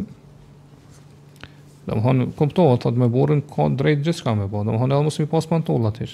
domthon 1.88 2.26
kuptohet 2.38 2.84
thotë 2.84 3.00
me 3.02 3.08
burrin 3.14 3.42
ka 3.56 3.70
drejt 3.80 4.04
gjithçka 4.06 4.34
me 4.38 4.50
bë. 4.52 4.66
Domthon 4.68 4.92
edhe 4.92 5.08
mos 5.08 5.20
i 5.24 5.28
pas 5.32 5.48
pantollat 5.48 5.98
ti. 6.02 6.10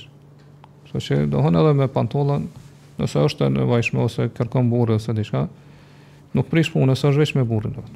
Kështu 0.87 1.03
që 1.09 1.17
domthon 1.33 1.57
edhe 1.63 1.73
me 1.79 1.89
pantolla, 1.95 2.37
nëse 3.01 3.25
është 3.31 3.49
në 3.57 3.65
vajshme 3.71 4.03
ose 4.05 4.29
kërkon 4.37 4.69
burrë 4.73 4.99
ose 5.01 5.15
diçka, 5.17 5.47
nuk 6.37 6.53
prish 6.53 6.69
punë, 6.75 6.91
nëse 6.93 7.09
është 7.09 7.23
veç 7.25 7.33
me 7.39 7.45
burrin 7.53 7.73
e 7.73 7.85
vet. 7.85 7.95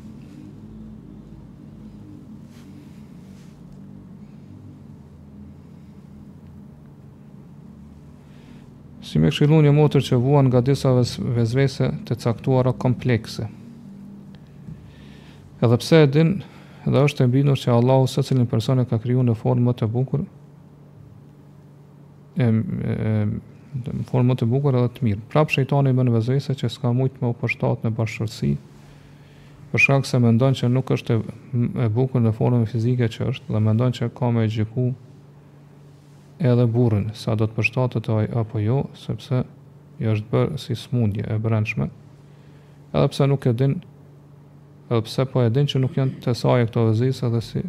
si 9.12 9.20
me 9.20 9.28
këshilu 9.30 9.58
një 9.66 9.72
motër 9.76 10.06
që 10.08 10.18
vuan 10.24 10.48
nga 10.48 10.62
disa 10.64 10.94
vezvese 11.36 11.90
të 12.08 12.16
caktuara 12.24 12.72
komplekse. 12.80 13.50
Edhe 15.62 15.80
pse 15.82 16.00
e 16.06 16.08
din, 16.14 16.32
edhe 16.88 17.02
është 17.08 17.26
e 17.26 17.28
mbinur 17.28 17.60
që 17.60 17.74
Allahu 17.76 18.08
së 18.08 18.24
cilin 18.30 18.48
person 18.54 18.80
e 18.80 18.86
ka 18.88 19.02
kriju 19.04 19.26
në 19.28 19.36
formë 19.42 19.66
më 19.68 19.76
të 19.82 19.90
bukur, 19.98 20.24
e, 22.40 22.48
e, 22.48 22.50
në 23.82 24.08
formë 24.14 24.32
më 24.32 24.40
të 24.40 24.48
bukur 24.54 24.80
edhe 24.80 24.94
të 24.96 25.06
mirë. 25.10 25.22
Prapë 25.36 25.58
shëjtoni 25.58 25.92
më 25.98 26.08
në 26.08 26.16
vezvese 26.16 26.56
që 26.64 26.72
s'ka 26.78 26.96
mujtë 26.96 27.26
më 27.26 27.36
përshtatë 27.44 27.88
në 27.90 27.94
bashkërësi, 28.00 28.54
për 29.72 29.86
shkak 29.88 30.08
se 30.08 30.24
ndonë 30.24 30.62
që 30.62 30.72
nuk 30.72 30.96
është 30.96 31.20
e 31.88 31.92
bukur 32.00 32.24
në 32.24 32.32
formën 32.40 32.68
fizike 32.72 33.12
që 33.18 33.30
është 33.34 33.52
dhe 33.52 33.60
ndonë 33.68 33.98
që 34.00 34.12
ka 34.20 34.32
me 34.36 34.48
gjiku 34.52 34.94
edhe 36.42 36.66
burrin 36.74 37.10
sa 37.18 37.36
do 37.38 37.46
të 37.48 37.56
përshtatet 37.58 38.08
ai 38.14 38.26
apo 38.42 38.60
jo, 38.62 38.80
sepse 38.98 39.44
i 40.02 40.08
është 40.10 40.30
bërë 40.34 40.58
si 40.64 40.76
smundje 40.78 41.26
e 41.30 41.38
brendshme. 41.44 41.88
Edhe 42.92 43.10
pse 43.14 43.28
nuk 43.30 43.46
e 43.48 43.54
din, 43.58 43.78
edhe 44.90 45.02
pse 45.08 45.26
po 45.30 45.44
e 45.46 45.52
din 45.54 45.70
që 45.70 45.82
nuk 45.84 45.98
janë 46.00 46.24
të 46.26 46.34
saj 46.42 46.66
këto 46.70 46.88
vezisa 46.90 47.30
dhe 47.34 47.42
si 47.50 47.62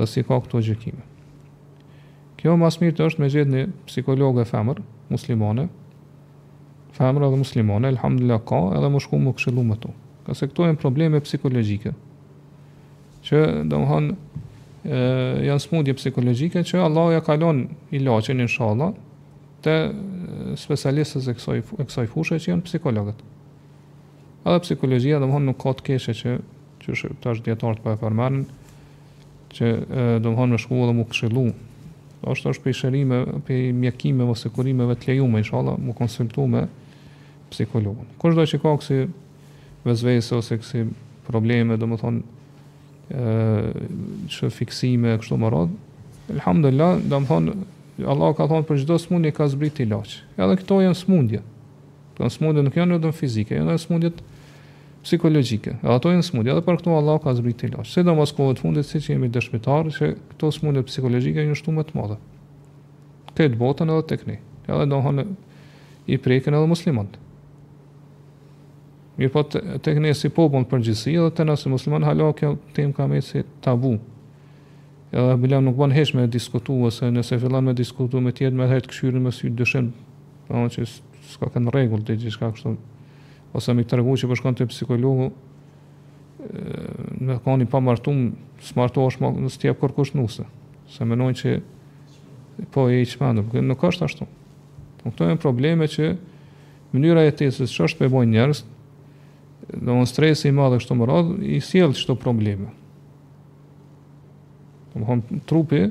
dhe 0.00 0.06
si 0.08 0.24
ka 0.24 0.40
këto 0.40 0.62
gjykime. 0.70 1.02
Kjo 2.40 2.54
mas 2.56 2.80
mirë 2.80 2.96
të 2.96 3.08
është 3.10 3.20
me 3.20 3.28
gjithë 3.34 3.52
një 3.52 3.62
psikologë 3.90 4.46
e 4.46 4.48
femër, 4.48 4.78
muslimane, 5.12 5.66
femër 6.96 7.26
edhe 7.28 7.40
muslimane, 7.42 7.90
elhamdila 7.92 8.40
ka 8.48 8.62
edhe 8.78 8.88
më 8.94 9.02
shku 9.04 9.20
më 9.20 9.34
këshilu 9.36 9.64
më 9.70 9.76
to. 9.82 9.90
Këse 10.24 10.48
këto 10.48 10.64
e 10.64 10.72
në 10.72 10.80
probleme 10.80 11.20
psikologike, 11.26 11.92
që 13.28 13.44
do 13.68 13.82
më 13.82 13.90
hanë 13.90 14.46
janë 14.88 15.60
smundje 15.60 15.92
psikologjike 15.98 16.62
që 16.64 16.80
Allah 16.80 17.10
ja 17.12 17.20
kalon 17.20 17.66
ilaçin 17.92 18.40
inshallah 18.40 18.94
te 19.60 19.74
specialistët 20.56 21.28
e 21.28 21.34
kësaj 21.36 21.58
e 21.60 21.84
kësaj 21.84 22.06
fushë 22.08 22.38
që 22.40 22.52
janë 22.54 22.64
psikologët. 22.64 23.18
Edhe 24.48 24.60
psikologjia 24.64 25.18
domthon 25.20 25.44
nuk 25.50 25.58
ka 25.60 25.74
të 25.80 25.84
keshë 25.90 26.14
që 26.16 26.38
që 26.80 26.94
është 26.94 27.08
tash 27.20 27.42
dietar 27.44 27.76
të 27.76 27.84
pa 27.84 27.98
po 28.00 28.06
farmën 28.06 28.40
që 29.52 29.66
domthon 30.24 30.54
me 30.56 30.60
shkollë 30.62 30.88
dhe 30.88 30.96
më 30.96 31.04
këshillu. 31.12 31.42
Është 32.32 32.50
është 32.54 32.64
për 32.66 32.76
shërim 32.78 33.14
për 33.44 33.70
mjekime 33.82 34.24
ose 34.32 34.48
kurimeve 34.52 34.96
të 35.00 35.10
lejuam 35.12 35.36
inshallah 35.40 35.76
më 35.80 35.92
konsultu 35.96 36.48
me 36.52 36.64
psikologun. 37.52 38.08
Kushdo 38.20 38.48
që 38.48 38.62
ka 38.64 38.72
kësi 38.80 39.00
vezvese 39.84 40.36
ose 40.40 40.56
kësi 40.60 40.86
probleme 41.28 41.76
domthon 41.80 42.22
ë 43.10 43.74
çfarë 44.30 44.54
fiksime 44.54 45.16
kështu 45.20 45.34
më 45.42 45.50
radh. 45.50 45.72
Elhamdullah, 46.30 47.00
domthon 47.10 47.50
Allah 48.06 48.30
ka 48.34 48.46
thonë 48.48 48.66
për 48.68 48.78
çdo 48.84 48.96
smundje 49.02 49.32
ka 49.34 49.48
zbrit 49.50 49.74
ti 49.76 49.82
Edhe 49.86 50.54
këto 50.62 50.78
janë 50.80 50.96
smundje. 51.00 51.40
Do 52.16 52.28
smundje 52.30 52.62
nuk 52.62 52.76
janë 52.78 52.96
vetëm 52.98 53.14
fizike, 53.16 53.56
janë 53.58 53.74
edhe 53.74 53.82
smundjet 53.82 54.16
psikologjike. 55.04 55.74
Edhe 55.82 55.92
ato 55.94 56.12
janë 56.12 56.24
smundje, 56.24 56.52
edhe 56.54 56.62
për 56.64 56.78
këto 56.80 56.94
Allah 56.96 57.18
ka 57.20 57.34
zbrit 57.36 57.58
ti 57.60 57.68
laç. 57.68 57.90
Se 57.92 58.04
domos 58.06 58.32
kohë 58.36 58.56
të 58.56 58.62
fundit 58.64 58.86
siç 58.88 59.10
jemi 59.10 59.28
dëshmitar 59.34 59.90
se 59.92 60.12
këto 60.34 60.52
smundje 60.54 60.84
psikologjike 60.88 61.42
janë 61.44 61.58
shumë 61.60 61.80
më 61.82 61.86
të 61.90 61.98
mëdha. 61.98 62.18
Këtë 63.34 63.58
botën 63.60 63.90
edhe 63.96 64.06
tek 64.14 64.24
ne. 64.30 64.38
Edhe 64.70 64.86
domthon 64.90 65.24
i 66.06 66.18
prekën 66.20 66.54
edhe 66.56 66.70
muslimanët. 66.72 67.18
Mirë 69.20 69.30
po 69.34 69.42
të, 69.44 69.60
të 69.84 70.14
si 70.16 70.30
popon 70.32 70.64
për 70.64 70.80
gjithësi 70.86 71.12
dhe 71.20 71.28
të 71.36 71.52
musliman 71.68 72.06
halo 72.08 72.30
kjo 72.32 72.54
tem 72.76 72.92
ka 72.96 73.04
me 73.10 73.20
si 73.20 73.42
tabu. 73.60 73.98
Edhe 75.12 75.34
bilam 75.42 75.66
nuk 75.66 75.76
ban 75.76 75.92
hesh 75.92 76.14
me 76.16 76.24
diskutu 76.30 76.78
ose 76.88 77.10
nëse 77.12 77.36
fillan 77.42 77.66
me 77.68 77.74
diskutu 77.76 78.22
me 78.24 78.32
tjetë 78.32 78.56
me 78.56 78.68
hajtë 78.70 78.88
këshyri 78.88 79.20
me 79.20 79.32
sytë 79.34 79.58
dëshim 79.58 79.90
pra 80.46 80.62
po, 80.62 80.62
në 80.62 80.72
që 80.76 80.86
s'ka 81.34 81.50
kënë 81.54 81.74
regull 81.76 82.04
dhe 82.08 82.16
gjithë 82.22 82.40
ka 82.40 82.48
kështu 82.54 82.72
ose 83.60 83.74
m'i 83.76 83.84
këtë 83.84 83.98
regu 84.00 84.16
që 84.22 84.30
përshkon 84.32 84.56
të 84.60 84.68
psikologu 84.72 85.26
me 87.26 87.36
kani 87.44 87.68
pa 87.72 87.82
martum 87.84 88.30
s'martu 88.70 89.04
është 89.10 89.24
ma, 89.26 89.32
në 89.36 89.52
stjep 89.56 89.82
kërkush 89.82 90.14
nuse 90.16 90.46
se 90.94 91.10
menojnë 91.10 91.38
që 91.42 91.56
po 92.72 92.86
e 92.94 93.02
i 93.02 93.04
qmendu, 93.04 93.44
nuk 93.66 93.82
është 93.90 94.04
ashtu. 94.08 94.24
Nuk 95.04 95.14
të 95.18 95.28
e 95.32 95.36
probleme 95.42 95.86
që 95.90 96.14
mënyra 96.94 97.22
e 97.28 97.36
tesis 97.42 97.72
që 97.74 97.84
është 97.88 98.00
pe 98.00 98.08
bojnë 98.12 98.32
njerës, 98.38 98.62
dhe 99.74 99.94
një 99.96 100.06
stresi 100.08 100.48
i 100.50 100.54
madhe 100.54 100.78
kështu 100.80 100.96
më 100.98 101.06
radhë, 101.08 101.34
i 101.56 101.60
sjellë 101.62 101.96
qëto 101.96 102.16
probleme. 102.18 102.70
Të 104.92 105.02
më 105.04 105.40
trupi, 105.48 105.82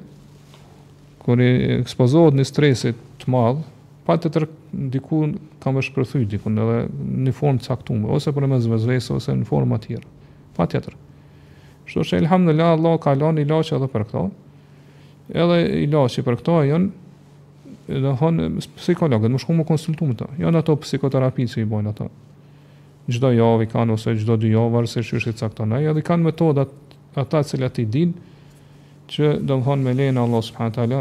kër 1.24 1.44
i 1.46 1.52
ekspozohet 1.80 2.36
një 2.36 2.48
stresit 2.50 3.00
të 3.22 3.32
madhë, 3.34 3.64
pa 4.08 4.16
të 4.18 4.32
tërë 4.36 4.50
diku 4.94 5.22
kam 5.64 5.78
është 5.82 5.96
përthyjt 5.96 6.32
diku, 6.34 6.50
në 6.52 6.66
një 7.28 7.34
formë 7.36 7.62
të 7.62 7.70
saktume, 7.70 8.10
ose 8.16 8.34
për 8.34 8.46
në 8.46 8.52
me 8.54 8.62
zvezvese, 8.64 9.14
ose 9.18 9.36
në 9.38 9.48
formë 9.50 9.80
atjera. 9.80 10.08
pa 10.60 10.66
të 10.68 10.80
tërë. 10.84 10.98
Shto 11.88 12.04
që 12.04 12.18
ilham 12.20 12.44
në 12.46 12.54
la, 12.58 12.66
Allah 12.76 12.98
ka 13.00 13.14
la 13.16 13.30
i 13.40 13.46
laqë 13.48 13.76
edhe 13.78 13.88
për 13.88 14.04
këta, 14.06 14.24
edhe 15.32 15.60
i 15.84 15.88
laqë 15.88 16.24
për 16.26 16.36
këta 16.42 16.58
janë, 16.68 16.90
dhe 18.04 18.12
hanë 18.20 18.50
psikologët, 18.76 19.32
më 19.32 19.40
shku 19.40 19.54
më 19.56 19.64
konsultumë 19.66 20.28
janë 20.44 20.60
ato 20.60 20.76
psikoterapi 20.84 21.48
që 21.48 21.62
i 21.64 21.70
bojnë 21.72 21.90
ato, 21.94 22.10
gjdo 23.10 23.32
javë 23.34 23.66
i 23.66 23.70
kanë 23.72 23.96
ose 23.96 24.14
gjdo 24.20 24.36
dy 24.40 24.52
javë 24.54 24.82
arse 24.84 25.02
që 25.06 25.20
është 25.20 25.50
i 25.50 25.94
dhe 25.96 26.04
kanë 26.10 26.24
metodat 26.28 26.74
ata 27.18 27.42
cilat 27.44 27.80
i 27.82 27.86
dinë 27.86 29.10
që 29.10 29.30
do 29.42 29.58
më 29.58 29.66
thonë 29.68 29.86
me 29.88 29.96
lejnë 29.98 30.22
Allah 30.22 30.44
subhanahu 30.46 30.84
ala 30.86 31.00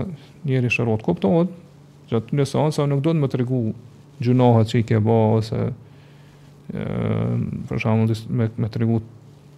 njeri 0.49 0.71
shërot 0.73 1.03
kuptohet 1.05 1.53
që 2.09 2.19
atë 2.23 2.39
në 2.39 2.47
seansa 2.49 2.87
nuk 2.89 3.03
do 3.05 3.13
të 3.13 3.21
më 3.25 3.29
të 3.35 3.41
regu 3.43 3.61
gjunohet 4.25 4.71
që 4.73 4.81
i 4.81 4.87
ke 4.89 5.01
ba 5.05 5.19
ose 5.39 5.67
për 6.69 7.81
shkakun 7.81 8.21
me, 8.39 8.49
me 8.57 8.69
të 8.73 8.83
regu 8.83 9.01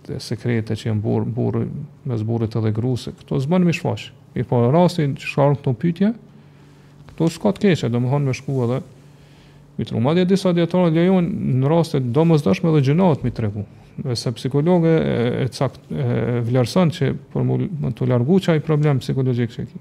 të 0.07 0.19
sekrete 0.25 0.77
që 0.79 0.89
jenë 0.91 1.31
burë 1.37 1.65
me 2.09 2.19
zburrit 2.19 2.57
edhe 2.59 2.75
gruse 2.75 3.15
këto 3.21 3.39
zbënë 3.45 3.69
më 3.71 3.77
shfash 3.79 4.11
i 4.39 4.45
po 4.47 4.65
rastin 4.75 5.15
që 5.19 5.31
shkarën 5.35 5.61
këto 5.61 5.77
pytje 5.85 6.13
këto 7.13 7.31
s'ka 7.37 7.55
të 7.57 7.67
keshe 7.69 7.91
do 7.95 8.03
më 8.03 8.11
thonë 8.15 8.31
me 8.33 8.39
shku 8.41 8.59
edhe 8.67 8.83
mi 9.81 9.87
tregu. 9.89 10.01
Madje 10.05 10.27
disa 10.29 10.53
dietarë 10.53 10.91
lejojnë 10.93 11.61
në 11.63 11.69
raste 11.73 11.99
domosdoshme 12.03 12.73
dhe 12.77 12.83
gjunohet 12.85 13.23
mi 13.25 13.33
tregu. 13.35 13.65
Sepse 14.05 14.33
psikologë 14.37 14.91
e 14.93 15.45
sakt 15.55 15.89
vlerëson 16.47 16.93
që 16.97 17.09
për 17.33 17.47
më 17.49 17.93
të 17.99 18.09
largu 18.11 18.37
çaj 18.45 18.61
problem 18.65 19.01
psikologjik 19.03 19.55
çeki. 19.57 19.81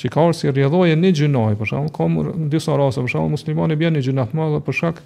Çi 0.00 0.10
ka 0.10 0.24
si 0.34 0.48
rrjedhoje 0.50 0.96
në 0.98 1.12
gjunoj, 1.20 1.52
për 1.60 1.68
shembull, 1.70 1.92
kam 1.94 2.48
disa 2.50 2.74
raste, 2.80 3.04
për 3.04 3.12
shkak 3.14 3.28
muslimanë 3.36 3.76
bën 3.78 3.94
një 3.94 4.02
gjunah 4.08 4.26
të 4.30 4.38
madh 4.40 4.56
për 4.66 4.74
shkak 4.80 5.02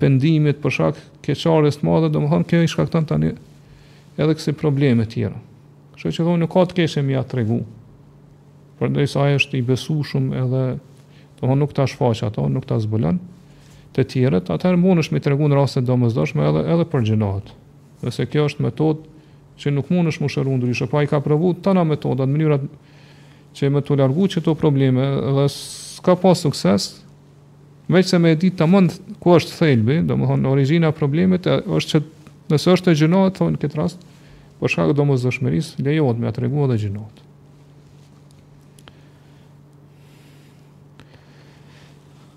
pendimit, 0.00 0.60
për 0.62 0.74
shkak 0.76 1.00
keqardhës 1.26 1.80
të 1.80 1.88
madhe, 1.88 2.10
domethënë 2.14 2.46
kjo 2.52 2.60
i 2.62 2.70
shkakton 2.70 3.08
tani 3.10 3.32
edhe 4.22 4.36
kësi 4.38 4.54
probleme 4.60 5.08
të 5.08 5.14
tjera. 5.16 5.40
Kështu 5.96 6.12
që 6.20 6.28
thonë 6.28 6.44
nuk 6.44 6.52
ka 6.54 6.68
të 6.70 6.86
më 7.08 7.16
ja 7.16 7.24
tregu. 7.26 7.62
Por 8.78 8.92
sa 9.08 9.24
ai 9.24 9.40
është 9.40 9.56
i 9.56 9.64
besueshëm 9.64 10.30
edhe 10.36 10.62
do 11.40 11.46
po, 11.46 11.52
më 11.52 11.56
nuk 11.58 11.72
ta 11.74 11.86
shfaq 11.86 12.22
ato, 12.26 12.48
nuk 12.48 12.64
ta 12.64 12.78
zbulon 12.80 13.18
të 13.96 14.04
tjerët, 14.12 14.50
atëherë 14.52 14.76
mund 14.80 15.00
është 15.02 15.14
me 15.16 15.20
të 15.24 15.30
regun 15.32 15.52
rastet 15.56 15.84
do 15.88 15.96
mëzdoshme 15.96 16.42
edhe, 16.44 16.62
edhe 16.68 16.84
për 16.92 17.06
gjinohet. 17.08 17.46
Dhe 18.04 18.10
se 18.12 18.26
kjo 18.28 18.44
është 18.50 18.64
metod 18.66 19.06
që 19.60 19.72
nuk 19.72 19.88
mund 19.88 20.12
është 20.12 20.22
më 20.26 20.30
shërru 20.34 20.56
ndryshë, 20.58 20.86
pa 20.90 20.98
po 20.98 21.02
i 21.02 21.08
ka 21.08 21.20
provu 21.24 21.54
tëna 21.64 21.84
metoda 21.88 22.26
në 22.28 22.34
mënyrat 22.34 22.66
që 23.56 23.70
me 23.72 23.80
të 23.80 23.96
largu 23.96 24.28
që 24.28 24.42
të 24.44 24.54
probleme 24.60 25.06
dhe 25.38 25.46
s'ka 25.48 26.16
pas 26.20 26.36
sukses, 26.44 26.90
meqë 27.88 28.10
se 28.10 28.20
me 28.20 28.34
dit 28.36 28.52
të 28.60 28.68
mund 28.68 28.98
ku 29.16 29.32
është 29.38 29.56
thelbi, 29.62 30.02
do 30.04 30.18
më 30.20 30.28
thonë 30.28 30.52
origina 30.52 30.92
problemet, 30.92 31.48
është 31.48 31.94
që 31.94 32.02
nëse 32.52 32.72
është 32.76 32.92
e 32.92 33.00
gjinohet, 33.00 33.38
thonë 33.40 33.62
këtë 33.64 33.80
rast, 33.80 34.02
për 34.60 34.74
shkak 34.76 34.92
do 34.98 35.08
mëzdoshmeris, 35.08 35.72
lejohet 35.80 36.20
me 36.20 36.28
atë 36.28 36.44
regu 36.44 36.68
gjinohet. 36.76 37.24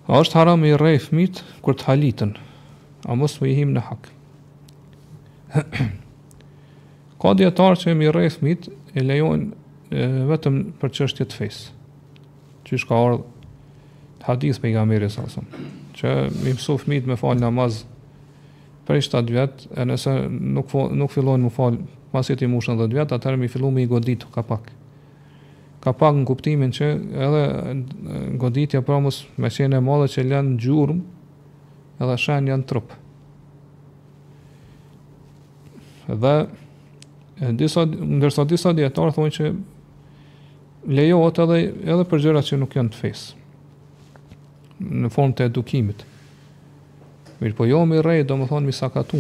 A 0.10 0.24
është 0.26 0.40
haram 0.40 0.64
i 0.66 0.72
rrej 0.74 0.96
fëmit 1.04 1.44
kur 1.62 1.76
të 1.78 1.86
halitën, 1.92 2.32
a 3.06 3.14
mos 3.16 3.36
më 3.40 3.52
i 3.52 3.58
him 3.60 3.76
në 3.76 3.84
hak. 3.86 4.08
Ka 7.22 7.34
djetarë 7.38 7.78
që 7.84 7.94
i 7.94 8.10
rrej 8.14 8.32
fëmit 8.40 8.66
e 8.98 9.04
lejojnë 9.06 10.08
vetëm 10.32 10.58
për 10.82 10.96
është 11.06 11.28
të 11.30 11.38
fesë. 11.38 11.76
Që 12.66 12.78
ka 12.90 12.98
ardhë 13.04 13.22
të 14.24 14.28
hadith 14.32 14.60
për 14.64 14.70
i 14.70 14.74
gamiri 14.80 15.10
asëm. 15.12 15.46
Që 16.00 16.16
i 16.32 16.54
mësu 16.56 16.78
fëmit 16.82 17.06
me 17.12 17.18
falë 17.22 17.44
namaz 17.46 17.84
për 18.90 19.02
i 19.02 19.06
7 19.06 19.24
vjetë, 19.30 19.70
e 19.78 19.86
nëse 19.92 20.16
nuk, 20.58 20.74
nuk 21.04 21.14
fillojnë 21.14 21.46
më 21.46 21.54
falë 21.60 21.86
pasit 22.16 22.42
i 22.42 22.50
mushën 22.50 22.78
10 22.82 22.98
vjetë, 22.98 23.18
atërë 23.20 23.38
mi 23.44 23.50
fillu 23.54 23.70
me 23.76 23.86
i 23.86 23.90
godit 23.94 24.26
ka 24.34 24.42
pakë 24.46 24.79
ka 25.84 25.94
pak 25.96 26.16
në 26.20 26.26
kuptimin 26.28 26.74
që 26.76 26.88
edhe 27.28 27.44
goditja 28.42 28.82
pra 28.86 28.98
mos 29.04 29.22
me 29.38 29.52
qene 29.54 29.80
e 29.80 29.84
modhe 29.86 30.10
që 30.12 30.26
lënë 30.28 30.58
gjurëm 30.64 31.00
edhe 32.04 32.18
shenë 32.26 32.52
janë 32.54 32.68
trupë. 32.72 32.98
Dhe 36.10 36.34
disa, 37.60 37.86
ndërsa 37.88 38.46
disa 38.50 38.74
djetarë 38.76 39.16
thonë 39.16 39.34
që 39.38 39.50
lejohet 40.96 41.40
edhe, 41.46 41.60
edhe 41.86 42.08
për 42.08 42.24
gjërat 42.26 42.50
që 42.52 42.60
nuk 42.64 42.76
janë 42.80 42.94
të 42.96 43.02
fesë 43.04 43.46
në 45.04 45.10
formë 45.12 45.36
të 45.36 45.48
edukimit. 45.50 46.06
Mirë 47.40 47.56
po 47.56 47.66
jo 47.68 47.82
mi 47.88 48.00
rej, 48.04 48.22
do 48.28 48.36
më 48.40 48.46
thonë 48.48 48.68
mi 48.68 48.76
sakatu, 48.76 49.20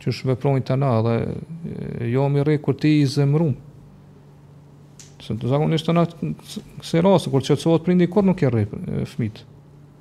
që 0.00 0.12
shveprojnë 0.16 0.64
të 0.68 0.76
na 0.80 0.94
dhe 1.04 1.16
jo 2.12 2.24
mi 2.32 2.42
rej 2.44 2.56
kur 2.64 2.76
ti 2.80 2.98
i 3.02 3.06
zemrumë, 3.08 3.60
Se 5.24 5.32
të 5.40 5.48
zakonisht 5.48 5.86
në 5.88 6.04
se 6.84 7.00
rasë, 7.00 7.30
kur 7.32 7.42
që 7.46 7.54
të 7.56 7.62
sotë 7.62 7.86
prindi, 7.86 8.08
kur 8.12 8.26
nuk 8.28 8.42
e 8.44 8.50
rrej 8.52 8.66
fmit. 9.14 9.38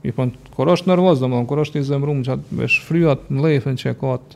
I 0.04 0.12
përnë, 0.12 0.50
kur 0.56 0.72
është 0.74 0.90
nervoz, 0.92 1.22
dhe 1.24 1.30
më, 1.32 1.38
kur 1.48 1.62
është 1.64 1.80
i 1.80 1.86
zemrum, 1.88 2.24
që 2.28 2.34
atë 2.36 2.58
vesh 2.60 2.82
fryat 2.84 3.30
në 3.32 3.46
lejfen 3.46 3.78
që 3.80 3.94
e 3.94 3.94
ka 4.02 4.10
atë, 4.18 4.36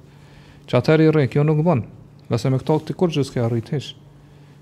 që 0.71 0.77
atër 0.79 1.03
i 1.03 1.07
rrej, 1.11 1.27
kjo 1.33 1.43
nuk 1.47 1.59
bënë. 1.67 1.89
Vese 2.31 2.51
me 2.53 2.59
këto 2.61 2.77
këti 2.85 2.95
kur 3.01 3.11
që 3.17 3.25
s'ke 3.27 3.43
arrit 3.43 3.73
hesh. 3.75 3.89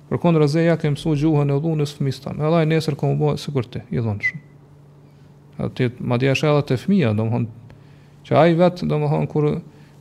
Për 0.09 0.21
kondë 0.23 0.41
rëzeja, 0.41 0.77
ke 0.81 0.89
mësu 0.95 1.13
gjuhën 1.21 1.53
e 1.53 1.59
dhunës 1.61 1.93
fmis 1.99 2.21
tanë. 2.25 2.41
E 2.45 2.51
laj 2.55 2.65
nesër, 2.71 2.97
ka 2.97 3.11
më 3.11 3.19
bëhe 3.21 3.37
së 3.45 3.53
kërte, 3.53 3.83
i 3.93 4.01
dhunë 4.01 4.27
shumë. 4.29 5.93
Ma 6.09 6.17
dhja 6.21 6.33
shë 6.41 6.49
edhe 6.53 6.65
të 6.71 6.81
fmija, 6.81 7.13
do 7.17 7.29
më 7.29 7.37
hënë, 7.37 7.77
që 8.25 8.37
ajë 8.41 8.59
vetë, 8.63 8.89
do 8.89 9.01
më 9.05 9.13
hënë, 9.13 9.29
kërë, 9.35 9.53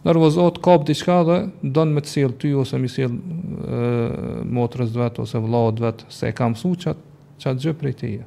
nervozot 0.05 0.60
kap 0.62 0.85
diçka 0.86 1.18
dhe 1.26 1.36
don 1.74 1.93
me 1.97 2.02
të 2.05 2.12
sjell 2.12 2.35
ty 2.40 2.52
ose 2.60 2.78
me 2.81 2.89
sill 2.93 3.14
motrës 4.59 4.93
vet 4.97 5.16
ose 5.24 5.40
vllaut 5.40 5.81
vet 5.85 6.05
se 6.12 6.28
e 6.28 6.35
ka 6.36 6.48
mësuar 6.52 6.81
çat 6.85 7.01
çat 7.44 7.62
gjë 7.64 7.74
prej 7.81 7.97
teje 8.02 8.26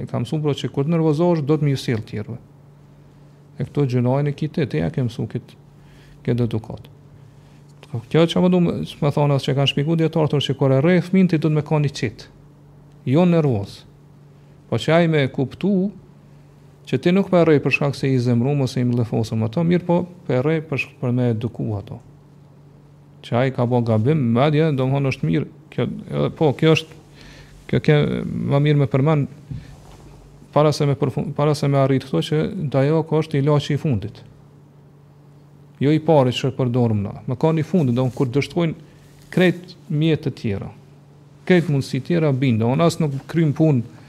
e 0.00 0.06
ka 0.08 0.20
mësuar 0.22 0.42
pro 0.46 0.54
që 0.56 0.70
kur 0.72 0.88
nervozohesh 0.88 1.44
do 1.48 1.58
të 1.60 1.68
më 1.68 1.76
sjell 1.84 2.04
ti 2.08 2.22
e 3.60 3.64
këto 3.66 3.82
gjënojnë 3.92 4.32
e 4.32 4.32
kitë, 4.40 4.64
e 4.64 4.68
teja 4.72 4.86
ke 4.88 5.02
mësu 5.04 5.26
këtë, 5.28 5.56
këtë 6.24 6.46
dhe 6.48 6.80
Kjo 8.08 8.22
që 8.32 8.40
më 8.40 8.48
du 8.52 8.58
më, 8.62 8.72
më 9.02 9.10
thonë, 9.12 9.34
asë 9.36 9.48
që 9.50 9.54
kanë 9.58 9.70
shpiku 9.72 9.96
djetarë, 10.00 10.30
tërë 10.32 10.44
që 10.46 10.54
kore 10.56 10.76
rejë, 10.84 11.02
fmin 11.08 11.26
të 11.28 11.40
du 11.42 11.48
të 11.50 11.56
me 11.56 11.64
ka 11.66 11.80
një 11.82 11.90
qitë, 12.00 12.28
jo 13.12 13.26
nervoz, 13.28 13.72
Po 14.70 14.78
që 14.80 14.92
ajme 14.96 15.24
e 15.26 15.30
kuptu, 15.34 15.90
që 16.88 16.98
ti 17.04 17.12
nuk 17.12 17.28
përrej 17.32 17.60
për 17.64 17.74
shkak 17.76 17.98
se 17.98 18.08
i 18.14 18.18
zemrum 18.20 18.62
ose 18.64 18.80
i 18.80 18.86
më 18.86 19.00
lefosëm 19.02 19.44
ato, 19.46 19.64
mirë 19.66 19.86
po 19.86 20.00
përrej 20.28 20.62
për, 20.70 20.80
shk, 20.82 20.94
për 21.02 21.12
me 21.16 21.28
eduku 21.34 21.66
ato. 21.76 22.00
Që 23.26 23.36
ai 23.42 23.50
ka 23.54 23.66
bo 23.68 23.82
gabim, 23.84 24.22
madje, 24.34 24.70
do 24.72 24.86
më 24.88 25.02
është 25.12 25.28
mirë. 25.28 25.48
Kjo, 25.70 25.86
po, 26.38 26.52
kjo 26.56 26.72
është, 26.78 27.00
kjo 27.70 27.80
kë 27.84 27.98
më 28.50 28.62
mirë 28.68 28.80
me 28.82 28.88
përman 28.90 29.26
para 30.54 30.72
se 30.72 30.86
me 30.88 30.96
para 30.96 31.52
se 31.54 31.68
më 31.70 31.78
arrit 31.84 32.06
këto 32.08 32.22
që 32.26 32.38
ajo 32.80 33.04
ka 33.06 33.20
është 33.22 33.38
ilaçi 33.38 33.76
i 33.76 33.80
fundit. 33.80 34.22
Jo 35.80 35.92
i 35.94 36.00
parë 36.04 36.32
që 36.36 36.50
përdorim 36.58 37.04
na, 37.04 37.12
më 37.30 37.36
kanë 37.40 37.62
i 37.62 37.64
fundit, 37.68 37.96
don 37.96 38.10
kur 38.12 38.28
dështojnë 38.28 39.28
krejt 39.32 39.76
mjet 39.94 40.24
të 40.26 40.32
tjera. 40.40 40.72
Krejt 41.48 41.70
mundësi 41.72 42.00
të 42.00 42.06
tjera 42.08 42.32
bindon, 42.36 42.82
as 42.84 42.98
nuk 43.00 43.14
krym 43.30 43.52
punë 43.56 43.99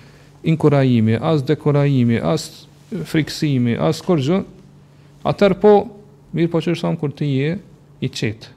inkurajimi, 0.44 1.16
as 1.22 1.42
dekorajimi, 1.46 2.20
as 2.24 2.66
friksimi, 3.08 3.76
as 3.80 4.02
kërgjë, 4.06 4.42
atër 5.30 5.56
po, 5.62 5.74
mirë 6.36 6.52
po 6.54 6.62
që 6.64 6.74
është 6.76 6.94
kur 7.02 7.14
ti 7.16 7.28
je 7.38 7.56
i 8.06 8.10
qetë, 8.10 8.50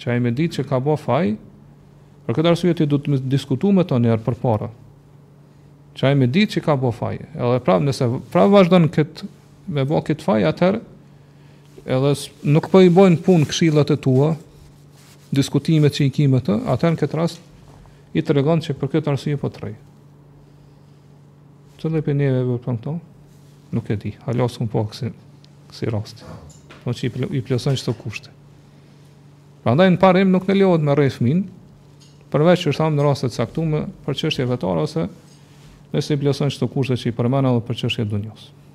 që 0.00 0.10
a 0.10 0.16
i 0.18 0.22
me 0.24 0.32
ditë 0.34 0.60
që 0.60 0.66
ka 0.70 0.78
bo 0.82 0.96
faj, 0.98 1.34
për 2.26 2.38
këtë 2.38 2.52
arsujet 2.52 2.80
ti 2.82 2.86
du 2.88 2.98
të 3.00 3.20
diskutu 3.32 3.70
me 3.72 3.84
të 3.86 3.98
njerë 4.04 4.24
për 4.26 4.36
para, 4.42 4.68
që 5.98 6.12
me 6.16 6.28
ditë 6.30 6.56
që 6.58 6.64
ka 6.66 6.76
bo 6.80 6.92
faj, 6.94 7.16
edhe 7.34 7.60
prav, 7.66 7.82
nëse 7.86 8.08
prav 8.32 8.52
vazhdo 8.54 8.80
në 8.84 8.90
këtë, 8.96 9.30
me 9.76 9.84
bo 9.88 10.00
këtë 10.04 10.24
faj, 10.24 10.40
atër, 10.52 10.80
edhe 11.88 12.14
nuk 12.54 12.70
po 12.72 12.80
i 12.82 12.88
bojnë 12.92 13.20
punë 13.26 13.50
këshillat 13.52 13.92
e 13.92 13.98
tua, 14.00 14.32
diskutimet 15.34 15.92
që 15.98 16.06
i 16.06 16.14
kime 16.18 16.40
të, 16.40 16.60
atër 16.72 16.94
në 16.96 17.02
këtë 17.04 17.18
rast, 17.20 17.44
i 18.16 18.22
të 18.24 18.38
regon 18.38 18.62
që 18.64 18.74
për 18.80 18.94
këtë 18.96 19.12
arsujet 19.12 19.40
po 19.42 19.50
të 19.52 19.66
rejë. 19.66 19.78
Që 21.78 21.90
dhe 21.94 22.00
për 22.06 22.16
neve 22.18 22.56
për 22.64 22.74
në 22.86 22.92
Nuk 23.76 23.90
e 23.92 23.96
di, 24.00 24.10
halë 24.24 24.44
asë 24.48 24.62
unë 24.64 24.70
po 24.72 24.80
aksi 24.88 25.10
Kësi 25.70 25.90
rasti 25.92 26.28
po 26.80 26.94
që 26.96 27.10
i 27.36 27.42
plësën 27.44 27.76
që 27.78 27.84
të 27.86 27.92
kushte 28.00 28.30
Pra 29.62 29.74
ndaj 29.76 29.90
në 29.94 30.00
parim 30.02 30.32
nuk 30.34 30.46
në 30.48 30.56
lehot 30.58 30.82
me 30.88 30.94
rejfë 30.98 31.26
min 31.26 31.42
Përveç 32.32 32.64
që 32.64 32.72
është 32.72 32.80
thamë 32.82 32.98
në 33.00 33.06
rastet 33.08 33.36
saktume 33.36 33.82
Për 34.06 34.18
që 34.22 34.30
është 34.32 34.46
vetar 34.54 34.80
ose 34.86 35.04
Nëse 35.92 36.16
i 36.16 36.20
plësën 36.24 36.54
që 36.56 36.62
të 36.62 36.70
kushte 36.74 36.98
që 37.02 37.12
i 37.12 37.18
përmena 37.20 37.52
Dhe 37.58 37.64
për 37.68 37.80
që 37.82 37.90
është 37.92 38.08
dunjosë 38.14 38.66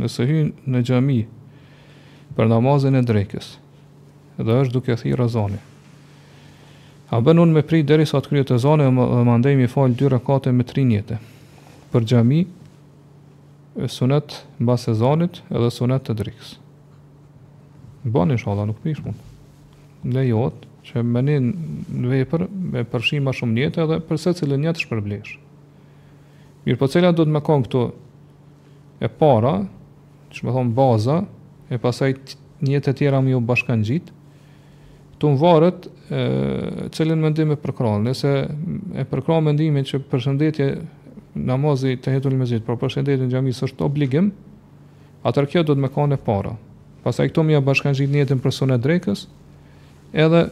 nëse 0.00 0.24
hyn 0.28 0.52
në 0.72 0.82
xhami 0.86 1.18
për 2.36 2.48
namazin 2.48 2.96
e 2.96 3.02
drekës, 3.04 3.58
Edhe 4.40 4.54
është 4.64 4.72
duke 4.72 4.94
thirrë 4.96 5.26
azani. 5.28 5.58
A 7.12 7.18
bën 7.20 7.40
unë 7.42 7.52
me 7.58 7.62
pri 7.68 7.82
deri 7.84 8.06
sa 8.08 8.22
të 8.24 8.30
kryet 8.32 8.52
e 8.54 8.60
zane 8.62 8.86
dhe 8.88 9.24
më 9.28 9.34
ndejmë 9.42 9.60
mi 9.60 9.68
falë 9.68 9.96
dy 10.00 10.08
rakate 10.08 10.52
me 10.56 10.64
tri 10.64 10.86
njete. 10.88 11.18
Për 11.92 12.06
gjami, 12.08 12.38
sunet 13.92 14.38
në 14.56 14.66
base 14.70 14.94
zanit 14.96 15.42
edhe 15.52 15.68
sunet 15.70 16.06
të 16.08 16.16
driks. 16.22 16.54
Bën 18.08 18.32
në 18.32 18.40
nuk 18.70 18.80
pish 18.82 19.04
mund. 19.04 19.20
Ne 20.02 20.24
jot, 20.30 20.64
që 20.88 21.02
me 21.06 21.20
një 21.22 21.36
në 21.44 22.08
vepër, 22.14 22.46
me 22.48 22.84
përshim 22.88 23.28
më 23.28 23.34
shumë 23.36 23.52
njete 23.60 23.84
edhe 23.84 24.00
përse 24.08 24.32
cilë 24.40 24.56
njete 24.64 24.80
shpërblesh. 24.80 25.36
Mirë 26.64 26.78
po 26.80 26.88
cilat 26.88 27.14
do 27.20 27.24
të 27.24 27.30
me 27.36 27.40
kanë 27.44 27.64
këto 27.68 27.84
e 29.00 29.06
para, 29.08 29.58
që 30.34 30.46
më 30.46 30.54
thonë 30.56 30.74
baza, 30.76 31.18
e 31.72 31.78
pasaj 31.80 32.16
njët 32.64 32.90
e 32.92 32.96
tjera 32.98 33.20
më 33.24 33.34
jo 33.36 33.40
bashkan 33.48 33.82
gjitë, 33.86 34.12
të 35.20 35.30
më 35.32 35.38
varët 35.40 35.86
e, 35.86 36.22
cilin 36.96 37.20
mëndim 37.22 37.54
e 37.54 37.58
përkral, 37.62 38.00
nëse 38.04 38.32
e 39.00 39.04
përkronë 39.10 39.46
mëndimin 39.48 39.86
që 39.86 40.02
përshëndetje 40.10 40.68
namazi 41.48 41.94
të 42.02 42.16
jetur 42.18 42.36
me 42.38 42.48
zhitë, 42.48 42.66
për 42.66 42.80
përshëndetje 42.82 43.30
në 43.42 43.54
së 43.56 43.68
është 43.70 43.86
obligim, 43.86 44.32
atër 45.26 45.48
kjo 45.52 45.62
do 45.68 45.76
të 45.76 45.84
me 45.84 45.92
ka 45.94 46.08
në 46.10 46.18
para. 46.26 46.56
Pasaj 47.06 47.30
këto 47.32 47.44
më 47.46 47.56
jo 47.56 47.62
bashkan 47.70 47.96
gjitë 47.98 48.20
jetën 48.20 48.42
për 48.44 48.54
sunet 48.58 48.82
drekës, 48.84 49.24
edhe 50.12 50.44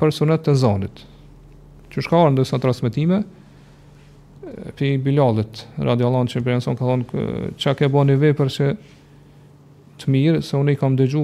për 0.00 0.14
sunet 0.14 0.42
të 0.46 0.54
zanit. 0.58 1.04
Që 1.92 2.00
shka 2.06 2.22
arë 2.24 2.32
ndësë 2.34 2.56
në 2.56 2.62
transmitime, 2.64 3.18
pi 4.78 4.94
Bilalit, 5.02 5.66
radio 5.78 6.08
që 6.26 6.42
ka 6.44 6.58
thonë 6.86 7.22
që 7.60 7.74
ke 7.78 7.88
bo 7.92 8.02
një 8.08 8.16
vepër 8.22 8.50
që 8.54 8.70
të 10.02 10.10
mirë 10.10 10.40
se 10.42 10.58
unë 10.58 10.74
i 10.74 10.78
kam 10.78 10.96
dëgju 10.98 11.22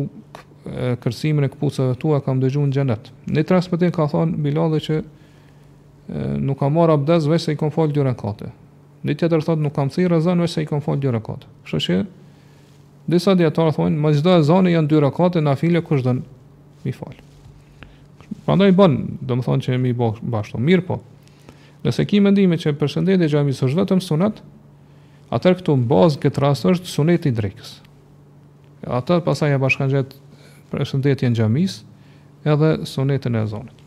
kërsimin 1.03 1.47
e 1.47 1.51
këpucëve 1.53 1.97
tua 2.01 2.21
kam 2.25 2.43
dëgju 2.43 2.65
në 2.69 2.77
gjenet 2.77 3.11
në 3.35 3.45
të 3.49 3.91
ka 3.97 4.07
thonë 4.13 4.37
Bilalë 4.45 4.81
që 4.87 4.97
e, 5.01 5.05
nuk 6.45 6.59
kam 6.61 6.75
marë 6.77 6.99
abdes 6.99 7.27
vëjtë 7.31 7.45
se 7.45 7.55
i 7.55 7.59
kam 7.61 7.73
falë 7.73 7.95
djore 7.97 8.13
kate 8.21 8.51
në 9.07 9.15
tjetër 9.17 9.45
thotë 9.47 9.63
nuk 9.65 9.75
kam 9.79 9.89
thirë 9.89 10.19
e 10.19 10.21
zanë 10.27 10.49
se 10.53 10.63
i 10.63 10.67
kam 10.69 10.85
falë 10.85 11.01
djore 11.07 11.23
kate 11.25 11.49
kështë 11.71 11.81
që 11.87 11.99
disa 13.15 13.35
djetarë 13.41 13.77
thonë 13.79 14.01
ma 14.03 14.13
gjithë 14.13 14.37
e 14.37 14.45
zanë 14.51 14.75
janë 14.77 14.93
djore 14.93 15.13
kate 15.17 15.41
në 15.41 15.57
afilë 15.57 15.81
e 15.81 15.87
kështë 15.89 16.09
dënë 16.11 16.61
mi 16.85 16.97
falë 16.99 17.27
pra 18.45 18.59
ndaj 18.61 18.71
banë 18.77 19.01
dhe 19.25 19.39
më 19.39 19.49
thonë 19.49 19.67
që 19.67 19.81
mi 19.87 19.95
bashto 20.05 20.61
mirë 20.61 20.87
po 20.91 21.01
nëse 21.87 22.05
ki 22.11 22.21
mendime 22.29 22.61
që 22.61 22.77
përshëndet 22.77 23.25
gjami 23.33 23.57
së 23.57 23.73
zhvetëm 23.73 24.05
sunet 24.05 24.45
atër 25.33 25.61
këtu 25.63 25.79
në 25.81 25.89
bazë 25.95 26.21
këtë 26.27 26.45
rasë 26.45 26.75
është 26.75 26.93
sunet 26.99 27.31
i 27.31 27.35
Ata 28.87 29.19
pasaj 29.25 29.51
e 29.57 29.59
bashkan 29.59 29.91
gjetë 29.91 30.25
për 30.71 30.85
shëndetje 30.87 31.31
në 31.33 31.39
gjamis 31.41 31.79
edhe 32.47 32.69
sonetën 32.87 33.37
e 33.37 33.43
zonët. 33.51 33.85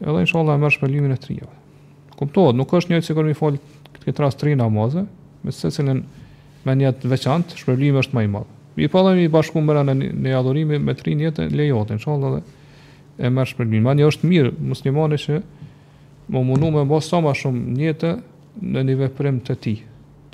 Edhe 0.00 0.14
në 0.24 0.30
shala 0.30 0.56
e 0.56 0.62
mërë 0.62 0.74
shpëllimin 0.78 1.12
e 1.14 1.18
trijeve. 1.20 1.52
Kuptohet, 2.18 2.56
nuk 2.58 2.72
është 2.74 2.90
njëjtë 2.94 3.06
si 3.06 3.14
mi 3.28 3.36
falë 3.36 3.60
këtë 3.94 4.04
këtë 4.08 4.22
rast 4.24 4.40
tri 4.40 4.56
namazë, 4.58 5.04
me 5.44 5.52
se 5.54 5.70
cilin 5.72 6.02
me 6.64 6.74
njëtë 6.80 7.08
veçantë, 7.12 7.58
shpëllimin 7.62 8.00
është 8.02 8.16
ma 8.16 8.24
i 8.26 8.30
madhë. 8.32 8.58
I 8.80 8.88
palëm 8.88 9.20
i 9.22 9.28
bashku 9.28 9.60
mëra 9.60 9.84
në 9.86 9.94
një 10.24 10.34
adhurimi 10.40 10.78
me 10.80 10.94
tri 10.94 11.14
njëtë 11.20 11.46
e 11.46 11.54
lejotë, 11.60 11.96
në 11.98 12.02
shala 12.02 12.32
dhe 12.34 12.42
e 13.26 13.30
mërë 13.30 13.52
shpëllimin. 13.52 13.84
Ma 13.86 13.94
një 13.98 14.08
është 14.12 14.30
mirë 14.30 14.52
muslimani 14.72 15.20
që 15.20 15.40
më 16.30 16.82
me 16.82 17.00
sa 17.04 17.20
ma 17.24 17.34
shumë 17.34 17.76
njëtë 17.78 18.12
në 18.72 18.84
një 18.88 18.98
veprim 19.04 19.38
të 19.46 19.56
ti, 19.64 19.76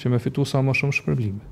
që 0.01 0.11
me 0.15 0.19
fitu 0.23 0.47
sa 0.49 0.63
ma 0.63 0.75
shumë 0.75 0.97
shpëllimin. 1.01 1.45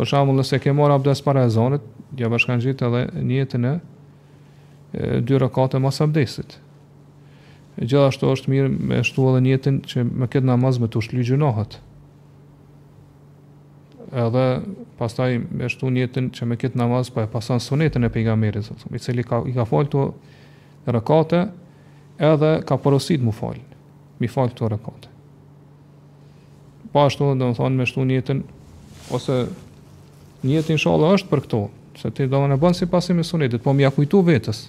Për 0.00 0.08
shembull, 0.08 0.38
nëse 0.40 0.56
ke 0.64 0.72
marrë 0.72 0.94
abdes 0.96 1.20
para 1.20 1.42
ezanit, 1.44 1.82
ja 2.16 2.30
bashkan 2.32 2.62
gjithë 2.64 2.86
edhe 2.86 3.00
niyetin 3.20 3.66
e 3.68 5.18
dy 5.28 5.36
rëkate 5.42 5.76
mas 5.84 6.00
abdesit. 6.00 6.54
E 7.76 7.84
gjithashtu 7.84 8.30
është 8.32 8.52
mirë 8.54 8.70
me 8.90 9.02
shtu 9.04 9.26
edhe 9.28 9.42
njëtin 9.44 9.82
që 9.92 10.06
me 10.22 10.28
këtë 10.32 10.48
namaz 10.52 10.80
me 10.80 10.88
të 10.88 11.02
shlu 11.04 11.26
gjunahat. 11.32 11.76
Edhe 14.24 14.46
pastaj 14.96 15.36
me 15.60 15.68
shtu 15.70 15.92
njëtin 15.92 16.32
që 16.32 16.48
me 16.48 16.56
këtë 16.64 16.80
namaz 16.80 17.12
pa 17.14 17.26
e 17.28 17.32
pasan 17.36 17.60
sunetën 17.60 18.08
e 18.08 18.12
pejgamerit, 18.16 18.72
i 18.96 19.02
cili 19.04 19.20
ka, 19.22 19.42
i 19.44 19.52
ka 19.52 19.68
falë 19.68 19.92
të 19.98 20.10
rëkate 20.96 21.42
edhe 22.32 22.54
ka 22.68 22.80
porosit 22.86 23.20
mu 23.20 23.36
falë, 23.36 23.60
mi 24.24 24.32
falë 24.32 24.56
të 24.56 24.72
rëkate. 24.78 25.12
Pa 26.90 27.04
ashtu 27.12 27.34
dhe 27.36 27.50
më 27.52 27.56
thonë 27.60 27.76
me 27.82 27.90
shtu 27.92 28.08
njëtin 28.14 28.40
ose 29.16 29.42
njët 30.46 30.70
inshallah 30.72 31.12
është 31.18 31.28
për 31.28 31.40
këto, 31.44 31.58
se 32.00 32.10
ti 32.16 32.26
do 32.30 32.40
në 32.48 32.56
bënë 32.62 32.78
si 32.78 32.86
pasim 32.88 33.20
sunetit, 33.24 33.60
po 33.62 33.74
më 33.76 33.84
ja 33.86 33.90
kujtu 33.92 34.22
vetës. 34.24 34.66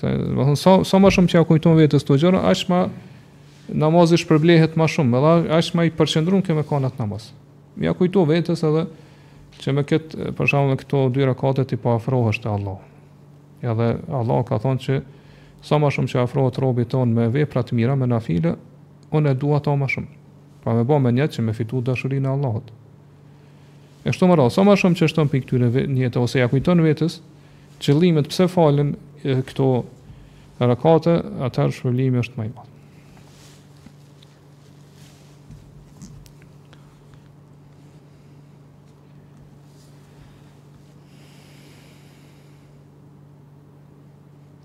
Se, 0.00 0.08
më 0.10 0.46
thënë, 0.50 0.58
sa 0.58 0.72
so, 0.84 0.98
më 1.00 1.12
shumë 1.16 1.30
që 1.32 1.38
ja 1.38 1.46
kujtu 1.46 1.74
vetës 1.78 2.04
të 2.06 2.16
gjërë, 2.24 2.40
aq 2.50 2.66
më 2.72 2.80
namaz 3.82 4.14
shpërblehet 4.24 4.74
ma 4.78 4.88
shumë, 4.90 5.18
edhe 5.22 5.56
aq 5.58 5.70
më 5.78 5.86
i 5.88 5.92
përqendrun 5.98 6.42
këmë 6.46 6.64
e 6.64 6.68
kanat 6.70 6.98
namaz. 7.02 7.30
Më 7.78 7.86
ja 7.88 7.94
kujtu 7.96 8.24
vetës 8.28 8.64
edhe 8.66 8.86
që 9.62 9.74
me 9.76 9.86
këtë, 9.88 10.32
shumë 10.34 10.72
me 10.72 10.78
këto 10.82 11.04
dyra 11.14 11.36
katët 11.38 11.76
i 11.76 11.80
pa 11.80 11.94
afrohesht 12.00 12.46
e 12.46 12.50
Allah. 12.56 12.80
Ja 13.62 13.76
dhe 13.78 13.92
Allah 14.14 14.42
ka 14.48 14.58
thonë 14.60 14.82
që 14.84 14.96
sa 15.64 15.76
so 15.76 15.82
më 15.82 15.92
shumë 15.94 16.10
që 16.12 16.22
afrohet 16.26 16.58
robit 16.62 16.90
tonë 16.92 17.14
me 17.16 17.28
veprat 17.32 17.70
mira, 17.74 17.94
me 17.96 18.10
nafile, 18.10 18.56
unë 19.14 19.32
e 19.32 19.38
dua 19.40 19.62
ta 19.64 19.72
ma 19.78 19.86
shumë. 19.88 20.10
Pra 20.64 20.74
me 20.74 20.82
bo 20.84 20.98
me 20.98 21.14
njëtë 21.14 21.38
që 21.38 21.46
me 21.46 21.54
fitu 21.54 21.78
dëshurin 21.86 22.26
e 22.26 22.32
Allahot. 22.34 22.72
E 24.06 24.12
kështu 24.14 24.26
më 24.30 24.34
radh, 24.38 24.52
sa 24.54 24.62
më 24.62 24.74
shumë 24.78 24.94
që 24.94 25.02
çështon 25.02 25.30
për 25.32 25.40
këtyre 25.42 25.84
njëta 25.90 26.20
ose 26.22 26.38
ja 26.38 26.46
kujton 26.52 26.78
vetës 26.84 27.16
qëllimet 27.82 28.28
pse 28.30 28.46
falen 28.52 28.92
e, 29.26 29.34
këto 29.48 29.82
rakate, 30.62 31.16
atër 31.48 31.74
shpërblimi 31.74 32.22
është 32.22 32.38
më 32.38 32.46
i 32.46 32.54
madh. 32.54 32.74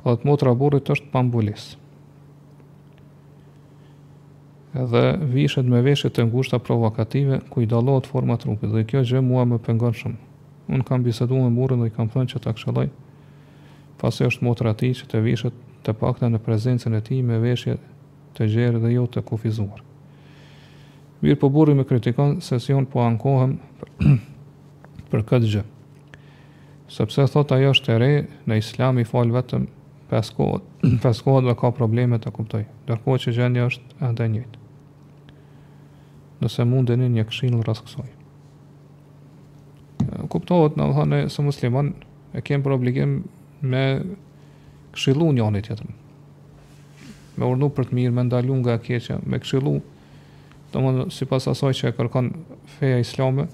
Po 0.05 0.13
atë 0.13 0.25
motra 0.29 0.53
burrit 0.61 0.93
është 0.99 1.09
pambulisë 1.17 1.80
dhe 4.73 5.17
vishet 5.33 5.65
me 5.67 5.81
veshje 5.83 6.09
të 6.09 6.23
ngushta 6.29 6.59
provokative 6.59 7.41
ku 7.49 7.61
i 7.61 7.65
dallohet 7.67 8.07
forma 8.07 8.37
e 8.37 8.43
trupit 8.43 8.71
dhe 8.71 8.83
kjo 8.87 9.01
gjë 9.07 9.19
mua 9.21 9.43
më 9.45 9.57
pengon 9.65 9.91
shumë. 9.99 10.19
Unë 10.71 10.85
kam 10.87 11.03
biseduar 11.03 11.43
me 11.49 11.55
burrin 11.57 11.81
dhe 11.83 11.89
i 11.89 11.95
kam 11.95 12.07
thënë 12.09 12.29
që 12.33 12.41
ta 12.45 12.53
këshilloj. 12.55 12.87
Pasi 14.01 14.23
është 14.25 14.47
motra 14.47 14.71
e 14.71 14.77
tij 14.79 14.93
që 15.01 15.09
të 15.11 15.21
vishet 15.25 15.57
të 15.85 15.93
pakta 15.99 16.29
në 16.31 16.39
prezencën 16.45 16.93
e 16.95 17.01
tij 17.01 17.19
me 17.23 17.41
veshje 17.43 17.75
të 18.37 18.47
gjerë 18.53 18.79
dhe 18.85 18.93
jo 18.93 19.03
të 19.11 19.25
kufizuar. 19.27 19.83
Mirë 21.21 21.39
po 21.43 21.49
burri 21.53 21.75
më 21.77 21.85
kritikon 21.91 22.39
se 22.41 22.59
si 22.63 22.73
po 22.93 23.03
ankohem 23.05 23.57
për 25.11 25.25
këtë 25.29 25.51
gjë. 25.51 25.65
Sepse 26.91 27.27
thot 27.31 27.51
ajo 27.55 27.75
është 27.75 27.93
e 27.93 27.97
re 28.03 28.11
në 28.47 28.57
Islam 28.63 28.99
i 28.99 29.03
fal 29.05 29.31
vetëm 29.35 29.67
pas 30.11 30.31
kohë 30.35 30.61
pas 31.03 31.21
kohë 31.23 31.57
ka 31.59 31.71
probleme 31.75 32.17
të 32.19 32.31
kuptoj. 32.35 32.63
Dorpo 32.87 33.17
që 33.19 33.35
gjendja 33.37 33.67
është 33.69 34.03
ende 34.07 34.25
e 34.25 34.31
njëjtë 34.37 34.57
nëse 36.41 36.65
mundeni 36.65 37.07
një 37.13 37.23
këshillë 37.29 37.61
rrethksoj. 37.61 38.07
Kuptohet, 40.33 40.75
në 40.75 40.87
më 40.89 40.95
thane, 40.97 41.19
së 41.29 41.45
musliman 41.45 41.91
e 42.35 42.41
kemë 42.45 42.65
për 42.65 42.75
obligim 42.75 43.15
me 43.61 43.83
anë 44.91 45.59
i 45.61 45.65
tjetërën. 45.67 45.97
Me 47.37 47.47
urnu 47.47 47.69
për 47.73 47.87
të 47.91 47.95
mirë, 47.97 48.13
me 48.17 48.23
ndalu 48.27 48.57
nga 48.61 48.79
keqëja, 48.83 49.21
me 49.29 49.39
këshillu, 49.41 49.75
të 50.71 50.81
më 50.81 51.07
si 51.13 51.27
pas 51.29 51.45
asoj 51.47 51.71
që 51.77 51.91
e 51.91 51.95
kërkon 51.97 52.31
feja 52.77 52.97
islame, 53.03 53.45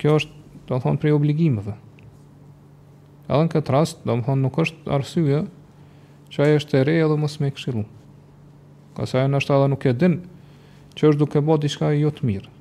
kjo 0.00 0.16
është, 0.20 0.44
të 0.66 0.74
më 0.76 0.80
thonë, 0.84 1.00
prej 1.02 1.12
obligimeve. 1.16 1.74
Edhe 3.26 3.44
në 3.46 3.52
këtë 3.54 3.74
rast, 3.74 4.00
të 4.06 4.16
më 4.22 4.38
nuk 4.40 4.58
është 4.64 4.92
arsyje 4.96 5.44
që 6.32 6.42
aje 6.46 6.58
është 6.62 6.80
e 6.80 6.86
rejë 6.88 7.04
edhe 7.06 7.20
mësë 7.22 7.44
me 7.44 7.52
këshillu. 7.54 7.84
Kasaj 8.96 9.26
në 9.28 9.42
është 9.42 9.54
edhe 9.56 9.68
nuk 9.72 9.86
e 9.90 9.94
dinë 9.98 10.35
që 10.96 11.10
është 11.12 11.20
duke 11.20 11.40
bëhet 11.44 11.64
diçka 11.66 11.90
jo 11.94 12.10
të 12.16 12.24
mirë. 12.26 12.52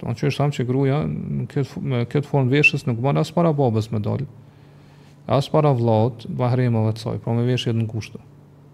Do 0.00 0.14
të 0.16 0.30
thotë 0.34 0.56
që 0.58 0.64
gruaja 0.70 1.00
në 1.06 1.44
këtë 1.52 1.82
me 1.92 2.00
këtë 2.10 2.28
formë 2.30 2.54
veshës 2.56 2.86
nuk 2.88 3.02
bën 3.04 3.20
as 3.20 3.30
para 3.36 3.52
babës 3.58 3.90
me 3.92 4.00
dal, 4.02 4.24
as 5.30 5.46
para 5.52 5.70
vllaut, 5.78 6.24
bahremave 6.40 6.94
të 6.96 7.04
saj, 7.04 7.18
por 7.22 7.36
me 7.38 7.44
veshje 7.46 7.74
të 7.76 7.84
ngushta, 7.84 8.22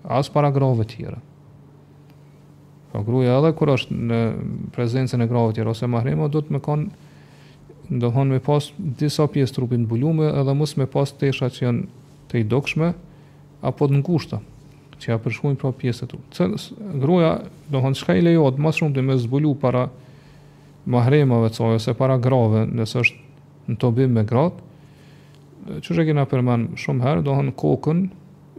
as 0.07 0.31
para 0.37 0.53
grave 0.55 0.87
të 0.87 0.95
tjera. 0.95 1.21
Po 2.93 3.03
gruaja 3.05 3.35
edhe 3.43 3.51
kur 3.59 3.75
është 3.75 3.99
në 4.09 4.21
prezencën 4.77 5.21
e 5.21 5.29
grave 5.29 5.53
të 5.53 5.59
tjera 5.59 5.75
ose 5.75 5.91
mahrema 5.93 6.31
do 6.33 6.41
të 6.41 6.55
më 6.57 6.63
kanë 6.65 6.89
ndohon 7.99 8.31
me 8.33 8.39
pas 8.45 8.71
disa 9.01 9.27
pjesë 9.33 9.57
trupin 9.59 9.85
të 9.85 9.89
mbulume 9.91 10.29
edhe 10.37 10.55
mos 10.57 10.73
me 10.77 10.87
pas 10.95 11.09
tesha 11.21 11.51
që 11.53 11.61
janë 11.67 11.85
të 12.29 12.41
i 12.41 12.47
dokshme 12.55 12.93
apo 13.69 13.89
të 13.91 13.99
ngushta 14.01 14.41
që 15.01 15.13
ja 15.13 15.19
përshkruajn 15.23 15.59
pra 15.61 15.71
pjesët 15.79 16.13
u. 16.17 16.21
Cë 16.35 16.49
groja, 17.03 17.35
do 17.71 17.83
të 17.83 17.95
shka 18.01 18.17
i 18.19 18.25
lejot 18.25 18.59
më 18.61 18.73
shumë 18.79 18.97
të 18.97 19.05
me 19.07 19.17
zbulu 19.21 19.55
para 19.63 19.87
mahremave 20.91 21.51
të 21.55 21.67
ose 21.77 21.95
para 21.99 22.17
grave, 22.19 22.65
nëse 22.67 23.03
është 23.05 23.71
në 23.71 23.79
tobim 23.83 24.15
me 24.17 24.23
gratë, 24.27 24.63
që 25.85 25.99
që 25.99 26.07
kena 26.09 26.25
përmen 26.31 26.69
shumë 26.81 27.05
herë, 27.05 27.27
do 27.27 27.37
kokën, 27.61 28.07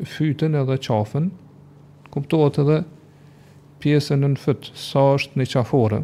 fytën 0.05 0.55
edhe 0.61 0.77
qafën, 0.85 1.29
kuptohet 2.13 2.61
edhe 2.63 2.79
pjesën 3.83 4.21
në 4.23 4.33
në 4.35 4.43
fytë, 4.45 4.73
sa 4.79 5.07
është 5.17 5.39
në 5.41 5.49
qafore. 5.55 6.01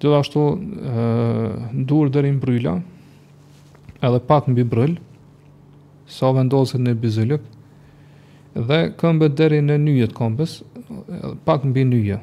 Dhe 0.00 0.12
ashtu, 0.12 0.40
ndurë 1.80 2.12
dhe 2.12 2.24
rinë 2.26 2.40
bryla, 2.42 2.74
edhe 4.06 4.20
pak 4.28 4.46
në 4.50 4.56
bibryl, 4.60 4.96
sa 6.06 6.28
vendosit 6.36 6.78
në 6.80 6.92
bizylëk, 7.02 7.46
dhe 8.64 8.78
këmbët 9.00 9.36
deri 9.36 9.58
në 9.60 9.76
nyjet 9.82 10.14
këmbës, 10.16 10.52
pak 11.44 11.64
mbi 11.68 11.82
nyje. 11.84 12.16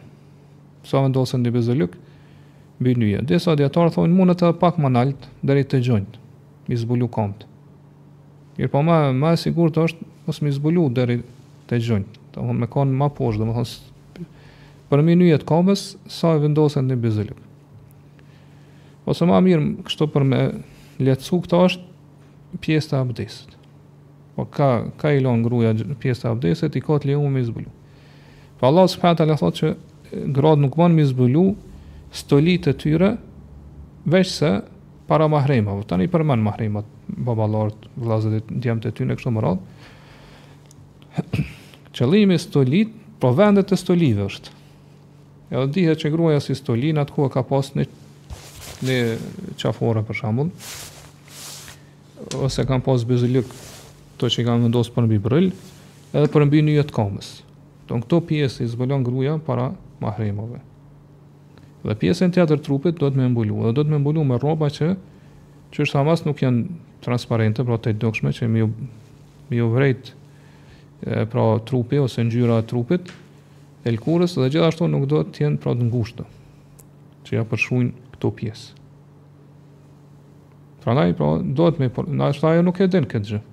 Sa 0.88 1.04
vendosën 1.06 1.44
në 1.46 1.52
bezëlyk, 1.54 1.94
mbi 2.82 2.96
nyje. 2.98 3.20
Dhe 3.30 3.38
sa 3.40 3.54
djetarë 3.56 3.94
thonë, 3.94 4.14
mundet 4.18 4.40
të 4.42 4.50
pak 4.62 4.80
më 4.82 4.90
lart 4.96 5.28
deri 5.46 5.64
të 5.64 5.84
gjunjt, 5.86 6.18
mi 6.68 6.80
zbulu 6.82 7.06
këmbët. 7.14 7.46
Mirë 8.58 8.72
po 8.74 8.82
ma, 8.86 8.98
ma 9.14 9.34
e 9.34 9.38
sigur 9.40 9.72
të 9.74 9.86
është, 9.88 10.10
mos 10.26 10.42
mi 10.46 10.52
zbulu 10.54 10.88
deri 10.94 11.20
të 11.70 11.80
gjojnët. 11.86 12.18
Të 12.34 12.44
më 12.50 12.58
me 12.64 12.68
konë 12.70 12.98
ma 12.98 13.08
poshë, 13.14 13.40
dhe 13.40 13.54
thonë, 13.54 14.26
për 14.90 15.04
mbi 15.06 15.16
nyjet 15.22 15.46
këmbës, 15.50 15.86
sa 16.14 16.34
vendosën 16.42 16.90
në 16.90 16.98
bezëlyk. 17.02 17.40
Ose 19.10 19.26
ma 19.30 19.40
mirë, 19.44 19.72
kështu 19.88 20.10
për 20.14 20.26
me 20.32 20.42
letësu 21.04 21.42
këta 21.46 21.60
është, 21.68 21.92
pjesë 22.64 22.90
të 22.92 22.98
abdesit 23.02 23.58
po 24.36 24.44
ka 24.46 24.84
ka 24.98 25.12
i 25.14 25.20
lon 25.22 25.44
gruaja 25.46 25.74
pjesa 26.00 26.30
abdeset 26.34 26.76
i 26.76 26.82
ka 26.82 26.94
të 27.00 27.06
lejuar 27.12 27.32
me 27.32 27.44
zbulu. 27.46 27.70
Po 28.60 28.68
Allah 28.68 28.88
subhanahu 28.90 29.18
taala 29.22 29.38
thotë 29.38 29.60
që 29.60 29.76
grat 30.36 30.58
nuk 30.62 30.78
mund 30.78 30.96
me 30.98 31.06
zbulu 31.08 31.46
stolit 32.14 32.68
e 32.70 32.74
tyre 32.74 33.14
veçse 34.10 34.54
para 35.08 35.28
mahremat. 35.30 35.86
Tani 35.90 36.08
për 36.10 36.24
man 36.26 36.40
mahremat 36.46 36.86
baballort 37.08 37.76
vllazët 38.00 38.38
e 38.40 38.44
djemtë 38.64 38.92
ty 38.94 39.04
në 39.08 39.16
këtë 39.20 39.36
rrot. 39.40 39.60
Qëllimi 41.94 42.38
stolit 42.42 42.88
po 43.22 43.32
vendet 43.38 43.70
e 43.72 43.76
stolive 43.78 44.22
është. 44.32 44.48
Edhe 45.54 45.70
dihet 45.76 46.02
që 46.02 46.10
gruaja 46.14 46.40
si 46.42 46.56
stolin 46.58 46.98
atku 46.98 47.30
ka 47.30 47.44
pas 47.46 47.70
në 47.78 47.84
në 48.84 48.96
çaforë 49.62 50.02
për 50.04 50.16
shembull 50.18 50.50
ose 52.44 52.62
kanë 52.68 52.84
pas 52.84 53.00
bezulyk 53.08 53.48
këto 54.24 54.32
që 54.32 54.40
i 54.40 54.46
kanë 54.48 54.64
vendosë 54.70 54.92
për 54.96 55.08
mbi 55.10 55.18
brëll, 55.20 55.50
edhe 56.16 56.28
për 56.32 56.46
mbi 56.48 56.62
një 56.64 56.84
të 56.88 56.96
kamës. 56.96 57.32
Don 57.90 58.00
këto 58.06 58.22
pjesë 58.24 58.64
i 58.64 58.70
zbëllon 58.72 59.04
gruja 59.04 59.34
para 59.44 59.66
mahrejmove. 60.00 60.62
Dhe 61.84 61.96
pjesën 62.00 62.32
të 62.32 62.40
jetër 62.46 62.62
trupit 62.64 62.96
do 62.96 63.10
të 63.12 63.20
me 63.20 63.28
mbulu, 63.34 63.58
dhe 63.68 63.74
do 63.76 63.84
të 63.84 63.92
me 63.92 64.00
mbulu 64.00 64.24
me 64.24 64.38
roba 64.40 64.70
që 64.72 64.94
që 65.74 65.84
është 65.84 66.00
hamas 66.00 66.24
nuk 66.24 66.40
janë 66.40 66.64
transparente, 67.04 67.66
pra 67.68 67.76
të 67.84 67.98
dokshme 68.00 68.32
që 68.38 68.48
mi 68.48 68.64
u, 68.64 68.70
mi 69.52 69.60
u 69.60 69.68
vrejt 69.74 70.14
pra 71.34 71.48
trupi 71.68 72.00
ose 72.00 72.24
në 72.24 72.32
gjyra 72.38 72.62
trupit 72.72 73.12
e 73.84 73.92
lkurës 73.92 74.38
dhe 74.40 74.48
gjithashtu 74.54 74.88
nuk 74.88 75.10
do 75.12 75.20
të 75.28 75.36
tjenë 75.42 75.60
pra 75.60 75.76
të 75.76 75.90
ngushtë 75.90 76.30
që 77.28 77.36
ja 77.36 77.44
përshuin 77.52 77.92
këto 78.16 78.32
pjesë. 78.40 78.72
Pra 80.86 80.96
na 80.96 81.10
i 81.12 81.16
pra 81.16 81.36
do 81.42 81.68
të 81.68 81.84
me... 81.84 81.90
Po, 81.96 82.08
na 82.08 82.32
është 82.32 82.44
ta 82.46 82.54
jo 82.56 82.64
nuk 82.64 82.80
e 82.84 82.88
den 82.92 83.04
këtë 83.08 83.28
gjithë 83.34 83.48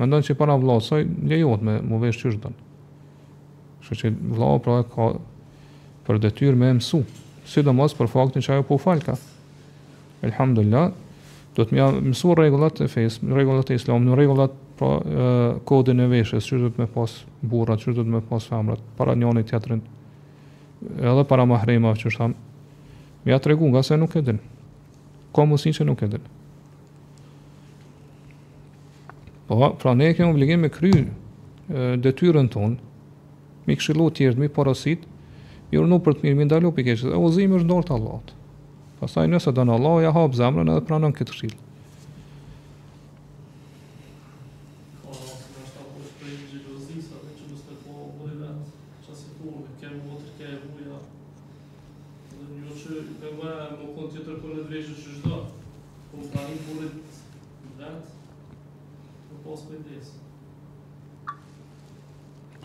ndonë 0.00 0.26
që 0.26 0.34
para 0.38 0.56
vëllau 0.58 0.80
soi 0.82 1.04
lejohet 1.06 1.62
me 1.62 1.76
mu 1.86 2.00
vesh 2.02 2.18
çysh 2.18 2.40
don. 2.42 2.54
Kështu 3.84 3.98
që 4.00 4.10
vëllau 4.34 4.58
pra 4.64 4.80
ka 4.90 5.10
për 6.04 6.18
detyrë 6.26 6.58
me 6.58 6.72
mësu, 6.80 7.04
sidomos 7.48 7.94
për 7.96 8.10
faktin 8.10 8.42
që 8.44 8.56
ajo 8.58 8.64
po 8.68 8.78
falka. 8.80 9.14
Elhamdullah, 10.24 10.90
do 11.54 11.66
të 11.68 11.76
më 11.78 11.84
mësu 12.10 12.34
rregullat 12.34 12.80
e 12.84 12.88
fes, 12.90 13.20
rregullat 13.22 13.70
e 13.70 13.78
islam, 13.78 14.04
në 14.08 14.18
rregullat 14.18 14.56
pra 14.78 14.90
e, 14.98 15.28
kodin 15.68 16.00
e 16.02 16.08
veshës, 16.10 16.48
që 16.50 16.62
do 16.64 16.72
të 16.74 16.82
më 16.84 16.88
pas 16.96 17.18
burrat, 17.40 17.82
që 17.84 17.94
do 17.94 18.04
të 18.04 18.16
më 18.16 18.24
pas 18.28 18.48
femrat, 18.50 18.82
para 18.98 19.14
njëri 19.16 19.44
teatrin. 19.50 19.84
Edhe 20.96 21.28
para 21.28 21.46
mahrimave, 21.48 22.00
çysh 22.02 22.18
tham. 22.20 22.34
Më 23.24 23.32
ja 23.32 23.38
tregu 23.40 23.68
nga 23.72 23.84
se 23.86 23.96
nuk 24.00 24.16
e 24.20 24.24
din. 24.26 24.40
Ka 25.34 25.44
mundësi 25.48 25.72
që 25.78 25.86
nuk 25.88 26.02
e 26.04 26.10
din. 26.16 26.26
Po, 29.48 29.76
pra 29.82 29.94
ne 29.94 30.14
kemi 30.14 30.30
obligim 30.30 30.60
me 30.60 30.68
kry 30.72 30.92
detyrën 32.06 32.48
ton, 32.52 32.78
mi 33.66 33.76
këshillot 33.76 34.16
tjertë, 34.16 34.40
mi 34.40 34.48
parasit, 34.52 35.04
mi 35.70 35.80
urnu 35.80 35.98
për 36.04 36.16
të 36.18 36.26
mirë, 36.26 36.38
mi 36.40 36.46
ndalu 36.48 36.72
për 36.76 36.86
keqës, 36.88 37.04
e 37.12 37.16
ozimi 37.24 37.60
është 37.60 37.68
ndorë 37.68 37.88
të 37.90 37.96
Allahot. 37.98 38.32
Pasaj 39.00 39.28
nëse 39.32 39.52
dënë 39.60 39.76
Allah, 39.78 39.98
ja 40.06 40.14
hapë 40.16 40.40
zemrën 40.42 40.72
edhe 40.74 40.86
pranën 40.88 41.16
këtë 41.18 41.38
shilë. 41.40 41.63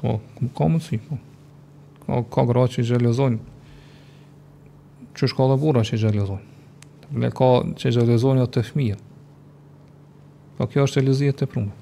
Po, 0.02 0.20
ka 0.58 0.68
mundësi, 0.68 1.00
po. 1.04 1.18
Ka, 2.08 2.22
ka 2.32 2.44
gra 2.48 2.64
që 2.72 2.84
i 2.84 2.88
gjelëzojnë, 2.88 3.40
që 5.20 5.28
shka 5.32 5.48
dhe 5.52 5.58
bura 5.60 5.82
që 5.88 5.98
i 5.98 6.02
gjelëzojnë. 6.06 6.56
Le 7.24 7.32
ka 7.36 7.50
që 7.76 7.92
i 7.92 7.96
gjelëzojnë 7.98 8.46
atë 8.46 8.54
të 8.56 8.64
fmija. 8.70 9.00
Po 10.58 10.68
kjo 10.72 10.86
është 10.88 11.02
e 11.02 11.06
lëzijet 11.08 11.40
të 11.42 11.48
prume. 11.52 11.76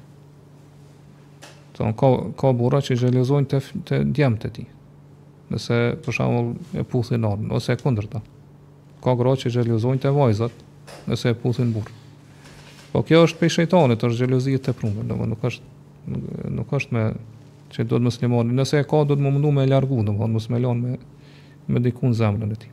ka, 1.99 2.07
ka 2.41 2.51
bura 2.57 2.81
që 2.81 2.95
i 2.95 2.99
gjelëzojnë 3.03 3.49
të, 3.53 3.59
të 3.87 4.01
djemë 4.17 4.41
të 4.41 4.51
ti. 4.57 4.65
Nëse, 5.51 5.77
për 6.05 6.17
shumë, 6.17 6.81
e 6.81 6.83
puthin 6.91 7.23
arën, 7.27 7.51
ose 7.55 7.73
e 7.75 7.79
kundër 7.79 8.09
ta. 8.15 8.21
Ka 9.03 9.13
gra 9.19 9.35
që 9.37 9.47
i 9.51 9.55
gjelëzojnë 9.59 10.01
të 10.03 10.11
vajzat, 10.17 10.65
nëse 11.07 11.29
e 11.29 11.37
puthin 11.39 11.71
burë. 11.75 11.93
Po 12.91 13.03
kjo 13.05 13.21
është 13.27 13.39
pe 13.39 13.49
shejtanit, 13.51 14.03
është 14.03 14.25
gjelëzijet 14.25 14.65
të 14.67 14.73
prume. 14.79 15.03
nuk, 15.11 15.43
është, 15.43 15.61
nuk, 16.05 16.23
nuk 16.59 16.73
është 16.81 16.93
me 16.95 17.05
që 17.73 17.85
do 17.87 17.97
të 17.99 18.05
mos 18.07 18.17
lëmoni. 18.21 18.55
Nëse 18.57 18.79
e 18.81 18.85
ka, 18.87 19.01
do 19.09 19.15
të 19.17 19.23
më 19.25 19.31
mundu 19.35 19.51
me 19.53 19.65
e 19.65 19.69
largu, 19.71 19.99
do 20.07 20.15
të 20.15 20.29
mos 20.31 20.47
më 20.51 20.61
lën 20.63 20.81
me 20.83 20.97
me 21.67 21.81
dikun 21.83 22.13
zemrën 22.15 22.51
e 22.55 22.55
tij. 22.55 22.69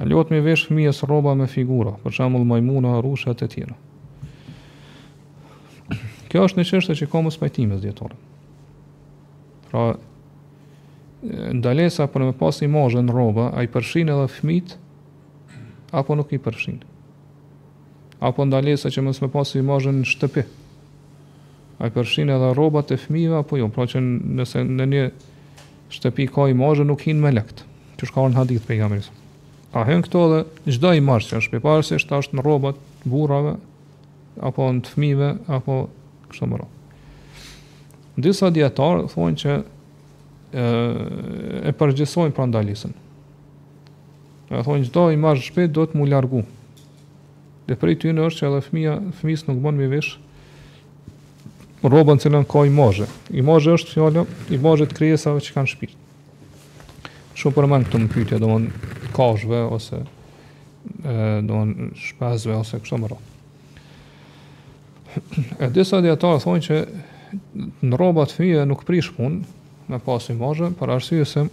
A 0.00 0.06
lot 0.08 0.30
me 0.32 0.38
vesh 0.44 0.70
fëmijës 0.70 1.02
rroba 1.04 1.34
me 1.36 1.44
figura, 1.52 1.92
për 2.00 2.14
shembull 2.16 2.46
majmuna, 2.48 2.94
arusha 3.02 3.34
të 3.36 3.48
tjera. 3.52 3.76
Kjo 6.32 6.46
është 6.48 6.60
një 6.62 6.66
çështje 6.72 6.96
që 7.02 7.10
ka 7.12 7.20
mos 7.26 7.36
pajtimës 7.40 7.82
dietore. 7.84 8.16
Pra 9.68 9.84
ndalesa 11.60 12.08
për 12.08 12.28
me 12.30 12.32
pas 12.40 12.62
në 12.62 13.08
rroba, 13.12 13.50
ai 13.52 13.68
përfshin 13.68 14.08
edhe 14.08 14.32
fëmijët 14.38 14.78
apo 15.92 16.16
nuk 16.16 16.32
i 16.32 16.38
përfshin? 16.40 16.80
apo 18.20 18.44
ndalesa 18.48 18.88
që 18.88 19.02
mos 19.04 19.20
më 19.20 19.28
i 19.28 19.58
imazhin 19.60 20.00
në 20.00 20.08
shtëpi, 20.08 20.42
a 21.78 21.86
i 21.90 21.92
përshin 21.92 22.30
edhe 22.32 22.52
robat 22.56 22.90
e 22.94 22.98
fmive 23.00 23.36
apo 23.42 23.58
jo, 23.60 23.66
pra 23.72 23.84
që 23.88 24.00
nëse 24.00 24.62
në 24.64 24.86
një 24.92 25.02
shtëpi 25.92 26.28
ka 26.32 26.46
i 26.50 26.54
mazhe 26.56 26.86
nuk 26.88 27.02
hinë 27.04 27.20
me 27.20 27.32
lekt, 27.36 27.64
që 28.00 28.08
shka 28.08 28.22
orë 28.24 28.34
në 28.34 28.40
hadith 28.40 28.64
për 28.66 28.76
i 28.76 28.80
gamërisë. 28.82 29.12
A 29.76 29.82
hen 29.84 30.00
këto 30.06 30.22
dhe 30.32 30.38
gjdo 30.72 30.94
i 30.96 31.02
mazhe, 31.04 31.30
që 31.30 31.42
është 31.42 31.52
për 31.56 31.64
parës 31.66 31.90
e 31.92 32.00
në 32.38 32.44
robat 32.46 32.80
burave, 33.06 33.56
apo 34.40 34.70
në 34.72 34.84
të 34.86 34.94
fmive, 34.94 35.28
apo 35.52 35.78
kështë 36.32 36.48
më 36.54 36.60
ro. 36.62 36.68
Disa 38.16 38.48
djetarë 38.50 39.04
thonë 39.12 39.40
që 39.42 39.54
e, 40.56 40.66
e 41.68 41.72
përgjësojnë 41.76 42.34
pra 42.38 42.48
ndalisën. 42.48 42.96
E 44.56 44.62
thonë 44.64 44.88
gjdo 44.88 45.04
i 45.12 45.20
mazhe 45.20 45.44
shpet 45.44 45.72
do 45.76 45.84
të 45.90 45.98
mu 46.00 46.08
largu. 46.08 46.40
Dhe 47.68 47.76
prej 47.76 47.98
ty 48.00 48.14
në 48.14 48.30
është 48.30 48.40
që 48.40 48.48
edhe 48.48 48.64
fmija, 48.64 48.96
fmis 49.20 49.44
nuk 49.50 49.60
bon 49.60 49.76
me 49.76 49.88
veshë 49.92 50.24
robën 51.82 52.18
cilën 52.20 52.44
ka 52.44 52.64
i 52.66 52.70
mazhe. 52.70 53.06
I 53.36 53.42
mazhe 53.42 53.74
është 53.76 53.92
fjallë, 53.94 54.22
i 54.50 54.58
mazhe 54.62 54.86
të 54.88 54.96
krejesave 54.96 55.40
që 55.44 55.52
kanë 55.56 55.72
shpirt. 55.72 55.96
Shumë 57.36 57.54
përmen 57.58 57.84
këtë 57.84 58.00
më 58.04 58.10
pytje, 58.14 58.38
do 58.40 58.48
mënë 58.50 59.10
kashve, 59.16 59.58
ose 59.76 59.98
e, 60.00 60.06
do 61.44 61.58
mënë 61.60 61.90
shpazve, 62.00 62.56
ose 62.56 62.80
kështë 62.80 63.02
më 63.02 63.10
rratë. 63.12 63.34
E 65.66 65.68
disa 65.72 66.00
djetarë 66.04 66.40
thonë 66.46 66.64
që 66.66 66.80
në 67.90 68.00
robat 68.00 68.32
fyje 68.32 68.64
nuk 68.68 68.84
prish 68.88 69.12
punë 69.12 69.92
me 69.92 69.98
pas 70.04 70.26
i 70.32 70.34
mazhe, 70.36 70.72
për 70.76 70.96
arsye 70.96 71.24
se 71.26 71.44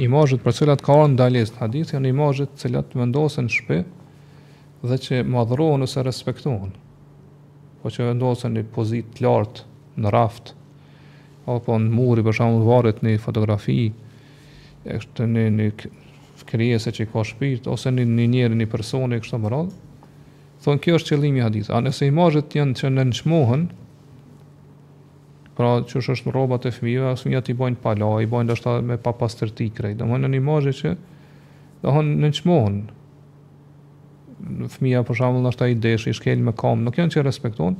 i 0.00 0.06
mazhe 0.12 0.36
për 0.42 0.52
cilat 0.58 0.82
ka 0.84 0.92
orë 0.96 1.14
ndalesë 1.14 1.54
në 1.56 1.60
hadith, 1.62 1.92
janë 1.96 2.08
i 2.12 2.16
mazhe 2.16 2.46
të 2.52 2.66
cilat 2.66 2.92
vendosen 2.96 3.48
shpe 3.52 3.80
dhe 4.86 4.98
që 5.06 5.22
madhrohen 5.26 5.84
ose 5.86 6.04
respektohen 6.06 6.74
po 7.86 7.92
që 7.94 8.06
vendosen 8.08 8.56
në 8.58 8.64
pozitë 8.74 9.12
të 9.20 9.22
lartë 9.22 10.00
në 10.02 10.10
raft 10.10 10.52
apo 11.54 11.76
në 11.78 11.92
muri, 11.94 12.24
i 12.24 12.26
për 12.26 12.36
shembull 12.40 12.64
varet 12.66 12.98
në 13.06 13.12
fotografi 13.22 13.76
është 14.96 15.28
në 15.30 15.44
në 15.60 15.68
krijesa 16.50 16.90
që 16.94 17.06
ka 17.12 17.22
shpirt 17.26 17.66
ose 17.70 17.90
në 17.94 18.04
një 18.10 18.26
njeri 18.34 18.58
në 18.58 18.66
personi 18.72 19.20
kështu 19.22 19.38
më 19.44 19.52
radh 19.54 19.76
thon 20.66 20.80
kjo 20.82 20.98
është 20.98 21.14
qëllimi 21.14 21.40
i 21.42 21.46
hadith 21.46 21.70
a 21.70 21.78
nëse 21.84 22.10
imazhet 22.10 22.58
janë 22.58 22.76
që 22.80 22.90
në 22.90 22.98
nënçmohen 23.04 23.64
pra 25.56 25.70
që 25.88 26.02
është 26.02 26.26
në 26.26 26.34
rrobat 26.34 26.66
e 26.68 26.74
fëmijëve 26.74 27.12
as 27.12 27.22
fëmijët 27.24 27.50
i 27.50 27.56
bajnë 27.60 27.80
pala 27.86 28.10
i 28.24 28.30
bëjnë 28.30 28.50
dashur 28.50 28.82
me 28.84 28.98
papastërti 29.02 29.70
krejt 29.78 30.02
domthonë 30.02 30.32
në 30.34 30.42
imazhe 30.42 30.74
që 30.82 30.94
do 31.84 31.92
të 31.94 32.02
nënçmohen 32.26 32.80
fëmia 34.70 35.00
për 35.06 35.16
shembull 35.20 35.48
është 35.50 35.66
ai 35.68 35.76
deshi, 35.80 36.12
shkel 36.16 36.42
me 36.44 36.52
kom, 36.56 36.82
nuk 36.84 36.98
janë 36.98 37.14
që 37.16 37.22
respekton, 37.26 37.76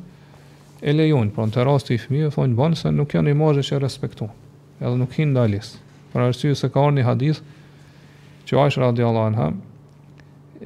e 0.83 0.93
lejojnë. 0.95 1.31
por 1.35 1.47
në 1.47 1.65
rast 1.65 1.91
i 1.91 1.99
fëmijëve 1.99 2.33
thonë 2.35 2.57
bën 2.57 2.75
se 2.77 2.91
nuk 2.93 3.09
kanë 3.13 3.31
imazhe 3.33 3.63
që 3.65 3.79
respekton. 3.81 4.31
Edhe 4.81 4.97
nuk 5.01 5.13
hin 5.17 5.35
dalis. 5.35 5.77
Për 6.13 6.21
arsye 6.27 6.55
se 6.55 6.69
ka 6.69 6.81
një 6.93 7.05
hadith 7.05 7.41
që 8.47 8.59
Aisha 8.65 8.81
radhiyallahu 8.81 9.27
anha 9.31 9.51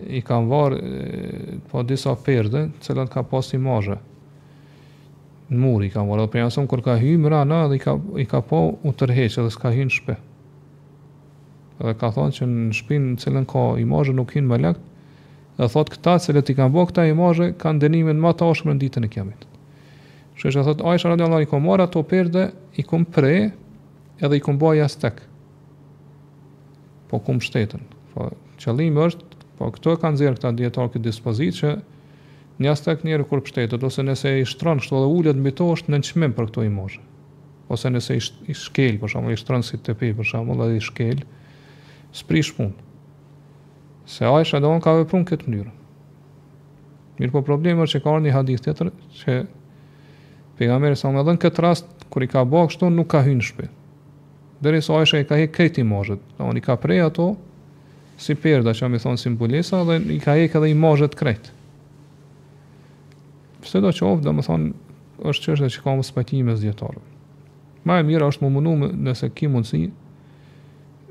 i 0.06 0.22
kanë 0.26 0.46
varë 0.46 1.60
po 1.70 1.82
disa 1.82 2.14
perde, 2.14 2.68
të 2.68 2.86
cilat 2.86 3.10
ka 3.12 3.22
pas 3.22 3.52
imazhe. 3.54 3.96
Në 5.50 5.58
mur 5.58 5.82
i 5.82 5.90
kanë 5.90 6.08
varë, 6.10 6.24
dhe 6.26 6.30
për 6.32 6.40
janësëm 6.44 6.68
kër 6.70 6.82
ka 6.86 6.98
hymë 7.02 7.30
rana 7.32 7.64
dhe 7.68 7.78
i 7.78 7.82
ka, 7.82 7.96
i 8.22 8.26
ka 8.30 8.40
po 8.40 8.60
u 8.82 8.92
tërheqë 8.92 9.40
edhe 9.42 9.50
s'ka 9.54 9.72
hymë 9.74 9.94
shpe. 9.96 10.16
Edhe 11.80 11.94
ka 11.98 12.10
thonë 12.14 12.36
që 12.38 12.46
në 12.46 12.76
shpinë 12.78 13.12
në 13.14 13.22
cilën 13.24 13.46
ka 13.50 13.64
imazhe 13.82 14.14
nuk 14.14 14.34
hymë 14.36 14.50
më 14.54 14.60
lektë, 14.66 14.89
dhe 15.60 15.68
thot 15.68 15.90
këta 15.92 16.16
se 16.24 16.32
le 16.32 16.40
ti 16.46 16.54
kanë 16.56 16.72
bërë 16.72 16.88
këta 16.90 17.02
imazhe 17.10 17.46
kanë 17.60 17.82
dënimin 17.84 18.20
më 18.22 18.32
të 18.40 18.46
ashpër 18.52 18.72
në 18.72 18.80
ditën 18.80 19.04
e 19.06 19.10
kiametit. 19.12 19.50
Kështu 20.38 20.52
që 20.54 20.62
thot 20.68 20.84
Aisha 20.88 21.10
radhiyallahu 21.12 21.42
anha 21.44 21.50
komora 21.50 21.86
to 21.92 22.00
perde 22.08 22.46
i 22.80 22.84
kum 22.88 23.04
pre 23.04 23.32
edhe 24.24 24.36
i 24.36 24.40
kum 24.44 24.56
bëj 24.62 24.96
tek. 25.02 25.20
Po 27.12 27.20
kum 27.20 27.42
shtetën. 27.44 27.82
Po 28.14 28.30
qëllimi 28.62 29.04
është 29.04 29.40
po 29.58 29.68
këto 29.76 29.98
kanë 30.00 30.20
zer 30.22 30.38
këta 30.38 30.54
dietar 30.56 30.88
këtë 30.94 31.04
dispozitë 31.10 31.58
që 31.60 31.74
një 32.64 32.74
tek 32.80 33.04
njëri 33.06 33.28
kur 33.28 33.44
pshtetet 33.44 33.84
ose 33.84 34.04
nëse 34.06 34.32
i 34.40 34.48
shtron 34.48 34.80
kështu 34.80 34.96
dhe 35.02 35.12
ulet 35.18 35.36
mbi 35.40 35.52
to 35.60 35.68
është 35.76 35.92
në 35.94 36.00
çmim 36.08 36.34
për 36.38 36.48
këto 36.52 36.64
imazhe. 36.72 37.02
Ose 37.70 37.92
nëse 37.92 38.16
i 38.18 38.54
shkel, 38.56 38.96
për 39.00 39.12
shembull, 39.12 39.36
i 39.36 39.40
shtron 39.40 39.62
si 39.62 39.76
tepi, 39.86 40.14
për 40.18 40.26
shembull, 40.26 40.58
dhe 40.66 40.80
i 40.80 40.84
shkel, 40.84 41.20
sprish 42.18 42.50
punë 42.56 42.88
Se 44.10 44.26
Aisha 44.26 44.58
do 44.60 44.72
në 44.74 44.80
ka 44.82 44.92
vëprun 45.00 45.22
këtë 45.28 45.46
mënyrë 45.46 45.76
Mirë 47.20 47.34
po 47.36 47.40
është 47.44 47.90
që 47.92 48.00
ka 48.06 48.14
një 48.24 48.32
hadith 48.34 48.64
të 48.64 48.72
tërë 48.80 48.92
Që 49.20 49.36
pejgamberi 50.58 50.98
sa 50.98 51.12
më 51.14 51.22
dhënë 51.28 51.40
këtë 51.44 51.64
rast 51.66 51.88
kur 52.10 52.26
i 52.26 52.30
ka 52.32 52.42
bëhë 52.54 52.70
kështu 52.72 52.90
nuk 52.96 53.10
ka 53.12 53.20
hynë 53.28 53.46
shpe 53.50 53.68
Dere 54.66 54.80
së 54.82 54.96
Aisha 55.02 55.20
i 55.22 55.28
ka 55.30 55.38
he 55.38 55.46
këtë 55.56 55.84
i 55.84 55.86
mazhët 55.92 56.26
Do 56.40 56.50
i 56.58 56.64
ka 56.66 56.74
prej 56.82 57.00
ato 57.06 57.28
Si 58.20 58.34
përda 58.42 58.74
që 58.76 58.88
më 58.90 59.00
thon 59.04 59.08
thonë 59.14 59.22
simbolisa 59.28 59.84
Dhe 59.88 60.00
i 60.16 60.18
ka 60.24 60.34
he 60.40 60.50
edhe 60.50 60.70
i 60.70 61.10
krejt 61.22 61.52
Pse 63.62 63.82
do 63.84 63.92
që 63.94 64.06
ofë 64.12 64.24
do 64.26 64.34
më 64.40 64.46
thonë 64.48 64.74
është 65.30 65.44
që 65.46 65.54
është 65.54 65.66
dhe 65.68 65.72
që 65.76 65.80
ka 65.86 65.94
mos 66.00 66.10
spajtimi 66.10 66.48
me 66.50 66.56
zjetarë 66.64 67.00
Ma 67.86 68.00
e 68.00 68.04
mira 68.10 68.26
është 68.32 68.46
më 68.46 68.50
mundu 68.58 68.90
nëse 68.90 69.30
ki 69.38 69.52
mundësi 69.54 69.86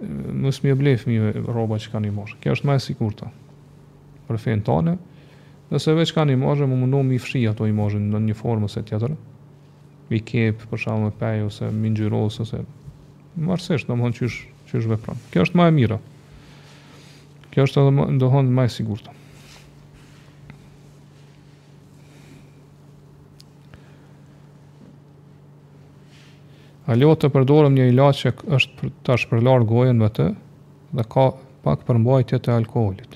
mos 0.02 0.60
më 0.64 0.74
blefë 0.80 1.10
mi 1.10 1.18
rroba 1.48 1.80
që 1.82 1.92
kanë 1.94 2.10
i 2.10 2.14
mosh. 2.16 2.36
Kjo 2.42 2.54
është 2.56 2.68
më 2.70 2.76
e 2.80 2.84
sigurt. 2.86 3.24
Për 4.28 4.38
fejnë 4.44 4.66
tane. 4.68 4.98
nëse 5.70 5.94
veç 5.94 6.12
kanë 6.16 6.34
i 6.34 6.40
mosh, 6.40 6.62
më 6.64 6.78
mundu 6.82 7.02
mi 7.06 7.20
fshi 7.22 7.44
ato 7.48 7.68
i 7.68 7.72
mosh 7.76 7.96
në 8.02 8.22
një 8.30 8.38
formë 8.40 8.66
ose 8.70 8.82
tjetër. 8.84 9.14
Mi 10.10 10.20
kepë 10.26 10.70
për 10.72 10.80
shkak 10.80 11.14
të 11.14 11.20
pajë 11.20 11.46
ose 11.46 11.70
mi 11.76 11.90
ngjyros 11.94 12.40
ose 12.42 12.64
marrësh 13.38 13.88
domthonjë 13.90 14.32
që 14.70 14.82
është 14.82 14.90
vepron. 14.94 15.20
Kjo 15.34 15.46
është 15.46 15.60
më 15.60 15.68
e 15.70 15.76
mira. 15.80 16.00
Kjo 17.54 17.66
është 17.68 17.86
edhe 17.90 18.44
më 18.50 18.66
e 18.66 18.70
sigurt. 18.80 19.10
a 26.90 26.96
leo 26.98 27.12
të 27.22 27.30
përdorëm 27.34 27.74
një 27.78 27.86
ilaç 27.92 28.18
që 28.24 28.32
është 28.58 28.74
për, 28.80 28.88
të 29.06 29.14
shpërlarë 29.24 29.66
gojën 29.70 29.98
me 30.02 30.08
të 30.10 30.26
dhe 30.98 31.04
ka 31.14 31.26
pak 31.66 31.80
përmbajtje 31.86 32.38
të 32.44 32.50
alkoholit. 32.56 33.12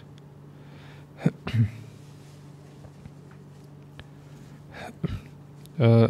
ë 5.81 6.09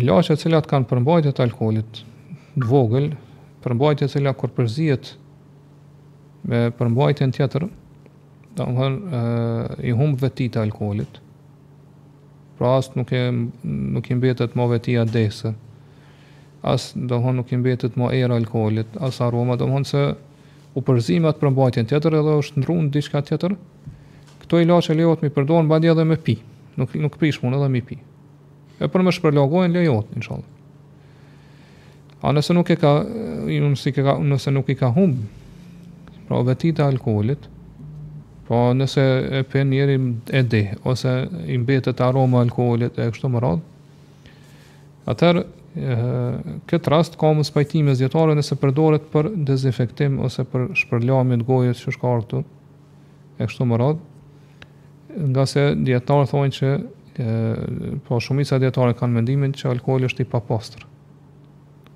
ilaçet 0.00 0.34
të 0.38 0.42
cilat 0.46 0.66
kanë 0.70 0.88
përmbajtje 0.94 1.30
të 1.36 1.40
alkoolit 1.48 1.92
në 2.56 2.64
vogël, 2.72 3.08
përmbajtje 3.64 4.04
të 4.08 4.12
cila 4.14 4.32
kur 4.40 4.50
përzihet 4.56 5.04
me 6.48 6.58
përmbajtjen 6.80 7.30
tjetër, 7.36 7.62
domethënë 8.56 8.98
ë 9.00 9.00
i 9.90 9.92
humb 10.00 10.16
vetit 10.24 10.50
të 10.54 10.58
alkoolit 10.70 11.12
pra 12.60 12.74
asë 12.76 12.96
nuk, 13.00 13.12
e, 13.16 13.20
nuk 13.94 14.10
i 14.12 14.16
mbetet 14.20 14.52
ma 14.60 14.68
vetia 14.70 15.08
desë, 15.08 15.54
As 16.60 16.90
dohon 16.92 17.38
nuk 17.40 17.48
i 17.54 17.56
mbetet 17.56 17.94
ma 17.96 18.10
era 18.12 18.36
alkoholit, 18.36 18.90
as 19.00 19.16
aroma, 19.24 19.54
dohon 19.56 19.80
se 19.88 20.00
u 20.76 20.82
përzimat 20.84 21.38
për 21.40 21.54
mbajtjen 21.54 21.86
tjetër 21.88 22.18
edhe 22.18 22.34
është 22.40 22.60
ndrunë 22.60 22.90
diçka 22.92 23.22
tjetër, 23.24 23.54
këto 24.42 24.60
i 24.60 24.66
lache 24.68 24.92
lejot 24.92 25.22
mi 25.24 25.30
përdojnë 25.32 25.70
badja 25.72 25.94
edhe 25.94 26.04
me 26.04 26.18
pi, 26.20 26.34
nuk, 26.76 26.92
nuk 27.00 27.16
prish 27.16 27.40
mund 27.40 27.56
edhe 27.56 27.68
mi 27.72 27.80
pi. 27.80 27.96
E 28.76 28.90
për 28.92 29.06
me 29.06 29.14
shpërlogojnë 29.16 29.72
lejohet 29.78 30.12
inshallah. 30.20 30.44
shalë. 32.20 32.20
A 32.28 32.34
nëse 32.36 32.52
nuk 32.58 32.68
e 32.68 32.76
ka, 32.76 32.92
nëse 34.32 34.52
nuk 34.52 34.68
i 34.68 34.76
ka 34.82 34.92
humbë, 34.98 35.24
pra 36.28 36.42
vetit 36.50 36.76
e 36.84 36.84
alkoholit, 36.92 37.48
Po 38.50 38.72
nëse 38.74 39.02
e 39.38 39.40
pe 39.46 39.60
njeri 39.62 39.94
e 40.30 40.40
di, 40.42 40.62
ose 40.82 41.10
i 41.46 41.56
mbetet 41.62 42.00
aroma 42.02 42.40
alkoholit 42.42 42.96
e 42.98 43.04
kështu 43.14 43.28
më 43.30 43.42
radhë, 43.44 43.60
atër 45.12 45.36
këtë 46.66 46.90
rast 46.90 47.14
ka 47.20 47.30
më 47.38 47.44
spajtime 47.46 47.94
zjetare 47.94 48.34
nëse 48.34 48.58
përdoret 48.58 49.06
për 49.12 49.28
dezinfektim 49.46 50.16
ose 50.26 50.42
për 50.50 50.64
shpërlami 50.82 51.38
të 51.38 51.46
gojës 51.46 51.84
që 51.84 51.94
shkartë 51.94 52.32
të 52.32 52.40
e 53.38 53.48
kështu 53.52 53.68
më 53.70 53.78
radhë, 53.84 54.00
nga 55.36 55.46
se 55.52 55.64
djetarë 55.86 56.26
thonë 56.32 56.54
që 56.58 56.72
e, 56.74 57.36
po 58.10 58.18
shumica 58.18 58.58
djetarë 58.64 58.98
kanë 58.98 59.18
mendimin 59.20 59.54
që 59.62 59.70
alkooli 59.76 60.10
është 60.10 60.26
i 60.26 60.32
papastrë 60.34 60.90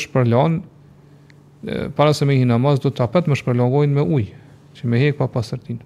para 1.96 2.12
se 2.12 2.24
me 2.24 2.36
hi 2.38 2.44
namaz 2.48 2.80
do 2.82 2.90
të 2.90 3.04
apet 3.06 3.28
më 3.30 3.36
shpërlongojnë 3.40 3.96
me 3.96 4.04
ujë, 4.04 4.36
që 4.76 4.88
me 4.90 4.98
hek 5.00 5.16
pa 5.18 5.26
pasërtin. 5.32 5.78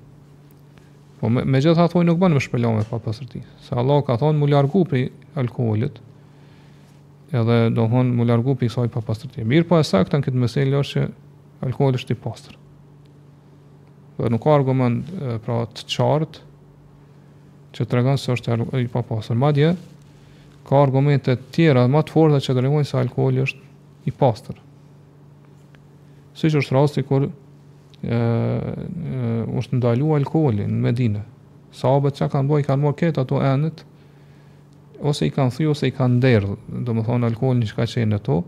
Po 1.20 1.28
me, 1.30 1.44
me 1.46 1.60
gjitha 1.62 1.84
thoi 1.90 2.04
nuk 2.06 2.18
bën 2.18 2.34
më 2.34 2.42
shpërlongojnë 2.46 2.88
pa 2.90 2.98
pasërtin. 3.02 3.44
Se 3.66 3.76
Allah 3.78 4.02
ka 4.06 4.16
thonë 4.20 4.38
mu 4.40 4.48
largu 4.50 4.82
pri 4.88 5.04
alkoholit, 5.38 6.00
edhe 7.30 7.58
do 7.74 7.86
thonë 7.92 8.16
mu 8.18 8.26
largu 8.26 8.56
pri 8.58 8.70
saj 8.72 8.88
pa 8.94 9.02
pasërtin. 9.06 9.46
Mirë 9.50 9.68
po 9.70 9.78
e 9.78 9.86
saktën 9.86 10.24
këtë 10.26 10.42
meselë 10.44 10.80
është 10.82 11.00
që 11.00 11.10
alkooli 11.68 12.00
është 12.02 12.14
i 12.16 12.20
pastër. 12.26 12.58
Po 14.16 14.30
nuk 14.34 14.42
ka 14.42 14.56
argument 14.58 15.06
pra 15.46 15.60
të 15.68 15.86
qartë 15.94 16.46
që 17.78 17.86
të 17.86 17.98
regonë 18.00 18.22
së 18.24 18.34
është 18.38 18.58
i 18.82 18.88
pa 18.90 19.04
Ma 19.12 19.20
Madje, 19.44 19.74
ka 20.68 20.82
argumente 20.82 21.38
tjera, 21.54 21.86
ma 21.88 22.02
të 22.02 22.10
forta 22.12 22.38
që 22.42 22.54
të 22.56 22.64
regonë 22.66 22.88
se 22.90 22.96
alkohol 22.98 23.44
është 23.44 23.62
i 24.06 24.10
pasër 24.18 24.66
si 26.38 26.46
që 26.52 26.60
është 26.62 26.74
rasti 26.76 27.02
kur 27.06 27.24
është 29.58 29.78
ndalu 29.80 30.10
alkoholi 30.20 30.68
në 30.70 30.76
Medine. 30.84 31.24
Sahabët 31.74 32.16
që 32.20 32.28
kanë 32.34 32.50
bëj, 32.52 32.64
kanë 32.68 32.92
ketë 33.00 33.24
ato 33.24 33.40
enët, 33.42 33.82
ose 35.10 35.26
i 35.26 35.32
kanë 35.34 35.54
thy, 35.58 35.66
ose 35.72 35.88
i 35.90 35.94
kanë 35.96 36.20
derdhë, 36.22 36.54
do 36.86 36.94
më 36.94 37.04
thonë 37.08 37.28
alkoholi 37.32 37.62
një 37.64 37.72
shka 37.72 37.86
qenë 37.94 38.20
e 38.20 38.24
to, 38.28 38.38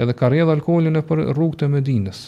edhe 0.00 0.14
ka 0.16 0.30
redhë 0.32 0.54
alkoholi 0.56 0.92
në 0.94 1.02
për 1.10 1.24
rrugë 1.36 1.60
të 1.62 1.68
Medines. 1.74 2.22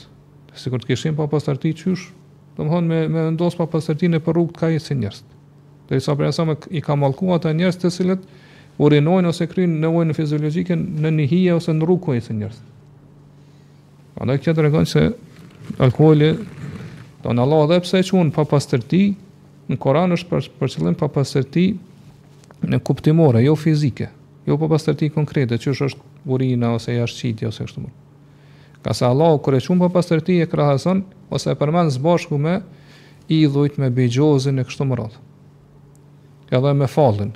Si 0.54 0.70
kur 0.70 0.82
të 0.84 0.92
kishim 0.92 1.16
pa 1.18 1.26
pasërti 1.32 1.72
qysh, 1.80 2.10
do 2.58 2.66
më 2.66 2.74
thonë 2.76 2.90
me, 2.92 3.00
me 3.14 3.24
ndosë 3.38 3.62
pa 3.62 3.68
pasërti 3.72 4.12
në 4.12 4.20
për 4.24 4.36
rrugë 4.36 4.52
të 4.58 4.62
ka 4.66 4.72
jetë 4.74 4.86
si 4.90 4.98
njërës. 5.00 5.24
Dhe 5.88 5.98
i 6.00 6.04
sa 6.04 6.14
për 6.16 6.54
i 6.78 6.84
ka 6.84 6.96
malku 7.00 7.32
ata 7.34 7.56
njërës 7.56 7.80
të 7.80 7.94
cilët, 7.96 8.28
urinojnë 8.84 9.32
ose 9.32 9.48
kryin 9.50 9.80
nevojnë 9.82 10.16
fiziologjike 10.20 10.76
në 10.78 11.12
nihije 11.18 11.56
ose 11.56 11.72
në 11.74 11.88
rrugë 11.88 12.04
ka 12.12 12.20
si 12.28 12.36
njërës. 12.44 12.62
Andaj 14.20 14.38
kjo 14.38 14.54
tregon 14.54 14.86
se 14.86 15.10
alkooli 15.78 16.36
don 17.24 17.38
Allah 17.40 17.68
dhe 17.68 17.80
pse 17.80 17.98
e 17.98 18.02
quan 18.04 18.30
pa 18.30 18.44
pastërti, 18.44 19.14
në 19.68 19.78
Koran 19.80 20.12
është 20.12 20.28
për, 20.30 20.48
për 20.60 20.72
qëllim 20.74 20.96
pa 21.00 21.08
pastërti 21.08 21.64
në 22.68 22.80
kuptimore, 22.84 23.40
jo 23.42 23.54
fizike, 23.56 24.08
jo 24.46 24.58
pa 24.60 24.68
pastërti 24.68 25.08
konkrete, 25.14 25.56
që 25.58 25.72
është 25.72 26.00
urina 26.30 26.74
ose 26.78 26.94
jashtëqitja 26.98 27.48
ose 27.48 27.66
kështu 27.66 27.80
më. 27.86 27.90
Ka 28.84 28.92
sa 28.94 29.10
Allahu 29.14 29.40
kur 29.42 29.56
e 29.56 29.62
quan 29.66 29.80
pa 29.82 29.90
pastërti 29.98 30.38
e 30.44 30.48
krahason 30.52 31.00
ose 31.32 31.50
e 31.50 31.56
përmend 31.58 31.94
së 31.96 32.04
bashku 32.04 32.36
me 32.38 32.58
idhujt 33.32 33.78
me 33.80 33.88
bigjozin 33.90 34.60
e 34.60 34.66
kështu 34.68 34.86
më 34.90 34.98
radh. 35.00 35.16
Edhe 36.54 36.72
me 36.76 36.86
fallin. 36.92 37.32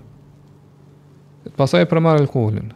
Pastaj 1.57 1.83
e 1.83 1.89
përmend 1.91 2.21
alkoolin. 2.23 2.69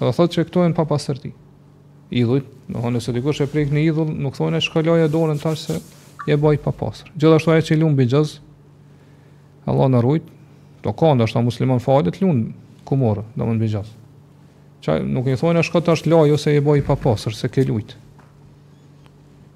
Edhe 0.00 0.12
thotë 0.12 0.36
që 0.36 0.44
këto 0.50 0.66
janë 0.68 0.76
pa 0.76 0.84
pastërti 0.90 1.32
idhujt, 2.12 2.44
do 2.68 2.76
të 2.76 2.82
thonë 2.84 3.00
se 3.02 3.12
dikush 3.16 3.42
e 3.44 3.48
prek 3.50 3.72
në 3.72 3.82
idhull, 3.88 4.10
nuk 4.12 4.36
thonë 4.36 4.60
shkolaja 4.64 5.08
dorën 5.12 5.40
tash 5.40 5.66
se 5.70 5.78
e 6.30 6.36
bëj 6.38 6.58
pa 6.64 6.72
pastër. 6.76 7.10
Gjithashtu 7.18 7.52
ai 7.54 7.62
që 7.64 7.78
lumbi 7.80 8.06
xhoz, 8.12 8.36
Allah 9.68 9.90
na 9.94 10.04
rujt, 10.04 10.28
Do 10.82 10.90
ka 10.98 11.12
ndoshta 11.14 11.38
musliman 11.38 11.78
falet 11.78 12.16
lund 12.18 12.56
ku 12.82 12.96
morr, 12.98 13.20
do 13.38 13.46
mund 13.46 13.60
të 13.62 13.62
bëj 13.62 13.70
xhoz. 13.76 13.90
Çaj 14.82 15.04
nuk 15.06 15.28
i 15.30 15.36
thonë 15.38 15.62
shkolaja 15.62 15.86
tash 15.92 16.08
laj 16.10 16.32
ose 16.34 16.50
e 16.50 16.64
bëj 16.66 16.80
pa 16.88 16.96
pastër 16.98 17.36
se 17.38 17.46
ke 17.54 17.62
lujt. 17.68 17.92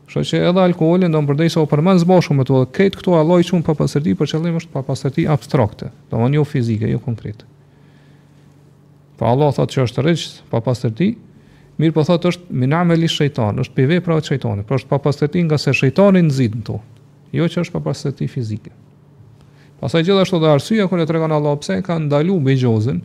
Kështu 0.07 0.23
që 0.31 0.43
edhe 0.51 0.63
alkooli 0.63 1.09
ndon 1.11 1.27
përdej 1.27 1.51
sa 1.51 1.65
u 1.67 1.67
përmend 1.67 1.99
zbashku 2.05 2.37
me 2.39 2.47
to, 2.47 2.61
kët 2.71 2.95
këto 3.01 3.17
Allah 3.19 3.43
i 3.43 3.47
çon 3.49 3.65
pa 3.67 3.75
pastërti, 3.75 4.15
për 4.15 4.31
çellim 4.37 4.61
është 4.63 4.71
pa 4.71 4.85
pastërti 4.87 5.27
abstrakte, 5.27 5.91
do 6.15 6.23
mund 6.23 6.39
jo 6.39 6.47
fizike, 6.47 6.87
jo 6.95 7.03
konkrete. 7.03 7.43
Pa 9.19 9.35
Allah 9.35 9.51
thotë 9.51 9.73
që 9.81 9.89
është 9.89 10.07
rrëgjës, 10.07 10.31
pa 10.53 10.63
pasërti, 10.63 11.11
Mirë 11.77 11.93
po 11.93 12.03
thotë 12.09 12.31
është 12.31 12.55
min 12.57 12.73
ameli 12.73 13.09
shejton, 13.11 13.59
është 13.61 13.75
për 13.77 13.89
vepra 13.91 14.15
të 14.25 14.31
shejtonit, 14.33 14.65
pra 14.69 14.79
është 14.81 14.89
papastëti 14.89 15.43
nga 15.45 15.59
se 15.61 15.75
shejtoni 15.77 16.23
nxit 16.25 16.55
në 16.57 16.63
to. 16.65 16.79
Jo 17.37 17.49
që 17.53 17.67
është 17.67 17.75
papastëti 17.75 18.29
fizike. 18.33 18.73
Pastaj 19.83 20.07
gjithashtu 20.07 20.39
dhe 20.41 20.55
arsyeja 20.55 20.87
kur 20.89 21.03
e 21.03 21.07
tregon 21.11 21.35
Allah 21.37 21.59
pse 21.61 21.77
ka 21.85 21.99
ndaluar 22.01 22.41
me 22.47 22.55
gjozën, 22.57 23.03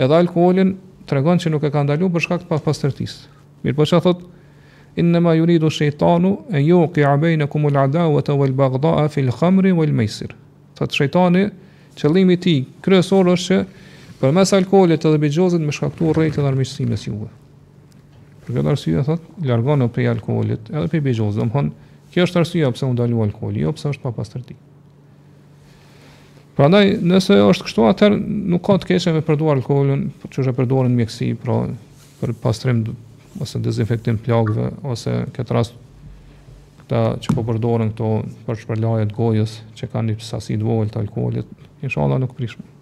edhe 0.00 0.16
alkoolin 0.16 0.70
tregon 1.10 1.40
se 1.44 1.52
nuk 1.52 1.66
e 1.68 1.72
ka 1.74 1.82
ndaluar 1.84 2.14
për 2.14 2.24
shkak 2.24 2.46
të 2.46 2.50
papastërtisë. 2.54 3.28
Mirë 3.66 3.78
po 3.82 3.88
çfarë 3.90 4.06
thotë 4.08 4.32
Inna 5.02 5.18
ma 5.18 5.32
yuridu 5.34 5.66
shaytanu 5.74 6.30
an 6.54 6.62
yuqi'a 6.62 7.16
bainakum 7.18 7.64
al-adawata 7.66 8.36
wal-baghdha'a 8.38 9.08
fil-khamri 9.10 9.72
wal-maysir. 9.74 10.30
Fat 10.78 10.94
shejtani 10.94 11.48
qëllimi 11.98 12.36
i 12.38 12.44
tij 12.46 12.60
kryesor 12.86 13.32
është 13.34 13.58
që 13.66 14.18
përmes 14.22 14.54
alkoolit 14.54 15.02
edhe 15.02 15.18
bigjozit 15.26 15.66
me 15.66 15.74
shkaktuar 15.74 16.14
rrejtë 16.20 16.44
dhe 16.46 16.52
armiqësi 16.52 16.86
mes 16.92 17.08
juve. 17.10 17.26
Për 18.44 18.58
këtë 18.58 18.70
arsye 18.74 19.02
thot, 19.06 19.24
largonu 19.48 19.86
prej 19.92 20.10
alkoolit, 20.12 20.68
edhe 20.68 20.88
prej 20.92 21.00
bigjoz, 21.06 21.38
domthon, 21.40 21.70
kjo 22.12 22.26
është 22.26 22.40
arsye 22.42 22.68
pse 22.76 22.86
u 22.86 22.92
ndalu 22.94 23.22
alkooli, 23.26 23.62
jo 23.64 23.72
pse 23.76 23.92
është 23.94 24.04
pa 24.04 24.12
pastërti. 24.18 24.56
Prandaj, 26.54 26.82
nëse 27.10 27.38
është 27.50 27.66
kështu, 27.66 27.86
atëherë 27.90 28.18
nuk 28.52 28.62
ka 28.68 28.76
të 28.84 28.90
keqe 28.92 29.14
me 29.16 29.24
përdor 29.26 29.56
alkoolin, 29.56 30.04
që 30.28 30.44
është 30.44 30.66
e 30.66 30.66
në 30.74 30.92
mjeksi, 31.00 31.30
pra 31.42 31.56
për 32.20 32.34
pastrim 32.44 32.84
ose 33.42 33.58
dezinfektim 33.64 34.20
plagëve 34.22 34.68
ose 34.92 35.16
këtë 35.34 35.56
rast 35.56 35.74
këta 36.84 37.00
që 37.24 37.34
po 37.34 37.42
përdorin 37.48 37.90
këto 37.94 38.10
për 38.46 38.60
shpërlajet 38.60 39.16
gojës 39.16 39.56
që 39.78 39.88
kanë 39.94 40.14
një 40.18 40.28
sasi 40.28 40.54
të 40.60 40.68
vogël 40.68 40.92
të 40.94 41.00
alkoolit, 41.02 41.50
inshallah 41.88 42.22
nuk 42.22 42.36
prishmë. 42.38 42.73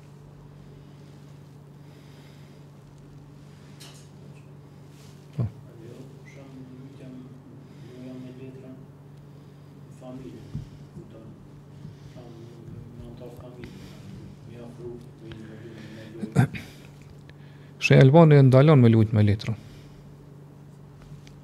Shej 17.82 17.98
Elvani 18.00 18.36
e 18.38 18.42
ndalon 18.46 18.80
me 18.80 18.88
lut 18.92 19.12
me 19.12 19.22
letrën. 19.24 19.54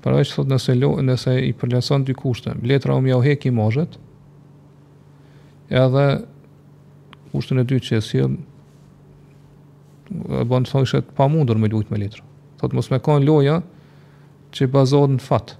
Para 0.05 0.21
është 0.23 0.45
nëse 0.49 0.75
lo, 0.79 0.91
nëse 1.03 1.33
i 1.49 1.53
përlason 1.59 2.05
dy 2.07 2.15
kushte, 2.15 2.55
letra 2.63 2.95
u 2.97 3.03
mjau 3.03 3.19
heki 3.25 3.51
mozhet. 3.55 3.97
Edhe 5.69 6.05
kushtin 7.33 7.59
e 7.63 7.67
dytë 7.69 7.87
që 7.89 7.99
sjell 8.09 8.37
e 10.39 10.45
bën 10.49 10.65
thoshet 10.71 11.11
pa 11.19 11.27
mundur 11.29 11.59
me 11.61 11.69
lut 11.69 11.91
me 11.93 11.99
letrën. 12.01 12.25
Thot 12.63 12.73
mos 12.75 12.89
me 12.91 13.03
kanë 13.05 13.27
loja 13.27 13.59
që 14.55 14.71
bazohet 14.73 15.17
në 15.19 15.25
fat. 15.27 15.57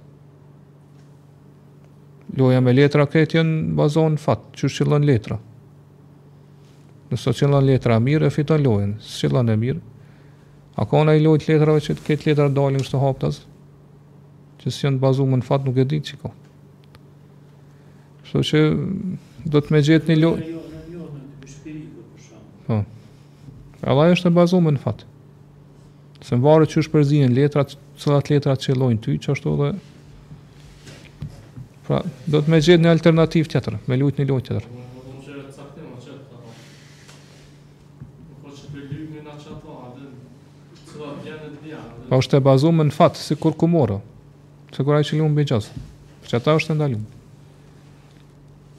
Loja 2.39 2.63
me 2.63 2.73
letra 2.73 3.05
këtë 3.09 3.37
janë 3.41 3.59
bazohen 3.77 4.15
në 4.15 4.23
fat, 4.23 4.47
çu 4.57 4.69
shillon 4.71 5.05
letra 5.05 5.37
nëse 7.09 7.31
qëllon 7.37 7.65
letra 7.65 7.97
mirë 8.01 8.27
e 8.29 8.33
fiton 8.33 8.61
lojën, 8.63 8.91
së 9.01 9.29
e 9.39 9.55
mirë, 9.63 9.79
a 10.79 10.85
ka 10.85 10.95
ona 10.97 11.15
i 11.17 11.21
letrave 11.21 11.81
që 11.85 11.95
të 11.97 12.05
ketë 12.07 12.29
letra 12.29 12.49
dalim 12.53 12.83
shtë 12.85 13.01
haptas, 13.01 13.41
që 14.61 14.71
si 14.73 14.85
janë 14.85 14.97
në 14.99 15.43
fatë 15.49 15.65
nuk 15.69 15.77
e 15.77 15.85
di 15.89 15.99
që 16.05 16.17
ka. 16.21 16.31
Kështu 18.23 18.43
që 18.49 18.59
mm, 18.69 19.17
do 19.53 19.59
të 19.63 19.73
me 19.73 19.81
gjetë 19.81 20.11
një 20.13 20.19
lojt. 20.21 20.43
Jo, 20.45 20.81
jo, 20.93 21.05
po, 22.67 22.79
Alla 23.89 24.09
është 24.11 24.27
të 24.29 24.35
bazuar 24.35 24.73
në 24.75 24.81
fatë. 24.83 25.05
Se 26.27 26.35
më 26.35 26.43
varë 26.45 26.67
që 26.67 26.81
është 26.83 26.93
përzinë 26.97 27.31
letra, 27.37 27.63
cëllat 27.97 28.29
letrat 28.33 28.65
që 28.65 28.75
lojnë 28.75 29.01
ty, 29.05 29.15
që 29.17 29.31
ashtu 29.35 29.55
dhe 29.61 29.71
Pra, 31.89 32.03
do 32.29 32.37
të 32.43 32.51
me 32.53 32.59
gjithë 32.61 32.83
një 32.83 32.91
alternativë 32.91 33.49
tjetër, 33.49 33.79
me 33.89 33.97
lujtë 33.97 34.21
një 34.21 34.27
lojtë 34.29 34.47
tjetër. 34.51 34.67
Pa 42.09 42.17
është 42.17 42.41
e 42.41 42.43
bazuar 42.43 42.73
më 42.73 42.87
në 42.89 42.93
fatë, 42.95 43.21
si 43.21 43.35
kur 43.37 43.53
kumorë. 43.61 43.99
Se 44.73 44.81
kur 44.83 44.97
ai 44.97 45.05
që 45.05 45.19
lumë 45.21 45.37
bëjqasë. 45.37 45.81
Që 46.25 46.37
ata 46.41 46.55
është 46.57 46.73
e 46.73 46.77
ndalumë. 46.77 47.17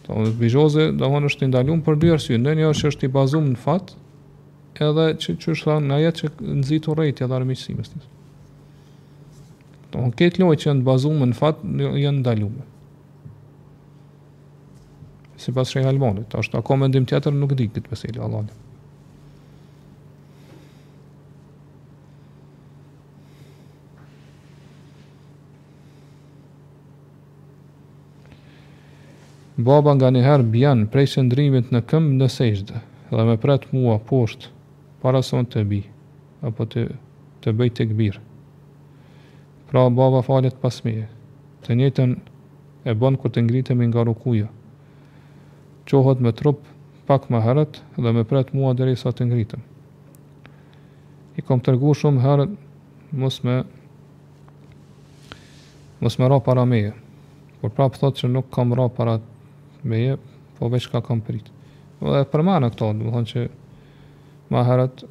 Ta 0.02 0.16
më 0.18 0.92
do 0.98 1.10
më 1.14 1.20
është 1.30 1.46
e 1.46 1.50
ndalumë 1.54 1.84
për 1.86 1.98
dy 2.02 2.08
arsye. 2.16 2.38
Në 2.42 2.56
një 2.58 2.64
është 2.74 2.90
është 2.90 3.06
i 3.06 3.12
bazuar 3.14 3.44
në 3.46 3.60
fatë, 3.62 3.94
edhe 4.82 5.04
që 5.22 5.34
që 5.44 5.52
është 5.54 5.76
në 5.86 5.98
jetë 6.04 6.18
që 6.18 6.30
nëzitë 6.58 6.90
u 6.90 6.94
rejtë 6.98 7.24
edhe 7.28 7.36
armisimës 7.38 7.92
njës. 7.94 8.08
Ta 9.92 10.02
më 10.02 10.10
ketë 10.18 10.42
loj 10.42 10.56
që 10.58 10.66
janë 10.70 10.82
të 10.82 10.88
bazuar 10.90 11.20
në 11.30 11.38
fat, 11.38 11.60
janë 11.84 12.16
ndalumë. 12.24 12.64
Si 15.40 15.54
pas 15.56 15.70
shrejë 15.72 15.86
halmonit. 15.92 16.26
Ta 16.32 16.42
është 16.42 16.58
akome 16.62 16.90
ndim 16.90 17.06
tjetër, 17.08 17.34
nuk 17.38 17.54
di 17.58 17.68
këtë 17.76 17.94
meselë, 17.94 18.18
Allah. 18.26 18.50
baba 29.64 29.94
nga 29.94 30.10
njëherë 30.14 30.48
bjen 30.52 30.86
prej 30.92 31.06
sendrimit 31.16 31.70
në 31.74 31.80
këmbë 31.90 32.16
në 32.20 32.28
sejshdë 32.32 32.80
dhe 33.10 33.26
me 33.28 33.36
pret 33.42 33.64
mua 33.74 33.98
poshtë 34.10 34.48
para 35.02 35.20
son 35.26 35.46
të 35.48 35.64
bi 35.70 35.80
apo 36.48 36.66
të, 36.70 36.84
të 37.42 37.54
bëjt 37.58 37.76
të 37.76 37.86
këbir 37.92 38.18
pra 39.70 39.84
baba 39.96 40.22
falet 40.26 40.56
pas 40.62 40.80
të 40.82 41.74
njëtën 41.78 42.10
e 42.90 42.94
bon 43.00 43.16
kur 43.20 43.32
të 43.32 43.44
ngritemi 43.46 43.88
nga 43.90 44.04
rukuja 44.08 44.48
qohët 45.90 46.22
me 46.24 46.32
trup 46.38 46.62
pak 47.08 47.28
më 47.32 47.40
herët 47.44 47.80
dhe 48.00 48.10
me 48.14 48.24
pret 48.30 48.54
mua 48.54 48.70
dhe 48.78 48.86
resa 48.86 49.10
të 49.12 49.26
ngritëm. 49.26 49.62
I 51.38 51.42
kom 51.42 51.58
tërgu 51.60 51.90
shumë 51.98 52.20
herët 52.22 52.52
mos 53.18 53.40
me 53.44 53.56
mos 56.00 56.14
me 56.22 56.28
ra 56.30 56.38
para 56.46 56.62
meje 56.70 56.94
por 57.60 57.74
prapë 57.74 57.98
thot 58.00 58.14
që 58.22 58.30
nuk 58.30 58.52
kam 58.54 58.70
ra 58.78 58.86
para 58.98 59.18
të 59.18 59.28
me 59.84 60.00
je, 60.02 60.16
po 60.58 60.68
veç 60.68 60.86
ka 60.88 61.00
kam 61.00 61.20
prit. 61.24 61.44
Dhe 62.00 62.24
për 62.32 62.44
ma 62.44 62.58
në 62.60 62.70
këto, 62.74 62.90
dhe 62.96 63.04
më 63.04 63.12
thonë 63.14 63.30
që 63.32 63.44
ma 64.52 64.62
herët, 64.66 65.04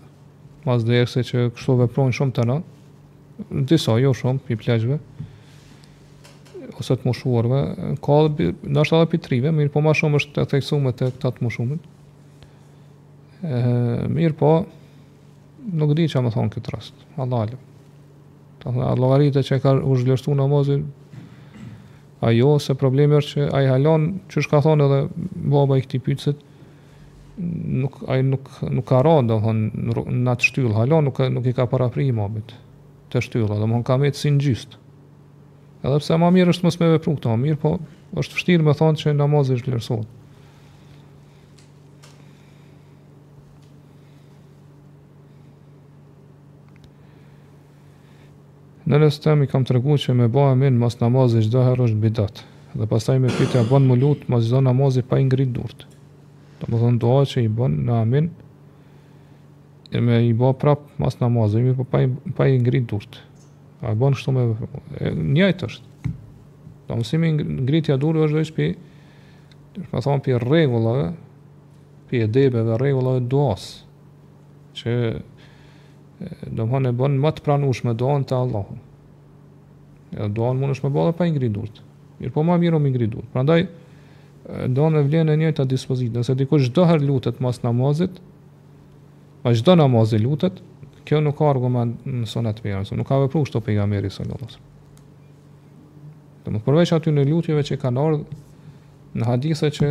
ma 0.66 0.78
zdo 0.82 0.96
e 0.98 1.04
që 1.06 1.46
kështu 1.56 1.76
veprojnë 1.86 2.16
shumë 2.18 2.36
të 2.36 2.46
na, 2.50 2.58
në 3.50 3.66
disa, 3.70 3.96
jo 4.02 4.14
shumë, 4.18 4.41
i 4.52 4.58
pleqve, 4.60 4.98
ose 6.80 6.96
të 7.00 7.08
mushuarve, 7.08 7.62
ka 7.76 8.04
kodë, 8.08 8.52
në 8.66 8.84
është 8.84 9.04
pitrive, 9.14 9.54
mirë 9.56 9.72
po 9.74 9.84
ma 9.86 9.94
shumë 9.96 10.22
është 10.22 10.36
të 10.40 10.46
teksume 10.58 10.96
të 10.98 11.12
këta 11.18 11.32
të 11.38 11.46
mushumit. 11.48 11.88
Mirë 13.41 14.38
po, 14.41 14.54
nuk 15.72 15.94
di 15.98 16.08
që 16.10 16.24
më 16.26 16.34
thonë 16.36 16.56
këtë 16.58 16.76
rast, 16.76 17.06
adhalim. 17.18 17.66
Allogaritë 18.68 19.44
që 19.48 19.56
e 19.56 19.62
ka 19.64 19.78
u 19.80 19.94
zhlerstu 20.02 20.34
në 20.36 20.48
Ajo 22.22 22.58
se 22.60 22.76
problemi 22.76 23.16
është 23.16 23.32
që 23.38 23.46
ai 23.56 23.68
halon, 23.72 24.08
çu 24.32 24.41
shka 24.44 24.60
thon 24.66 24.82
edhe 24.84 24.98
baba 25.54 25.78
i 25.80 25.84
këtij 25.86 26.02
pyetës 26.04 26.41
nuk 27.84 27.96
ai 28.12 28.18
nuk 28.28 28.50
nuk 28.68 28.84
ka 28.90 29.00
rënë 29.08 29.30
domthon 29.32 29.62
në 30.26 30.34
atë 30.34 30.50
shtyllë 30.50 30.76
halon 30.82 31.08
nuk 31.08 31.22
nuk 31.38 31.48
i 31.48 31.56
ka 31.56 31.70
para 31.72 31.88
prim 31.94 32.20
hobit 32.20 32.52
të 33.14 33.22
shtyllë 33.30 33.60
domthon 33.62 33.86
ka 33.88 33.96
me 34.04 34.12
të 34.12 34.20
si 34.20 34.56
edhe 35.80 35.96
pse 36.04 36.18
më 36.20 36.34
mirë 36.36 36.52
është 36.58 36.66
mos 36.68 36.80
më 36.82 36.90
vepru 36.98 37.14
këto 37.16 37.32
më 37.32 37.40
mirë 37.46 37.62
po 37.62 37.72
është 38.20 38.38
vështirë 38.41 38.68
më 38.68 38.78
thon 38.84 38.98
se 39.00 39.14
namazi 39.16 39.56
është 39.56 39.70
vlerësuar 39.70 40.04
Në 48.90 48.98
lestem 49.03 49.44
i 49.45 49.48
kam 49.48 49.68
të 49.68 49.76
regu 49.76 49.99
që 50.02 50.16
me 50.18 50.28
ba 50.34 50.48
e 50.52 50.56
minë 50.57 50.80
mas 50.82 50.95
namazë 50.98 51.44
i 51.45 51.49
herë 51.61 51.86
është 51.88 51.99
bidat 52.07 52.40
Dhe 52.78 52.86
pas 52.90 53.06
taj 53.06 53.20
me 53.22 53.30
piti 53.34 53.57
a 53.57 53.64
ban 53.70 53.86
më 53.90 53.95
lutë 54.02 54.30
mas 54.34 54.48
gjdo 54.48 54.64
namazë 54.66 55.03
i 55.03 55.06
pa 55.11 55.20
i 55.22 55.26
ngritë 55.28 55.53
durët 55.56 55.86
Do 56.61 56.70
më 56.74 56.80
thënë 56.84 57.02
doa 57.03 57.22
që 57.30 57.44
i 57.45 57.52
ban 57.60 57.76
në 57.86 57.99
amin 58.02 58.30
e 59.98 60.02
me 60.06 60.20
i 60.26 60.34
ba 60.38 60.49
prapë 60.61 60.98
mas 61.02 61.20
namazë 61.22 61.61
i 61.72 61.76
pa 61.94 62.02
pa 62.40 62.49
i 62.49 62.57
ngritë 62.61 62.90
durët 62.95 63.22
A 63.86 63.94
i 63.94 63.99
ban 64.02 64.18
shtu 64.18 64.34
me 64.36 64.48
vëfërë 64.53 65.14
Njajtë 65.38 65.70
është 65.70 66.14
Do 66.90 66.98
më 67.02 67.10
simi 67.11 67.32
ngritja 67.40 67.99
durë 68.02 68.26
është 68.26 68.40
dhe 68.40 68.45
ishtë 68.48 68.57
pi 68.57 68.70
është 69.84 69.88
me 69.99 70.06
thonë 70.07 70.26
pi 70.26 70.40
regullave 70.48 71.06
Pi 72.10 72.26
edhebe 72.26 72.66
dhe 72.72 72.82
regullave 72.82 73.22
doasë 73.22 74.76
që 74.82 74.98
do 76.52 76.66
të 76.68 76.90
e 76.91 76.96
bën 76.98 77.14
më 77.24 77.30
të 77.38 77.44
pranueshëm 77.46 77.91
doan 77.98 78.26
të 78.28 78.36
Allahu. 78.36 78.76
Edhe 80.14 80.30
do 80.36 80.48
an 80.50 80.60
mundesh 80.60 80.82
me 80.84 80.91
bëllë 80.91 81.14
pa 81.16 81.28
i 81.28 81.32
ngridhur. 81.32 81.70
Mir 82.20 82.34
po 82.36 82.44
më 82.44 82.58
mirë 82.64 82.76
u 82.76 82.80
ngridhur. 82.84 83.28
Prandaj 83.34 83.62
do 84.74 84.86
an 84.88 84.98
vlen 85.06 85.30
e 85.30 85.38
njëta 85.40 85.64
dispozitë, 85.70 86.18
nëse 86.18 86.36
dikush 86.40 86.68
çdo 86.70 86.86
herë 86.90 87.06
lutet 87.08 87.40
pas 87.40 87.62
namazit, 87.64 88.20
pas 89.44 89.56
çdo 89.62 89.76
namazi 89.80 90.20
lutet, 90.20 90.60
kjo 91.06 91.22
nuk 91.24 91.38
ka 91.38 91.50
argument 91.54 91.96
në 92.08 92.26
sonat 92.28 92.60
e 92.60 92.62
pejgamberit, 92.66 92.98
nuk 92.98 93.08
ka 93.08 93.20
vepru 93.24 93.46
kështu 93.46 93.62
pejgamberi 93.70 94.10
sallallahu 94.12 94.44
alajhi 94.48 94.54
wasallam. 94.54 94.68
të 96.44 96.52
mos 96.54 96.64
provojë 96.66 97.12
në 97.16 97.26
lutjeve 97.30 97.64
që 97.68 97.76
kanë 97.82 98.02
ardhur 98.02 98.26
në 99.20 99.26
hadithe 99.28 99.70
që 99.76 99.88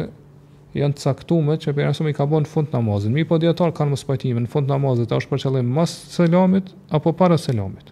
janë 0.80 0.98
të 0.98 1.06
caktuar 1.10 1.58
që 1.62 1.72
për 1.76 1.88
arsye 1.90 2.12
ka 2.16 2.26
bën 2.30 2.46
fund 2.48 2.72
namazit. 2.74 3.12
Mi 3.14 3.24
po 3.28 3.38
dietar 3.42 3.72
kanë 3.74 3.94
mos 3.94 4.04
pajtimin 4.08 4.46
në 4.46 4.52
fund 4.52 4.70
namazit, 4.70 5.12
është 5.12 5.32
për 5.32 5.42
qëllim 5.44 5.72
mos 5.78 5.94
selamit 6.14 6.70
apo 6.96 7.12
para 7.18 7.38
selamit. 7.38 7.90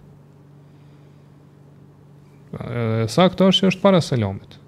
E 2.52 3.06
saktë 3.12 3.50
është 3.50 3.64
që 3.66 3.72
është 3.72 3.82
para 3.84 4.00
selamit. 4.10 4.58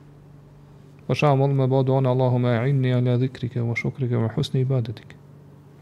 Për 1.09 1.21
shembull, 1.23 1.55
me 1.57 1.69
bëu 1.73 1.87
don 1.89 2.07
Allahumma 2.11 2.57
inni 2.69 2.91
ala 2.99 3.15
dhikrika 3.23 3.63
wa 3.65 3.77
shukrika 3.81 4.19
wa 4.21 4.29
husni 4.35 4.61
ibadatik. 4.67 5.15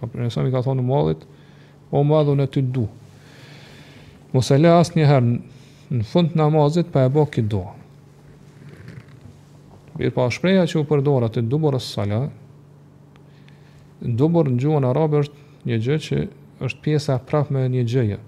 Po 0.00 0.06
për 0.12 0.28
arsye 0.28 0.52
ka 0.54 0.60
thonë 0.68 0.84
mallit, 0.86 1.24
o 1.90 2.04
mallu 2.06 2.36
ne 2.38 2.46
ty 2.46 2.62
du. 2.62 2.86
Mos 4.34 4.52
e 4.54 4.58
lë 4.60 4.74
asnjëherë 4.76 5.34
në 5.96 6.06
fund 6.12 6.36
namazit 6.38 6.92
pa 6.94 7.08
e 7.08 7.12
bë 7.14 7.26
këtë 7.36 7.50
do. 7.56 7.64
Mirë 9.96 10.12
pa 10.12 10.26
po, 10.26 10.32
shpreja 10.34 10.66
që 10.68 10.80
u 10.82 10.86
përdor 10.90 11.24
atë 11.26 11.42
dubur 11.48 11.76
e 11.76 11.80
sala, 11.80 12.18
dubur 14.02 14.48
në 14.52 14.90
arabë 14.90 15.22
është 15.24 15.44
një 15.70 15.76
gjë 15.86 15.96
që 16.06 16.18
është 16.66 16.82
pjesa 16.84 17.16
praf 17.28 17.48
me 17.54 17.62
një 17.72 17.84
gjëja. 17.92 18.18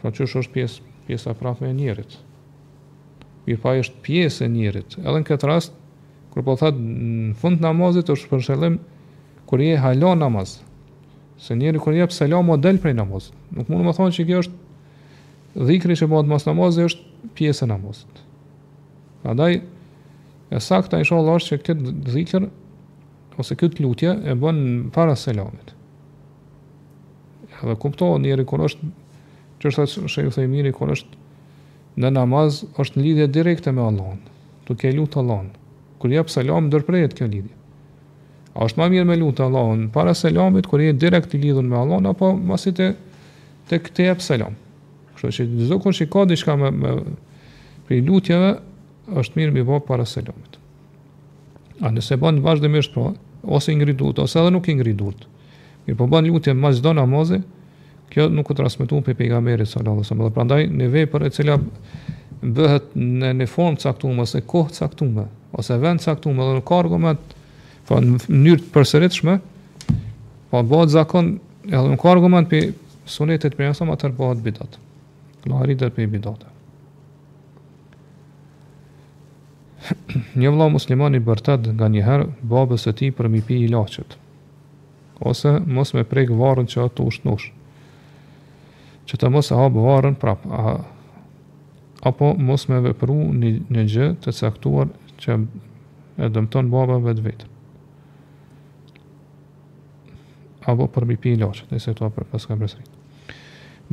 Pra 0.00 0.12
që 0.14 0.24
është 0.28 0.54
pjesë, 0.54 0.84
pjesa 1.08 1.34
praf 1.36 1.60
me 1.60 1.72
njerit. 1.76 2.16
Mirë 3.48 3.74
është 3.82 4.00
pjesë 4.06 4.48
njerit. 4.54 4.96
Edhe 5.02 5.20
në 5.20 5.28
këtë 5.28 5.50
rast, 5.50 5.74
kërë 6.32 6.46
po 6.48 6.54
thëtë 6.60 6.84
në 6.84 7.34
fund 7.40 7.60
namazit, 7.64 8.08
është 8.12 8.30
përshëllim 8.32 8.78
kërë 9.48 9.66
je 9.68 9.82
halon 9.84 10.24
namaz. 10.24 10.56
Se 11.38 11.54
njeri 11.56 11.78
kërë 11.82 12.00
je 12.02 12.06
pësala 12.12 12.40
model 12.42 12.80
për 12.82 12.96
namaz. 12.98 13.28
Nuk 13.52 13.68
mundu 13.70 13.86
me 13.86 13.92
thonë 13.96 14.16
që 14.16 14.26
kjo 14.30 14.40
është 14.44 15.68
dhikri 15.68 15.98
që 15.98 16.08
bëhet 16.10 16.32
mas 16.32 16.48
namazit, 16.48 16.88
është 16.88 17.30
pjesë 17.38 17.68
namazit. 17.70 18.24
Andaj 19.26 19.60
e 20.50 20.60
sakta 20.62 20.98
inshallah 21.02 21.34
është 21.40 21.56
që 21.58 21.60
këtë 21.64 21.92
dhikr 22.14 22.46
ose 23.38 23.56
këtë 23.58 23.82
lutje 23.84 24.12
e 24.30 24.34
bën 24.34 24.60
para 24.94 25.16
selamit. 25.16 25.72
Edhe 27.58 27.74
kuptohet 27.82 28.22
njëri 28.22 28.46
kur 28.46 28.62
është 28.68 28.88
që 29.62 29.68
është 29.68 30.10
shejë 30.30 30.46
mirë, 30.52 30.72
kur 30.78 30.90
është 30.94 31.24
në 31.98 32.12
namaz, 32.14 32.60
është 32.78 32.98
në 33.00 33.04
lidhje 33.08 33.26
direkte 33.34 33.72
me 33.74 33.82
Allahun. 33.82 34.18
tu 34.68 34.74
ke 34.76 34.90
lutë 34.92 35.16
Allahun. 35.22 35.46
Kur 35.98 36.10
jepë 36.12 36.28
selam, 36.30 36.66
dërprejet 36.70 37.14
kjo 37.16 37.26
lidhje. 37.26 37.54
A 38.54 38.64
është 38.66 38.78
ma 38.78 38.88
mirë 38.92 39.04
me 39.08 39.14
lutë 39.16 39.44
Allahun 39.46 39.86
para 39.90 40.12
selamit, 40.14 40.66
kur 40.68 40.80
je 40.80 40.92
direkt 40.92 41.32
i 41.34 41.38
lidhën 41.40 41.64
me 41.70 41.76
Allahun 41.76 42.06
apo 42.06 42.32
masi 42.36 42.70
të 42.76 42.90
të 43.68 43.78
këtë 43.86 44.04
jepë 44.10 44.22
selam. 44.26 44.54
Kështë 45.14 45.30
që 45.38 45.46
çdo 45.66 45.78
kërë 45.82 45.96
që 46.02 46.06
ka 46.12 46.24
dishka 46.28 46.56
me, 46.60 46.70
me 46.70 48.00
lutjeve, 48.04 48.50
është 49.16 49.38
mirë 49.40 49.54
mi 49.56 49.62
bo 49.64 49.78
para 49.80 50.04
selamit. 50.04 50.58
A 51.80 51.90
nëse 51.94 52.18
ban 52.20 52.40
vazhdimisht 52.44 52.92
pra, 52.94 53.12
ose 53.42 53.72
ingri 53.72 53.94
ose 53.96 54.36
edhe 54.40 54.50
nuk 54.50 54.68
i 54.68 54.92
durt, 54.94 55.26
mirë 55.86 55.96
po 55.96 56.06
ban 56.06 56.26
lutje 56.26 56.54
mas 56.54 56.80
do 56.82 56.92
namazë, 56.92 57.38
kjo 58.10 58.28
nuk 58.32 58.50
u 58.50 58.54
transmitu 58.56 59.00
për 59.04 59.14
pejgamberi 59.14 59.66
sallallahu 59.66 59.98
alaihi 59.98 60.06
wasallam. 60.10 60.32
Prandaj 60.32 60.68
në 60.68 61.06
për 61.12 61.26
e 61.26 61.30
cila 61.30 61.58
bëhet 62.40 62.94
në 62.96 63.32
në 63.38 63.46
formë 63.50 63.82
caktuar 63.82 64.22
ose 64.22 64.40
kohë 64.40 64.72
caktuar 64.78 65.26
ose 65.58 65.78
vend 65.82 66.00
caktuar 66.00 66.34
dhe 66.34 66.58
në 66.58 66.66
argument, 66.80 67.20
po 67.88 67.98
në 68.00 68.18
mënyrë 68.28 68.64
të 68.64 68.72
përsëritshme, 68.74 69.38
pa 70.50 70.50
po, 70.60 70.64
bëhet 70.64 70.92
zakon 70.96 71.36
edhe 71.68 71.88
në 71.96 72.04
argument 72.12 72.48
për 72.52 72.70
sunetet 73.08 73.56
për 73.56 73.70
jashtë 73.72 73.90
atë 73.94 74.12
bëhet 74.20 74.44
bidat. 74.48 74.78
Lari 75.48 75.76
dhe 75.78 75.88
për 75.96 76.08
bidatë. 76.12 76.54
një 80.40 80.50
vla 80.54 80.66
muslimani 80.72 81.20
bërtet 81.22 81.68
nga 81.76 81.88
njëherë 81.92 82.26
babës 82.50 82.86
e 82.90 82.94
ti 82.98 83.10
për 83.14 83.28
mi 83.32 83.42
pi 83.46 83.58
i 83.64 83.68
lachet 83.70 84.16
ose 85.32 85.52
mos 85.76 85.94
me 85.96 86.04
pregë 86.06 86.36
varën 86.40 86.68
që 86.70 86.84
ato 86.86 87.06
ushtë 87.10 87.28
nush 87.28 87.48
që 89.10 89.18
të 89.20 89.30
mos 89.34 89.50
e 89.54 89.58
habë 89.58 89.84
varën 89.84 90.18
prapë 90.22 90.50
a... 90.62 90.74
apo 92.10 92.32
mos 92.50 92.66
me 92.70 92.80
vepru 92.88 93.16
një, 93.38 93.54
një 93.70 93.86
gjë 93.94 94.08
të 94.24 94.34
caktuar 94.40 94.90
që 95.22 95.38
e 96.26 96.30
dëmton 96.34 96.70
babën 96.74 97.02
vetë 97.06 97.26
vetë 97.26 97.54
apo 100.70 100.88
për 100.96 101.08
mi 101.12 101.16
pi 101.16 101.34
i 101.36 101.40
lachet 101.42 101.70
nëse 101.72 101.94
këtoa 101.94 102.10
për 102.18 102.28
paska 102.32 102.58
bresrit 102.58 103.34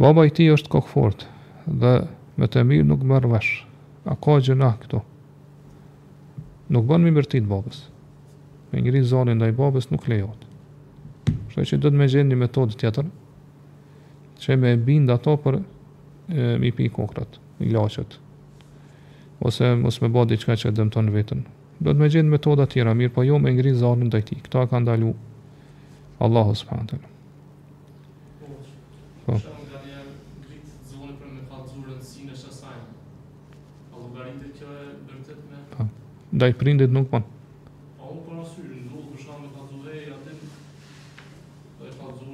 baba 0.02 0.26
i 0.28 0.34
ti 0.36 0.50
është 0.54 0.72
kokfort 0.76 1.28
dhe 1.70 1.94
me 2.42 2.50
të 2.52 2.66
mirë 2.72 2.90
nuk 2.94 3.06
merr 3.12 3.30
vesh 3.32 3.60
a 4.14 4.18
ka 4.22 4.40
gjëna 4.46 4.74
këto 4.82 5.02
nuk 6.70 6.86
bën 6.90 7.02
më 7.04 7.12
mirëti 7.14 7.42
të 7.44 7.50
babës. 7.50 7.82
Me 8.72 8.82
ngri 8.84 9.02
zonë 9.06 9.36
ndaj 9.38 9.52
babës 9.58 9.90
nuk 9.92 10.08
lejohet. 10.10 10.46
Kështu 11.28 11.64
që 11.76 11.80
do 11.84 11.92
të 11.92 12.00
më 12.02 12.08
gjeni 12.12 12.38
metodë 12.40 12.78
tjetër 12.82 13.10
që 14.44 14.58
më 14.62 14.72
bind 14.88 15.14
ato 15.14 15.36
për 15.44 15.60
e, 15.62 16.56
mi 16.62 16.72
pi 16.76 16.90
kokrat, 16.90 17.38
i 17.62 17.72
lachet, 17.74 18.18
Ose 19.44 19.68
mos 19.76 19.98
më 20.00 20.08
bëj 20.16 20.30
diçka 20.32 20.56
që 20.58 20.72
dëmton 20.78 21.10
veten. 21.12 21.42
Do 21.84 21.92
të 21.92 22.00
më 22.00 22.08
gjeni 22.14 22.32
metoda 22.32 22.64
tjera, 22.72 22.94
mirë 22.96 23.14
po 23.18 23.24
jo 23.28 23.36
me 23.44 23.52
ngri 23.52 23.74
zonë 23.76 24.08
ndaj 24.08 24.24
tij. 24.30 24.40
Kta 24.48 24.64
ka 24.72 24.80
ndalu 24.80 25.12
Allahu 26.24 26.56
subhanahu. 26.56 27.04
Po. 29.26 29.36
ndaj 36.36 36.52
prindit 36.60 36.92
nuk 36.92 37.08
pon. 37.12 37.24
A 38.02 38.04
u 38.12 38.14
për 38.28 38.36
asyri, 38.44 38.78
në 38.82 38.88
duhet 38.92 39.08
për 39.14 39.20
shumë 39.24 39.48
të 39.54 39.60
Po 41.78 41.84
e 41.86 41.88
atim, 41.88 41.88
dhe 41.88 41.88
e 41.88 41.90
kalzur, 42.00 42.30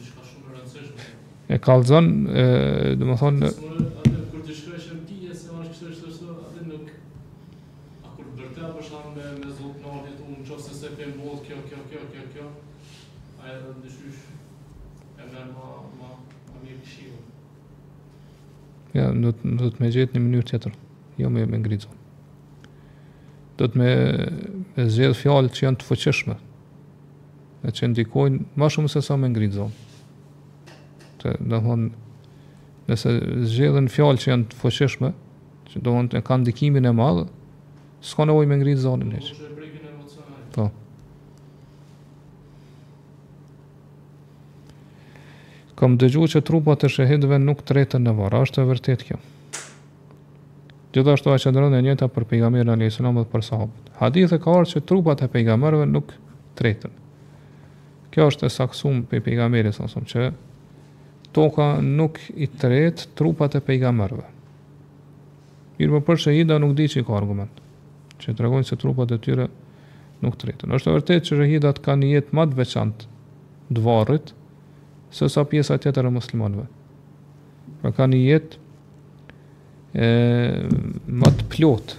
diçka 0.00 0.22
shumë 0.30 0.44
e 0.48 0.50
rëndësishme. 0.56 1.02
E 1.54 1.56
kallzon, 1.66 2.06
ë, 2.26 2.28
më 2.98 3.04
thonë... 3.22 3.44
kur 3.60 4.38
të 4.40 4.52
shkërë 4.60 4.82
që 4.86 4.92
më 4.96 5.02
ti, 5.10 5.16
e 5.30 5.32
se 5.34 5.48
më 5.52 5.58
është 5.66 5.78
kështë 5.78 6.02
të 6.02 6.08
shkërë, 6.16 6.40
atim 6.48 6.64
nuk... 6.72 6.86
A 8.02 8.04
kur 8.16 8.26
dërte, 8.40 8.62
për 8.80 8.84
shkak 8.88 9.06
me, 9.14 9.24
me 9.38 9.48
zotë 9.60 9.80
në 9.84 9.90
unë 10.26 10.44
qofë 10.50 10.64
se 10.66 10.72
se 10.80 10.88
pëjmë 10.98 11.16
bëllë, 11.22 11.40
kjo, 11.46 11.58
kjo, 11.70 11.80
kjo, 11.92 12.02
kjo, 12.14 12.22
kjo, 12.34 12.46
a 13.38 13.40
e 13.46 13.48
dhe 13.62 13.70
e 15.20 15.22
merë 15.22 15.50
ma, 15.54 15.66
ma, 16.00 16.08
ma 16.56 16.60
Ja, 18.92 19.04
në, 19.14 19.20
nuk 19.22 19.36
më 19.38 19.42
në, 19.46 19.52
në, 19.54 19.58
në, 20.18 20.22
në, 20.42 20.42
në, 20.42 20.58
në, 21.30 21.46
në, 21.58 21.76
në, 21.78 21.90
do 23.60 23.68
të 23.68 23.76
me, 23.80 23.90
me 24.76 24.86
zgjedh 24.88 25.16
fjalët 25.20 25.52
që 25.52 25.64
janë 25.66 25.80
të 25.82 25.86
fuqishme. 25.90 26.36
Dhe 27.60 27.72
që 27.76 27.90
ndikojnë 27.92 28.44
më 28.56 28.68
shumë 28.72 28.92
se 28.94 29.02
sa 29.04 29.18
me 29.20 29.28
ngritë 29.28 29.56
zonë. 29.58 29.88
Të, 31.20 31.32
dhe 31.44 31.74
nëse 32.88 33.10
zgjedhën 33.52 33.90
fjalë 33.92 34.22
që 34.22 34.30
janë 34.32 34.46
të 34.54 34.60
fëqeshme, 34.62 35.10
që 35.72 35.82
do 35.84 35.96
të 36.14 36.22
kanë 36.26 36.44
ndikimin 36.46 36.88
e 36.88 36.92
madh, 36.96 37.26
s'ka 38.08 38.24
nevoj 38.30 38.48
me 38.48 38.58
ngritë 38.62 38.84
zonë 38.86 39.10
në 39.10 39.24
Po. 40.50 40.64
Kam 45.78 45.94
dëgju 45.96 46.26
që 46.32 46.40
trupat 46.48 46.82
e 46.84 46.90
shahidve 46.90 47.38
nuk 47.38 47.60
tretën 47.70 48.02
në 48.02 48.16
varë, 48.18 48.40
ashtë 48.42 48.64
e 48.64 48.68
vërtetë 48.72 49.06
kjo. 49.10 49.20
Gjithashtu 50.90 51.30
a 51.30 51.36
qëndron 51.38 51.76
e 51.78 51.80
njëta 51.86 52.08
për 52.10 52.24
pejgamerin 52.32 52.72
a.s. 52.74 52.98
dhe 52.98 53.22
për 53.30 53.42
sahabët. 53.46 53.90
Hadith 54.00 54.32
e 54.34 54.38
ka 54.42 54.50
arë 54.58 54.70
që 54.72 54.80
trupat 54.90 55.20
e 55.22 55.28
pejgamerve 55.30 55.84
nuk 55.86 56.14
tretën. 56.58 56.94
Kjo 58.10 58.26
është 58.30 58.46
e 58.46 58.50
saksum 58.50 59.02
për 59.10 59.22
pejgamerin 59.22 59.70
nësum 59.70 60.08
që 60.10 60.24
toka 61.36 61.68
nuk 61.86 62.18
i 62.34 62.48
tret 62.58 63.04
trupat 63.14 63.54
e 63.54 63.60
pejgamerve. 63.68 64.24
Mirë 65.78 65.92
për 66.00 66.02
përshë 66.10 66.34
i 66.40 66.44
nuk 66.50 66.74
di 66.80 66.88
që 66.90 67.02
i 67.02 67.06
ka 67.06 67.14
argument, 67.20 67.62
që 68.18 68.34
të 68.34 68.46
regojnë 68.48 68.66
se 68.72 68.80
trupat 68.82 69.14
e 69.14 69.18
tyre 69.18 69.46
nuk 70.26 70.34
tretën. 70.42 70.74
është 70.74 70.90
e 70.90 70.94
vërtet 70.98 71.22
që 71.30 71.38
rëhidat 71.38 71.78
ka 71.86 71.94
një 72.02 72.08
jetë 72.16 72.34
matë 72.36 72.58
veçant 72.58 73.06
dvarët, 73.70 74.34
se 75.14 75.28
sa 75.30 75.44
pjesa 75.46 75.78
tjetër 75.78 76.06
e 76.06 76.10
muslimanve. 76.18 76.66
Pra 77.80 77.94
ka 77.96 78.10
një 78.10 78.18
jetë 78.26 78.59
më 79.94 81.30
të 81.36 81.46
plot. 81.50 81.94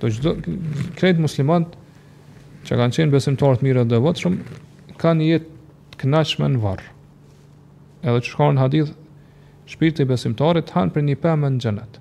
Do 0.00 0.08
çdo 0.10 0.30
kret 0.96 1.20
musliman 1.20 1.66
që 2.64 2.78
kanë 2.80 2.96
qenë 2.96 3.12
besimtarë 3.12 3.60
të 3.60 3.66
mirë 3.66 3.84
të 3.90 4.00
shumë, 4.22 4.62
kanë 5.00 5.20
një 5.20 5.26
jetë 5.30 5.44
të 5.94 5.98
kënaqshme 6.00 6.46
në 6.54 6.60
varr. 6.64 6.82
Edhe 8.04 8.20
çka 8.24 8.36
kanë 8.40 8.60
hadith, 8.60 8.94
shpirti 9.68 10.02
i 10.02 10.08
besimtarit 10.08 10.72
han 10.76 10.90
për 10.92 11.04
një 11.08 11.18
pemë 11.24 11.50
në 11.56 11.60
xhenet. 11.64 12.00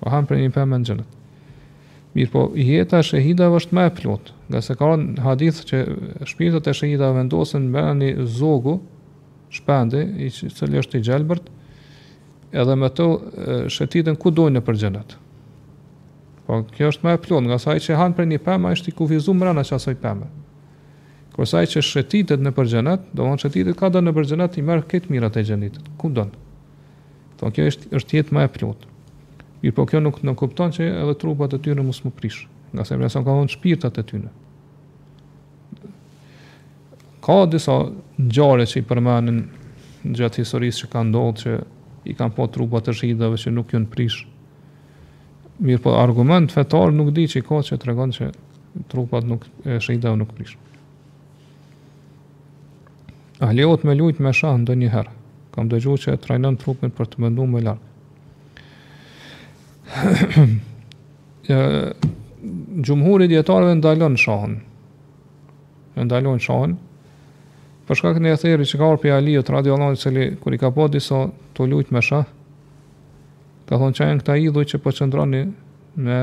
Po 0.00 0.10
han 0.12 0.28
për 0.28 0.40
një 0.40 0.52
pemë 0.52 0.78
në 0.80 0.86
xhenet. 0.90 1.16
Mirë 2.12 2.30
po, 2.34 2.44
jeta 2.58 3.00
e 3.00 3.06
shahidave 3.06 3.56
është 3.60 3.76
më 3.76 3.82
e 3.86 3.92
plot, 4.00 4.32
nga 4.50 4.60
se 4.64 4.74
kanë 4.76 5.22
hadith 5.24 5.60
që 5.70 5.84
shpirtat 6.28 6.68
e 6.68 6.74
shahidave 6.74 7.16
vendosen 7.20 7.68
në 7.72 7.84
një 8.00 8.08
zogu, 8.40 8.80
shpande, 9.54 10.02
i 10.24 10.28
cili 10.30 10.80
është 10.82 10.98
i 11.00 11.04
gjelbërt, 11.08 11.46
edhe 12.52 12.74
me 12.76 12.88
të 12.90 13.04
shëtitën 13.70 14.16
ku 14.18 14.32
dojnë 14.34 14.58
në 14.58 14.62
përgjënët. 14.66 15.16
Po, 16.46 16.60
kjo 16.74 16.88
është 16.90 17.06
me 17.06 17.14
e 17.14 17.20
plonë, 17.22 17.50
nga 17.52 17.58
saj 17.62 17.76
që 17.86 17.98
hanë 17.98 18.16
për 18.18 18.26
një 18.32 18.40
pëmë, 18.46 18.68
a 18.68 18.74
ishtë 18.76 18.90
i 18.90 18.94
kufizu 18.98 19.34
më 19.36 19.46
rana 19.48 19.62
që 19.66 19.76
asoj 19.76 19.94
pëmë. 20.02 20.30
Kjo 21.36 21.46
që 21.74 21.82
shëtitët 21.86 22.42
në 22.44 22.52
përgjënët, 22.56 23.04
do 23.14 23.28
në 23.30 23.38
shëtitët 23.44 23.78
ka 23.78 23.92
do 23.94 24.02
në 24.02 24.14
përgjënët, 24.18 24.58
i 24.60 24.64
merë 24.66 24.86
këtë 24.90 25.12
mirat 25.14 25.38
e 25.40 25.44
gjënit, 25.46 25.78
ku 26.00 26.10
dojnë. 26.14 26.46
Po, 27.40 27.52
kjo 27.54 27.68
është, 27.70 27.92
është 28.00 28.18
jetë 28.18 28.34
me 28.36 28.46
e 28.48 28.52
plonë. 28.56 28.88
Mirë 29.62 29.76
po, 29.76 29.84
kjo 29.88 30.00
nuk 30.02 30.18
në 30.26 30.34
kupton 30.40 30.72
që 30.74 30.88
edhe 31.04 31.14
trupat 31.22 31.54
e 31.54 31.60
ty 31.62 31.74
në 31.76 31.86
musë 31.86 32.08
më 32.08 32.12
prishë, 32.18 32.46
nga 32.74 32.84
se 32.88 32.98
mërësën 32.98 33.24
ka 33.26 33.34
dojnë 33.38 33.54
shpirtat 33.56 33.98
e 34.02 34.06
ty 34.10 34.22
Ka 37.20 37.34
disa 37.52 37.74
gjare 38.32 38.64
që 38.64 38.78
i 38.80 38.84
përmenin 38.88 39.40
gjatë 40.16 40.40
historisë 40.40 40.86
që 40.86 40.86
ka 40.94 41.02
ndohë 41.04 41.34
që 41.36 41.56
i 42.08 42.12
kanë 42.16 42.32
po 42.36 42.46
trupa 42.52 42.80
të 42.84 42.92
shidave 42.96 43.36
që 43.40 43.50
nuk 43.52 43.68
janë 43.74 43.88
prish. 43.92 44.18
Mirë 45.60 45.82
po 45.84 45.90
argument 46.00 46.48
fetar 46.52 46.90
nuk 46.96 47.10
di 47.16 47.24
që 47.28 47.36
i 47.42 47.46
ka 47.46 47.58
që 47.68 47.74
të 47.76 47.84
regon 47.90 48.10
që 48.16 48.24
trupat 48.92 49.24
nuk, 49.28 49.42
e 49.66 49.68
shidave 49.82 50.16
nuk 50.20 50.30
prish. 50.38 50.54
Ahleot 53.40 53.80
me 53.88 53.92
lujt 53.96 54.18
me 54.20 54.32
shah 54.32 54.56
ndonjëherë? 54.60 54.88
njëherë. 54.88 55.10
Kam 55.54 55.66
dhe 55.68 55.80
se 55.80 55.88
që 55.88 56.08
e 56.14 56.16
trupin 56.56 56.90
për 56.92 57.06
të 57.12 57.16
mëndu 57.24 57.46
me 57.48 57.60
largë. 57.64 57.86
Gjumhurit 62.84 63.30
djetarëve 63.32 63.74
ndalon 63.80 64.16
shahën. 64.20 64.54
Ndalon 66.04 66.38
shahën, 66.40 66.76
për 67.90 67.98
shkak 67.98 68.18
të 68.22 68.22
një 68.22 68.66
që 68.70 68.78
ka 68.78 68.86
orë 68.86 68.98
për 69.02 69.12
Aliot, 69.16 69.48
radio 69.50 69.72
Allah, 69.74 69.96
që 69.98 70.10
li, 70.14 70.24
i 70.54 70.58
ka 70.62 70.68
po 70.76 70.84
disa 70.94 71.24
të 71.58 71.64
lujt 71.66 71.88
me 71.90 71.98
shah, 72.06 72.26
ka 73.66 73.78
thonë 73.82 73.96
që 73.98 74.06
e 74.06 74.10
në 74.14 74.20
këta 74.22 74.34
idhuj 74.38 74.64
që 74.70 74.78
po 74.84 74.90
qëndroni 74.94 75.38
me 76.06 76.18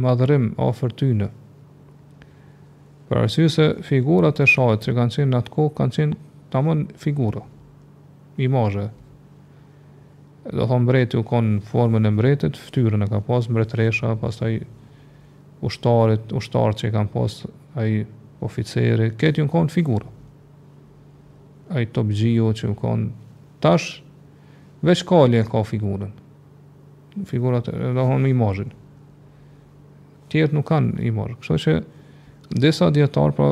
madhërim, 0.00 0.46
ofër 0.64 0.94
ty 0.96 1.08
në. 1.18 1.26
Për 3.10 3.20
arsiju 3.20 3.50
se 3.52 3.66
figurat 3.84 4.40
e 4.40 4.46
shahet 4.48 4.86
që 4.86 4.94
kanë 4.96 5.12
qenë 5.18 5.30
në 5.34 5.40
atë 5.44 5.52
kohë, 5.58 5.72
kanë 5.82 5.94
qenë 5.98 6.16
të 6.54 6.62
figura, 6.62 6.94
figurat, 7.02 7.50
imazhe. 8.46 8.84
Do 10.48 10.68
thonë 10.70 10.84
mbreti 10.86 11.18
u 11.20 11.26
konë 11.34 11.58
formën 11.68 12.08
e 12.08 12.14
mbretit, 12.14 12.56
ftyrën 12.70 13.04
e 13.04 13.10
ka 13.12 13.20
pas 13.28 13.50
mbret 13.52 13.74
resha, 13.82 14.14
pas 14.24 14.40
taj 14.40 14.56
ushtarët, 15.68 16.32
ushtarët 16.40 16.80
që 16.80 16.88
i 16.88 16.94
kanë 16.96 17.12
pas 17.18 17.38
taj 17.76 17.86
oficere, 18.48 19.10
ketë 19.20 19.42
ju 19.42 19.46
në 19.50 19.54
konë 19.58 19.76
figurat 19.76 20.16
ai 21.74 21.86
top 21.90 22.10
gjio 22.14 22.50
që 22.56 22.70
u 22.72 22.76
kanë 22.78 23.08
tash 23.62 24.00
veç 24.84 25.02
kali 25.06 25.38
e 25.40 25.44
ka 25.46 25.62
figurën 25.66 26.12
figurat 27.28 27.68
e 27.70 27.92
dohon 27.96 28.26
i 28.28 28.34
mazhin 28.36 28.70
tjetë 30.30 30.54
nuk 30.56 30.66
kanë 30.66 31.12
pra, 31.14 31.26
i 31.30 31.36
kështë 31.38 31.58
që 31.64 31.74
disa 32.62 32.88
djetarë 32.94 33.36
pra, 33.36 33.48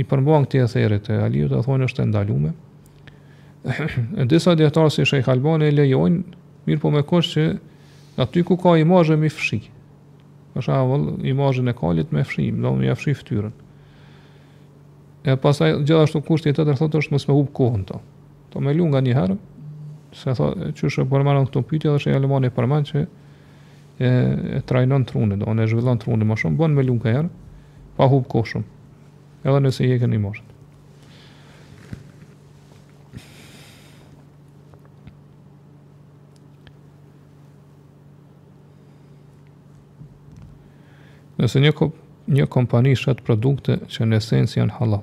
i 0.00 0.04
përmbohan 0.08 0.46
këtje 0.48 0.66
therit 0.74 1.10
e 1.12 1.20
aliut, 1.26 1.52
të 1.52 1.62
thonë 1.66 1.88
është 1.88 2.04
e 2.04 2.10
ndalume 2.10 2.54
e 4.24 4.28
disa 4.30 4.56
djetarë 4.56 4.92
si 4.94 5.06
shë 5.08 5.22
i 5.22 5.26
halbane 5.28 5.68
e 5.70 5.76
lejojnë 5.76 6.40
mirë 6.68 6.82
po 6.82 6.92
me 6.94 7.04
kështë 7.08 7.30
që 7.36 7.46
aty 8.24 8.44
ku 8.48 8.56
ka 8.60 8.76
i 8.80 8.84
me 8.88 9.02
mi 9.22 9.30
fshi 9.32 9.62
është 10.56 10.72
avull 10.72 11.08
i 11.24 11.32
e 11.36 11.74
kalit 11.82 12.12
me 12.16 12.24
fshi 12.24 12.50
do 12.52 12.76
më 12.78 12.90
jafshi 12.90 13.16
fëtyrën 13.22 13.64
e 15.26 15.36
pasaj 15.36 15.72
gjithashtu 15.82 16.20
kushti 16.22 16.52
i 16.52 16.54
të 16.54 16.62
tërë 16.68 16.76
thotë 16.78 17.00
është 17.02 17.12
mësë 17.16 17.28
me 17.28 17.34
hubë 17.34 17.52
kohën 17.58 17.80
të. 17.88 17.96
Të 18.52 18.60
me 18.62 18.74
lunga 18.78 19.00
një 19.02 19.14
herë, 19.16 19.34
se 20.14 20.34
thotë 20.38 20.68
që 20.78 21.02
e 21.02 21.06
përmanë 21.12 21.40
në 21.40 21.48
këto 21.48 21.62
piti 21.66 21.90
edhe 21.90 21.98
shë 22.04 22.12
e 22.14 22.18
alemani 22.20 22.50
përmanë 22.54 22.88
që 22.92 23.02
e, 23.02 23.08
e 24.06 24.60
trajnën 24.70 25.06
të 25.08 25.16
rune, 25.16 25.40
do 25.40 25.50
në 25.50 25.66
e 25.66 25.70
zhvillan 25.72 25.98
të 25.98 26.18
më 26.30 26.38
shumë, 26.44 26.58
bënë 26.62 26.78
me 26.78 26.86
lunga 26.86 27.16
herë, 27.18 27.30
pa 27.98 28.06
hubë 28.12 28.30
kohë 28.30 28.54
shumë, 28.54 28.68
edhe 29.42 29.64
nëse 29.66 29.90
i 29.90 29.96
e 29.96 30.02
një 30.06 30.28
mështë. 30.28 30.52
Nëse 41.36 41.60
një 41.60 41.74
kopë, 41.76 42.05
një 42.26 42.46
kompani 42.50 42.94
shet 42.98 43.20
produkte 43.26 43.76
që 43.90 44.06
në 44.08 44.16
esenës 44.20 44.56
janë 44.58 44.74
halal. 44.80 45.02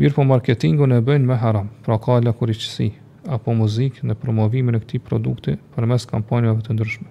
Mirë 0.00 0.16
po 0.16 0.24
marketingu 0.24 0.86
në 0.88 1.00
bëjnë 1.06 1.28
me 1.28 1.36
haram, 1.38 1.68
pra 1.84 1.98
ka 2.02 2.16
e 2.18 2.24
lakuriqësi, 2.24 2.88
apo 3.30 3.54
muzik 3.54 4.00
në 4.06 4.16
promovimin 4.18 4.78
e 4.78 4.80
këti 4.80 5.00
produkte 5.04 5.58
për 5.74 5.86
mes 5.86 6.06
kampanjave 6.10 6.64
të 6.66 6.76
ndryshme. 6.78 7.06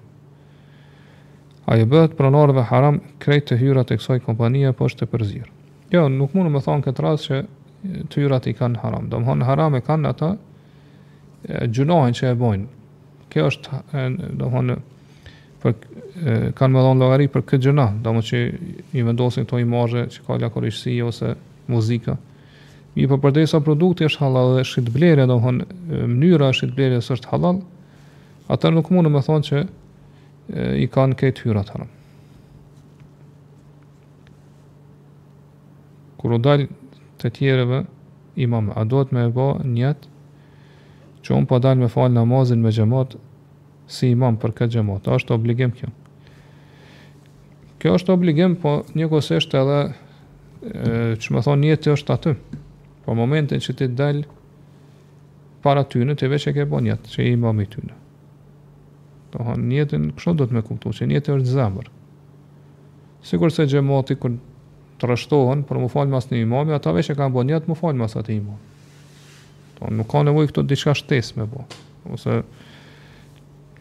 A 1.69 1.77
i 1.77 1.85
bëhet 1.85 2.15
pronarëve 2.17 2.63
haram 2.71 2.97
krejt 3.21 3.45
të 3.51 3.59
hyrat 3.61 3.91
e 3.93 3.99
kësaj 4.01 4.19
kompanije 4.25 4.73
po 4.73 4.89
është 4.89 5.03
të 5.05 5.09
përzirë. 5.13 5.49
Jo, 5.93 6.07
nuk 6.09 6.33
mundu 6.35 6.51
me 6.55 6.61
thonë 6.65 6.87
këtë 6.87 7.03
rrasë 7.05 7.25
që 7.25 7.41
të 8.11 8.23
hyrat 8.23 8.47
i 8.51 8.55
kanë 8.57 8.81
haram. 8.81 9.07
Do 9.09 9.19
më 9.21 9.27
thonë 9.29 9.45
haram 9.47 9.75
e 9.77 9.83
kanë 9.85 10.09
ata 10.11 10.31
gjunohen 11.69 12.15
që 12.17 12.33
e 12.33 12.39
bojnë. 12.41 12.69
Kjo 13.29 13.45
është, 13.53 13.83
do 14.41 14.49
më 14.49 14.79
për 15.59 16.53
kanë 16.57 16.73
më 16.75 16.81
dhon 16.85 17.01
llogari 17.01 17.27
për 17.31 17.43
këtë 17.51 17.67
gjëna, 17.67 17.87
që 18.29 18.39
i 18.99 19.03
vendosin 19.07 19.47
këto 19.47 19.59
imazhe 19.63 20.05
që 20.15 20.23
ka 20.27 20.37
lakorishsi 20.43 20.95
ose 21.05 21.33
muzika. 21.69 22.17
Mi 22.95 23.05
po 23.07 23.19
për 23.21 23.35
disa 23.39 23.59
produkti 23.63 24.07
është 24.07 24.23
halal 24.25 24.55
dhe 24.57 24.65
shit 24.67 24.89
blerë, 24.91 25.27
domthon 25.29 25.61
mënyra 25.87 26.49
është 26.51 26.63
shit 26.63 26.75
blerë 26.75 27.01
është 27.03 27.31
halal. 27.31 27.61
Ata 28.51 28.71
nuk 28.73 28.89
mund 28.91 29.07
të 29.07 29.13
më 29.13 29.21
thonë 29.27 29.47
që 29.49 29.61
i 30.83 30.87
kanë 30.95 31.17
këtë 31.19 31.43
hyrë 31.45 31.63
atë. 31.63 31.87
Kur 36.19 36.35
u 36.35 36.41
dal 36.43 36.65
të 37.21 37.31
tjerëve 37.37 37.83
imam, 38.39 38.71
a 38.75 38.83
duhet 38.87 39.13
më 39.15 39.27
e 39.29 39.33
bë 39.37 39.49
një 39.77 39.93
që 41.23 41.35
un 41.37 41.45
po 41.47 41.59
dal 41.61 41.77
me 41.79 41.87
fal 41.91 42.09
namazin 42.15 42.63
me 42.63 42.71
xhamat, 42.73 43.15
si 43.89 44.11
imam 44.13 44.37
për 44.39 44.51
këtë 44.59 44.75
gjemot, 44.77 45.07
është 45.17 45.33
obligim 45.35 45.71
kjo. 45.73 45.89
Kjo 47.81 47.95
është 47.97 48.13
obligim, 48.13 48.55
po 48.61 48.75
një 48.95 49.07
kosesht 49.11 49.55
edhe, 49.57 49.79
e, 50.61 50.91
që 51.21 51.33
më 51.35 51.43
thonë, 51.47 51.63
një 51.71 51.79
të 51.81 51.93
është 51.97 52.15
aty, 52.17 52.33
po 53.05 53.15
momentin 53.17 53.63
që 53.63 53.75
ti 53.79 53.87
del 53.97 54.21
para 55.63 55.81
tynë, 55.87 56.15
të 56.21 56.29
veç 56.31 56.47
e 56.51 56.55
ke 56.55 56.67
bon 56.69 56.85
jetë, 56.87 57.15
që 57.15 57.25
i 57.25 57.33
imam 57.37 57.63
i 57.63 57.69
tynë. 57.71 57.97
Do 59.33 59.45
hanë, 59.47 59.65
një 59.73 59.87
të 59.89 60.01
kështë 60.19 60.35
do 60.43 60.47
të 60.49 60.59
me 60.59 60.65
kuptu, 60.69 60.93
që 60.99 61.09
një 61.09 61.23
të 61.25 61.39
është 61.39 61.55
zemër. 61.55 61.89
Sigur 63.31 63.51
se 63.51 63.65
gjemoti, 63.67 64.15
kër 64.19 64.37
të 64.99 65.09
rështohen, 65.09 65.65
për 65.67 65.81
më 65.81 65.89
falë 65.95 66.13
mas 66.13 66.29
një 66.29 66.43
imami, 66.45 66.75
ata 66.75 66.93
veç 66.95 67.09
e 67.13 67.17
kanë 67.17 67.33
bon 67.35 67.49
jetë, 67.49 67.71
më 67.71 67.79
falë 67.81 68.05
mas 68.05 68.19
atë 68.19 68.35
imam. 68.43 68.65
nuk 69.95 70.09
ka 70.11 70.23
nevoj 70.27 70.47
këto 70.49 70.61
diçka 70.67 70.91
shtes 70.93 71.35
me 71.37 71.45
bo, 71.47 71.61
ose 72.11 72.43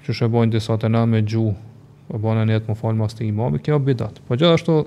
që 0.08 0.14
shë 0.16 0.28
bojnë 0.32 0.54
disa 0.56 0.74
të 0.80 0.88
na 0.90 1.02
me 1.08 1.20
gju, 1.22 1.44
po 2.08 2.18
bojnë 2.22 2.46
njëtë 2.48 2.70
më 2.72 2.76
falë 2.80 2.96
mas 3.02 3.16
të 3.16 3.26
imami, 3.28 3.60
kjo 3.64 3.76
bidat. 3.84 4.16
Po 4.24 4.38
gjithashtu, 4.40 4.78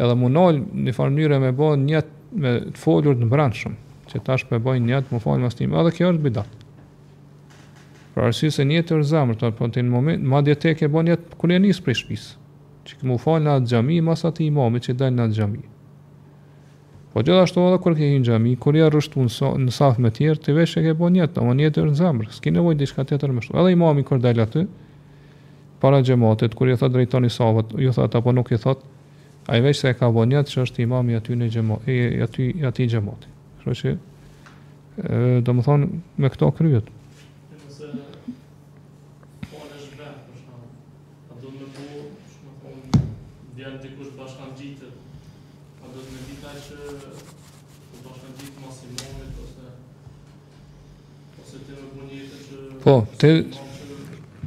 edhe 0.00 0.14
më 0.16 0.30
nalë 0.36 0.62
një 0.88 0.94
farë 0.96 1.12
njëre 1.18 1.40
me 1.44 1.50
bojnë 1.58 1.84
njëtë 1.90 2.40
me 2.44 2.54
të 2.72 2.80
folur 2.80 3.18
të 3.20 3.28
mbranëshëm, 3.28 3.74
që 4.08 4.22
tash 4.24 4.46
me 4.50 4.62
bojnë 4.64 4.86
njëtë 4.88 5.12
më 5.14 5.20
falë 5.26 5.44
mas 5.44 5.58
të 5.58 5.66
imami, 5.66 5.82
edhe 5.82 5.96
kjo 5.98 6.10
është 6.14 6.24
bidat. 6.24 6.64
Pra 8.14 8.28
arsi 8.30 8.50
se 8.54 8.64
një 8.64 8.84
të 8.88 9.02
për 9.60 9.76
të 9.76 9.84
në 9.84 9.92
moment, 9.92 10.24
ma 10.32 10.40
djetë 10.46 10.72
e 10.72 10.78
ke 10.80 10.88
bojnë 10.88 11.10
njëtë 11.12 11.40
kërë 11.44 11.60
njësë 11.66 11.84
prej 11.84 12.00
shpisë, 12.00 12.50
që 12.88 12.98
ke 13.02 13.10
më 13.10 13.20
falë 13.26 13.44
në 13.44 13.56
atë 13.58 13.72
gjami, 13.74 14.00
mas 14.08 14.24
atë 14.28 14.46
imami 14.48 14.80
që 14.84 14.96
dalë 15.02 15.16
në 15.20 15.28
atë 15.28 15.72
Po 17.14 17.22
gjithashtu 17.22 17.62
edhe 17.62 17.76
kur 17.78 17.94
ke 17.94 18.08
hinë 18.10 18.26
xhami, 18.26 18.52
kur 18.58 18.74
ja 18.74 18.88
rrush 18.90 19.12
tun 19.14 19.28
so, 19.30 19.52
në 19.54 19.70
saf 19.74 20.00
me 20.02 20.10
tjerë, 20.14 20.40
ti 20.42 20.54
vesh 20.56 20.80
e 20.80 20.80
ke 20.82 20.94
bën 20.98 21.18
jetë, 21.20 21.38
ama 21.44 21.52
një 21.60 21.68
në 21.86 21.92
zemër. 22.00 22.32
S'ke 22.34 22.50
nevojë 22.50 22.78
diçka 22.80 23.04
tjetër 23.06 23.30
më 23.36 23.44
shumë. 23.44 23.58
Edhe 23.60 23.74
imami 23.76 24.02
kur 24.08 24.18
dal 24.18 24.42
aty 24.42 24.64
para 25.84 26.00
xhamatit, 26.02 26.56
kur 26.58 26.72
i 26.72 26.74
tha 26.80 26.88
drejtoni 26.90 27.30
safët, 27.30 27.70
ju 27.86 27.94
tha 27.94 28.08
apo 28.18 28.34
nuk 28.34 28.50
i 28.50 28.58
thot, 28.58 28.82
ai 29.46 29.62
vesh 29.62 29.84
se 29.84 29.94
ka 29.94 30.10
bën 30.16 30.34
jetë, 30.34 30.54
ç'është 30.56 30.82
imami 30.88 31.14
aty 31.20 31.38
në 31.38 31.52
xhamo, 31.54 31.78
e 31.86 32.00
aty 32.26 32.50
aty 32.72 32.90
xhamati. 32.90 33.30
Kështu 33.62 33.78
që 33.84 33.94
ë 35.06 35.40
domethënë 35.46 36.02
me 36.18 36.34
këto 36.34 36.50
kryet. 36.58 36.93
Po, 52.84 53.00
ti 53.16 53.32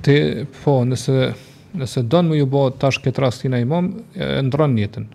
ti 0.05 0.45
po, 0.63 0.83
nëse 0.85 1.33
nëse 1.77 2.03
don 2.05 2.27
më 2.29 2.35
ju 2.37 2.45
bë 2.53 2.61
tash 2.81 2.99
këtë 3.01 3.21
rastin 3.23 3.55
mom, 3.65 3.89
e 4.15 4.27
ndron 4.45 4.77
jetën. 4.77 5.07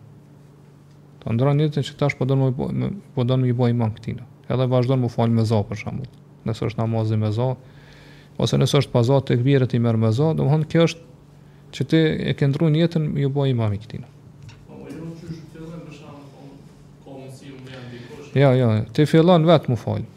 Do 1.23 1.31
ndron 1.37 1.63
jetën 1.63 1.87
që 1.87 1.95
tash 2.03 2.17
po 2.19 2.27
don 2.27 2.43
më 2.43 2.49
po 3.15 3.25
don 3.25 3.45
më 3.47 3.53
ju 3.53 3.57
bë 3.61 3.69
imam 3.73 3.93
këtin. 3.95 4.19
Edhe 4.51 4.67
vazhdon 4.67 5.05
më 5.07 5.11
fal 5.15 5.31
me 5.31 5.45
zot 5.47 5.69
për 5.71 5.79
shembull. 5.85 6.11
Nëse 6.49 6.67
është 6.67 6.83
namazi 6.83 7.17
me 7.21 7.31
zot 7.35 7.63
ose 8.43 8.57
nëse 8.59 8.75
është 8.83 8.91
pazot 8.91 9.27
tek 9.31 9.43
virët 9.45 9.75
i 9.77 9.79
merr 9.79 9.99
me 10.03 10.09
zot, 10.11 10.35
domthonë 10.41 10.65
kjo 10.73 10.87
është 10.87 11.19
që 11.77 11.85
ti 11.93 11.99
e 12.33 12.33
ke 12.39 12.47
ndruar 12.51 12.73
jetën 12.81 13.07
ju 13.23 13.29
bë 13.31 13.45
imam 13.53 13.79
këtin. 13.85 14.03
Po, 14.67 14.81
po, 17.05 17.05
po, 17.05 17.19
ja, 18.39 18.51
ja, 18.59 18.71
ti 18.91 19.07
fillon 19.07 19.47
vetë 19.49 19.71
më 19.77 19.81
falë. 19.87 20.11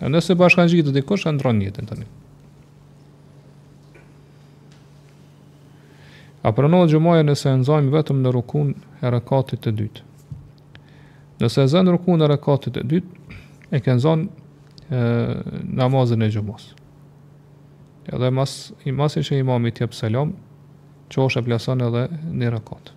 nëse 0.00 0.32
bashkan 0.34 0.70
gjitë 0.70 0.94
të 0.94 1.02
e 1.02 1.32
ndron 1.34 1.64
jetën 1.66 1.90
tani. 1.90 2.06
një. 2.06 2.19
A 6.42 6.52
pranohet 6.54 6.88
gjumaja 6.94 7.22
nëse 7.26 7.50
e 7.52 7.56
nëzajmë 7.60 7.92
vetëm 7.92 8.20
në 8.24 8.30
rukun 8.32 8.70
e 9.04 9.10
rekatit 9.12 9.60
të 9.64 9.72
dytë. 9.76 10.04
Nëse 11.42 11.64
e 11.66 11.70
zënë 11.72 11.94
rukun 11.96 12.24
e 12.24 12.28
rekatit 12.32 12.78
të 12.78 12.84
dytë, 12.92 13.36
e 13.76 13.80
ke 13.84 13.96
nëzajmë 13.96 15.02
namazën 15.80 16.24
e 16.26 16.30
gjumas. 16.32 16.70
Edhe 18.10 18.30
mas, 18.34 18.54
i 18.88 18.94
masin 18.96 19.22
që 19.26 19.36
imami 19.42 19.70
tjep 19.76 19.92
selam, 19.94 20.32
që 21.12 21.20
është 21.26 21.42
e 21.42 21.46
plesan 21.46 21.84
edhe 21.86 22.06
një 22.40 22.50
rekat. 22.56 22.94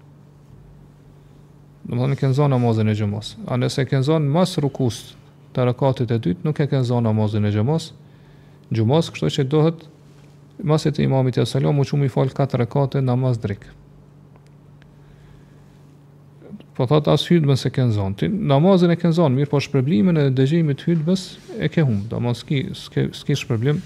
Në 1.83 1.93
më 1.99 2.03
thënë, 2.03 2.19
kënë 2.23 2.37
zonë 2.39 2.55
namazën 2.55 2.93
e 2.93 2.95
gjumas. 2.95 3.33
A 3.51 3.59
nëse 3.59 3.83
kënë 3.91 4.07
zonë 4.07 4.31
mas 4.31 4.55
rukus 4.63 5.01
të 5.53 5.67
rekatit 5.67 6.15
e 6.15 6.19
dytë, 6.29 6.47
nuk 6.47 6.63
e 6.63 6.69
kënë 6.71 6.87
zonë 6.93 7.09
namazën 7.11 7.49
e 7.49 7.51
gjumas. 7.57 7.91
Gjumas, 8.71 9.11
kështu 9.13 9.33
që 9.35 9.49
dohet 9.51 9.83
Masit 10.61 10.97
e 10.97 11.01
imamit 11.03 11.35
e 11.37 11.45
salam, 11.47 11.79
u 11.79 11.83
që 11.83 11.97
mi 11.97 12.09
falë 12.09 12.35
katë 12.37 12.59
rekate 12.61 13.01
namaz 13.01 13.39
drikë. 13.41 13.71
Po 16.73 16.85
thot 16.89 17.07
as 17.13 17.25
hytëbën 17.29 17.57
se 17.61 17.69
kënë 17.73 17.93
zonë. 17.97 18.15
Ti 18.17 18.27
namazin 18.31 18.93
e 18.93 18.97
kënë 18.97 19.17
zonë, 19.17 19.35
mirë 19.39 19.49
po 19.51 19.59
shpërblimin 19.61 20.17
e 20.21 20.27
dëgjimit 20.33 20.81
hytëbës 20.87 21.25
e 21.61 21.69
ke 21.69 21.83
humë. 21.85 22.07
Do 22.09 22.21
mos 22.21 22.41
ski, 22.41 22.63
s'ke 22.73 23.09
s'ke 23.13 23.37
shpërblim 23.43 23.81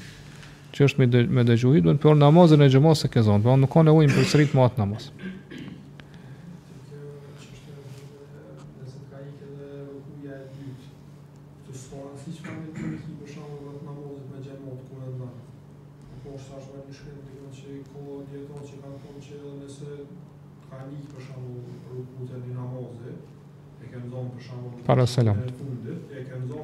që 0.76 0.85
është 0.88 1.07
me 1.35 1.44
dëgju 1.48 1.73
hytëbën, 1.77 1.99
por 2.03 2.15
namazin 2.19 2.64
e 2.64 2.69
gjëmas 2.72 3.03
e 3.07 3.11
kënë 3.11 3.27
zonë. 3.27 3.44
Po 3.48 3.57
nuk 3.64 3.73
ka 3.76 3.84
nevojnë 3.89 4.15
për 4.19 4.30
sërit 4.34 4.56
matë 4.56 4.84
namazë. 4.84 5.35
Para 24.88 25.03
selam. 25.07 25.35
Po 25.35 26.64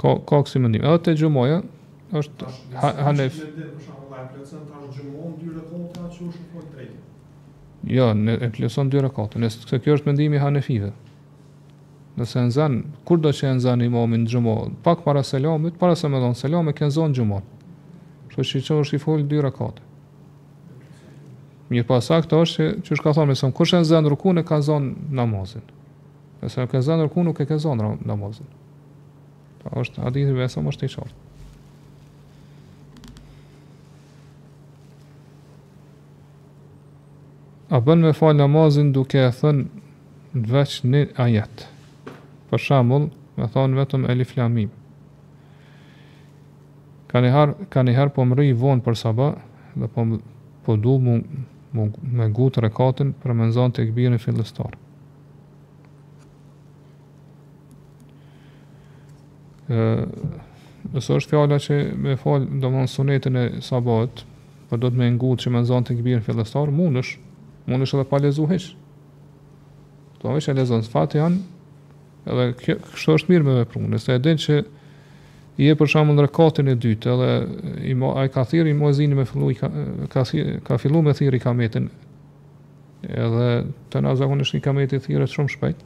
ka 0.00 0.08
po. 0.08 0.20
ka 0.28 0.36
kësi 0.48 0.58
mëndim. 0.64 0.80
Edhe 0.88 1.00
të 1.04 1.14
gjumoja, 1.20 1.58
është 2.20 2.48
hanef. 3.04 3.36
Jo, 7.92 8.06
ne 8.16 8.32
e 8.32 8.50
plëson 8.56 8.88
dy 8.88 9.04
rekate. 9.04 9.36
Nëse 9.44 9.60
kjo, 9.76 9.98
është 9.98 10.08
mendimi 10.08 10.40
hanefive. 10.40 10.88
Nëse 12.16 12.48
e 12.48 12.72
kur 13.04 13.20
do 13.20 13.28
që 13.36 13.48
e 13.50 13.54
nëzën 13.60 13.86
imamin 13.90 14.24
gjumo, 14.28 14.56
pak 14.82 15.04
para 15.04 15.20
selamit, 15.22 15.76
para 15.76 15.94
se 15.96 16.08
me 16.08 16.16
donë 16.24 16.40
selamit, 16.44 16.80
kënë 16.80 16.96
zonë 16.96 17.16
gjumon. 17.20 17.44
Që 18.32 18.40
që 18.48 18.64
që 18.66 18.80
është 18.82 18.94
i 18.96 19.04
folë 19.04 19.28
dy 19.28 19.44
rekate. 19.48 19.84
Mirë 21.72 21.86
pa 21.88 21.96
po, 21.96 22.00
sa 22.04 22.18
është 22.20 22.38
që 22.84 22.92
është 22.92 23.00
ka 23.06 23.12
thonë, 23.16 23.32
mesëm, 23.32 23.52
kërshë 23.56 23.78
e 23.80 23.84
zënë 23.88 24.10
rukun 24.12 24.40
e 24.42 24.42
ka 24.44 24.58
zonë 24.60 25.12
namazin. 25.16 25.62
Nëse 26.42 26.64
e 26.66 26.68
ka 26.68 26.80
zënë 26.84 27.06
rukun, 27.06 27.30
nuk 27.30 27.38
e 27.40 27.46
ka 27.48 27.56
zonë 27.64 27.86
namazin. 28.08 28.48
Pa 29.62 29.70
po, 29.72 29.80
është 29.80 30.02
aditë 30.08 30.34
i 30.34 30.36
besëm, 30.36 30.66
është 30.68 30.88
i 30.88 30.90
qartë. 30.92 31.22
A 37.72 37.80
bën 37.80 38.04
me 38.04 38.12
falë 38.12 38.42
namazin 38.42 38.90
duke 38.92 39.22
e 39.24 39.30
thënë 39.38 39.64
në 40.36 40.42
veç 40.52 40.74
një 40.92 41.00
ajet. 41.24 41.64
Për 42.50 42.60
shambull, 42.66 43.06
me 43.40 43.48
thonë 43.54 43.78
vetëm 43.80 44.04
Elif 44.12 44.34
Lamim. 44.36 44.68
Ka 47.08 47.24
njëherë, 47.24 47.56
herë 47.80 47.96
her 47.96 48.12
po 48.12 48.28
më 48.28 48.38
rëjë 48.42 48.58
vonë 48.60 48.84
për 48.84 49.00
sabë, 49.06 49.30
dhe 49.80 49.88
po, 49.96 50.04
po 50.68 50.76
du 50.84 50.98
mund 51.00 51.48
me 51.72 52.28
gutë 52.36 52.60
rekatin 52.66 53.12
për 53.22 53.34
menzon 53.36 53.72
të 53.72 53.86
ekbirin 53.86 54.18
fillestar. 54.20 54.74
Nësë 59.72 61.16
është 61.18 61.32
fjalla 61.32 61.56
që 61.62 61.76
me 62.04 62.16
falë, 62.20 62.58
do 62.60 62.70
më 62.74 62.84
në 62.84 62.92
sunetin 62.92 63.38
e 63.42 63.46
sabat, 63.64 64.24
për 64.68 64.74
po 64.74 64.80
do 64.82 64.90
të 64.92 65.00
me 65.00 65.08
ngutë 65.16 65.46
që 65.46 65.52
menzon 65.56 65.86
të 65.88 65.96
ekbirin 65.96 66.24
fillestar, 66.26 66.72
mund 66.74 67.00
është, 67.00 67.18
mund 67.72 67.86
është 67.86 68.00
edhe 68.00 68.08
pa 68.12 68.20
lezu 68.20 68.46
heq. 68.50 68.68
Do 70.20 70.28
më 70.32 70.36
veç 70.38 70.50
e 70.52 70.56
lezon, 70.58 70.84
së 70.86 70.92
fatë 70.92 71.22
janë, 71.22 71.40
edhe 72.32 72.48
kështë 72.60 73.16
është 73.16 73.32
mirë 73.32 73.48
me 73.48 73.56
vepru, 73.62 73.84
nëse 73.90 74.14
e 74.14 74.20
din 74.22 74.38
që 74.42 74.60
i 75.60 75.68
e 75.68 75.74
për 75.76 75.90
shkakun 75.92 76.20
rekatin 76.24 76.68
e 76.72 76.76
dytë 76.80 77.10
edhe 77.12 77.30
i 77.90 77.94
mo, 77.98 78.14
ai 78.16 78.30
ka 78.32 78.44
thirr 78.48 78.70
i 78.70 78.72
me 78.72 79.24
fillu 79.28 79.50
ka 79.58 79.68
ka, 80.08 80.22
thir, 80.24 80.60
ka 80.64 80.78
fillu 80.80 81.02
me 81.04 81.12
thirr 81.14 81.34
i 81.36 81.40
kametin 81.40 81.90
edhe 83.04 83.48
të 83.92 84.00
na 84.06 84.14
zakonisht 84.16 84.54
i 84.56 84.62
kameti 84.64 85.00
thirret 85.04 85.28
shumë 85.28 85.52
shpejt 85.52 85.84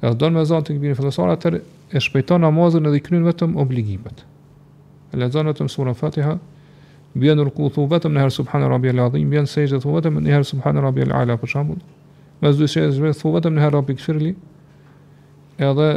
edhe 0.00 0.14
don 0.16 0.32
me 0.32 0.46
zonë 0.48 0.64
të 0.68 0.78
bëni 0.80 0.96
filozofa 0.96 1.34
atë 1.36 1.60
e 1.92 2.00
shpejton 2.00 2.40
namazën 2.46 2.88
edhe 2.88 3.00
i 3.00 3.04
kryen 3.04 3.26
vetëm 3.28 3.58
obligimet 3.60 4.24
e 5.12 5.20
lexon 5.20 5.50
vetëm 5.52 5.68
sura 5.68 5.92
Fatiha 5.94 6.38
bien 7.14 7.38
rukuthu 7.44 7.84
vetëm 7.92 8.16
në 8.16 8.24
herë 8.24 8.36
subhana 8.38 8.72
rabbiyal 8.72 9.04
azim 9.10 9.28
bien 9.30 9.44
sejdatu 9.46 9.92
vetëm 9.98 10.22
në 10.24 10.38
herë 10.38 10.48
subhana 10.54 10.80
rabbiyal 10.88 11.12
ala 11.20 11.36
për 11.38 11.52
shkakun 11.52 11.84
mazdu 12.40 12.68
sejdatu 12.72 13.34
vetëm 13.36 13.58
në 13.60 13.66
herë 13.66 13.76
rabbik 13.76 14.00
edhe 15.58 15.88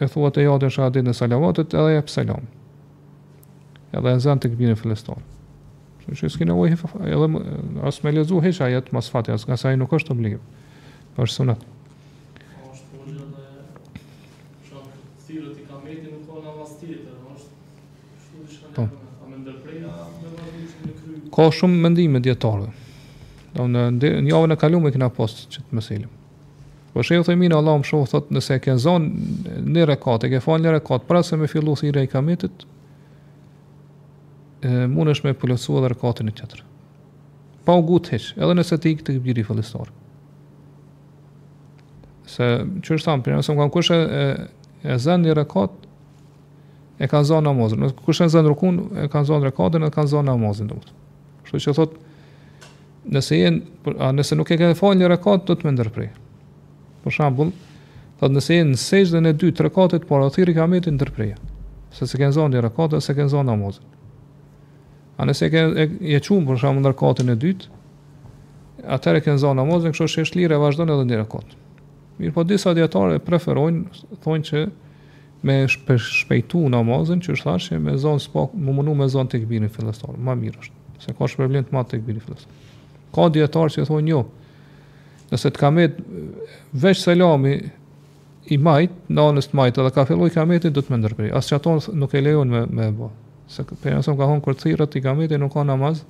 e 0.00 0.06
thua 0.08 0.30
te 0.30 0.40
jadhe 0.44 0.70
shahadin 0.70 1.06
e 1.06 1.12
salamatit 1.14 1.74
edhe 1.74 1.92
e 1.92 1.96
epsalam 2.00 2.42
edhe 3.92 4.08
e 4.10 4.16
nxan 4.16 4.38
të 4.40 4.50
këpjin 4.52 4.70
e 4.72 4.74
filistohëm 4.80 5.22
që 6.04 6.10
nëshken 6.24 6.48
e 6.48 6.52
uaj 6.56 6.70
edhe 7.12 7.28
nështë 7.28 8.02
me 8.06 8.10
lezu 8.14 8.40
hish 8.40 8.60
ajet 8.62 8.92
mas 8.94 9.08
fati, 9.12 9.30
asë 9.34 9.44
nga 9.50 9.56
saj 9.58 9.76
nuk 9.76 9.90
është 9.96 10.10
obligim 10.16 10.40
për 11.16 11.20
po 11.20 11.26
sunat 11.28 11.60
është 12.72 12.86
po 12.96 13.02
shumë, 14.64 15.44
i 15.44 15.46
kameti 15.68 16.08
nuk 16.14 16.22
po 16.30 16.34
la 16.46 16.50
vastirët 16.56 17.06
është 17.36 17.46
shumë 18.32 18.46
di 18.48 18.54
e 18.56 18.58
tam 18.72 18.84
me 21.36 21.50
shumë 21.60 21.76
mendime 21.84 22.20
djetarëve 22.24 22.70
në 23.56 24.28
javën 24.32 24.52
e 24.52 24.60
kalume 24.60 24.90
kënë 24.92 25.06
apostë 25.12 25.40
që 25.52 25.58
të 25.66 25.72
mësellim 25.76 26.12
Po 26.96 27.02
shehu 27.04 27.20
thoi 27.28 27.34
mirë 27.36 27.58
Allahu 27.58 27.82
më 27.82 27.84
shoh 27.90 28.06
thot 28.08 28.30
nëse 28.32 28.56
ke 28.64 28.72
zon 28.80 29.10
në 29.68 29.82
rekat, 29.90 30.22
e 30.24 30.30
ke 30.32 30.38
fal 30.40 30.62
në 30.64 30.70
rekat 30.78 31.02
para 31.04 31.20
se 31.24 31.36
më 31.36 31.50
fillu 31.52 31.74
thirrja 31.76 32.06
i 32.06 32.08
kamitit. 32.08 32.62
E 34.64 34.70
mundesh 34.88 35.20
me 35.26 35.34
plotsu 35.36 35.76
edhe 35.76 35.90
rekatin 35.92 36.32
e 36.32 36.34
tjetër. 36.40 36.62
Pa 37.68 37.76
u 37.76 37.84
gut 37.84 38.08
edhe 38.16 38.50
nëse 38.56 38.78
ti 38.80 38.94
ikte 38.96 39.18
biri 39.28 39.44
fillestor. 39.44 39.92
Se 42.32 42.48
që 42.80 42.96
është 42.98 43.10
thamë, 43.10 43.26
përnë, 43.28 43.44
se 43.44 43.52
më 43.52 43.70
e, 43.84 44.26
e 44.94 45.00
zënë 45.10 45.26
një 45.28 45.36
rekat, 45.42 45.76
e 46.96 47.10
kanë 47.12 47.28
zënë 47.28 47.44
namazën. 47.52 47.84
Nëse 47.90 48.00
kush 48.00 48.24
e 48.24 48.30
zënë 48.32 48.54
rukun, 48.54 48.80
e 49.04 49.10
kanë 49.12 49.34
zënë 49.36 49.50
rekatën, 49.52 49.84
e 49.84 49.92
kanë 49.98 50.14
zënë 50.16 50.30
namazën, 50.32 50.70
dhe 50.72 50.80
Kështu 51.44 51.62
që 51.70 51.76
thot, 51.82 52.00
nëse, 53.12 53.40
jen, 53.44 53.60
a, 53.98 54.14
nëse 54.16 54.32
nuk 54.40 54.48
e 54.48 54.56
ke 54.64 54.72
falë 54.80 55.02
një 55.04 55.12
rekat, 55.18 55.44
do 55.44 55.52
të 55.60 55.68
më 55.68 55.76
ndërprer. 55.76 56.14
Për 57.06 57.14
shembull, 57.14 57.52
thotë 58.18 58.34
nëse 58.34 58.56
je 58.56 58.62
në 58.66 58.78
sejdën 58.82 59.30
e 59.30 59.32
dy 59.38 59.52
të 59.54 59.64
rekatit, 59.68 60.08
por 60.08 60.24
athiri 60.26 60.56
ka 60.56 60.66
mëti 60.70 60.90
ndërpreja. 60.96 61.36
Se 61.94 62.08
se 62.10 62.18
ke 62.18 62.32
zonë 62.34 62.58
rekat, 62.66 62.96
se 63.06 63.14
kanë 63.14 63.30
zonë 63.30 63.46
namazin. 63.52 63.86
A 65.22 65.28
nëse 65.30 65.46
ke 65.54 65.60
e, 65.84 65.84
e 66.18 66.20
çum 66.26 66.42
për 66.50 66.58
shembull 66.64 66.90
rekatin 66.90 67.30
e 67.30 67.36
dytë, 67.44 67.70
atëre 68.96 69.22
kanë 69.22 69.38
zonë 69.44 69.60
namazin, 69.62 69.94
kështu 69.94 70.08
që 70.16 70.24
është 70.26 70.40
lirë 70.40 70.58
vazhdon 70.64 70.90
edhe 70.96 71.06
në 71.12 71.20
rekat. 71.22 71.54
Mirë, 72.18 72.34
po 72.34 72.42
disa 72.50 72.74
dietarë 72.74 73.20
preferojnë 73.22 74.02
thonë 74.26 74.46
që 74.50 74.64
me 75.46 75.60
shpejtu 75.70 76.64
namazin, 76.74 77.22
që 77.22 77.36
është 77.36 77.50
thashë 77.52 77.78
me 77.86 77.94
zonë 78.02 78.24
s'pa, 78.26 78.48
më 78.56 78.74
mundu 78.80 78.96
me 78.98 79.06
zonë 79.12 79.36
tek 79.36 79.46
binë 79.46 79.70
fillestar, 79.78 80.18
më 80.18 80.34
mirë 80.42 80.64
është. 80.64 80.82
Se 81.06 81.14
ka 81.14 81.30
shpërblim 81.30 81.70
të 81.70 81.76
madh 81.78 81.94
tek 81.94 82.02
binë 82.08 82.24
fillestar. 82.24 82.74
Ka 83.14 83.28
dietarë 83.36 83.76
që 83.76 83.86
thonë 83.92 84.10
jo, 84.16 84.24
Nëse 85.30 85.50
të 85.50 85.58
kamet 85.58 85.96
veç 86.78 87.00
selami 87.02 87.56
i 88.54 88.58
majt, 88.62 88.92
në 89.10 89.24
anës 89.32 89.48
të 89.50 89.58
majt, 89.58 89.80
edhe 89.82 89.90
ka 89.94 90.04
filloj 90.06 90.28
kametin, 90.36 90.72
do 90.76 90.82
të 90.84 90.92
me 90.94 91.00
ndërpri. 91.00 91.30
Asë 91.34 91.48
që 91.56 91.56
ato 91.56 91.72
nuk 91.98 92.12
e 92.14 92.20
lejon 92.22 92.52
me, 92.52 92.60
me 92.78 92.86
bo. 92.94 93.08
Se 93.50 93.64
për 93.66 93.96
nësëm 93.98 94.18
ka 94.20 94.28
honë 94.30 94.44
kërë 94.44 94.62
cirët 94.64 94.96
i 94.98 95.02
kametin, 95.02 95.42
nuk 95.42 95.54
ka 95.56 95.64
namaz 95.66 96.04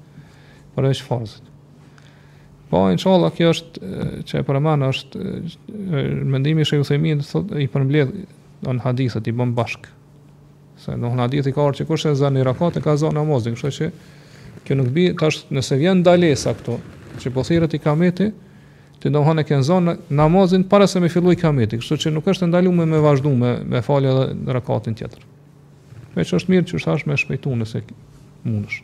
për 0.76 0.90
e 0.90 0.92
shfarzit. 1.00 1.48
Po, 2.68 2.82
në 2.90 2.98
që 3.00 3.14
kjo 3.38 3.52
është 3.54 3.90
që 4.28 4.40
e 4.42 4.44
përmanë 4.48 4.92
është 4.92 5.24
në 5.64 6.30
mëndimi 6.34 6.66
shë 6.66 6.82
e 6.82 7.04
i 7.64 7.68
përmbledh 7.72 8.16
në 8.66 8.82
hadithet, 8.84 9.28
i 9.30 9.34
bëm 9.36 9.54
bashk. 9.56 9.88
Se 10.82 10.92
në 10.98 11.14
hadithet 11.22 11.54
i 11.54 11.56
ka 11.56 11.62
orë 11.64 11.80
që 11.80 11.86
kështë 11.88 12.12
e 12.12 12.16
zanë 12.20 12.40
i 12.42 12.48
rakat 12.48 12.76
e 12.80 12.84
ka 12.84 12.98
zanë 13.00 13.16
namazin, 13.20 13.56
kështë 13.56 13.76
që 13.78 13.92
kjo 14.66 14.76
nuk 14.80 14.88
bi, 14.96 15.08
tash, 15.20 15.44
nëse 15.54 15.78
vjen 15.78 16.02
dalesa 16.04 16.52
këto, 16.58 16.76
që 17.22 17.32
po 17.32 17.44
thirët 17.46 17.78
i 17.78 17.80
kameti, 17.80 18.26
ti 19.06 19.12
do 19.14 19.22
hanë 19.22 19.42
kën 19.46 19.62
zonë 19.62 19.92
namazin 20.10 20.64
para 20.66 20.86
se 20.90 20.98
me 21.00 21.08
filloj 21.12 21.36
kameti, 21.38 21.78
kështu 21.78 21.98
që 22.06 22.12
nuk 22.14 22.26
është 22.32 22.48
ndaluar 22.50 22.74
me 22.80 22.86
me 22.90 23.00
vazhdu 23.04 23.30
me 23.38 23.52
me 23.72 23.82
falë 23.86 24.10
edhe 24.10 24.52
rakatin 24.56 24.96
tjetër. 24.98 25.22
Veç 26.16 26.32
është 26.34 26.50
mirë 26.50 26.66
që 26.72 26.80
thash 26.82 27.06
me 27.06 27.14
shpejtu 27.20 27.54
nëse 27.60 27.82
mundesh. 28.46 28.80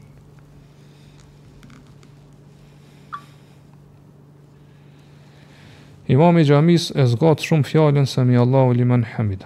Imam 6.12 6.38
i 6.38 6.44
Gjamis 6.44 6.90
e 6.94 7.06
zgat 7.08 7.42
shumë 7.46 7.66
fjallën 7.70 8.06
se 8.10 8.22
mi 8.26 8.36
Allahu 8.38 8.74
li 8.78 8.84
men 8.86 9.06
hamid 9.16 9.42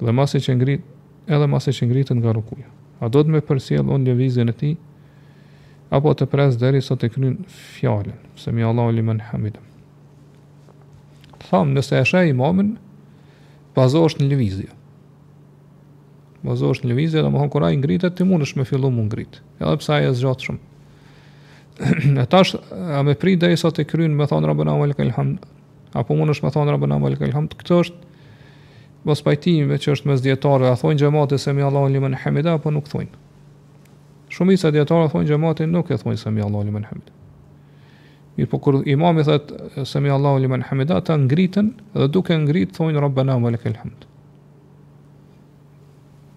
dhe 0.00 0.12
masi 0.12 0.40
që 0.44 0.56
ngrit 0.56 0.82
edhe 1.26 1.46
masi 1.48 1.72
që 1.76 1.88
ngritën 1.88 2.20
nga 2.20 2.32
rukuja 2.36 2.68
a 3.00 3.08
do 3.12 3.24
të 3.24 3.32
me 3.36 3.42
përsjel 3.44 3.84
unë 3.88 4.12
levizin 4.12 4.52
e 4.52 4.52
ti 4.54 4.72
apo 5.90 6.12
të 6.16 6.28
pres 6.30 6.56
dheri 6.60 6.84
sot 6.84 7.02
të 7.02 7.10
kënyn 7.16 7.36
fjallën 7.78 8.36
se 8.36 8.52
mi 8.52 8.62
Allahu 8.68 8.92
li 8.96 9.02
men 9.02 9.24
hamid 9.32 9.56
thamë 11.50 11.76
nëse 11.76 11.98
e 12.00 12.06
shë 12.10 12.22
imamin, 12.32 12.72
bazo 13.76 14.04
është 14.08 14.22
në 14.24 14.28
lëvizje. 14.32 14.70
Bazo 16.46 16.70
është 16.74 16.86
në 16.88 16.92
lëvizje, 16.92 17.22
dhe 17.22 17.32
më 17.32 17.42
thonë, 17.42 17.52
kura 17.54 17.70
i 17.74 17.80
ngritet, 17.80 18.16
ti 18.18 18.26
mund 18.28 18.46
është 18.46 18.60
me 18.60 18.66
fillu 18.68 18.90
më 18.94 19.06
ngrit. 19.08 19.38
Edhe 19.60 19.76
psa 19.82 19.98
e 20.02 20.10
e 20.10 20.14
zgjatë 20.14 20.46
shumë. 20.48 20.64
e 22.22 22.26
tash, 22.32 22.54
a 22.72 23.00
me 23.06 23.14
prit 23.18 23.40
dhe 23.42 23.50
i 23.54 23.58
sot 23.60 23.78
e 23.78 23.84
kryin, 23.88 24.14
me 24.16 24.28
thonë 24.30 24.50
rabën 24.52 24.70
amal 24.72 24.94
ka 24.96 25.04
ilham, 25.06 25.34
apo 25.98 26.16
mund 26.16 26.32
është 26.34 26.46
me 26.46 26.54
thonë 26.54 26.76
rabën 26.76 26.96
amal 26.98 27.18
ka 27.18 27.28
ilham, 27.28 27.48
këtë 27.52 27.80
është, 27.82 28.14
mos 29.06 29.22
pajtimve 29.26 29.78
që 29.82 29.92
është 29.96 30.10
mes 30.12 30.24
dietarëve, 30.24 30.70
a 30.72 30.78
thonë 30.80 31.02
xhamati 31.02 31.38
se 31.38 31.52
mi 31.54 31.66
Allahu 31.66 31.90
limen 31.96 32.16
hamida 32.22 32.56
apo 32.58 32.72
nuk 32.74 32.88
thonë. 32.90 33.10
Shumica 34.36 34.70
dietarëve 34.74 35.12
thonë 35.14 35.30
xhamati 35.32 35.66
nuk 35.70 35.90
e 35.94 36.00
thonë 36.04 36.18
se 36.22 36.32
mi 36.34 36.42
limen 36.46 36.86
hamida. 36.90 37.12
Mirë 38.36 38.50
po 38.52 38.58
kur 38.60 38.80
imami 38.88 39.22
thët, 39.24 39.52
se 39.88 40.00
mi 40.00 40.10
Allahu 40.12 40.40
liman 40.42 40.64
hamida, 40.68 41.00
ta 41.00 41.16
ngritën 41.16 41.70
dhe 41.94 42.08
duke 42.12 42.36
ngritë, 42.36 42.74
thonjë 42.76 43.00
Rabbena 43.00 43.36
u 43.38 43.40
melek 43.40 43.64
elhamd. 43.70 44.04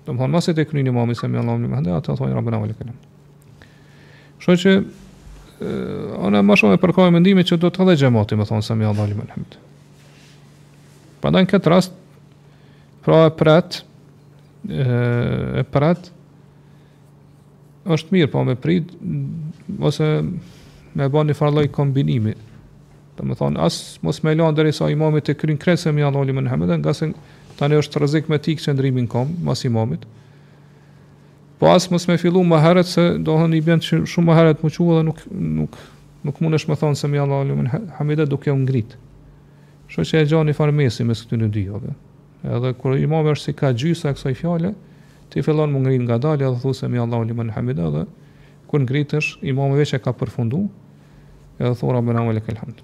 Do 0.06 0.16
më 0.16 0.22
thonë, 0.24 0.32
mëse 0.38 0.54
te 0.56 0.64
kënin 0.70 0.90
imami, 0.94 1.18
se 1.20 1.28
mi 1.28 1.40
Allahu 1.42 1.60
liman 1.60 1.82
hamida, 1.82 2.00
ta 2.06 2.16
thonjë 2.20 2.36
Rabbena 2.38 2.62
u 2.62 2.64
hamd. 2.64 2.84
elhamd. 2.86 4.38
Shë 4.46 4.56
që, 4.64 4.76
anë 6.24 6.44
ma 6.48 6.56
shumë 6.62 6.78
e 6.78 6.80
përkohë 6.80 7.12
e 7.12 7.16
mendimi 7.18 7.44
që 7.44 7.58
do 7.60 7.68
të 7.68 7.90
dhe 7.90 7.96
gjemati, 8.06 8.38
me 8.40 8.48
thonë, 8.48 8.64
se 8.64 8.78
mi 8.80 8.88
Allahu 8.88 9.12
liman 9.12 9.34
hamid. 9.36 9.58
Përda 11.20 11.42
në 11.44 11.50
këtë 11.52 11.74
rast, 11.74 11.98
pra 13.04 13.26
e 13.28 13.34
pret, 13.36 13.82
e, 14.70 14.88
e 15.60 15.66
pret, 15.68 16.08
është 17.92 18.16
mirë, 18.16 18.32
po 18.32 18.46
me 18.48 18.56
prit, 18.60 18.88
ose 19.90 20.08
me 21.00 21.08
bën 21.12 21.30
një 21.30 21.36
farë 21.40 21.56
lloj 21.56 21.70
kombinimi. 21.74 22.36
Domethënë 23.20 23.60
as 23.64 23.78
mos 24.06 24.22
më 24.24 24.36
lën 24.40 24.56
derisa 24.58 24.88
imamit 24.92 25.26
të 25.28 25.38
kryen 25.40 25.60
kresën 25.60 25.96
me 25.96 26.04
Allahu 26.04 26.26
e 26.26 26.80
ngasë 26.84 27.12
tani 27.60 27.76
është 27.80 28.00
rrezik 28.00 28.30
me 28.32 28.40
tik 28.40 28.60
çndrimin 28.64 29.08
kom 29.12 29.34
mas 29.44 29.64
imamit. 29.68 30.06
Po 31.60 31.68
as 31.68 31.90
mos 31.92 32.06
më 32.08 32.16
fillu 32.22 32.44
më 32.48 32.60
herët 32.64 32.88
se 32.88 33.04
dohën 33.20 33.56
i 33.58 33.62
bën 33.66 33.82
shumë 33.84 34.28
më 34.30 34.38
herët 34.38 34.62
më 34.64 34.72
qoftë 34.72 34.98
dhe 35.00 35.04
nuk 35.10 35.24
nuk 35.60 35.80
nuk 36.28 36.42
mundesh 36.44 36.68
më 36.70 36.76
thonë 36.82 37.00
se 37.02 37.08
me 37.12 37.20
Allahu 37.20 38.12
e 38.12 38.26
duke 38.34 38.52
u 38.54 38.58
ngrit. 38.64 38.96
Kështu 39.90 40.06
që 40.12 40.24
e 40.24 40.28
gjon 40.30 40.48
një 40.52 40.56
farë 40.60 40.76
mesi 40.80 41.04
mes 41.08 41.22
këtyre 41.26 41.50
dyve. 41.52 41.92
Edhe 42.46 42.72
kur 42.80 42.96
imami 42.98 43.34
është 43.34 43.46
si 43.50 43.54
ka 43.60 43.74
gjysa 43.76 44.14
kësaj 44.16 44.36
fjale, 44.40 44.70
ti 45.30 45.42
fillon 45.44 45.72
më 45.74 45.80
ngrit 45.84 46.04
ngadalë 46.08 46.52
dhe 46.54 46.60
thosë 46.64 46.88
me 46.94 47.00
Allahu 47.00 47.24
e 47.26 47.74
dhe 47.76 48.06
kur 48.70 48.80
ngritesh, 48.84 49.40
imami 49.50 49.80
veç 49.82 49.96
e 49.98 50.00
ka 50.00 50.12
përfunduar 50.14 50.68
edhe 51.60 51.70
dhe 51.74 51.76
thua 51.76 51.94
Rabbena 51.94 52.24
u 52.24 52.32
leke 52.34 52.52
alhamdu. 52.56 52.84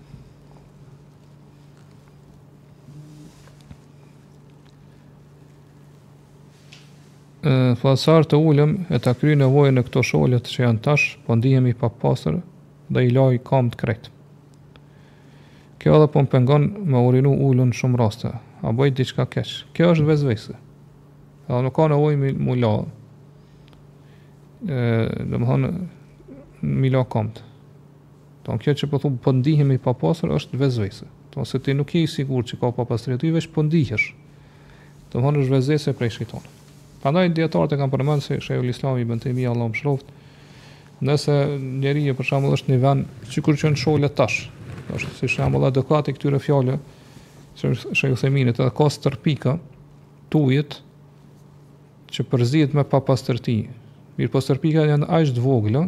Fasar 7.79 8.25
të 8.25 8.37
ulëm 8.41 8.71
e 8.89 8.97
ta 9.03 9.11
kry 9.13 9.35
nevojë 9.37 9.73
në 9.75 9.81
këto 9.85 10.01
sholet 10.09 10.47
që 10.49 10.63
janë 10.65 10.81
tash, 10.85 11.05
po 11.27 11.35
ndihemi 11.37 11.75
pa 11.77 11.91
pasër 12.01 12.39
dhe 12.89 13.03
i 13.05 13.11
laj 13.13 13.35
kam 13.47 13.67
të 13.71 13.99
Kjo 15.79 15.99
edhe 15.99 16.07
po 16.09 16.23
më 16.23 16.31
pengon 16.33 16.63
me 16.89 16.97
urinu 17.05 17.31
ullën 17.45 17.71
shumë 17.77 17.99
raste, 18.01 18.31
a 18.65 18.71
bëjt 18.73 18.95
diçka 18.97 19.25
keqë. 19.35 19.59
Kjo 19.77 19.91
është 19.93 20.05
vezvese, 20.09 20.55
edhe 21.47 21.61
nuk 21.67 21.75
ka 21.77 21.85
nevojë 21.93 22.17
mi 22.23 22.31
mula, 22.47 22.71
dhe 24.61 25.37
më 25.37 25.45
thonë, 25.45 25.71
mi 26.81 26.89
la 26.95 27.05
kam 27.05 27.29
Don 28.45 28.59
kjo 28.61 28.73
që 28.77 28.87
po 28.91 28.99
thon 29.01 29.15
po 29.21 29.31
ndihem 29.33 29.71
i 29.73 29.79
papastër 29.81 30.33
është 30.37 30.59
vezvese. 30.61 31.07
Don 31.33 31.47
se 31.49 31.57
ti 31.59 31.73
nuk 31.73 31.93
je 31.97 32.03
i 32.05 32.09
sigurt 32.11 32.51
që 32.51 32.59
ka 32.61 32.69
papastër 32.77 33.17
ti 33.21 33.31
vesh 33.33 33.49
po 33.51 33.63
ndihesh. 33.65 34.11
Don 35.13 35.25
von 35.25 35.39
është 35.41 35.55
vezvese 35.55 35.93
prej 35.97 36.13
shejtonit. 36.19 36.51
Prandaj 37.01 37.29
dietarët 37.37 37.73
e 37.73 37.79
kanë 37.79 37.93
përmend 37.95 38.23
se 38.25 38.37
shej 38.41 38.61
Islami 38.69 39.01
ibn 39.05 39.19
Timi 39.21 39.47
Allahu 39.49 39.73
mshroft. 39.73 40.05
Nëse 41.05 41.33
njeriu 41.81 42.13
për 42.17 42.29
shembull 42.29 42.55
është 42.57 42.73
në 42.75 42.79
vend 42.85 43.33
që 43.33 43.43
kur 43.45 43.57
qen 43.61 43.77
shole 43.81 44.09
tash. 44.19 44.49
është 44.95 45.11
si 45.17 45.27
shembull 45.33 45.65
ato 45.65 45.81
katë 45.89 46.13
këtyre 46.13 46.37
fjalë 46.39 46.75
që 47.57 47.71
shej 47.97 48.11
ul 48.13 48.19
Semin 48.21 48.51
ka 48.53 48.89
stërpika 48.93 49.55
tujit 50.33 50.77
që 52.13 52.23
përzihet 52.29 52.73
me 52.77 52.83
papastërti. 52.93 53.57
po 54.31 54.41
stërpika 54.45 54.85
janë 54.91 55.09
aq 55.17 55.33
të 55.35 55.41
vogla 55.49 55.87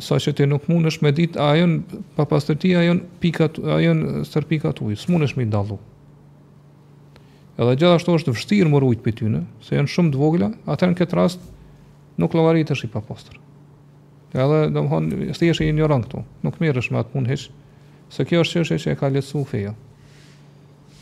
sa 0.00 0.16
që 0.16 0.32
ti 0.36 0.46
nuk 0.48 0.68
mundesh 0.70 1.02
me 1.04 1.10
ditë 1.12 1.40
a 1.42 1.50
jon 1.58 1.80
pa 2.16 2.24
a 2.24 2.80
jon 2.80 3.02
pikat 3.20 3.58
a 3.60 3.76
jon 3.82 4.02
ujë, 4.24 4.72
tuaj 4.72 4.96
s'mundesh 5.02 5.36
me 5.36 5.44
dallu 5.52 5.76
edhe 7.60 7.74
gjithashtu 7.76 8.14
është 8.16 8.32
vështirë 8.32 8.70
më 8.72 8.80
rujt 8.80 9.02
për 9.04 9.16
tyne 9.20 9.42
se 9.62 9.76
janë 9.76 9.92
shumë 9.92 10.14
të 10.14 10.20
vogla 10.22 10.48
atër 10.72 10.92
në 10.94 10.98
këtë 11.02 11.18
rast 11.18 11.40
nuk 12.22 12.32
lovarit 12.38 12.72
është 12.72 12.88
i 12.88 12.92
pa 12.94 13.02
edhe 14.32 14.60
dhe 14.72 14.80
më 14.80 14.88
honë 14.88 15.32
së 15.36 15.50
jeshe 15.50 15.66
i 15.68 15.74
një 15.76 15.90
rëngë 15.92 16.22
nuk 16.46 16.60
mirësh 16.62 16.88
me 16.94 17.02
atë 17.02 17.12
punë 17.12 17.28
heqë, 17.28 17.52
se 18.08 18.24
kjo 18.24 18.40
është 18.44 18.62
qështë 18.62 18.78
që 18.86 18.92
e 18.94 19.00
ka 19.00 19.12
letësu 19.12 19.44
feja 19.50 19.74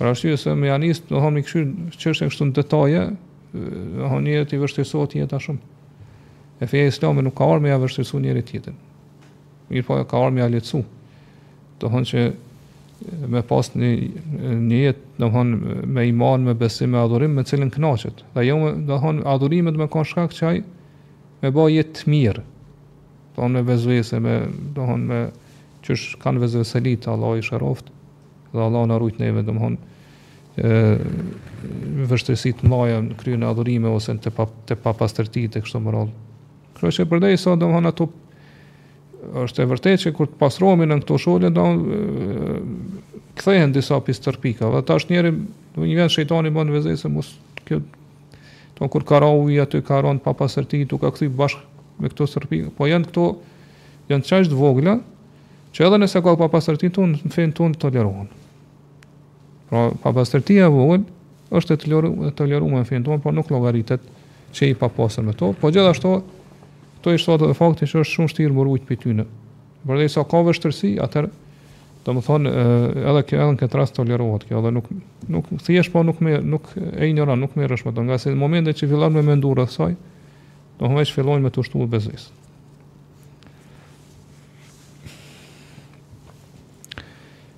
për 0.00 0.08
ashtu 0.14 0.34
se 0.40 0.54
me 0.56 0.66
janistë, 0.70 1.10
dhe 1.10 1.14
më 1.14 1.22
honë 1.22 1.36
mi 1.36 1.46
e 2.26 2.26
në 2.26 2.54
detaje 2.58 3.06
dhe 3.52 3.68
më 4.02 4.10
honë 4.16 4.34
jetë 4.40 5.30
i 5.30 5.44
shumë 5.46 5.78
e 6.60 6.66
feja 6.68 6.90
islame 6.92 7.24
nuk 7.24 7.36
ka 7.40 7.46
orë 7.54 7.64
me 7.64 7.70
ja 7.72 7.78
vështërsu 7.80 8.20
njëri 8.20 8.42
tjetën. 8.44 8.76
Mirë 9.70 9.86
po 9.86 9.96
e 10.02 10.06
ka 10.08 10.20
orë 10.20 10.36
me 10.36 10.42
ja 10.42 10.48
letësu. 10.52 10.82
Të 11.80 11.90
hënë 11.94 12.08
që 12.10 12.24
me 13.32 13.40
pas 13.48 13.70
një, 13.80 13.90
një 14.60 14.80
jetë, 14.82 15.06
do 15.16 15.26
të 15.26 15.32
thonë 15.34 15.84
me 15.96 16.02
iman, 16.10 16.44
me 16.50 16.54
besim, 16.60 16.92
me 16.92 17.00
adhurim, 17.00 17.32
me 17.40 17.44
cilën 17.48 17.70
kënaqet. 17.72 18.20
Dhe 18.36 18.44
jo, 18.50 18.58
do 18.76 18.92
të 18.92 18.98
thonë 19.06 19.24
adhurimet 19.34 19.78
më 19.80 19.88
kanë 19.94 20.10
shkak 20.12 20.36
që 20.36 20.50
ai 20.50 20.60
me 21.44 21.54
bëj 21.56 21.76
jetë 21.78 21.96
të 21.98 22.12
mirë. 22.14 22.44
Do 23.38 23.48
me 23.48 23.62
vezvese, 23.64 24.20
me 24.20 24.34
do 24.76 24.84
thonë 24.84 25.08
me 25.14 25.20
çish 25.86 26.10
kanë 26.20 26.42
vezvese 26.44 26.82
të 26.84 27.10
Allah 27.14 27.38
i 27.40 27.46
shëroft, 27.48 27.88
Dhe 28.50 28.58
Allah 28.58 28.80
na 28.90 28.96
rujt 28.98 29.20
neve, 29.22 29.44
do 29.46 29.52
të 29.54 29.60
thonë 29.64 29.88
ë 30.60 32.08
vështirësi 32.10 32.52
të 32.58 32.66
mëdha 32.68 32.96
në 33.06 33.18
kryen 33.20 33.44
e 33.46 33.88
ose 33.94 34.12
në 34.16 34.24
të 34.28 34.32
pa 34.34 34.48
të 34.66 34.76
kështë 35.00 35.62
kështu 35.62 35.80
më 35.84 35.94
Kështu 36.80 37.04
që 37.04 37.08
përndaj 37.12 37.36
sa 37.42 37.52
do 37.60 37.68
të 37.68 37.74
thonë 37.76 37.88
ato 37.92 38.04
është 39.44 39.60
e 39.60 39.68
vërtetë 39.68 40.00
që 40.04 40.12
kur 40.16 40.28
të 40.32 40.38
pasrohemi 40.40 40.86
në 40.88 40.96
këto 41.02 41.16
shole 41.20 41.50
do 41.52 41.64
kthehen 43.36 43.74
disa 43.74 43.98
pistërpika. 44.04 44.70
Dhe 44.72 44.80
tash 44.88 45.10
njëri 45.10 45.32
në 45.34 45.90
një 45.90 45.96
vend 46.00 46.14
shejtani 46.14 46.52
bën 46.56 46.72
vezëse 46.72 47.10
mos 47.12 47.34
kjo 47.68 47.82
ton 48.78 48.88
kur 48.88 49.04
ka 49.04 49.20
i 49.52 49.60
aty 49.60 49.82
ka 49.84 50.00
rënë 50.00 50.24
pa 50.24 50.32
pastërti 50.40 50.80
tu 50.88 50.96
ka 51.02 51.12
kthy 51.12 51.28
bash 51.28 51.58
me 52.00 52.08
këto 52.08 52.26
stërpika. 52.32 52.72
Po 52.72 52.88
janë 52.88 53.10
këto 53.10 53.26
janë 54.08 54.28
çaj 54.30 54.48
të 54.48 54.56
vogla 54.56 54.96
që 55.76 55.84
edhe 55.84 56.00
nëse 56.00 56.24
ka 56.24 56.32
pa 56.40 56.48
pastërti 56.56 56.88
tu 56.96 57.04
në 57.12 57.30
fen 57.36 57.52
ton 57.54 57.76
tolerohen. 57.76 58.28
Pra 59.68 59.90
pa 60.02 60.16
pastërti 60.16 60.56
e 60.64 60.72
vogël 60.72 61.04
është 61.52 61.76
e 61.76 61.84
toleruar 61.84 62.32
toleruar 62.40 62.80
në 62.80 62.88
fen 62.88 63.04
ton, 63.06 63.20
por 63.22 63.36
nuk 63.36 63.52
llogaritet 63.52 64.00
që 64.56 64.72
i 64.72 64.74
pa 64.74 64.88
me 65.22 65.34
to. 65.36 65.52
Po 65.60 65.68
gjithashtu 65.70 66.16
Kto 67.00 67.14
i 67.16 67.20
thotë 67.20 67.46
edhe 67.48 67.54
fakti 67.56 67.86
që 67.88 68.02
është 68.04 68.12
shumë 68.12 68.30
shtirë 68.34 68.54
murujt 68.60 68.84
pe 68.88 68.96
ty 69.00 69.14
dhe 69.16 69.24
Përdei 69.88 70.10
sa 70.12 70.20
ka 70.28 70.42
vështirësi, 70.44 70.94
atëherë 71.00 71.30
do 72.04 72.14
më 72.16 72.22
thonë 72.26 72.50
edhe 73.08 73.22
kë 73.28 73.36
edhe 73.40 73.52
në 73.54 73.60
këtë 73.62 73.78
rast 73.80 73.94
tolerohet 73.96 74.44
kjo, 74.48 74.60
edhe 74.60 74.72
nuk 74.76 74.88
nuk 75.32 75.46
thjesht 75.64 75.92
po 75.94 76.02
nuk 76.04 76.18
më 76.24 76.34
nuk 76.44 76.66
e 76.82 77.08
injoron, 77.08 77.40
nuk 77.40 77.56
më 77.56 77.68
rresh 77.70 77.86
më 77.88 78.04
nga 78.04 78.18
se 78.20 78.32
në 78.34 78.40
momente 78.40 78.74
që 78.76 78.88
fillon 78.90 79.14
me 79.16 79.22
mendurë 79.24 79.64
saj, 79.72 79.94
do 80.80 80.84
të 80.90 80.98
vesh 80.98 81.12
fillojnë 81.16 81.44
me 81.44 81.52
të 81.52 81.62
ushtuar 81.64 81.88
bezis. 81.92 82.26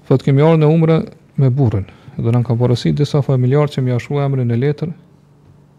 Fot 0.06 0.22
kemi 0.26 0.46
orën 0.46 0.62
e 0.62 0.70
umrë 0.70 1.00
me 1.42 1.50
burën, 1.50 1.90
Do 2.12 2.28
na 2.28 2.42
ka 2.44 2.52
borosit 2.54 2.98
disa 3.00 3.22
familjarë 3.24 3.72
që 3.72 3.82
më 3.86 3.90
ia 3.94 3.96
shuan 4.04 4.26
emrin 4.28 4.50
në 4.52 4.58
letër 4.60 4.90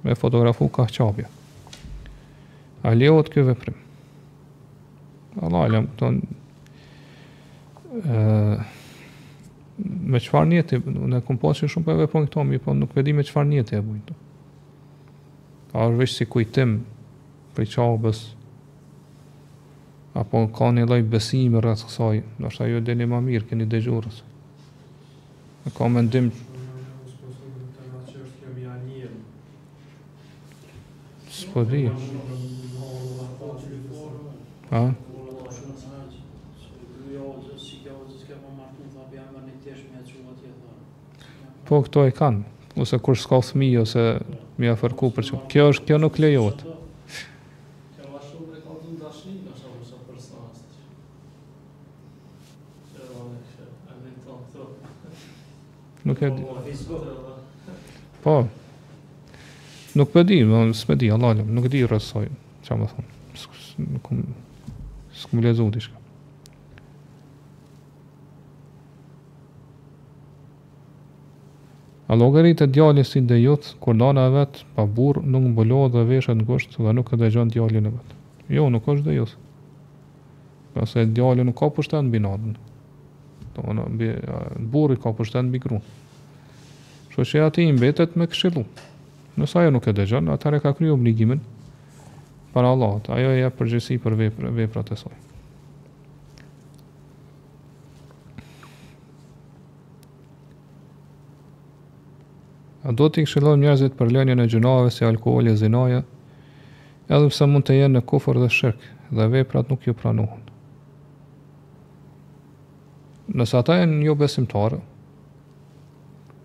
me 0.07 0.15
fotografu 0.17 0.65
ka 0.73 0.87
çapje. 0.89 1.27
A 2.85 2.89
lehot 2.89 3.27
kjo 3.27 3.43
veprim? 3.47 3.75
Allah, 5.39 5.61
alam, 5.67 5.87
këto 5.87 6.09
në... 6.11 6.21
Me 9.83 10.19
qëfar 10.21 10.47
njeti, 10.49 10.77
në 10.85 11.19
kom 11.25 11.37
pasin 11.41 11.67
shumë 11.71 11.83
për 11.87 11.93
e 11.93 11.97
vepon 12.03 12.25
këto, 12.27 12.39
mi 12.45 12.57
po 12.61 12.73
nuk 12.75 12.91
vedi 12.95 13.13
me 13.15 13.23
qëfar 13.25 13.45
njeti 13.49 13.75
e 13.79 13.81
bujtu. 13.83 14.13
A 15.71 15.73
rrëvesh 15.89 16.13
si 16.19 16.25
kujtim 16.29 16.75
për 17.55 17.63
i 17.63 17.67
qabës, 17.71 18.21
apo 20.19 20.43
ka 20.59 20.67
një 20.75 20.83
loj 20.91 21.03
besimi 21.15 21.57
rrët 21.63 21.81
kësaj, 21.87 22.17
në 22.37 22.43
është 22.51 22.61
ajo 22.67 22.79
dhe 22.85 22.93
një 22.99 23.05
ma 23.13 23.19
mirë, 23.25 23.47
këni 23.49 23.65
dhe 23.73 23.79
gjurës. 23.87 24.17
Në 25.65 25.69
ka 25.77 25.83
me 25.89 26.01
ndimë... 26.09 26.31
Së 31.33 31.43
po 31.55 31.61
dhjë... 31.71 32.22
Ha? 34.73 34.87
Po, 41.69 41.77
këto 41.85 42.01
e 42.09 42.13
kanë, 42.17 42.39
ose 42.81 42.97
kur 43.05 43.17
s'ka 43.21 43.37
fëmi, 43.45 43.67
ose 43.79 44.05
mi 44.57 44.71
a 44.71 44.73
fërku 44.77 45.11
për 45.13 45.27
që. 45.27 45.37
Kjo 45.53 45.65
është, 45.73 45.85
kjo 45.91 45.99
nuk 46.01 46.17
lejot. 46.19 46.63
Nuk 56.03 56.19
e 56.27 56.31
di. 56.33 56.73
Po, 58.25 58.33
nuk 59.95 60.09
po 60.11 60.23
di, 60.27 60.41
më 60.49 60.65
s'me 60.75 60.97
di, 60.99 61.11
Allah, 61.13 61.45
nuk 61.59 61.69
di 61.71 61.85
rësoj, 61.87 62.25
që 62.65 62.79
më 62.81 62.89
thon. 62.95 63.13
Nuk 63.93 64.09
më 64.13 64.25
Së 65.21 65.27
këmë 65.29 65.43
lezohë 65.47 65.69
të 65.75 65.81
ishka 65.83 65.99
A 72.11 72.13
logarit 72.19 72.59
e 72.61 72.65
djali 72.69 73.03
si 73.07 73.19
dhe 73.25 73.37
jutë 73.39 73.93
nana 73.97 74.23
e 74.29 74.31
vetë 74.35 74.63
pa 74.75 74.83
burë 74.97 75.19
Nuk 75.33 75.43
më 75.47 75.53
bëllohë 75.59 75.91
dhe 75.95 76.01
veshët 76.09 76.37
në 76.41 76.47
gushtë 76.49 76.75
Dhe 76.87 76.91
nuk 76.97 77.07
e 77.13 77.15
gjënë 77.23 77.53
djali 77.55 77.79
në 77.85 77.89
vetë 77.95 78.13
Jo, 78.57 78.63
nuk 78.73 78.85
është 78.93 79.05
dhe 79.09 79.13
jutë 79.19 79.35
Këse 80.73 80.99
djali 81.13 81.41
nuk 81.47 81.57
ka 81.61 81.67
pështë 81.77 81.91
të 81.93 81.97
në 82.07 82.11
binatën 82.17 82.53
Burë 84.73 84.93
i 84.95 84.97
ka 85.03 85.09
pështë 85.19 85.33
të 85.37 85.41
në 85.43 85.49
bigru 85.53 85.77
Shë 87.13 87.21
që 87.29 87.37
ati 87.47 87.61
imbetet 87.69 88.11
me 88.17 88.25
këshilu 88.31 88.63
Nësa 89.37 89.59
jo 89.67 89.71
nuk 89.73 89.85
e 89.85 89.91
dhe 89.93 90.07
gjënë 90.09 90.33
Atare 90.33 90.57
ka 90.61 90.75
kryo 90.77 90.93
obligimin 90.97 91.41
para 92.53 92.69
Allahut. 92.69 93.09
Ajo 93.09 93.33
ia 93.33 93.49
përgjësi 93.51 93.97
për 94.03 94.15
veprat 94.61 94.91
e 94.93 94.97
saj. 94.97 95.15
A 102.83 102.91
do 102.91 103.07
t'i 103.09 103.23
këshillon 103.25 103.61
njerëzit 103.63 103.93
për 103.97 104.11
lënjën 104.13 104.43
e 104.43 104.47
gjinave 104.53 104.89
si 104.91 105.05
alkooli 105.07 105.53
e 105.53 105.57
zinaja, 105.57 106.01
edhe 107.09 107.27
pse 107.31 107.47
mund 107.49 107.63
të 107.67 107.77
jenë 107.79 107.95
në 107.97 108.01
kufër 108.11 108.39
dhe 108.43 108.49
shirk, 108.51 108.81
dhe 109.15 109.27
veprat 109.33 109.69
nuk 109.71 109.87
ju 109.87 109.95
pranohen. 109.97 110.41
Nëse 113.33 113.55
ata 113.61 113.79
janë 113.79 114.01
jo 114.03 114.17
besimtarë, 114.19 114.81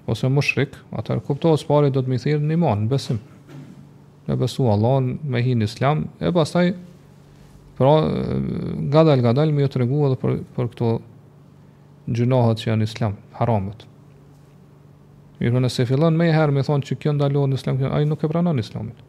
ose 0.09 0.31
më 0.31 0.41
atëherë 0.41 0.79
atër 1.03 1.25
kuptohës 1.27 1.67
pari 1.69 1.91
do 1.93 2.05
të 2.07 2.13
mi 2.15 2.23
thirë 2.23 2.47
një 2.53 2.61
manë, 2.63 2.87
besim 2.95 3.19
me 4.29 4.37
besu 4.37 4.63
Allah, 4.69 5.01
me 5.27 5.43
hin 5.43 5.63
islam, 5.65 6.05
e 6.21 6.31
pasaj, 6.33 6.73
pra, 7.79 7.93
nga 8.91 9.05
dalë, 9.09 9.23
nga 9.25 9.33
dalë, 9.41 9.55
me 9.57 9.65
jo 9.65 9.71
të 9.73 9.81
regu 9.83 10.01
edhe 10.09 10.19
për, 10.21 10.35
për 10.57 10.69
këto 10.75 10.91
gjunahat 12.19 12.61
që 12.63 12.71
janë 12.71 12.89
islam, 12.89 13.17
haramet. 13.41 13.87
Mirë 15.41 15.63
nëse 15.65 15.87
fillon, 15.89 16.17
me 16.19 16.29
herë 16.35 16.53
me 16.57 16.65
thonë 16.67 16.85
që 16.89 16.99
kjo 17.01 17.13
ndalohet 17.17 17.55
në 17.55 17.61
islam, 17.61 17.79
kjo, 17.81 17.93
a 17.95 18.01
i 18.05 18.09
nuk 18.11 18.25
e 18.27 18.31
pranan 18.33 18.59
në 18.59 18.67
islamit. 18.67 19.03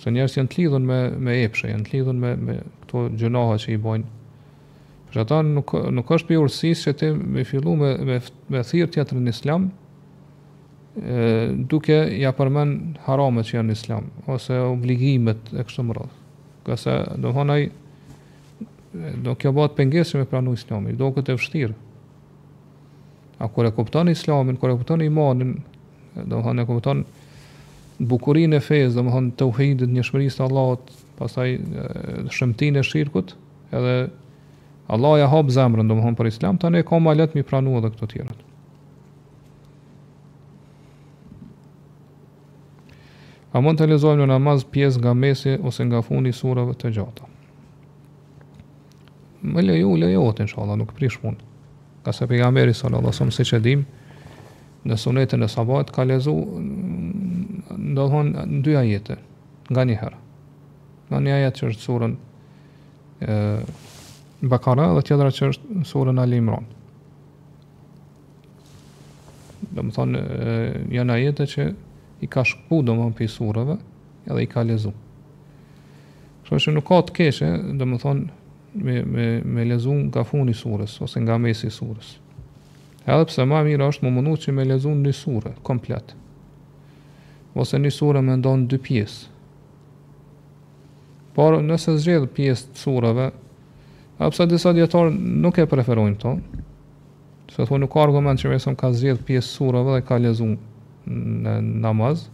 Se 0.00 0.12
njerës 0.14 0.38
janë 0.38 0.52
të 0.54 0.80
me, 0.86 0.98
me 1.28 1.38
epshe, 1.44 1.68
janë 1.72 1.90
të 1.90 2.14
me, 2.14 2.32
me 2.38 2.58
këto 2.86 3.06
gjunahat 3.20 3.64
që 3.66 3.74
i 3.74 3.80
bojnë. 3.84 4.14
Për 5.10 5.22
ata 5.24 5.40
nuk, 5.44 5.74
nuk 5.98 6.14
është 6.16 6.28
për 6.28 6.56
i 6.68 6.72
që 6.84 6.96
ti 7.02 7.08
me 7.34 7.44
fillu 7.48 7.74
me, 7.80 7.92
me, 8.06 8.18
me 8.52 8.62
thirë 8.68 8.92
tjetër 8.94 9.20
në 9.24 9.34
islam, 9.36 9.68
duke 10.96 11.94
ja 12.18 12.32
përmen 12.34 12.78
haramet 13.04 13.46
që 13.46 13.58
janë 13.58 13.74
islam 13.76 14.08
ose 14.32 14.56
obligimet 14.64 15.52
e 15.52 15.62
kështu 15.66 15.84
më 15.88 15.96
radhë 15.98 16.38
këse 16.66 16.96
do 17.22 17.32
më 17.36 17.54
ai 17.54 17.66
do 19.24 19.34
kjo 19.38 19.52
bëhet 19.54 19.76
pengesë 19.78 20.18
me 20.22 20.26
pranu 20.26 20.56
islamin 20.56 20.96
do 20.98 21.10
këtë 21.14 21.32
e 21.34 21.38
vështirë 21.38 21.74
a 23.38 23.48
kur 23.48 23.68
e 23.68 23.74
kupton 23.76 24.08
islamin 24.10 24.56
kur 24.58 24.72
e 24.72 24.76
kupton 24.80 25.04
imanin 25.06 25.52
do 26.32 26.40
më 26.42 26.62
e 26.62 26.66
kupton 26.70 27.04
bukurinë 27.98 28.56
e 28.56 28.60
fesë 28.64 28.96
do 28.96 29.04
më 29.06 29.14
thonë 29.14 29.34
të 29.38 29.48
uhidit 29.52 29.94
një 29.94 30.06
shmëris 30.08 30.40
të 30.40 30.48
Allahot 30.48 30.90
pasaj 31.20 31.52
shëmtin 32.34 32.76
e 32.76 32.82
shirkut 32.86 33.36
edhe 33.74 33.94
Allah 34.88 35.18
ja 35.20 35.28
hapë 35.28 35.52
zemrën 35.60 35.88
do 35.90 35.94
më 36.00 36.14
për 36.16 36.32
islam 36.32 36.58
të 36.58 36.72
ne 36.74 36.82
e 36.82 36.88
ka 36.88 36.98
ma 36.98 37.14
letë 37.14 37.38
mi 37.38 37.44
pranu 37.46 37.78
edhe 37.78 37.92
këto 37.94 38.08
tjerët 38.16 38.44
A 43.58 43.62
mund 43.64 43.80
të 43.80 43.88
lezojmë 43.90 44.22
në 44.22 44.26
namaz 44.30 44.60
pjesë 44.70 45.00
nga 45.02 45.12
mesi 45.18 45.56
ose 45.66 45.82
nga 45.88 45.98
fundi 46.06 46.30
surave 46.36 46.76
të 46.78 46.92
gjata? 46.94 47.24
Më 49.50 49.64
leju, 49.64 49.88
leju 49.98 50.22
otë, 50.28 50.44
në 50.46 50.52
shala, 50.52 50.76
nuk 50.78 50.92
prish 50.94 51.18
mund. 51.24 51.40
Ka 52.06 52.14
se 52.14 52.28
pega 52.30 52.52
meri, 52.54 52.74
salatë, 52.78 53.16
si 53.34 53.46
që 53.50 53.58
dim, 53.64 53.82
në 54.86 54.98
sunetën 55.02 55.42
e 55.42 55.48
sabat, 55.50 55.90
ka 55.96 56.06
lezu, 56.06 56.34
ndohon, 57.88 58.30
në 58.52 58.60
dy 58.68 58.76
ajete, 58.84 59.18
nga 59.74 59.86
një 59.90 59.98
herë. 60.04 60.20
Nga 61.10 61.22
një 61.26 61.34
ajet 61.40 61.58
që 61.58 61.68
është 61.72 61.86
surën 61.88 62.14
e, 63.24 63.36
Bakara 64.52 64.90
dhe 64.94 65.02
tjedra 65.08 65.30
që 65.34 65.46
është 65.52 65.82
surën 65.90 66.20
Ali 66.22 66.36
Imran. 66.38 66.66
Dhe 69.72 69.82
më 69.88 69.96
thonë, 69.98 70.22
janë 70.94 71.16
ajete 71.16 71.48
që 71.56 71.68
i 72.20 72.26
ka 72.26 72.44
shku 72.44 72.82
do 72.82 72.94
më 72.98 73.12
për 73.18 73.30
surëve 73.30 73.74
edhe 74.30 74.42
i 74.42 74.48
ka 74.50 74.64
lezu 74.66 74.92
Kështë 76.48 76.58
që 76.64 76.72
nuk 76.74 76.86
ka 76.88 76.98
të 77.08 77.14
keshe 77.18 77.48
do 77.78 77.84
më 77.86 77.98
thonë 78.04 78.22
me, 78.86 78.94
me, 79.04 79.26
me 79.44 79.66
lezu 79.68 79.92
nga 80.06 80.22
funi 80.26 80.54
surës 80.56 80.96
ose 81.04 81.20
nga 81.22 81.36
mesi 81.38 81.70
surës 81.70 82.14
edhe 83.06 83.28
pse 83.30 83.46
ma 83.48 83.60
mira 83.66 83.86
është 83.90 84.06
më 84.06 84.14
mundu 84.16 84.34
që 84.46 84.54
me 84.56 84.66
lezu 84.68 84.94
një 84.96 85.14
surë 85.22 85.52
komplet 85.66 86.14
ose 87.54 87.78
një 87.80 87.92
surë 87.98 88.24
me 88.26 88.38
ndonë 88.40 88.68
dy 88.72 88.78
pjesë 88.78 89.36
por 91.36 91.60
nëse 91.62 91.94
zgjedh 92.02 92.28
pjesë 92.34 92.72
të 92.72 92.82
surëve 92.84 93.28
apse 94.26 94.46
disa 94.50 94.74
djetarë 94.74 95.14
nuk 95.14 95.60
e 95.62 95.68
preferojnë 95.70 96.18
to 96.24 96.34
se 97.52 97.64
thua 97.68 97.78
nuk 97.78 97.92
ka 97.94 98.02
argument 98.08 98.40
që 98.42 98.56
mesëm 98.56 98.74
ka 98.76 98.90
zgjedh 98.96 99.22
pjesë 99.28 99.54
surëve 99.60 99.94
dhe 100.00 100.06
ka 100.08 100.18
lezu 100.18 100.48
në 100.56 100.67
në 101.10 101.54
namaz. 101.82 102.28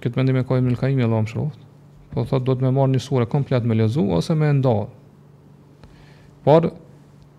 Këtë 0.00 0.16
mendim 0.16 0.38
e 0.40 0.44
ka 0.48 0.56
Ibn 0.58 0.72
al-Qayyim 0.72 1.02
Allahu 1.04 1.26
mëshiroft. 1.26 1.66
Po 2.10 2.24
thotë 2.26 2.46
do 2.48 2.54
të 2.58 2.64
më 2.66 2.72
marr 2.78 2.92
një 2.94 3.02
sure 3.06 3.26
komplet 3.30 3.66
me 3.68 3.76
lezu 3.78 4.02
ose 4.16 4.34
me 4.34 4.48
nda. 4.58 4.74
Por 6.44 6.70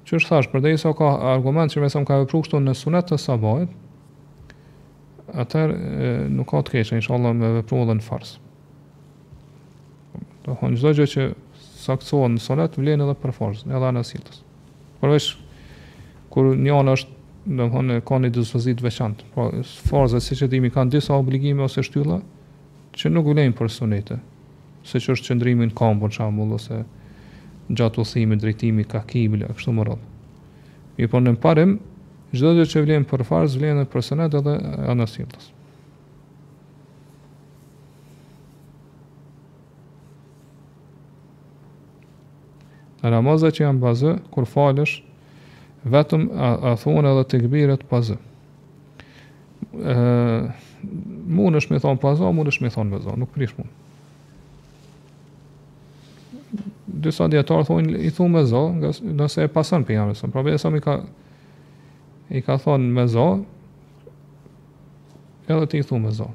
që 0.06 0.20
është 0.20 0.30
thash, 0.30 0.50
përdej 0.54 0.78
sa 0.82 0.94
ka 0.98 1.10
argument 1.34 1.74
që 1.74 1.82
me 1.84 1.90
sa 1.92 2.02
më 2.04 2.08
ka 2.10 2.20
vëpru 2.26 2.44
kështu 2.46 2.62
në 2.62 2.76
sunet 2.78 3.10
të 3.10 3.18
sabajt, 3.22 3.74
atër 5.44 5.74
nuk 6.32 6.50
ka 6.52 6.62
të 6.68 6.76
keqë, 6.76 6.98
në 7.00 7.06
shalla 7.06 7.34
me 7.36 7.54
vëpru 7.60 7.82
dhe 7.90 7.98
në 7.98 8.06
fars. 8.06 8.36
Do 10.46 10.56
hënë 10.62 10.80
gjithë 10.82 11.08
që 11.16 11.28
saksohën 11.86 12.36
në 12.36 12.44
sunet, 12.44 12.78
vlenë 12.78 13.06
edhe 13.08 13.18
për 13.24 13.34
fars, 13.36 13.66
edhe 13.68 13.92
në 13.98 14.06
siltës. 14.12 14.44
Përveç, 15.02 15.32
kur 16.34 16.52
një 16.58 16.78
anë 16.82 16.96
është 17.00 17.20
do 17.46 17.66
të 17.66 17.70
thonë 17.74 17.96
kanë 18.06 18.30
një 18.30 18.34
dispozit 18.36 18.78
të 18.78 18.86
veçantë. 18.86 19.26
Po 19.34 19.48
forza 19.90 20.20
si 20.22 20.36
që 20.38 20.48
dimi 20.52 20.70
kanë 20.70 20.92
disa 20.94 21.16
obligime 21.18 21.64
ose 21.66 21.82
shtylla 21.84 22.20
që 22.94 23.10
nuk 23.10 23.26
vlen 23.32 23.54
për 23.58 23.70
sunete. 23.74 24.20
Se 24.86 25.00
që 25.02 25.16
është 25.16 25.32
qëndrimi 25.32 25.70
në 25.72 25.76
kampë, 25.78 26.04
për 26.06 26.14
shembull, 26.18 26.54
ose 26.58 26.82
gjatë 27.72 28.02
udhimit, 28.02 28.42
drejtimi 28.42 28.84
ka 28.90 29.02
kibla, 29.10 29.50
kështu 29.56 29.74
më 29.74 29.86
rrëllë. 29.88 30.06
Mi 30.98 31.08
po 31.10 31.20
në 31.22 31.34
parim, 31.42 31.76
çdo 32.34 32.54
gjë 32.58 32.68
që 32.74 32.84
vlen 32.86 33.06
për 33.10 33.26
farz 33.26 33.58
vlen 33.62 33.82
edhe 33.82 33.90
për 33.94 34.06
sunet 34.06 34.38
edhe 34.38 34.56
anasimtas. 34.92 35.50
Në 43.02 43.10
namazat 43.16 43.56
që 43.58 43.66
janë 43.66 43.82
bazë, 43.82 44.12
kur 44.30 44.46
falësh, 44.46 45.00
vetëm 45.82 46.28
a, 46.34 46.50
a 46.72 46.74
thonë 46.80 47.10
edhe 47.12 47.24
të 47.32 47.40
këbiret 47.46 47.86
pazë. 47.90 48.18
Munë 51.32 51.62
është 51.62 51.74
me 51.76 51.82
thonë 51.84 52.02
pazë, 52.02 52.30
munë 52.34 52.54
është 52.54 52.66
me 52.66 52.72
thonë 52.74 53.00
zë, 53.06 53.16
nuk 53.22 53.32
prish 53.36 53.54
munë. 53.58 53.72
Dysa 57.02 57.30
djetarë 57.32 57.66
thonë 57.70 58.02
i 58.04 58.12
thonë 58.14 58.34
me 58.36 58.42
zë, 58.50 58.64
nëse 59.16 59.46
e 59.48 59.52
pasën 59.54 59.86
për 59.88 59.96
jamësën, 59.98 60.34
pra 60.34 60.44
bëjë 60.46 60.76
i 60.78 60.84
ka, 60.86 60.96
i 62.36 62.44
ka 62.46 62.58
thonë 62.62 62.92
me 62.98 63.08
zë, 63.10 63.28
edhe 65.50 65.70
ti 65.72 65.82
i 65.82 65.88
thonë 65.88 66.06
me 66.10 66.14
zë. 66.20 66.30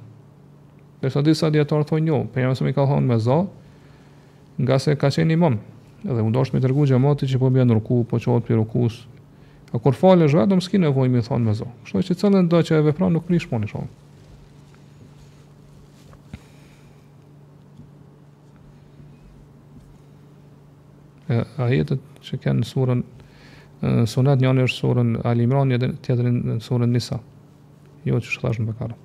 Dërsa 1.03 1.21
disa 1.23 1.51
djetarë 1.53 1.87
thonë 1.91 2.09
jo, 2.11 2.23
për 2.33 2.47
jamësën 2.47 2.71
i 2.71 2.75
ka 2.75 2.87
thonë 2.89 3.11
me 3.13 3.21
zë, 3.23 3.39
nga 4.65 4.79
se 4.81 4.97
ka 4.99 5.11
qenë 5.13 5.37
imam, 5.37 5.59
edhe 6.07 6.23
mundosh 6.25 6.55
me 6.57 6.63
tërgu 6.65 6.87
gjemati 6.89 7.29
që 7.29 7.39
po 7.43 7.51
bja 7.53 7.67
në 7.69 7.77
ruku, 7.77 8.01
po 8.09 8.17
qohet 8.23 8.47
për 8.49 8.57
rukus, 8.63 9.03
Po 9.77 9.81
kur 9.85 9.93
falesh 9.93 10.33
vetëm 10.33 10.63
s'ke 10.65 10.79
nevojë 10.81 11.11
më 11.13 11.21
thon 11.27 11.43
me 11.45 11.53
zon. 11.53 11.69
Kështu 11.85 12.01
që 12.09 12.15
çdo 12.17 12.29
ndonjë 12.33 12.67
që 12.71 12.77
e 12.81 12.85
vepron 12.87 13.11
nuk 13.13 13.27
prish 13.29 13.45
punën 13.51 13.69
shumë. 13.69 13.89
A 21.37 21.41
ajetet 21.67 22.01
që 22.25 22.39
kanë 22.47 22.65
surën 22.71 23.03
e, 23.03 23.91
sunet 24.09 24.41
njënë 24.47 24.65
është 24.71 24.79
surën 24.81 25.11
Ali 25.29 25.45
Imran, 25.45 25.69
njëtë 25.69 25.93
në 26.25 26.57
surën 26.65 26.97
Nisa. 26.97 27.21
Jo 28.09 28.23
që 28.25 28.33
shëtash 28.33 28.63
në 28.65 28.71
bëkara. 28.71 28.97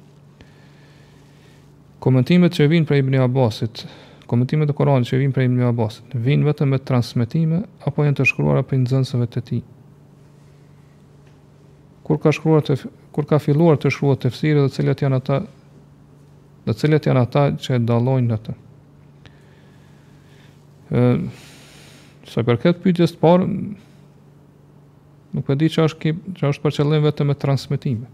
Komentimet 2.05 2.55
që 2.55 2.69
vinë 2.71 2.87
prej 2.87 3.03
Ibn 3.03 3.19
Abbasit, 3.27 3.83
komentimet 4.31 4.71
e 4.71 4.77
Koranit 4.79 5.11
që 5.11 5.19
vinë 5.25 5.35
prej 5.35 5.51
Ibn 5.51 5.67
Abbasit, 5.73 6.15
vinë 6.15 6.47
vetëm 6.47 6.71
me 6.71 6.79
transmitime 6.87 7.63
apo 7.91 8.07
janë 8.07 8.21
të 8.23 8.29
shkruara 8.31 8.63
për 8.71 8.85
nëzënsëve 8.85 9.29
të 9.35 9.45
ti? 9.51 9.61
kur 12.03 12.19
ka 12.21 12.31
shkruar 12.33 12.63
të 12.65 12.75
kur 13.13 13.27
ka 13.27 13.39
filluar 13.43 13.77
të 13.79 13.91
shkruaj 13.93 14.19
të 14.23 14.31
fsirë 14.33 14.61
dhe 14.63 14.71
të 14.71 14.77
cilët 14.79 15.03
janë 15.03 15.19
ata 15.19 15.37
dhe 16.65 16.73
të 16.73 16.77
cilët 16.83 17.07
janë 17.09 17.23
ata 17.27 17.43
që 17.63 17.79
dallojnë 17.89 18.35
atë. 18.37 18.53
ë 20.95 21.01
Sa 22.31 22.43
për 22.47 22.59
këtë 22.63 22.79
pyetje 22.83 23.05
të 23.11 23.17
parë 23.19 23.47
nuk 25.35 25.49
e 25.51 25.55
di 25.59 25.67
çfarë 25.73 25.89
është 25.91 26.13
çfarë 26.37 26.51
është 26.53 26.63
për 26.63 26.73
qëllim 26.77 27.03
vetëm 27.03 27.31
e 27.33 27.35
transmetime. 27.41 28.05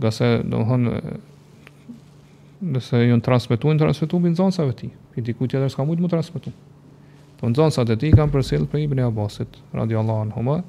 Gase 0.00 0.28
do 0.48 0.62
të 0.62 0.62
thonë 0.70 0.94
nëse 2.76 3.02
janë 3.02 3.24
transmetuar 3.26 3.76
transmetuar 3.82 4.22
me 4.24 4.32
nxënësave 4.32 4.72
të 4.72 4.78
tij, 4.80 4.92
i 5.20 5.24
diku 5.28 5.48
tjetër 5.50 5.68
s'ka 5.72 5.84
mundë 5.84 6.00
të 6.00 6.06
mu 6.06 6.12
transmetojë. 6.12 6.56
Po 7.42 7.50
nxënësat 7.52 7.92
e 7.92 7.96
ti 8.00 8.14
kanë 8.16 8.32
përsëll 8.32 8.64
për 8.70 8.86
Ibn 8.86 9.04
Abbasit 9.10 9.60
radiallahu 9.76 10.28
anhu. 10.28 10.56
ë 10.56 10.56
uh, 10.56 10.64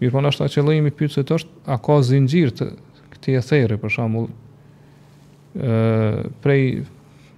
Mirë 0.00 0.12
po 0.12 0.22
nështë 0.22 0.44
a 0.44 0.52
qëllëjmë 0.52 0.90
i 0.92 1.06
është, 1.08 1.60
a 1.72 1.76
ka 1.80 1.94
zingjirë 2.04 2.54
të 2.56 2.66
këti 3.14 3.36
e 3.38 3.42
thejri, 3.44 3.76
për 3.80 3.92
shamu, 3.94 4.24
prej 6.44 6.64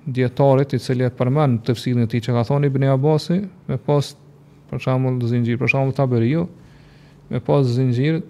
djetarit 0.09 0.75
i 0.75 0.81
cilje 0.83 1.11
përmen 1.15 1.59
të 1.63 1.77
fësilin 1.77 2.09
të 2.11 2.19
i 2.19 2.25
që 2.27 2.35
ka 2.35 2.43
thonë 2.49 2.67
i 2.71 2.75
bëni 2.75 2.89
abasi, 2.91 3.39
me 3.69 3.77
pas 3.87 4.09
për 4.71 4.83
shamu 4.87 5.15
të 5.21 5.31
zingjirë, 5.35 5.61
për 5.63 5.73
shamu 5.77 5.95
të 5.95 6.03
abëri 6.07 6.33
ju, 6.33 6.49
me 7.31 7.41
pas 7.47 7.63
zingjirë 7.77 8.25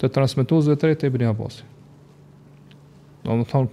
të 0.00 0.10
transmituzve 0.16 0.78
të 0.78 0.88
rejtë 0.94 1.10
i 1.10 1.14
bëni 1.18 1.28
abasi. 1.28 1.66
Do 3.26 3.36
më 3.36 3.48
thonë, 3.52 3.68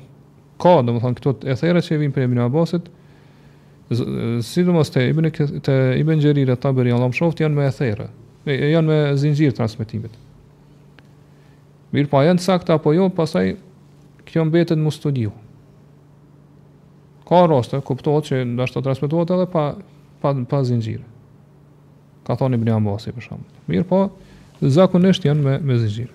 ka, 0.59 0.75
do 0.83 0.97
më 0.97 1.05
thonë, 1.05 1.19
këto 1.21 1.37
e 1.47 1.55
thejri 1.61 1.85
që 1.87 1.95
e 1.95 2.01
vinë 2.03 2.17
prej 2.19 2.29
bëni 2.33 2.43
abasit, 2.49 2.91
Sidomos 4.41 4.89
te 4.89 5.03
Ibn 5.11 6.17
Gjerire, 6.19 6.55
të 6.55 6.61
Taberi, 6.63 6.89
Allah 6.89 7.11
më 7.11 7.15
shoft, 7.19 7.43
janë 7.43 7.53
me 7.53 7.67
ethere 7.69 8.07
e 8.45 8.67
janë 8.71 8.85
me 8.87 8.95
zinxhir 9.17 9.53
transmetimit. 9.57 10.13
Mirë 11.95 12.09
po 12.11 12.21
janë 12.21 12.43
saktë 12.45 12.75
apo 12.75 12.93
jo, 12.95 13.07
pastaj 13.13 13.55
kjo 14.27 14.43
mbetet 14.49 14.77
në 14.79 14.91
studiu. 14.93 15.33
Ka 17.25 17.43
rosta, 17.49 17.79
kuptohet 17.81 18.27
që 18.29 18.43
ndoshta 18.53 18.83
transmetohet 18.85 19.31
edhe 19.33 19.47
pa 19.53 19.63
pa 20.21 20.33
pa 20.49 20.59
zinxhir. 20.65 21.01
Ka 22.27 22.37
thonë 22.37 22.59
Ibn 22.59 22.69
Abbas 22.77 23.07
për 23.13 23.25
shemb. 23.25 23.43
Mirë 23.69 23.87
po 23.89 24.03
zakonisht 24.61 25.25
janë 25.27 25.43
me 25.45 25.57
me 25.61 25.79
zinxhir. 25.81 26.09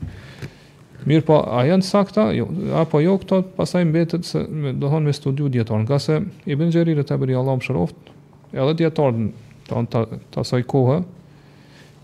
Mir 1.09 1.23
po 1.25 1.39
a 1.49 1.63
janë 1.65 1.87
saktë 1.87 2.27
jo, 2.37 2.47
apo 2.77 2.99
jo 3.01 3.15
këto, 3.23 3.39
pastaj 3.57 3.87
mbetet 3.89 4.27
se 4.29 4.43
me, 4.47 4.75
do 4.77 4.91
thonë 4.93 5.09
me 5.11 5.15
studio 5.17 5.49
dieton, 5.49 5.87
qase 5.89 6.21
Ibn 6.45 6.69
Jerir 6.71 7.01
ta 7.09 7.17
bëri 7.17 7.35
Allahu 7.41 7.57
më 7.57 7.65
shëroft, 7.71 8.11
edhe 8.53 8.75
dieton 8.83 9.31
ta 9.65 9.81
ta, 9.89 10.05
ta, 10.31 10.43
ta 10.45 10.61
kohë, 10.61 10.99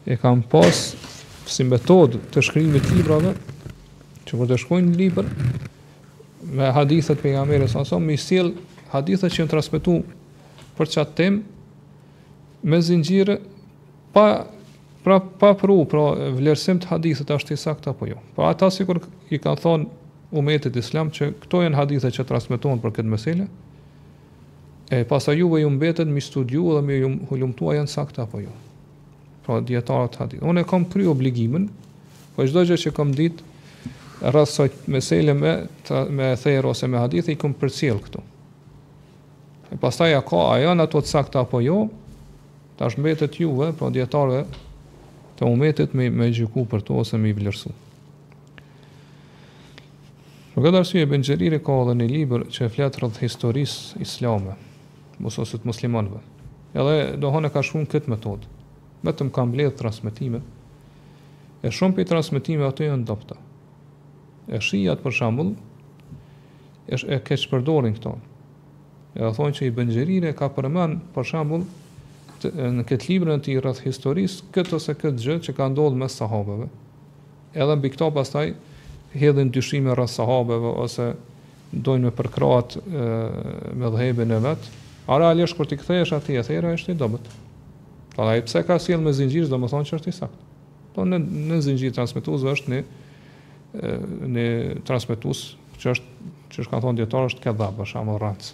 e 0.06 0.16
kam 0.16 0.40
pas 0.46 0.94
si 1.50 1.64
metod 1.66 2.14
të 2.30 2.42
shkrimit 2.46 2.86
të 2.86 2.96
librave 3.00 3.32
që 4.26 4.38
kur 4.38 4.48
të 4.50 4.58
shkojnë 4.62 4.94
libër 5.00 5.30
me 6.56 6.68
hadithet 6.76 7.18
për 7.22 7.34
nga 7.34 7.42
mërë 7.48 7.98
me 8.06 8.14
i 8.16 8.22
sil 8.26 8.52
hadithet 8.92 9.34
që 9.34 9.42
janë 9.42 9.50
transmitu 9.52 9.96
për 10.78 10.92
qatë 10.94 11.16
tem 11.18 11.40
me 12.70 12.78
zingjire 12.82 13.40
pa 14.14 14.26
pra 15.06 15.18
pa 15.40 15.52
pru, 15.58 15.80
pra 15.86 16.02
vlerësim 16.38 16.78
të 16.82 16.90
hadithet 16.92 17.30
ashtë 17.30 17.54
i 17.54 17.56
sakta 17.62 17.90
apo 17.94 18.08
jo. 18.10 18.16
Pra 18.34 18.48
ata 18.54 18.66
si 18.74 18.82
kur 18.88 18.98
i 19.30 19.38
kanë 19.38 19.60
thonë 19.62 20.34
umetit 20.40 20.74
islam 20.80 21.12
që 21.14 21.28
këto 21.44 21.60
janë 21.62 21.78
hadithet 21.78 22.14
që 22.16 22.26
transmiton 22.30 22.82
për 22.82 22.94
këtë 22.98 23.12
meselë. 23.16 23.46
e 24.96 25.04
pasa 25.04 25.32
juve 25.34 25.60
ju 25.60 25.70
mbetet 25.70 26.06
mi 26.06 26.20
studiu 26.22 26.74
dhe 26.78 26.82
mi 26.86 26.98
hulumtua 27.30 27.74
janë 27.74 27.90
sakta 27.90 28.22
apo 28.22 28.38
jo 28.40 28.52
pra 29.46 29.60
dietarët 29.62 30.18
hadith. 30.18 30.42
Unë 30.42 30.64
kam 30.68 30.84
kry 30.90 31.06
obligimin, 31.08 31.68
po 32.34 32.44
çdo 32.48 32.64
gjë 32.68 32.80
që 32.86 32.92
kam 32.96 33.12
ditë 33.14 34.26
rreth 34.34 34.50
sot 34.56 34.80
mesele 34.90 35.34
me 35.38 35.54
të, 35.86 36.02
me 36.18 36.32
thejer 36.40 36.66
ose 36.68 36.88
me 36.90 36.98
hadith 37.00 37.30
i 37.32 37.36
kam 37.40 37.54
përcjell 37.60 38.00
këtu. 38.02 38.22
E 39.72 39.78
pastaj 39.82 40.10
ja 40.12 40.20
ka 40.26 40.42
ajo 40.56 40.74
në 40.76 40.86
ato 40.88 41.00
të 41.04 41.12
sakta 41.14 41.44
apo 41.44 41.60
jo, 41.62 41.78
tash 42.78 42.98
mbetet 42.98 43.38
juve, 43.42 43.70
pra 43.78 43.90
dietarëve 43.94 44.44
të 45.38 45.48
umetit 45.52 45.94
me 45.96 46.10
me 46.16 46.30
gjyku 46.32 46.66
për 46.70 46.82
to 46.88 46.98
ose 47.04 47.18
me 47.20 47.30
i 47.32 47.36
vlerësu. 47.36 47.72
Në 50.56 50.62
këtë 50.64 50.78
arsye 50.80 51.04
Ben 51.06 51.20
Xheriri 51.24 51.58
ka 51.60 51.76
dhe 51.84 51.94
një 51.98 52.06
liber 52.08 52.46
që 52.50 52.70
flet 52.72 52.96
rreth 53.02 53.20
historisë 53.20 54.00
islame, 54.02 54.56
mos 55.20 55.36
muslimanëve. 55.70 56.22
Edhe 56.76 56.94
dohon 57.20 57.48
e 57.48 57.52
ka 57.52 57.62
shumë 57.64 57.90
këtë 57.92 58.10
metodë 58.12 58.55
vetëm 59.06 59.30
kam 59.34 59.52
bledhë 59.54 59.74
transmitime, 59.78 60.42
e 61.66 61.72
shumë 61.72 61.98
për 62.00 62.08
transmitime 62.14 62.66
ato 62.66 62.84
e 62.86 62.94
ndopta. 62.98 63.38
E 64.50 64.60
shijat 64.62 65.02
për 65.04 65.16
shambull, 65.20 65.54
e, 66.86 66.94
sh 66.98 67.06
e 67.10 67.20
keqë 67.26 67.50
përdorin 67.52 67.96
këto. 67.98 68.14
E 69.16 69.20
dhe 69.24 69.32
thonë 69.38 69.56
që 69.58 69.66
i 69.70 69.74
bëngjerire 69.78 70.32
ka 70.38 70.50
përmen 70.54 70.98
për 71.14 71.28
shambull, 71.32 71.64
të, 72.42 72.50
në 72.78 72.84
këtë 72.90 73.08
librën 73.10 73.40
të 73.42 73.54
i 73.54 73.60
rrëth 73.62 73.84
historisë, 73.86 74.42
këtë 74.54 74.76
ose 74.76 74.94
këtë 75.00 75.22
gjë 75.24 75.38
që 75.48 75.54
ka 75.56 75.70
ndodhë 75.72 76.02
mes 76.02 76.18
sahabeve. 76.20 76.68
Edhe 77.56 77.78
mbi 77.80 77.92
këto 77.94 78.10
pastaj, 78.14 78.52
hedhin 79.16 79.50
dyshime 79.56 79.94
rrëth 79.96 80.12
sahabeve, 80.18 80.74
ose 80.84 81.08
dojnë 81.86 82.10
me 82.10 82.14
përkrat 82.18 82.76
e, 82.76 83.08
me 83.80 83.88
dhehebe 83.96 84.28
në 84.28 84.42
vetë, 84.44 84.74
a 85.10 85.16
realisht 85.22 85.56
kur 85.56 85.66
t'i 85.70 85.78
këthesh 85.80 86.12
ati 86.16 86.36
e 86.38 86.44
thera, 86.46 86.76
ishte 86.76 86.92
i 86.92 86.98
dobet. 87.00 87.26
Po 88.16 88.24
ai 88.28 88.40
pse 88.42 88.62
ka 88.64 88.78
sjell 88.80 89.02
me 89.04 89.12
zinxhir, 89.12 89.44
domethënë 89.50 89.90
që 89.90 89.96
është 89.98 90.08
i 90.08 90.14
saktë. 90.16 90.44
Po 90.96 91.04
në 91.04 91.18
në 91.20 91.58
zinxhir 91.66 91.92
transmetues 91.98 92.46
është 92.48 92.72
në 92.72 92.78
në 94.36 94.44
transmetues 94.88 95.42
që 95.82 95.92
është 95.92 96.34
që 96.54 96.62
është 96.62 96.70
kanë 96.72 96.84
thonë 96.86 97.00
dietar 97.02 97.26
është 97.28 97.44
ka 97.44 97.52
dha 97.58 97.66
për 97.76 97.90
shembull 97.90 98.20
rac 98.22 98.46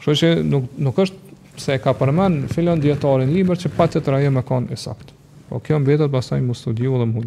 Kështu 0.00 0.16
që 0.22 0.32
nuk 0.48 0.74
nuk 0.82 0.98
është 1.04 1.62
se 1.62 1.78
ka 1.84 1.94
përmend 2.02 2.50
filon 2.50 2.82
dietarin 2.82 3.30
libër 3.36 3.62
që 3.62 3.74
pa 3.78 3.86
të 3.92 4.02
trajë 4.08 4.34
më 4.34 4.42
kanë 4.48 4.80
saktë. 4.84 5.14
Po 5.52 5.62
kjo 5.62 5.78
mbetet 5.84 6.10
pastaj 6.10 6.42
mu 6.42 6.58
studiu 6.58 6.98
dhe 6.98 7.06
mu 7.12 7.22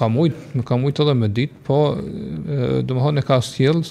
ka 0.00 0.08
mujt, 0.08 0.32
nuk 0.56 0.64
ka 0.68 0.76
mujt 0.80 0.96
edhe 1.02 1.12
me 1.14 1.28
dit, 1.28 1.52
po 1.66 1.92
do 1.98 2.80
të 2.88 2.96
thonë 2.96 3.18
ne 3.20 3.24
ka 3.26 3.36
sjell 3.44 3.82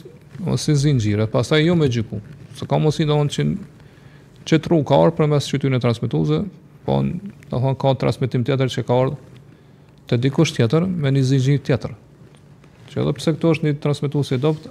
ose 0.49 0.64
si 0.65 0.73
zinxhir, 0.88 1.22
pastaj 1.30 1.61
jo 1.61 1.76
me 1.77 1.86
gjiku. 1.91 2.18
Se 2.57 2.65
ka 2.69 2.80
mos 2.81 2.98
i 2.99 3.06
don 3.06 3.30
që 3.30 3.45
që 4.49 4.57
tru 4.65 4.80
ka 4.88 4.98
ardhur 4.98 5.14
përmes 5.19 5.45
shtytyn 5.45 5.77
e 5.77 5.84
transmetuesve, 5.84 6.40
po 6.88 6.98
do 7.02 7.34
të 7.49 7.52
thonë 7.53 7.77
ka 7.84 7.91
transmetim 8.03 8.41
tjetër 8.48 8.72
që 8.73 8.84
ka 8.90 8.98
ardhur 9.03 9.27
te 10.10 10.18
dikush 10.18 10.56
tjetër 10.57 10.88
me 10.90 11.11
një 11.14 11.22
zinxhir 11.30 11.61
tjetër. 11.68 11.91
Që 12.90 13.03
edhe 13.03 13.14
pse 13.19 13.36
këto 13.38 13.52
është 13.53 13.68
një 13.69 13.73
transmetues 13.84 14.34
i 14.34 14.40
dopt, 14.41 14.65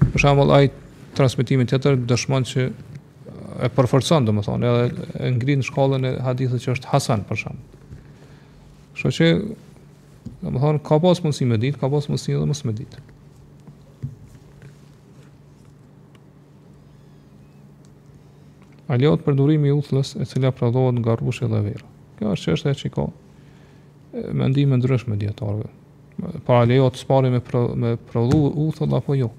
për 0.00 0.24
shembull 0.24 0.54
ai 0.56 0.70
transmetimi 1.18 1.66
tjetër 1.68 1.98
dëshmon 2.08 2.48
që 2.48 2.64
e 3.68 3.68
përforcon 3.76 4.24
do 4.30 4.38
thonë 4.46 4.70
edhe 4.70 5.10
e 5.20 5.34
ngrin 5.36 5.60
shkollën 5.68 6.08
e 6.08 6.14
hadithit 6.24 6.64
që 6.64 6.72
është 6.78 6.90
Hasan 6.94 7.26
për 7.28 7.42
shemb. 7.42 7.60
Kështu 8.96 9.12
që 9.18 9.28
Në 10.42 10.52
më 10.56 10.60
thonë, 10.62 10.80
ka 10.86 10.98
pas 11.02 11.20
mundësi 11.22 11.46
me 11.46 11.58
ditë, 11.62 11.80
ka 11.80 11.88
pas 11.92 12.08
mundësi 12.10 12.34
edhe 12.36 12.46
mësë 12.50 12.68
me 12.68 12.74
ditë. 12.80 13.02
Aljot 18.92 19.22
për 19.24 19.36
durimi 19.38 19.70
i 19.70 19.74
uthëllës 19.74 20.16
e 20.20 20.26
cila 20.28 20.50
pradohet 20.52 20.98
nga 21.00 21.14
rrushë 21.16 21.48
dhe 21.52 21.60
vera. 21.68 21.86
Kjo 22.18 22.34
është 22.36 22.48
që 22.48 22.56
është 22.58 22.70
e 22.72 22.78
që 22.82 22.90
ka 22.96 23.04
mendime 24.36 24.76
ndryshme 24.76 25.16
djetarëve. 25.20 25.70
Pa 26.46 26.58
aljot 26.66 26.98
së 27.00 27.06
pari 27.08 27.30
me, 27.32 27.40
pra, 27.44 27.62
me 27.84 27.94
pradu 28.10 28.42
uthëllë 28.66 28.98
apo 28.98 29.16
jo, 29.16 29.30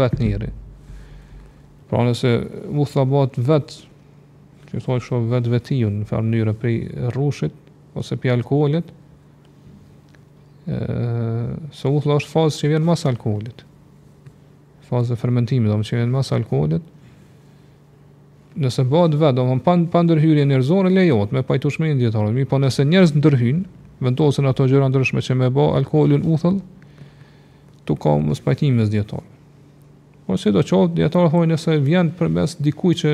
vetë 0.00 0.20
njëri. 0.30 0.48
Pra 1.90 2.06
nëse 2.08 2.32
uthëllë 2.72 3.06
bat 3.12 3.36
vetë, 3.50 3.82
që 4.70 4.80
të 4.82 4.96
shumë 5.04 5.28
vetë 5.34 5.50
vetion 5.52 6.00
në 6.00 6.06
farë 6.08 6.30
njëre 6.32 6.54
për 6.62 7.10
rrushët, 7.12 7.58
ose 7.98 8.16
për 8.22 8.32
alkoholit, 8.38 8.94
se 10.66 11.86
uthla 11.88 12.16
është 12.18 12.32
fazë 12.32 12.58
që 12.58 12.68
vjen 12.72 12.86
mas 12.86 13.04
alkoholit 13.06 13.60
fazë 14.86 15.14
e 15.14 15.18
fermentimit 15.18 15.70
do 15.70 15.76
më 15.78 15.86
që 15.86 15.98
vjen 16.00 16.10
mas 16.10 16.32
alkoholit 16.34 16.88
nëse 18.56 18.82
bëhet 18.88 19.14
vetë, 19.14 19.36
domthonë 19.38 19.62
pa 19.66 19.76
pa 19.92 20.02
ndërhyrje 20.06 20.46
njerëzore 20.50 20.88
lejohet 20.94 21.34
me 21.36 21.42
pajtueshmëri 21.46 21.98
dietare. 22.00 22.30
Mi 22.32 22.46
po 22.48 22.56
nëse 22.56 22.86
njerëz 22.88 23.10
ndërhyjnë, 23.12 23.66
vendosën 24.02 24.48
ato 24.48 24.64
gjëra 24.70 24.86
ndryshme 24.88 25.20
që 25.20 25.36
më 25.42 25.50
bë 25.52 25.66
alkoolin 25.82 26.24
uthëll, 26.24 26.56
tu 27.84 27.96
ka 28.00 28.14
mos 28.16 28.40
pajtim 28.40 28.78
mes 28.80 28.88
dietar. 28.88 29.20
Po 30.24 30.38
si 30.40 30.54
do 30.56 30.62
qoftë, 30.64 30.96
dietar 30.96 31.28
thonë 31.34 31.50
nëse 31.52 31.76
vjen 31.84 32.14
përmes 32.16 32.56
dikujt 32.64 33.02
që 33.02 33.12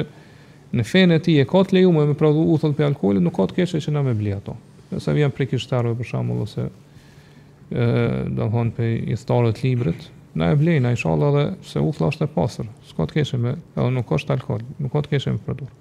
në 0.79 0.87
fen 0.87 1.17
e 1.19 1.19
e 1.35 1.45
ka 1.51 1.65
të 1.67 1.81
lejuar 1.81 2.07
me 2.13 2.15
prodhu 2.15 2.47
uthëll 2.55 2.79
për 2.79 2.93
alkoolin, 2.93 3.25
nuk 3.27 3.35
ka 3.41 3.49
të 3.51 3.59
keqë 3.59 3.83
që 3.83 3.97
na 3.99 4.05
më 4.07 4.15
blej 4.23 4.37
ato. 4.39 4.55
Nëse 4.95 5.17
vjen 5.19 5.35
prej 5.35 5.49
për 5.57 6.07
shembull 6.07 6.47
ose 6.47 6.71
do 7.73 8.47
të 8.47 8.51
thonë 8.53 8.75
për 8.77 8.91
instalet 9.15 9.63
librit, 9.65 10.09
na 10.37 10.51
e 10.53 10.57
blejnë, 10.59 10.95
inshallah 10.95 11.33
edhe 11.33 11.45
se 11.69 11.81
u 11.85 11.93
thash 11.97 12.21
të 12.21 12.29
pastër. 12.35 12.69
S'ka 12.91 13.07
të 13.09 13.21
keshë 13.21 13.39
me, 13.41 13.55
edhe 13.77 13.91
nuk 13.93 14.09
ka 14.11 14.19
alkol, 14.35 14.63
nuk 14.81 14.93
ka 14.97 15.03
të 15.07 15.15
keshë 15.17 15.35
me 15.37 15.47
produkt. 15.47 15.73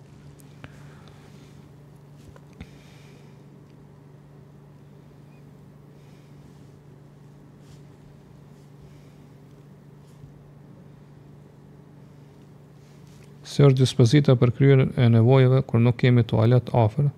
Se 13.51 13.65
është 13.67 13.83
dispozita 13.83 14.37
për 14.39 14.51
kryer 14.55 14.81
e 14.95 15.09
nevojave 15.11 15.59
kur 15.67 15.81
nuk 15.83 15.97
kemi 15.99 16.23
toalet 16.23 16.69
afër 16.71 17.09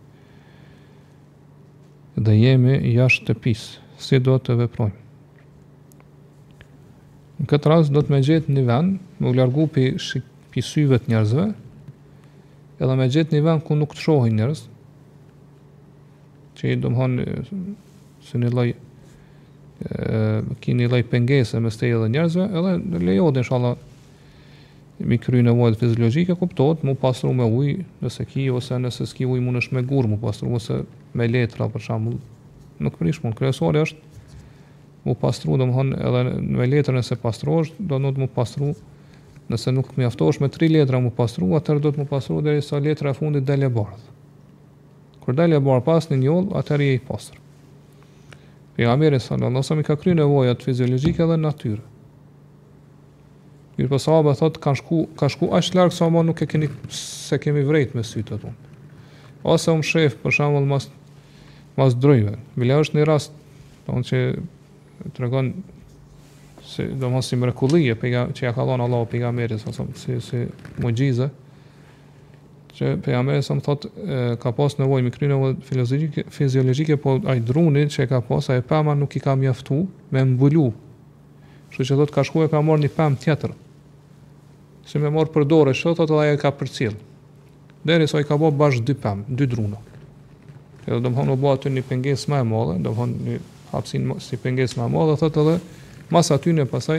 dhe 2.25 2.33
jemi 2.39 2.73
jashtë 2.95 3.21
shtëpisë 3.21 3.82
si 4.03 4.19
do 4.21 4.35
të 4.43 4.55
veprojmë. 4.59 4.99
Në 7.39 7.47
këtë 7.49 7.71
rast 7.71 7.93
do 7.95 8.03
të 8.03 8.13
më 8.13 8.19
gjetë 8.27 8.55
një 8.55 8.63
vend, 8.67 8.97
më 9.19 9.31
u 9.31 9.35
largu 9.37 9.65
pi 9.73 9.87
pi 10.53 10.61
syve 10.61 10.99
të 11.01 11.09
njerëzve, 11.09 11.43
edhe 12.77 12.95
më 12.99 13.07
gjetë 13.15 13.33
një 13.33 13.43
vend 13.47 13.63
ku 13.65 13.73
nuk 13.77 13.95
të 13.95 14.03
shohin 14.05 14.35
njerëz. 14.37 14.61
Që 16.59 16.75
do 16.83 16.91
të 16.91 16.97
thonë 16.99 17.25
se 18.27 18.37
në 18.41 18.51
lloj 18.53 18.67
ë 18.73 20.57
kini 20.63 20.85
lloj 20.91 21.01
pengese 21.09 21.57
mes 21.63 21.79
te 21.81 21.89
edhe 21.89 22.11
njerëzve, 22.13 22.45
edhe 22.53 23.01
lejohet 23.01 23.41
inshallah 23.41 23.75
mi 25.09 25.17
kry 25.17 25.41
nevojat 25.43 25.79
fiziologjike 25.81 26.35
kuptohet, 26.37 26.83
mu 26.85 26.93
pastru 27.01 27.33
me 27.35 27.49
ujë, 27.49 27.79
nëse 28.05 28.23
ki 28.29 28.45
ose 28.53 28.77
nëse 28.79 29.09
s'ki 29.09 29.25
uj, 29.27 29.41
mu 29.43 29.55
është 29.59 29.79
me 29.79 29.83
gurë, 29.89 30.13
mu 30.13 30.19
pastru 30.21 30.53
ose 30.55 30.83
me 31.17 31.25
letra 31.27 31.65
për 31.73 31.81
shembull, 31.89 32.21
nuk 32.81 32.95
prish 32.97 33.19
punë. 33.21 33.35
Kryesori 33.37 33.81
është 33.83 34.19
u 35.11 35.15
pastru, 35.19 35.57
do 35.59 35.65
më 35.67 35.75
thonë, 35.77 35.99
edhe 36.07 36.23
me 36.57 36.67
letrën 36.69 37.03
se 37.03 37.17
pastru 37.19 37.57
është, 37.63 37.87
do 37.91 37.99
në 37.99 38.13
të 38.15 38.23
mu 38.23 38.29
pastru, 38.31 38.71
nëse 39.51 39.73
nuk 39.75 39.91
mi 39.99 40.05
aftosh 40.07 40.39
me 40.39 40.49
tri 40.49 40.69
letra 40.71 41.01
mu 41.03 41.11
pastru, 41.13 41.49
atër 41.57 41.81
do 41.83 41.91
të 41.91 42.03
mu 42.05 42.09
pastru 42.09 42.39
dhe 42.45 42.57
sa 42.63 42.79
letra 42.79 43.11
e 43.11 43.17
fundit 43.17 43.43
dhe 43.43 43.57
le 43.59 43.69
bardhë. 43.75 44.11
Kër 45.23 45.37
dhe 45.41 45.49
le 45.53 45.59
barë 45.63 45.83
pas 45.85 46.07
një 46.11 46.19
njëllë, 46.23 46.51
atër 46.59 46.83
i 46.87 46.93
e 46.93 46.97
i 46.99 47.01
pastrë. 47.03 47.39
Për 48.75 48.87
nga 48.87 48.95
mërë, 48.99 49.19
sa 49.23 49.35
në 49.37 49.51
nësëm 49.53 49.83
i 49.83 49.87
ka 49.87 49.95
kry 50.01 50.15
nevojat 50.17 50.63
fiziologike 50.65 51.27
dhe 51.29 51.37
natyre. 51.39 51.83
Mirë 53.77 53.89
për 53.89 54.01
sahabë 54.05 54.31
e 54.33 54.39
thotë, 54.39 54.61
ka 54.63 54.73
shku, 54.77 55.03
ka 55.19 55.27
shku 55.33 55.49
ashtë 55.57 55.77
largë, 55.79 55.95
sa 55.99 56.07
më 56.13 56.23
nuk 56.27 56.41
e 56.45 56.47
keni, 56.51 56.69
se 56.93 57.39
kemi 57.41 57.63
vrejt 57.67 57.95
me 57.97 58.03
sytë 58.05 58.39
unë. 58.39 58.51
Ose 59.53 59.71
më 59.75 59.85
shef, 59.87 60.15
për 60.21 60.31
shamë, 60.37 60.63
mas 60.69 60.87
mas 61.75 61.95
drojve. 61.97 62.35
Bile 62.59 62.77
është 62.81 62.99
një 62.99 63.05
rast, 63.09 63.33
do 63.87 63.93
po 63.97 64.01
që 64.05 64.19
të 65.13 65.23
regon, 65.25 65.53
do 67.01 67.09
mos 67.11 67.29
si 67.29 67.37
mrekulije, 67.39 67.95
pega, 67.99 68.27
që 68.33 68.45
ja 68.49 68.53
ka 68.55 68.65
Allah 68.65 68.99
o 68.99 69.05
pega 69.09 69.31
meris, 69.35 69.65
si, 69.99 70.19
si 70.21 70.43
gjizë, 70.83 71.27
që 72.77 72.91
pega 73.05 73.21
meris, 73.25 73.49
më 73.53 73.65
thot, 73.65 73.87
e, 73.91 74.21
ka 74.41 74.53
pas 74.57 74.77
nevoj, 74.81 75.01
më 75.05 75.13
kry 75.17 75.29
nevoj 75.29 75.57
fiziologike, 75.67 76.25
fiziologike, 76.33 76.97
po 76.97 77.17
aj 77.29 77.43
druni 77.45 77.87
që 77.91 78.07
ka 78.09 78.21
pas, 78.25 78.49
a 78.53 78.57
e 78.61 78.65
pema 78.65 78.95
nuk 78.97 79.17
i 79.19 79.23
ka 79.23 79.35
mjaftu, 79.37 79.83
me 80.13 80.23
mbulu, 80.33 80.69
që 81.73 81.89
që 81.91 81.99
thot, 81.99 82.13
ka 82.13 82.25
shku 82.25 82.45
e 82.45 82.51
ka 82.53 82.61
mor 82.61 82.81
një 82.81 82.93
pam 82.95 83.17
tjetër, 83.21 83.53
si 84.87 85.01
me 85.01 85.09
mor 85.13 85.29
për 85.33 85.45
dore, 85.47 85.73
që 85.77 85.97
thot, 85.99 86.15
e 86.23 86.35
ka 86.41 86.51
përcil, 86.57 86.95
dhe 87.83 87.99
i 88.05 88.27
ka 88.29 88.37
bo 88.39 88.51
bashkë 88.53 88.85
dy 88.87 88.95
pam, 88.95 89.25
dy 89.27 89.45
drunë, 89.51 89.81
Edhe 90.87 90.99
do 90.99 91.07
të 91.07 91.15
thonë 91.15 91.31
u 91.31 91.39
bë 91.39 91.51
aty 91.55 91.69
një 91.71 91.81
pengesë 91.87 92.31
më 92.31 92.39
e 92.43 92.45
madhe, 92.49 92.73
do 92.83 92.91
të 92.91 92.95
thonë 92.97 93.27
një 93.27 93.37
hapsin 93.71 94.09
si 94.23 94.39
pengesë 94.43 94.79
më 94.81 94.87
e 94.89 94.91
madhe, 94.91 95.13
thotë 95.21 95.43
edhe 95.43 95.57
mas 96.11 96.31
aty 96.35 96.51
një 96.57 96.65
pasaj 96.71 96.97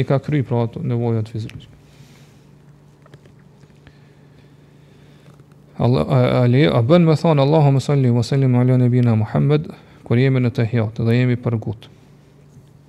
i 0.00 0.04
ka 0.08 0.16
kry 0.24 0.40
pra 0.42 0.62
ato 0.64 0.80
nevojat 0.88 1.28
fizike. 1.28 1.68
Allah 5.84 6.08
ali 6.40 6.64
a 6.64 6.80
bën 6.80 7.04
më 7.08 7.16
thon 7.20 7.42
Allahumma 7.44 7.82
salli 7.84 8.08
wa 8.14 8.22
sallim 8.24 8.56
ala 8.56 8.76
nabina 8.80 9.12
Muhammad 9.20 9.68
kur 10.08 10.18
jemi 10.22 10.40
në 10.40 10.54
tahiyat 10.56 11.02
dhe 11.04 11.18
jemi 11.20 11.36
për 11.44 11.58
gut. 11.66 11.90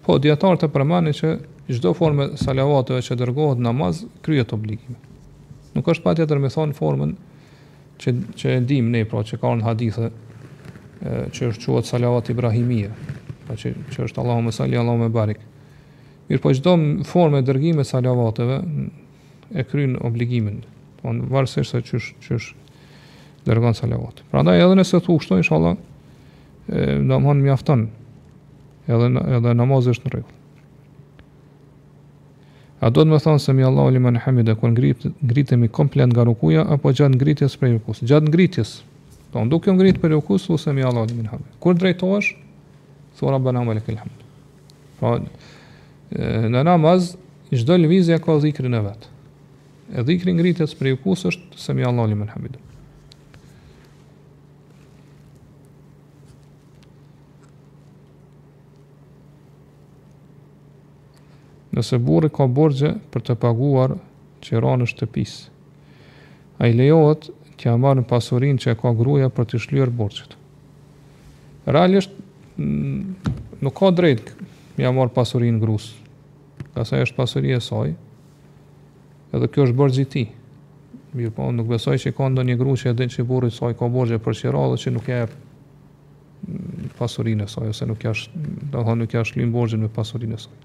Po 0.06 0.16
dietar 0.22 0.56
të 0.62 0.72
përmani 0.76 1.12
që 1.20 1.36
çdo 1.76 1.92
formë 1.98 2.30
salavateve 2.40 3.02
që 3.04 3.20
dërgohet 3.24 3.60
namaz 3.68 4.04
kryet 4.22 4.54
obligimin. 4.56 5.02
Nuk 5.76 5.88
është 5.92 6.08
patjetër 6.08 6.40
më 6.46 6.54
thon 6.56 6.72
formën 6.78 7.16
që 8.00 8.14
që 8.40 8.56
e 8.58 8.62
dim 8.68 8.90
ne 8.94 9.04
pra 9.10 9.22
që 9.26 9.40
kanë 9.42 9.66
hadithe 9.66 10.12
që 11.36 11.52
është 11.52 11.68
quatë 11.72 11.90
salavat 11.92 12.30
ibrahimie, 12.32 12.92
pra 13.46 13.56
që 13.60 13.72
që 13.94 14.06
është 14.08 14.22
Allahu 14.24 14.46
me 14.48 14.54
salli 14.56 14.80
Allahu 14.80 15.04
me 15.06 15.10
barik. 15.14 15.40
Mirë 16.30 16.42
po 16.44 16.54
çdo 16.58 16.74
formë 17.08 17.44
dërgime 17.48 17.84
salavateve 17.88 18.58
e 19.54 19.66
kryen 19.70 19.98
obligimin, 20.08 20.64
në 21.04 21.04
po, 21.04 21.14
varësisht 21.36 21.76
se 21.76 21.84
ç'është 21.88 22.24
ç'është 22.24 23.48
dërgon 23.48 23.76
salavat. 23.78 24.24
Prandaj 24.32 24.64
edhe 24.64 24.80
nëse 24.82 25.00
thua 25.06 25.22
kështu 25.22 25.38
inshallah, 25.44 25.76
ndonëherë 27.06 27.44
mjafton. 27.46 27.86
Edhe 28.88 29.12
edhe 29.38 29.56
namazi 29.60 29.94
është 29.94 30.08
në 30.10 30.16
rregull. 30.16 30.42
A 32.86 32.92
do 32.94 33.02
të 33.02 33.16
më 33.16 33.22
thonë 33.24 33.42
se 33.42 33.54
mi 33.58 33.64
Allahu 33.66 33.90
li 33.96 34.00
men 34.02 34.20
hamid 34.22 34.52
e 34.52 34.54
kur 34.62 34.70
ngrit 34.70 35.08
ngritemi 35.26 35.72
komplet 35.74 36.12
nga 36.12 36.22
rukuja 36.28 36.68
apo 36.76 36.92
gjatë 36.94 37.16
ngritjes 37.16 37.56
prej 37.58 37.80
rukus? 37.80 38.02
Gjatë 38.06 38.30
ngritjes. 38.30 38.74
Do 38.82 39.24
po, 39.34 39.42
të 39.42 39.46
ndukë 39.48 39.74
ngrit 39.80 39.98
për 40.04 40.14
rukus 40.14 40.46
ose 40.54 40.70
mi 40.78 40.86
Allahu 40.86 41.10
li 41.10 41.18
men 41.18 41.32
hamid. 41.32 41.48
Kur 41.62 41.74
drejtohesh, 41.82 42.30
thua 43.18 43.34
rabbana 43.34 43.64
wa 43.66 43.74
lakal 43.80 43.98
hamd. 44.04 44.22
Pra 45.00 45.16
në 46.54 46.62
namaz 46.68 47.10
çdo 47.58 47.80
lëvizje 47.82 48.22
ka 48.22 48.38
dhikrin 48.46 48.78
e 48.78 48.84
vet. 48.90 49.10
E 49.98 50.06
dhikri 50.06 50.38
ngritjes 50.38 50.78
prej 50.78 51.00
rukus 51.00 51.26
është 51.32 51.64
se 51.66 51.74
mi 51.74 51.90
Allahu 51.90 52.14
li 52.14 52.22
men 52.22 52.30
hamid. 52.36 52.62
nëse 61.76 61.98
burri 62.08 62.30
ka 62.32 62.48
borxhe 62.48 62.90
për 63.12 63.24
të 63.30 63.36
paguar 63.44 63.94
qiron 64.46 64.82
në 64.82 64.88
shtëpisë. 64.94 65.52
Ai 66.64 66.72
lejohet 66.76 67.28
t'ia 67.60 67.74
marrë 67.80 68.06
pasurinë 68.08 68.62
që 68.64 68.76
ka 68.80 68.94
gruaja 68.96 69.28
për 69.36 69.50
të 69.52 69.60
shlyer 69.66 69.92
borxhet. 69.98 70.36
Realisht 71.66 72.14
mm, 72.56 73.60
nuk 73.66 73.76
ka 73.80 73.90
drejt 73.98 74.32
me 74.78 74.86
ia 74.86 74.94
marr 74.96 75.12
pasurinë 75.16 75.60
gruas. 75.62 75.90
Kasaj 76.76 77.06
është 77.08 77.20
pasuria 77.20 77.60
e 77.60 77.64
saj. 77.64 77.94
Edhe 79.36 79.50
kjo 79.52 79.66
është 79.68 79.78
borxhi 79.80 80.06
i 80.06 80.10
tij. 80.14 80.26
Mirë 81.16 81.32
po, 81.36 81.48
nuk 81.56 81.68
besoj 81.74 81.96
që 82.00 82.12
ka 82.18 82.28
ndonjë 82.32 82.58
grua 82.60 82.78
që 82.80 82.92
e 82.94 82.98
din 83.02 83.12
që 83.12 83.24
burri 83.28 83.50
i 83.52 83.56
saj 83.58 83.76
ka 83.80 83.88
borxhe 83.92 84.20
për 84.24 84.36
qiranë 84.44 84.70
dhe 84.74 84.82
që 84.84 84.96
nuk 84.98 85.12
e 85.16 85.20
mm, 85.26 86.96
pasurinë 87.02 87.48
e 87.48 87.52
saj 87.52 87.72
ose 87.74 87.88
nuk 87.92 88.00
ka, 88.04 88.16
do 88.20 88.84
thonë 88.84 89.02
nuk 89.06 89.12
ka 89.16 89.24
shlyer 89.30 89.52
borxhin 89.56 89.84
me 89.84 89.92
pasurinë 89.96 90.40
e 90.40 90.44
saj. 90.46 90.58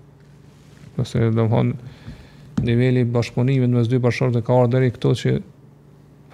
Nëse 0.98 1.30
do 1.30 1.44
të 1.46 1.48
thonë 1.52 2.66
niveli 2.66 3.04
bashkëpunimi 3.14 3.68
mes 3.72 3.88
dy 3.88 4.00
bashkëshortë 4.02 4.40
të 4.40 4.44
ka 4.48 4.54
ardhur 4.60 4.72
deri 4.74 4.92
këtu 4.94 5.12
që 5.22 5.34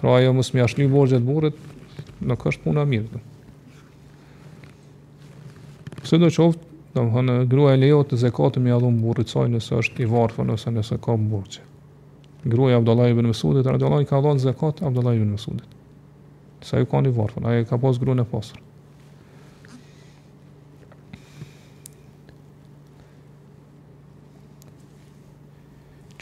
pra 0.01 0.15
ajo 0.17 0.33
mos 0.37 0.49
më 0.53 0.61
jashtë 0.63 0.87
borxhet 0.91 1.25
burrit, 1.27 1.57
nuk 2.31 2.45
është 2.51 2.63
puna 2.65 2.85
mirë. 2.89 3.03
mirë. 3.03 3.23
Së 6.07 6.19
do 6.21 6.29
të 6.29 6.35
shoh, 6.39 6.57
do 6.95 6.99
të 7.05 7.13
thonë 7.15 7.37
gruaja 7.53 7.77
e 7.77 7.81
lejohet 7.85 8.11
të 8.13 8.19
zakatë 8.25 8.61
më 8.65 8.81
dhon 8.83 8.99
burrit 9.03 9.29
saj 9.31 9.47
nëse 9.53 9.73
është 9.81 10.05
i 10.05 10.09
varfër 10.11 10.51
ose 10.57 10.71
nëse 10.75 10.99
ka 11.07 11.15
burrë. 11.27 11.63
Gruaja 12.47 12.77
Abdullah 12.81 13.09
ibn 13.13 13.27
Mesudit, 13.27 13.65
radhiyallahu 13.67 14.03
anhu, 14.03 14.09
ka 14.11 14.21
dhënë 14.25 14.43
zakat 14.47 14.83
Abdullah 14.87 15.15
ibn 15.17 15.33
Mesudit. 15.35 15.73
Sa 16.63 16.77
ju 16.81 16.85
kanë 16.91 17.09
i 17.09 17.13
varfën, 17.17 17.45
ai 17.45 17.65
ka 17.67 17.77
pas 17.77 17.97
gruan 18.01 18.19
e 18.19 18.23
pasur. 18.25 18.61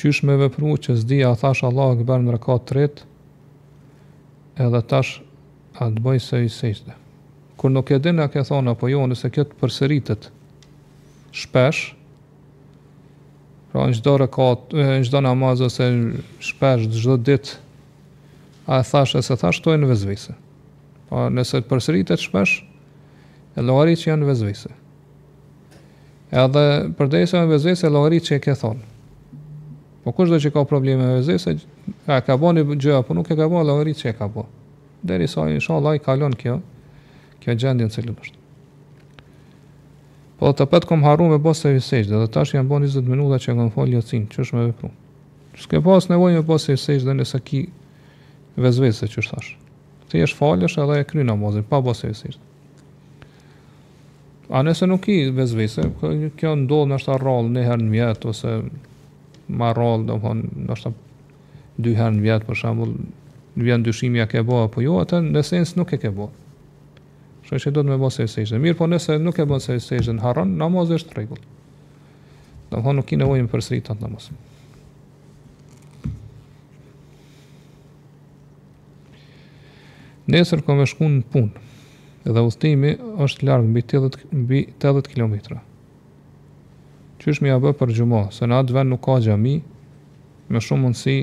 qysh 0.06 0.22
me 0.22 0.38
vepru 0.38 0.76
që 0.78 0.94
zdi 1.02 1.18
a 1.26 1.32
thash 1.40 1.64
Allah 1.66 1.96
akbar 1.96 2.22
në 2.22 2.36
rëkat 2.36 2.68
të 2.70 2.76
rrit 2.76 3.00
edhe 4.62 4.82
tash 4.92 5.16
a 5.82 5.88
të 5.96 6.04
bëj 6.06 6.22
se 6.22 6.42
i 6.46 6.52
sejtë 6.56 6.94
kur 7.60 7.72
nuk 7.74 7.90
e 7.90 7.98
dinë 8.04 8.26
a 8.28 8.30
ke 8.30 8.44
thonë 8.46 8.76
apo 8.76 8.90
jo 8.92 9.02
nëse 9.10 9.32
këtë 9.34 9.58
përsëritet 9.64 10.28
shpesh 11.42 11.82
pra 13.72 13.88
në 13.90 13.98
gjdo 13.98 14.14
rëkat 14.22 14.78
në 14.78 15.02
gjdo 15.08 15.24
namaz 15.26 15.66
ose 15.72 15.90
shpesh 16.52 16.86
në 16.86 16.94
gjdo 17.02 17.18
dit 17.32 17.56
a 18.78 18.84
thash 18.86 19.18
e 19.20 19.26
se 19.26 19.40
thash 19.42 19.64
të 19.66 19.74
e 19.74 19.82
në 19.84 19.90
vezvise 19.96 20.38
pa 21.10 21.16
po 21.26 21.30
nëse 21.42 21.64
të 21.64 21.72
përsëritet 21.74 22.28
shpesh 22.30 22.60
e 23.58 23.66
lori 23.72 23.98
që 23.98 24.12
janë 24.14 24.30
vezvise 24.34 24.70
edhe 26.46 26.68
përdejse 27.00 27.42
e 27.42 27.52
vezvise 27.56 27.90
e 27.90 27.96
lori 27.98 28.22
që 28.26 28.38
e 28.38 28.44
ke 28.46 28.58
thonë 28.62 28.94
Po 30.06 30.14
kush 30.14 30.30
do 30.30 30.38
që 30.38 30.52
ka 30.54 30.62
probleme 30.70 31.02
me 31.16 31.22
zë, 31.26 31.56
a 32.14 32.20
ka 32.22 32.36
bënë 32.38 32.64
gjë 32.78 32.94
apo 33.00 33.16
nuk 33.18 33.32
e 33.32 33.34
ka 33.40 33.48
bënë, 33.50 33.72
apo 33.74 33.86
rit 33.88 33.98
që 34.04 34.12
e 34.12 34.14
ka 34.14 34.28
bënë. 34.30 34.64
Deri 35.02 35.28
sa 35.30 35.48
inshallah 35.50 35.98
i 35.98 36.02
kalon 36.06 36.36
kjo, 36.38 36.60
kjo 37.42 37.56
gjendje 37.62 37.88
në 37.90 37.96
cilën 37.96 38.36
Po 40.40 40.52
të 40.52 40.68
petë 40.70 40.86
kom 40.90 41.04
harru 41.08 41.30
me 41.32 41.40
bosë 41.42 41.64
të 41.64 41.74
visejsh 41.78 42.08
dhe, 42.12 42.18
dhe 42.22 42.30
tash 42.36 42.54
janë 42.54 42.68
bo 42.70 42.78
20 42.84 43.08
minuta 43.08 43.38
që 43.40 43.56
kom 43.58 43.70
folë 43.72 43.96
jocin, 43.98 44.26
që 44.30 44.42
është 44.44 44.58
me 44.58 44.66
vepru. 44.68 44.90
Që 45.56 45.62
s'ke 45.64 45.80
pas 45.86 46.10
nevoj 46.12 46.32
me 46.38 46.42
bosë 46.46 46.66
të 46.66 46.74
visejsh 46.76 47.06
dhe 47.08 47.14
nëse 47.16 47.40
ki 47.48 47.62
vezvese 48.62 49.08
që 49.08 49.22
është 49.24 49.32
thash. 49.34 49.54
Ti 50.12 50.22
je 50.22 50.28
falësh 50.38 50.76
edhe 50.84 51.00
e 51.02 51.06
kry 51.08 51.24
namazin, 51.26 51.64
pa 51.70 51.80
bosë 51.82 52.04
të 52.04 52.12
visejsh. 52.12 52.42
A 54.52 54.62
nëse 54.68 54.90
nuk 54.92 55.08
i 55.16 55.32
vezvese, 55.40 55.88
kjo 56.38 56.58
ndodh 56.66 56.92
në 56.92 57.00
është 57.00 57.22
në 57.56 57.66
herë 57.70 57.86
në 57.86 57.90
mjetë, 57.96 58.36
ose 58.36 58.60
ma 59.48 59.72
rol, 59.76 60.06
do 60.06 60.18
më 60.22 60.40
nështë 60.70 60.92
dy 61.84 61.94
herë 62.00 62.16
në 62.18 62.24
vjetë, 62.24 62.48
për 62.48 62.60
shambull, 62.60 62.94
në 63.56 63.66
vjetë 63.68 63.86
dyshimi 63.90 64.22
a 64.24 64.28
ke 64.32 64.42
bo, 64.48 64.62
apo 64.66 64.84
jo, 64.84 64.98
atë 65.04 65.20
në 65.26 65.42
sens 65.46 65.76
nuk 65.76 65.92
e 65.96 66.00
ke 66.02 66.12
bo. 66.16 66.30
Shë 67.46 67.60
që 67.66 67.74
do 67.76 67.84
të 67.86 67.92
me 67.94 67.98
bo 68.02 68.10
se 68.10 68.26
i 68.26 68.60
Mirë, 68.60 68.78
po 68.80 68.88
nëse 68.90 69.20
nuk 69.22 69.38
e 69.38 69.46
bo 69.46 69.60
se 69.62 69.76
i 69.78 70.02
në 70.02 70.22
haron, 70.24 70.56
namaz 70.58 70.90
është 70.92 71.18
regull. 71.20 71.42
Do 72.72 72.82
më 72.82 72.96
nuk 72.98 73.12
i 73.14 73.20
nevojnë 73.22 73.52
për 73.52 73.62
sri 73.62 73.82
të 73.86 73.94
atë 73.94 74.06
namaz. 74.08 74.32
Nesër 80.26 80.64
kom 80.66 80.82
e 80.82 80.88
shku 80.90 81.06
në 81.06 81.22
punë, 81.30 81.62
dhe 82.26 82.42
ustimi 82.42 82.96
është 83.22 83.46
largë 83.46 83.70
mbi 83.70 83.84
80 83.86 84.10
kilometra. 84.10 84.34
Nesër 84.34 85.10
kom 85.12 85.30
e 85.30 85.30
në 85.30 85.62
punë, 85.62 85.74
është 87.32 87.46
mi 87.46 87.52
a 87.54 87.58
bë 87.62 87.72
për 87.80 87.92
gjumë, 87.98 88.24
se 88.34 88.46
në 88.48 88.60
atë 88.62 88.76
vend 88.76 88.94
nuk 88.94 89.02
ka 89.06 89.16
gjami, 89.24 89.56
me 90.54 90.62
shumë 90.62 90.84
mundësi, 90.86 91.16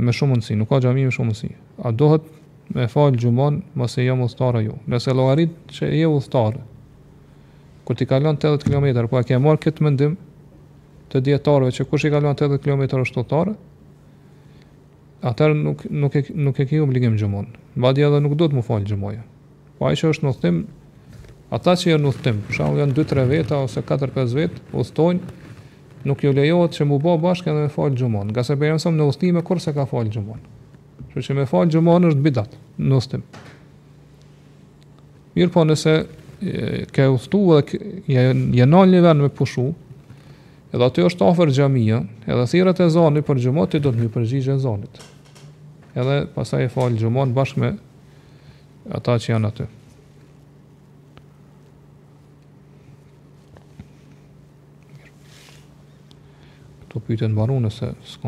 me 0.00 0.14
shumë 0.14 0.32
mundësi, 0.34 0.56
nuk 0.60 0.70
ka 0.72 0.78
gjami 0.84 1.04
me 1.08 1.12
shumë 1.14 1.32
mundësi. 1.32 1.50
A 1.84 1.92
dohet 1.92 2.24
me 2.74 2.86
falë 2.88 3.20
gjumon, 3.20 3.60
mëse 3.78 4.04
jam 4.06 4.22
jo 4.24 4.28
uthtara 4.30 4.62
ju. 4.64 4.78
Nëse 4.90 5.14
lo 5.14 5.26
që 5.36 5.48
që 5.76 5.90
je 5.98 6.08
uthtarë, 6.12 6.62
kur 7.86 7.96
ti 7.98 8.06
kalon 8.10 8.38
80 8.40 8.64
km, 8.66 9.06
po 9.10 9.20
a 9.20 9.24
ke 9.26 9.38
marë 9.38 9.62
këtë 9.66 9.84
mendim 9.84 10.16
të 11.12 11.20
dietarëve 11.22 11.72
që 11.76 11.86
kush 11.86 12.08
i 12.08 12.10
kalon 12.10 12.32
80 12.34 12.62
km 12.64 13.00
është 13.04 13.22
uthtarë, 13.22 13.54
atëherë 15.26 15.54
nuk 15.60 15.84
nuk 15.92 16.16
e 16.20 16.24
nuk 16.34 16.58
e 16.62 16.66
ke 16.70 16.80
obligim 16.82 17.16
gjumon. 17.18 17.48
Madje 17.76 18.06
edhe 18.08 18.22
nuk 18.24 18.34
do 18.40 18.48
të 18.48 18.56
më 18.58 18.64
fal 18.66 18.84
gjumoja. 18.86 19.22
Po 19.76 19.86
ai 19.90 19.96
që 20.00 20.10
është 20.14 20.24
në 20.26 20.34
thim 20.42 20.58
Ata 21.54 21.76
që 21.78 21.92
janë 21.92 22.08
udhtim, 22.10 22.38
për 22.48 22.56
shembull 22.58 22.80
janë 22.82 22.94
2-3 22.96 23.24
veta 23.30 23.58
ose 23.62 23.82
4-5 23.86 24.32
vet, 24.34 24.54
udhtojnë, 24.74 25.34
nuk 26.10 26.22
ju 26.24 26.32
lejohet 26.34 26.74
që 26.74 26.86
mu 26.90 26.96
bë 27.02 27.12
bashkë 27.22 27.52
edhe 27.52 27.68
me 27.68 27.72
fal 27.72 27.94
xhumon. 27.94 28.32
Nga 28.34 28.42
sa 28.48 28.56
bëjmë 28.58 28.82
sa 28.82 28.90
në 28.90 29.06
udhtim 29.06 29.38
kur 29.46 29.60
se 29.62 29.70
ka 29.76 29.84
fal 29.86 30.10
xhumon. 30.10 30.40
Kështu 31.06 31.22
që 31.28 31.36
me 31.38 31.44
fal 31.46 31.70
xhumon 31.70 32.08
është 32.10 32.24
bidat, 32.26 32.56
në 32.82 32.98
udhtim. 32.98 33.22
Mirë 35.36 35.52
po 35.54 35.64
nëse 35.68 35.94
ke 36.92 37.06
udhtu 37.14 37.40
dhe 37.46 37.86
je 38.10 38.26
në 38.32 38.82
një 38.96 39.04
vend 39.06 39.22
me 39.22 39.30
pushu, 39.38 39.68
edhe 40.74 40.88
aty 40.90 41.06
është 41.06 41.30
afër 41.30 41.54
xhamia, 41.60 42.02
edhe 42.26 42.48
thirrët 42.50 42.82
e 42.82 42.90
zonit 42.96 43.26
për 43.28 43.44
xhumon 43.46 43.70
ti 43.70 43.78
do 43.86 43.94
të 43.94 44.02
më 44.02 44.10
përgjigjë 44.18 44.58
zonit. 44.66 44.98
Edhe 45.94 46.24
pasaj 46.34 46.66
e 46.66 46.74
fal 46.74 46.98
xhumon 46.98 47.30
bashkë 47.38 47.62
me 47.68 47.72
ata 48.98 49.14
që 49.22 49.36
janë 49.36 49.54
aty. 49.54 49.72
këto 56.96 57.04
pyetje 57.06 57.26
të 57.28 57.32
mbaruan 57.36 57.68
nëse 57.68 57.92
s'ka 58.14 58.24